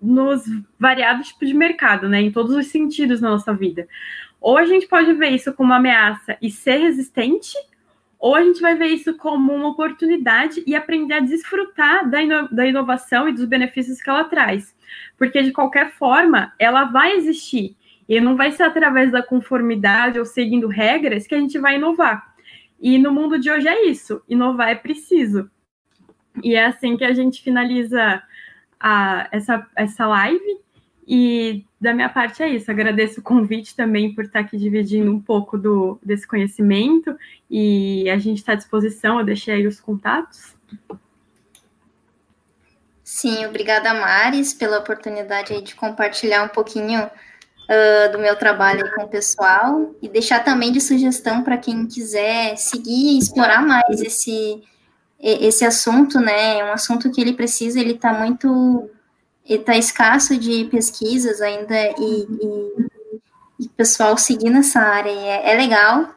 nos 0.05 0.43
variados 0.79 1.29
tipos 1.29 1.47
de 1.47 1.53
mercado, 1.53 2.07
né, 2.07 2.21
em 2.21 2.31
todos 2.31 2.55
os 2.55 2.67
sentidos 2.67 3.19
na 3.19 3.31
nossa 3.31 3.53
vida. 3.53 3.87
Ou 4.39 4.57
a 4.57 4.65
gente 4.65 4.87
pode 4.87 5.11
ver 5.13 5.29
isso 5.29 5.53
como 5.53 5.69
uma 5.69 5.77
ameaça 5.77 6.37
e 6.41 6.51
ser 6.51 6.77
resistente, 6.77 7.55
ou 8.19 8.35
a 8.35 8.43
gente 8.43 8.61
vai 8.61 8.75
ver 8.75 8.87
isso 8.87 9.15
como 9.15 9.53
uma 9.53 9.69
oportunidade 9.69 10.63
e 10.65 10.75
aprender 10.75 11.15
a 11.15 11.19
desfrutar 11.19 12.09
da, 12.09 12.21
ino 12.21 12.47
da 12.49 12.65
inovação 12.65 13.27
e 13.27 13.33
dos 13.33 13.45
benefícios 13.45 14.01
que 14.01 14.09
ela 14.09 14.23
traz. 14.23 14.75
Porque, 15.17 15.41
de 15.41 15.51
qualquer 15.51 15.91
forma, 15.93 16.53
ela 16.59 16.85
vai 16.85 17.15
existir. 17.17 17.75
E 18.07 18.21
não 18.21 18.35
vai 18.35 18.51
ser 18.51 18.63
através 18.63 19.11
da 19.11 19.23
conformidade 19.23 20.19
ou 20.19 20.25
seguindo 20.25 20.67
regras 20.67 21.25
que 21.25 21.35
a 21.35 21.39
gente 21.39 21.57
vai 21.57 21.75
inovar. 21.75 22.35
E 22.79 22.97
no 22.97 23.11
mundo 23.11 23.39
de 23.39 23.49
hoje 23.49 23.67
é 23.67 23.85
isso: 23.87 24.21
inovar 24.29 24.69
é 24.69 24.75
preciso. 24.75 25.49
E 26.43 26.53
é 26.53 26.65
assim 26.65 26.97
que 26.97 27.03
a 27.03 27.13
gente 27.13 27.41
finaliza 27.41 28.21
a, 28.85 29.27
essa, 29.31 29.65
essa 29.75 30.05
live. 30.05 30.59
E 31.07 31.65
da 31.81 31.91
minha 31.91 32.09
parte 32.09 32.43
é 32.43 32.49
isso. 32.49 32.69
Agradeço 32.69 33.19
o 33.19 33.23
convite 33.23 33.75
também 33.75 34.13
por 34.13 34.25
estar 34.25 34.39
aqui 34.41 34.57
dividindo 34.57 35.11
um 35.11 35.19
pouco 35.19 35.57
do, 35.57 35.99
desse 36.03 36.27
conhecimento. 36.27 37.17
E 37.49 38.07
a 38.11 38.17
gente 38.19 38.37
está 38.37 38.51
à 38.51 38.55
disposição, 38.55 39.19
eu 39.19 39.25
deixei 39.25 39.55
aí 39.55 39.67
os 39.67 39.79
contatos. 39.79 40.55
Sim, 43.03 43.45
obrigada, 43.45 43.91
Maris, 43.93 44.53
pela 44.53 44.79
oportunidade 44.79 45.59
de 45.61 45.75
compartilhar 45.75 46.43
um 46.43 46.49
pouquinho 46.49 47.03
uh, 47.03 48.11
do 48.11 48.19
meu 48.19 48.35
trabalho 48.35 48.93
com 48.95 49.03
o 49.03 49.07
pessoal 49.07 49.95
e 50.01 50.09
deixar 50.09 50.43
também 50.43 50.71
de 50.71 50.81
sugestão 50.81 51.43
para 51.43 51.57
quem 51.57 51.87
quiser 51.87 52.55
seguir 52.55 53.15
e 53.15 53.19
explorar 53.19 53.61
mais 53.61 54.01
esse, 54.01 54.63
esse 55.25 55.65
assunto, 55.65 56.19
né? 56.19 56.59
É 56.59 56.65
um 56.65 56.71
assunto 56.71 57.11
que 57.11 57.19
ele 57.19 57.33
precisa, 57.33 57.79
ele 57.79 57.93
está 57.93 58.13
muito 58.13 58.89
está 59.47 59.77
escasso 59.77 60.37
de 60.37 60.65
pesquisas 60.65 61.39
ainda 61.39 61.75
e, 61.75 62.27
e, 62.41 63.65
e 63.65 63.69
pessoal 63.69 64.17
seguindo 64.17 64.57
essa 64.57 64.79
área. 64.79 65.09
É, 65.09 65.51
é, 65.51 65.55
legal, 65.55 66.09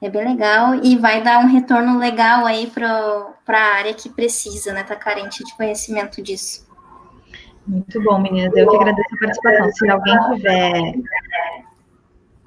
é 0.00 0.08
bem 0.08 0.24
legal 0.24 0.74
e 0.74 0.96
vai 0.96 1.22
dar 1.22 1.38
um 1.38 1.48
retorno 1.48 1.98
legal 1.98 2.46
aí 2.46 2.66
para 2.66 3.34
a 3.48 3.74
área 3.76 3.94
que 3.94 4.08
precisa, 4.08 4.72
né? 4.72 4.82
Está 4.82 4.96
carente 4.96 5.44
de 5.44 5.56
conhecimento 5.56 6.22
disso. 6.22 6.68
Muito 7.66 8.02
bom, 8.02 8.18
meninas. 8.18 8.52
Eu 8.56 8.68
que 8.68 8.76
agradeço 8.76 9.14
a 9.14 9.18
participação. 9.18 9.72
Se 9.72 9.90
alguém 9.90 10.18
tiver 10.34 10.94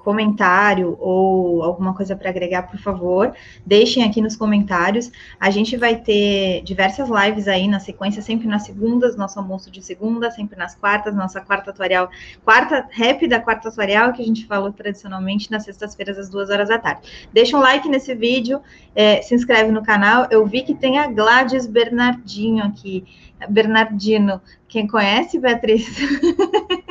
comentário 0.04 0.96
ou 1.00 1.62
alguma 1.62 1.94
coisa 1.94 2.14
para 2.14 2.28
agregar, 2.28 2.64
por 2.64 2.78
favor, 2.78 3.34
deixem 3.64 4.04
aqui 4.04 4.20
nos 4.20 4.36
comentários. 4.36 5.10
A 5.40 5.50
gente 5.50 5.76
vai 5.76 5.96
ter 5.96 6.62
diversas 6.62 7.08
lives 7.08 7.48
aí 7.48 7.66
na 7.66 7.80
sequência, 7.80 8.20
sempre 8.20 8.46
nas 8.46 8.64
segundas, 8.64 9.16
nosso 9.16 9.38
almoço 9.38 9.70
de 9.70 9.82
segunda, 9.82 10.30
sempre 10.30 10.56
nas 10.58 10.74
quartas, 10.74 11.14
nossa 11.14 11.40
quarta 11.40 11.72
tutorial, 11.72 12.10
quarta 12.44 12.86
rap 12.90 13.26
da 13.26 13.40
quarta 13.40 13.70
tutorial, 13.70 14.12
que 14.12 14.22
a 14.22 14.26
gente 14.26 14.46
falou 14.46 14.70
tradicionalmente 14.70 15.50
nas 15.50 15.64
sextas-feiras, 15.64 16.18
às 16.18 16.28
duas 16.28 16.50
horas 16.50 16.68
da 16.68 16.78
tarde. 16.78 17.28
Deixa 17.32 17.56
um 17.56 17.60
like 17.60 17.88
nesse 17.88 18.14
vídeo, 18.14 18.60
é, 18.94 19.22
se 19.22 19.34
inscreve 19.34 19.72
no 19.72 19.82
canal. 19.82 20.28
Eu 20.30 20.46
vi 20.46 20.62
que 20.62 20.74
tem 20.74 20.98
a 20.98 21.06
Gladys 21.06 21.66
Bernardinho 21.66 22.62
aqui. 22.62 23.04
Bernardino, 23.48 24.40
quem 24.68 24.86
conhece, 24.86 25.38
Beatriz? 25.38 25.86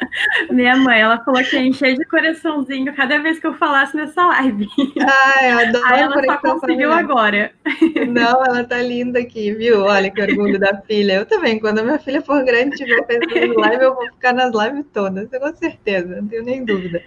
Minha 0.50 0.76
mãe, 0.76 1.00
ela 1.00 1.22
falou 1.24 1.42
que 1.42 1.56
ia 1.56 1.62
encher 1.62 1.96
de 1.96 2.04
coraçãozinho 2.04 2.94
cada 2.94 3.18
vez 3.18 3.38
que 3.38 3.46
eu 3.46 3.54
falasse 3.54 3.96
nessa 3.96 4.26
live. 4.26 4.66
Ai, 5.00 5.52
eu 5.52 5.58
adoro 5.58 5.86
Aí 5.86 6.00
ela 6.00 6.24
só 6.24 6.36
conseguiu 6.38 6.92
agora. 6.92 7.52
Não, 8.08 8.44
ela 8.44 8.64
tá 8.64 8.78
linda 8.78 9.18
aqui, 9.18 9.52
viu? 9.54 9.82
Olha 9.84 10.10
que 10.10 10.20
orgulho 10.20 10.58
da 10.58 10.80
filha. 10.82 11.14
Eu 11.14 11.26
também, 11.26 11.58
quando 11.58 11.78
a 11.78 11.82
minha 11.82 11.98
filha 11.98 12.22
for 12.22 12.44
grande 12.44 12.74
e 12.74 12.78
tiver 12.78 13.06
fazendo 13.06 13.58
live, 13.58 13.84
eu 13.84 13.94
vou 13.94 14.06
ficar 14.06 14.32
nas 14.32 14.52
lives 14.54 14.84
todas, 14.92 15.28
com 15.28 15.54
certeza, 15.54 16.20
não 16.20 16.28
tenho 16.28 16.44
nem 16.44 16.64
dúvida. 16.64 17.02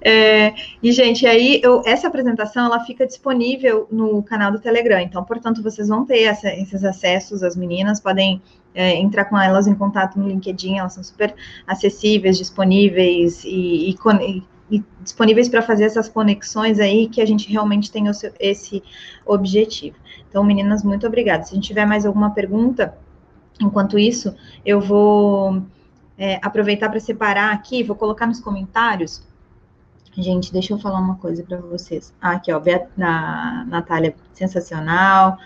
É, 0.00 0.54
e, 0.82 0.92
gente, 0.92 1.26
aí 1.26 1.60
eu, 1.62 1.82
essa 1.84 2.08
apresentação 2.08 2.66
ela 2.66 2.80
fica 2.84 3.06
disponível 3.06 3.86
no 3.90 4.22
canal 4.22 4.52
do 4.52 4.60
Telegram, 4.60 5.00
então, 5.00 5.24
portanto, 5.24 5.62
vocês 5.62 5.88
vão 5.88 6.04
ter 6.04 6.22
essa, 6.22 6.48
esses 6.48 6.84
acessos, 6.84 7.42
as 7.42 7.56
meninas 7.56 8.00
podem 8.00 8.40
é, 8.78 8.94
entrar 8.94 9.24
com 9.24 9.36
elas 9.36 9.66
em 9.66 9.74
contato 9.74 10.16
no 10.16 10.28
LinkedIn, 10.28 10.78
elas 10.78 10.92
são 10.92 11.02
super 11.02 11.34
acessíveis, 11.66 12.38
disponíveis 12.38 13.42
e, 13.42 13.90
e, 13.90 14.44
e 14.70 14.84
disponíveis 15.02 15.48
para 15.48 15.62
fazer 15.62 15.82
essas 15.82 16.08
conexões 16.08 16.78
aí 16.78 17.08
que 17.08 17.20
a 17.20 17.26
gente 17.26 17.50
realmente 17.50 17.90
tem 17.90 18.10
seu, 18.14 18.32
esse 18.38 18.80
objetivo. 19.26 19.96
Então, 20.28 20.44
meninas, 20.44 20.84
muito 20.84 21.04
obrigada. 21.08 21.42
Se 21.42 21.50
a 21.50 21.54
gente 21.56 21.66
tiver 21.66 21.86
mais 21.86 22.06
alguma 22.06 22.30
pergunta, 22.30 22.96
enquanto 23.60 23.98
isso, 23.98 24.32
eu 24.64 24.80
vou 24.80 25.60
é, 26.16 26.38
aproveitar 26.40 26.88
para 26.88 27.00
separar 27.00 27.52
aqui, 27.52 27.82
vou 27.82 27.96
colocar 27.96 28.28
nos 28.28 28.38
comentários. 28.38 29.26
Gente, 30.16 30.52
deixa 30.52 30.72
eu 30.72 30.78
falar 30.78 31.00
uma 31.00 31.16
coisa 31.16 31.42
para 31.42 31.56
vocês. 31.56 32.14
Ah, 32.20 32.32
aqui, 32.32 32.52
ó, 32.52 32.62
na 32.96 33.64
Natália, 33.64 34.14
sensacional. 34.32 35.36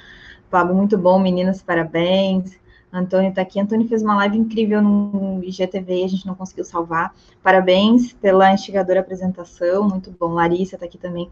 Pablo, 0.51 0.75
muito 0.75 0.99
bom, 0.99 1.19
meninas, 1.19 1.63
parabéns. 1.63 2.61
Antônio 2.93 3.31
está 3.31 3.41
aqui. 3.41 3.59
Antônio 3.59 3.89
fez 3.89 4.03
uma 4.03 4.17
live 4.17 4.37
incrível 4.37 4.83
no 4.83 5.43
IGTV 5.43 6.01
e 6.01 6.05
a 6.05 6.09
gente 6.09 6.27
não 6.27 6.35
conseguiu 6.35 6.65
salvar. 6.65 7.15
Parabéns 7.43 8.13
pela 8.13 8.53
instigadora 8.53 9.01
apresentação, 9.01 9.89
muito 9.89 10.11
bom. 10.11 10.35
Larissa 10.35 10.77
está 10.77 10.85
aqui 10.85 10.99
também. 10.99 11.31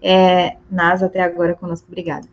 É, 0.00 0.56
até 1.02 1.20
agora 1.20 1.54
conosco, 1.54 1.86
obrigada. 1.88 2.28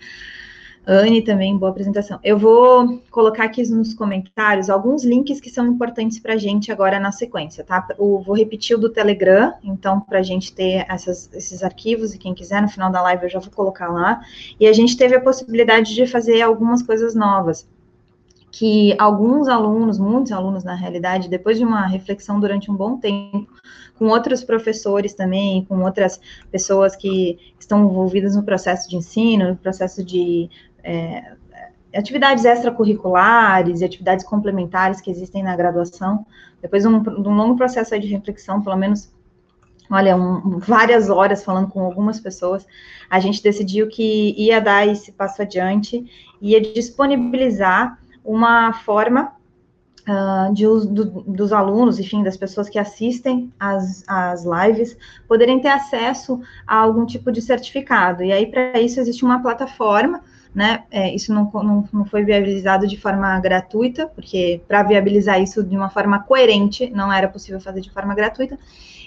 Anne 0.90 1.22
também, 1.22 1.58
boa 1.58 1.70
apresentação. 1.70 2.18
Eu 2.24 2.38
vou 2.38 3.02
colocar 3.12 3.44
aqui 3.44 3.62
nos 3.70 3.94
comentários 3.94 4.70
alguns 4.70 5.04
links 5.04 5.41
que 5.41 5.49
são 5.49 5.68
importantes 5.68 6.18
para 6.18 6.36
a 6.36 6.38
gente 6.38 6.72
agora 6.72 6.98
na 6.98 7.12
sequência, 7.12 7.62
tá? 7.62 7.86
Eu 7.99 8.22
vou 8.26 8.34
repetir 8.34 8.78
o 8.78 8.80
do 8.80 8.90
Telegram, 8.90 9.54
então, 9.62 9.99
para 9.99 10.20
a 10.20 10.24
gente 10.24 10.54
ter 10.54 10.86
essas, 10.90 11.30
esses 11.34 11.62
arquivos, 11.62 12.14
e 12.14 12.18
quem 12.18 12.34
quiser, 12.34 12.62
no 12.62 12.70
final 12.70 12.90
da 12.90 13.02
live 13.02 13.24
eu 13.24 13.30
já 13.30 13.40
vou 13.40 13.52
colocar 13.52 13.90
lá. 13.90 14.22
E 14.58 14.66
a 14.66 14.72
gente 14.72 14.95
teve 14.95 15.14
a 15.14 15.20
possibilidade 15.20 15.94
de 15.94 16.08
fazer 16.08 16.41
algumas 16.41 16.82
coisas 16.82 17.14
novas 17.14 17.68
que 18.58 18.96
alguns 18.98 19.48
alunos, 19.48 20.00
muitos 20.00 20.32
alunos 20.32 20.64
na 20.64 20.74
realidade, 20.74 21.30
depois 21.30 21.60
de 21.60 21.64
uma 21.64 21.86
reflexão 21.86 22.40
durante 22.40 22.72
um 22.72 22.76
bom 22.76 22.98
tempo, 22.98 23.48
com 24.00 24.08
outros 24.08 24.44
professores 24.44 25.14
também, 25.14 25.64
com 25.66 25.84
outras 25.84 26.20
pessoas 26.52 26.96
que 26.96 27.54
estão 27.60 27.86
envolvidas 27.86 28.36
no 28.36 28.42
processo 28.42 28.90
de 28.90 28.96
ensino, 28.96 29.50
no 29.50 29.56
processo 29.56 30.04
de 30.04 30.50
é, 30.84 31.34
atividades 31.96 32.46
extracurriculares 32.46 33.82
e 33.82 33.86
atividades 33.86 34.26
complementares 34.26 35.02
que 35.02 35.12
existem 35.12 35.44
na 35.44 35.56
graduação, 35.56 36.26
depois 36.60 36.82
de 36.82 36.90
um, 36.90 37.00
de 37.00 37.30
um 37.30 37.36
longo 37.36 37.56
processo 37.56 38.00
de 38.00 38.08
reflexão, 38.08 38.64
pelo 38.64 38.76
menos 38.76 39.14
olha, 39.88 40.18
um, 40.18 40.58
várias 40.58 41.12
horas 41.12 41.44
falando 41.44 41.68
com 41.68 41.82
algumas 41.82 42.20
pessoas, 42.20 42.66
a 43.08 43.20
gente 43.20 43.44
decidiu 43.44 43.88
que 43.88 44.34
ia 44.36 44.60
dar 44.60 44.88
esse 44.88 45.12
passo 45.12 45.44
adiante, 45.44 46.04
ia 46.42 46.60
disponibilizar 46.60 48.00
uma 48.28 48.74
forma 48.74 49.32
uh, 50.06 50.54
de 50.54 50.66
do, 50.66 51.06
dos 51.22 51.54
alunos, 51.54 51.98
enfim, 51.98 52.22
das 52.22 52.36
pessoas 52.36 52.68
que 52.68 52.78
assistem 52.78 53.52
às, 53.58 54.04
às 54.06 54.44
lives, 54.44 54.98
poderem 55.30 55.62
ter 55.62 55.70
acesso 55.70 56.41
a 56.68 56.76
algum 56.76 57.06
tipo 57.06 57.32
de 57.32 57.41
certificado. 57.41 58.22
E 58.24 58.34
aí, 58.34 58.45
para 58.45 58.80
isso, 58.82 58.99
existe 58.99 59.24
uma 59.24 59.41
plataforma, 59.41 60.22
né? 60.54 60.84
É, 60.91 61.16
isso 61.16 61.34
não, 61.34 61.49
não, 61.54 61.88
não 61.94 62.06
foi 62.06 62.26
viabilizado 62.26 62.86
de 62.86 62.98
forma 62.99 63.40
gratuita, 63.40 64.08
porque 64.08 64.62
para 64.68 64.84
viabilizar 64.84 65.41
isso 65.41 65.64
de 65.64 65.78
uma 65.78 65.90
forma 65.90 66.20
coerente, 66.20 66.90
não 66.90 67.12
era 67.12 67.30
possível 67.30 67.62
fazer 67.62 67.80
de 67.80 67.91
forma 67.91 68.14
gratuita. 68.14 68.60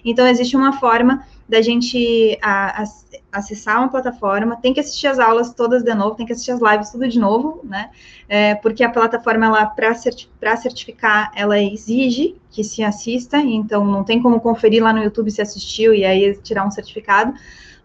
Então, 0.02 0.26
existe 0.26 0.56
uma 0.56 0.72
forma 0.72 1.26
da 1.50 1.60
gente 1.60 2.38
a, 2.40 2.82
a, 2.82 2.84
acessar 3.32 3.78
uma 3.78 3.88
plataforma, 3.88 4.54
tem 4.54 4.72
que 4.72 4.78
assistir 4.78 5.08
as 5.08 5.18
aulas 5.18 5.52
todas 5.52 5.82
de 5.82 5.92
novo, 5.92 6.14
tem 6.14 6.24
que 6.24 6.32
assistir 6.32 6.52
as 6.52 6.60
lives 6.60 6.90
tudo 6.90 7.08
de 7.08 7.18
novo, 7.18 7.60
né? 7.64 7.90
É, 8.28 8.54
porque 8.54 8.84
a 8.84 8.88
plataforma, 8.88 9.46
ela, 9.46 9.66
para 9.66 9.92
certi 9.94 10.30
certificar, 10.62 11.32
ela 11.34 11.60
exige 11.60 12.36
que 12.52 12.62
se 12.62 12.84
assista, 12.84 13.38
então 13.38 13.84
não 13.84 14.04
tem 14.04 14.22
como 14.22 14.40
conferir 14.40 14.80
lá 14.80 14.92
no 14.92 15.02
YouTube 15.02 15.28
se 15.32 15.42
assistiu 15.42 15.92
e 15.92 16.04
aí 16.04 16.36
tirar 16.36 16.64
um 16.64 16.70
certificado. 16.70 17.34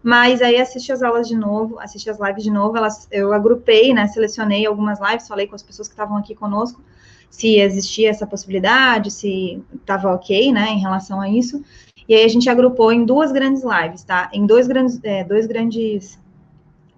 Mas 0.00 0.40
aí 0.40 0.60
assiste 0.60 0.92
as 0.92 1.02
aulas 1.02 1.26
de 1.26 1.34
novo, 1.34 1.80
assiste 1.80 2.08
as 2.08 2.20
lives 2.20 2.44
de 2.44 2.50
novo. 2.52 2.76
Elas, 2.76 3.08
eu 3.10 3.32
agrupei, 3.32 3.92
né? 3.92 4.06
Selecionei 4.06 4.64
algumas 4.64 5.00
lives, 5.00 5.26
falei 5.26 5.48
com 5.48 5.56
as 5.56 5.62
pessoas 5.64 5.88
que 5.88 5.94
estavam 5.94 6.16
aqui 6.16 6.36
conosco 6.36 6.80
se 7.28 7.58
existia 7.58 8.08
essa 8.08 8.26
possibilidade, 8.26 9.10
se 9.10 9.62
estava 9.74 10.14
ok, 10.14 10.52
né, 10.52 10.70
em 10.70 10.78
relação 10.78 11.20
a 11.20 11.28
isso. 11.28 11.62
E 12.08 12.14
aí 12.14 12.24
a 12.24 12.28
gente 12.28 12.48
agrupou 12.48 12.92
em 12.92 13.04
duas 13.04 13.32
grandes 13.32 13.62
lives, 13.62 14.04
tá? 14.04 14.30
Em 14.32 14.46
dois 14.46 14.66
grandes, 14.66 15.00
é, 15.02 15.24
dois 15.24 15.46
grandes 15.46 16.18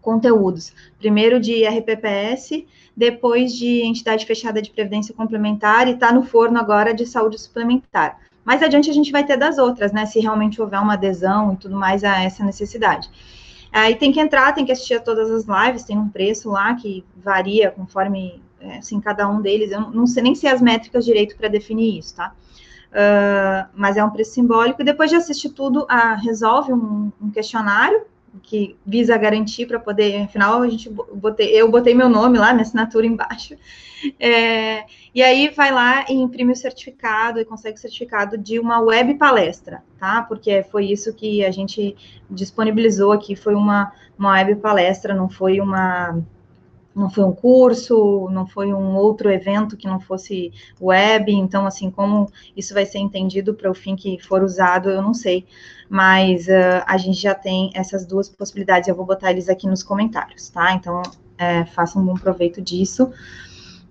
conteúdos. 0.00 0.72
Primeiro 0.98 1.40
de 1.40 1.66
RPPS, 1.66 2.66
depois 2.96 3.52
de 3.54 3.82
entidade 3.82 4.26
fechada 4.26 4.60
de 4.60 4.70
previdência 4.70 5.14
complementar 5.14 5.88
e 5.88 5.92
está 5.92 6.12
no 6.12 6.22
forno 6.22 6.58
agora 6.58 6.94
de 6.94 7.06
saúde 7.06 7.38
suplementar. 7.38 8.18
Mais 8.44 8.62
adiante 8.62 8.88
a 8.88 8.94
gente 8.94 9.12
vai 9.12 9.24
ter 9.24 9.36
das 9.36 9.58
outras, 9.58 9.92
né? 9.92 10.06
Se 10.06 10.20
realmente 10.20 10.60
houver 10.60 10.80
uma 10.80 10.94
adesão 10.94 11.52
e 11.52 11.56
tudo 11.56 11.76
mais 11.76 12.02
a 12.02 12.22
essa 12.22 12.44
necessidade. 12.44 13.10
Aí 13.70 13.94
tem 13.94 14.10
que 14.10 14.20
entrar, 14.20 14.52
tem 14.52 14.64
que 14.64 14.72
assistir 14.72 14.94
a 14.94 15.00
todas 15.00 15.30
as 15.30 15.44
lives, 15.44 15.84
tem 15.84 15.98
um 15.98 16.08
preço 16.08 16.50
lá 16.50 16.74
que 16.74 17.04
varia 17.16 17.70
conforme, 17.70 18.42
é, 18.60 18.78
assim, 18.78 18.98
cada 19.00 19.28
um 19.28 19.42
deles. 19.42 19.70
Eu 19.70 19.90
não 19.90 20.06
sei 20.06 20.22
nem 20.22 20.34
se 20.34 20.46
as 20.46 20.62
métricas 20.62 21.04
direito 21.04 21.36
para 21.36 21.48
definir 21.48 21.98
isso, 21.98 22.16
tá? 22.16 22.32
Uh, 22.90 23.68
mas 23.74 23.96
é 23.96 24.04
um 24.04 24.10
preço 24.10 24.32
simbólico. 24.32 24.80
E 24.80 24.84
depois 24.84 25.10
de 25.10 25.16
assistir 25.16 25.50
tudo, 25.50 25.82
uh, 25.84 26.16
resolve 26.22 26.72
um, 26.72 27.12
um 27.20 27.30
questionário 27.30 28.02
que 28.42 28.76
visa 28.86 29.16
garantir 29.16 29.66
para 29.66 29.78
poder, 29.78 30.22
afinal, 30.22 30.62
a 30.62 30.68
gente 30.68 30.88
botei, 30.88 31.50
eu 31.50 31.70
botei 31.70 31.94
meu 31.94 32.08
nome 32.08 32.38
lá, 32.38 32.52
minha 32.52 32.62
assinatura 32.62 33.06
embaixo. 33.06 33.54
É, 34.20 34.84
e 35.12 35.20
aí 35.20 35.48
vai 35.48 35.72
lá 35.72 36.04
e 36.08 36.12
imprime 36.12 36.52
o 36.52 36.56
certificado 36.56 37.40
e 37.40 37.44
consegue 37.44 37.76
o 37.76 37.80
certificado 37.80 38.38
de 38.38 38.60
uma 38.60 38.78
web 38.78 39.14
palestra, 39.14 39.82
tá? 39.98 40.22
Porque 40.22 40.62
foi 40.70 40.86
isso 40.86 41.12
que 41.12 41.44
a 41.44 41.50
gente 41.50 41.96
disponibilizou 42.30 43.10
aqui, 43.10 43.34
foi 43.34 43.56
uma, 43.56 43.92
uma 44.16 44.34
web 44.34 44.54
palestra, 44.60 45.12
não 45.12 45.28
foi 45.28 45.60
uma 45.60 46.22
não 46.98 47.08
foi 47.08 47.24
um 47.24 47.32
curso, 47.32 48.28
não 48.30 48.46
foi 48.46 48.72
um 48.74 48.96
outro 48.96 49.30
evento 49.30 49.76
que 49.76 49.86
não 49.86 50.00
fosse 50.00 50.52
web, 50.80 51.32
então, 51.32 51.66
assim, 51.66 51.90
como 51.90 52.30
isso 52.56 52.74
vai 52.74 52.84
ser 52.84 52.98
entendido 52.98 53.54
para 53.54 53.70
o 53.70 53.74
fim 53.74 53.94
que 53.94 54.18
for 54.18 54.42
usado, 54.42 54.90
eu 54.90 55.00
não 55.00 55.14
sei, 55.14 55.46
mas 55.88 56.48
uh, 56.48 56.82
a 56.86 56.98
gente 56.98 57.20
já 57.20 57.34
tem 57.34 57.70
essas 57.74 58.04
duas 58.04 58.28
possibilidades, 58.28 58.88
eu 58.88 58.94
vou 58.94 59.06
botar 59.06 59.30
eles 59.30 59.48
aqui 59.48 59.66
nos 59.66 59.82
comentários, 59.82 60.48
tá? 60.48 60.74
Então, 60.74 61.02
é, 61.38 61.64
façam 61.64 62.02
um 62.02 62.06
bom 62.06 62.14
proveito 62.14 62.60
disso. 62.60 63.10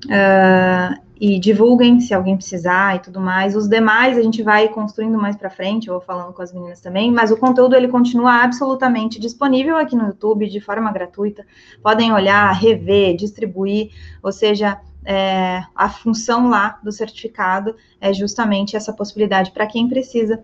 Uh, 0.05 1.07
e 1.19 1.39
divulguem 1.39 1.99
se 1.99 2.13
alguém 2.13 2.37
precisar 2.37 2.95
e 2.95 2.99
tudo 2.99 3.19
mais. 3.19 3.55
Os 3.55 3.67
demais 3.67 4.17
a 4.17 4.21
gente 4.21 4.43
vai 4.43 4.67
construindo 4.67 5.17
mais 5.17 5.35
para 5.35 5.49
frente, 5.49 5.87
eu 5.87 5.95
vou 5.95 6.01
falando 6.01 6.33
com 6.33 6.41
as 6.41 6.53
meninas 6.53 6.79
também, 6.79 7.11
mas 7.11 7.31
o 7.31 7.37
conteúdo 7.37 7.75
ele 7.75 7.87
continua 7.87 8.43
absolutamente 8.43 9.19
disponível 9.19 9.77
aqui 9.77 9.95
no 9.95 10.07
YouTube 10.07 10.47
de 10.47 10.59
forma 10.59 10.91
gratuita. 10.91 11.45
Podem 11.81 12.13
olhar, 12.13 12.51
rever, 12.51 13.15
distribuir, 13.15 13.89
ou 14.21 14.31
seja, 14.31 14.79
é, 15.03 15.63
a 15.75 15.89
função 15.89 16.49
lá 16.49 16.79
do 16.83 16.91
certificado 16.91 17.75
é 17.99 18.13
justamente 18.13 18.75
essa 18.75 18.93
possibilidade 18.93 19.51
para 19.51 19.65
quem 19.65 19.87
precisa 19.87 20.43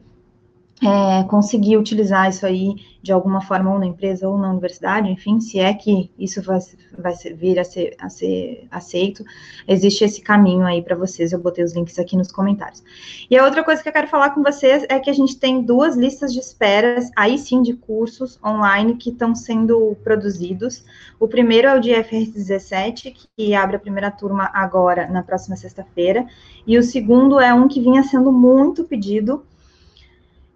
é, 0.81 1.23
conseguir 1.25 1.77
utilizar 1.77 2.29
isso 2.29 2.45
aí 2.45 2.75
de 3.01 3.11
alguma 3.11 3.41
forma 3.41 3.71
ou 3.71 3.77
na 3.77 3.85
empresa 3.85 4.27
ou 4.27 4.37
na 4.37 4.49
universidade, 4.49 5.09
enfim, 5.09 5.39
se 5.41 5.59
é 5.59 5.73
que 5.73 6.09
isso 6.17 6.41
vai, 6.41 6.59
vai 6.97 7.13
vir 7.35 7.59
a 7.59 7.63
ser, 7.65 7.95
a 7.99 8.09
ser 8.09 8.65
aceito, 8.71 9.25
existe 9.67 10.05
esse 10.05 10.21
caminho 10.21 10.65
aí 10.65 10.81
para 10.81 10.95
vocês, 10.95 11.33
eu 11.33 11.39
botei 11.39 11.63
os 11.65 11.73
links 11.73 11.99
aqui 11.99 12.15
nos 12.15 12.31
comentários. 12.31 12.81
E 13.29 13.37
a 13.37 13.43
outra 13.43 13.61
coisa 13.61 13.83
que 13.83 13.89
eu 13.89 13.93
quero 13.93 14.07
falar 14.07 14.29
com 14.29 14.41
vocês 14.41 14.85
é 14.87 14.99
que 14.99 15.09
a 15.09 15.13
gente 15.13 15.37
tem 15.37 15.61
duas 15.61 15.97
listas 15.97 16.31
de 16.31 16.39
esperas, 16.39 17.11
aí 17.13 17.37
sim, 17.37 17.61
de 17.61 17.73
cursos 17.73 18.39
online 18.43 18.95
que 18.95 19.09
estão 19.09 19.35
sendo 19.35 19.97
produzidos. 20.01 20.85
O 21.19 21.27
primeiro 21.27 21.67
é 21.67 21.75
o 21.75 21.81
de 21.81 21.93
FRS 21.93 22.31
17, 22.31 23.13
que 23.35 23.53
abre 23.53 23.75
a 23.75 23.79
primeira 23.79 24.09
turma 24.09 24.49
agora, 24.53 25.07
na 25.09 25.23
próxima 25.23 25.57
sexta-feira, 25.57 26.25
e 26.65 26.77
o 26.77 26.83
segundo 26.83 27.37
é 27.37 27.53
um 27.53 27.67
que 27.67 27.81
vinha 27.81 28.03
sendo 28.03 28.31
muito 28.31 28.85
pedido, 28.85 29.45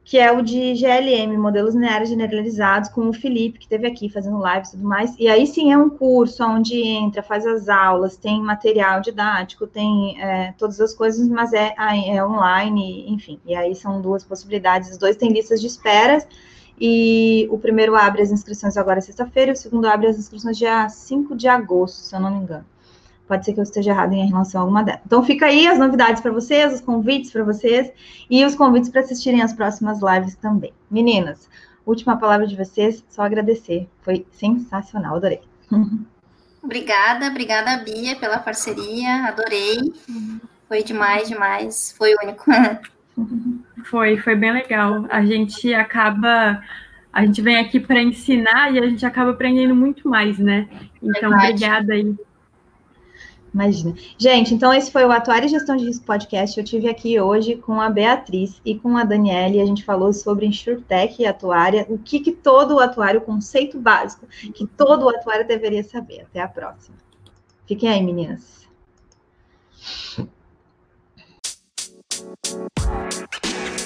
que 0.08 0.18
é 0.18 0.32
o 0.32 0.42
de 0.42 0.74
GLM, 0.74 1.38
modelos 1.38 1.76
lineares 1.76 2.08
generalizados, 2.08 2.90
com 2.90 3.10
o 3.10 3.14
Felipe, 3.14 3.60
que 3.60 3.68
teve 3.68 3.86
aqui 3.86 4.08
fazendo 4.08 4.42
lives 4.42 4.70
e 4.70 4.72
tudo 4.72 4.88
mais. 4.88 5.14
E 5.20 5.28
aí 5.28 5.46
sim 5.46 5.74
é 5.74 5.78
um 5.78 5.90
curso 5.90 6.46
onde 6.46 6.82
entra, 6.82 7.22
faz 7.22 7.46
as 7.46 7.68
aulas, 7.68 8.16
tem 8.16 8.42
material 8.42 9.02
didático, 9.02 9.68
tem 9.68 10.18
é, 10.24 10.54
todas 10.58 10.80
as 10.80 10.94
coisas, 10.94 11.28
mas 11.28 11.52
é, 11.52 11.76
é 11.78 12.24
online, 12.24 13.04
enfim. 13.10 13.38
E 13.46 13.54
aí 13.54 13.76
são 13.76 14.02
duas 14.02 14.24
possibilidades. 14.24 14.92
Os 14.92 14.98
dois 14.98 15.18
têm 15.18 15.30
listas 15.30 15.60
de 15.60 15.68
espera. 15.68 16.26
E 16.80 17.46
o 17.52 17.60
primeiro 17.60 17.94
abre 17.94 18.22
as 18.22 18.32
inscrições 18.32 18.78
agora 18.78 19.02
sexta-feira, 19.02 19.52
o 19.52 19.58
segundo 19.58 19.88
abre 19.88 20.08
as 20.08 20.18
inscrições 20.18 20.58
dia 20.58 20.88
5 20.88 21.36
de 21.36 21.50
agosto, 21.50 21.98
se 21.98 22.16
eu 22.16 22.22
não 22.22 22.32
me 22.32 22.38
engano. 22.38 22.66
Pode 23.28 23.46
ser 23.46 23.54
que 23.54 23.60
eu 23.60 23.64
esteja 23.64 23.92
errado 23.92 24.14
em 24.14 24.28
relação 24.28 24.62
a 24.62 24.64
alguma 24.64 24.84
delas. 24.84 25.02
Então, 25.06 25.24
fica 25.24 25.48
aí 25.48 25.68
as 25.68 25.78
novidades 25.78 26.22
para 26.22 26.32
vocês, 26.32 26.74
os 26.74 26.82
convites 26.82 27.32
para 27.32 27.44
vocês 27.44 27.92
e 28.30 28.46
os 28.46 28.56
convites 28.56 28.90
para 28.90 29.02
assistirem 29.02 29.42
as 29.42 29.54
próximas 29.54 30.00
lives 30.02 30.36
também. 30.36 30.74
Meninas, 30.90 31.50
última 31.86 32.18
palavra 32.18 32.48
de 32.48 32.56
vocês, 32.56 33.04
só 33.10 33.24
agradecer. 33.24 33.88
Foi 34.02 34.26
sensacional, 34.32 35.18
adorei. 35.18 35.42
Obrigada, 36.64 37.28
obrigada, 37.28 37.78
Bia, 37.78 38.18
pela 38.18 38.40
parceria, 38.40 39.26
adorei. 39.26 39.78
Foi 40.68 40.84
demais, 40.84 41.30
demais, 41.30 41.96
foi 41.98 42.14
único. 42.22 42.44
Foi, 43.86 44.18
foi 44.18 44.36
bem 44.36 44.52
legal. 44.52 45.06
A 45.10 45.26
gente 45.26 45.74
acaba 45.74 46.62
a 47.12 47.26
gente 47.26 47.42
vem 47.42 47.58
aqui 47.58 47.80
para 47.80 48.00
ensinar 48.00 48.72
e 48.72 48.78
a 48.78 48.88
gente 48.88 49.04
acaba 49.04 49.32
aprendendo 49.32 49.74
muito 49.74 50.08
mais, 50.08 50.38
né? 50.38 50.68
Então, 51.02 51.32
Verdade. 51.32 51.52
obrigada 51.54 51.94
aí 51.94 52.16
Imagina. 53.54 53.96
Gente, 54.18 54.54
então 54.54 54.74
esse 54.74 54.92
foi 54.92 55.06
o 55.06 55.12
Atuar 55.12 55.44
e 55.44 55.48
Gestão 55.48 55.76
de 55.76 55.86
Risco 55.86 56.06
Podcast. 56.06 56.58
Eu 56.58 56.66
tive 56.66 56.88
aqui 56.88 57.20
hoje 57.20 57.56
com 57.56 57.82
a 57.82 57.90
Beatriz 57.90 58.62
e 58.66 58.78
com 58.78 58.98
a 58.98 59.04
Daniele. 59.04 59.62
A 59.62 59.66
gente 59.66 59.84
falou 59.84 60.14
sobre 60.14 60.46
InsurTech 60.46 61.22
e 61.22 61.26
atuária, 61.26 61.86
o 61.90 61.98
que, 61.98 62.20
que 62.20 62.32
todo 62.32 62.80
atuário, 62.80 63.20
o 63.20 63.24
conceito 63.24 63.80
básico 63.80 64.28
que 64.54 64.68
todo 64.68 65.10
atuário 65.10 65.48
deveria 65.48 65.84
saber. 65.84 66.22
Até 66.22 66.42
a 66.42 66.48
próxima. 66.48 66.98
Fiquem 67.66 67.90
aí, 67.90 68.04
meninas. 68.04 68.68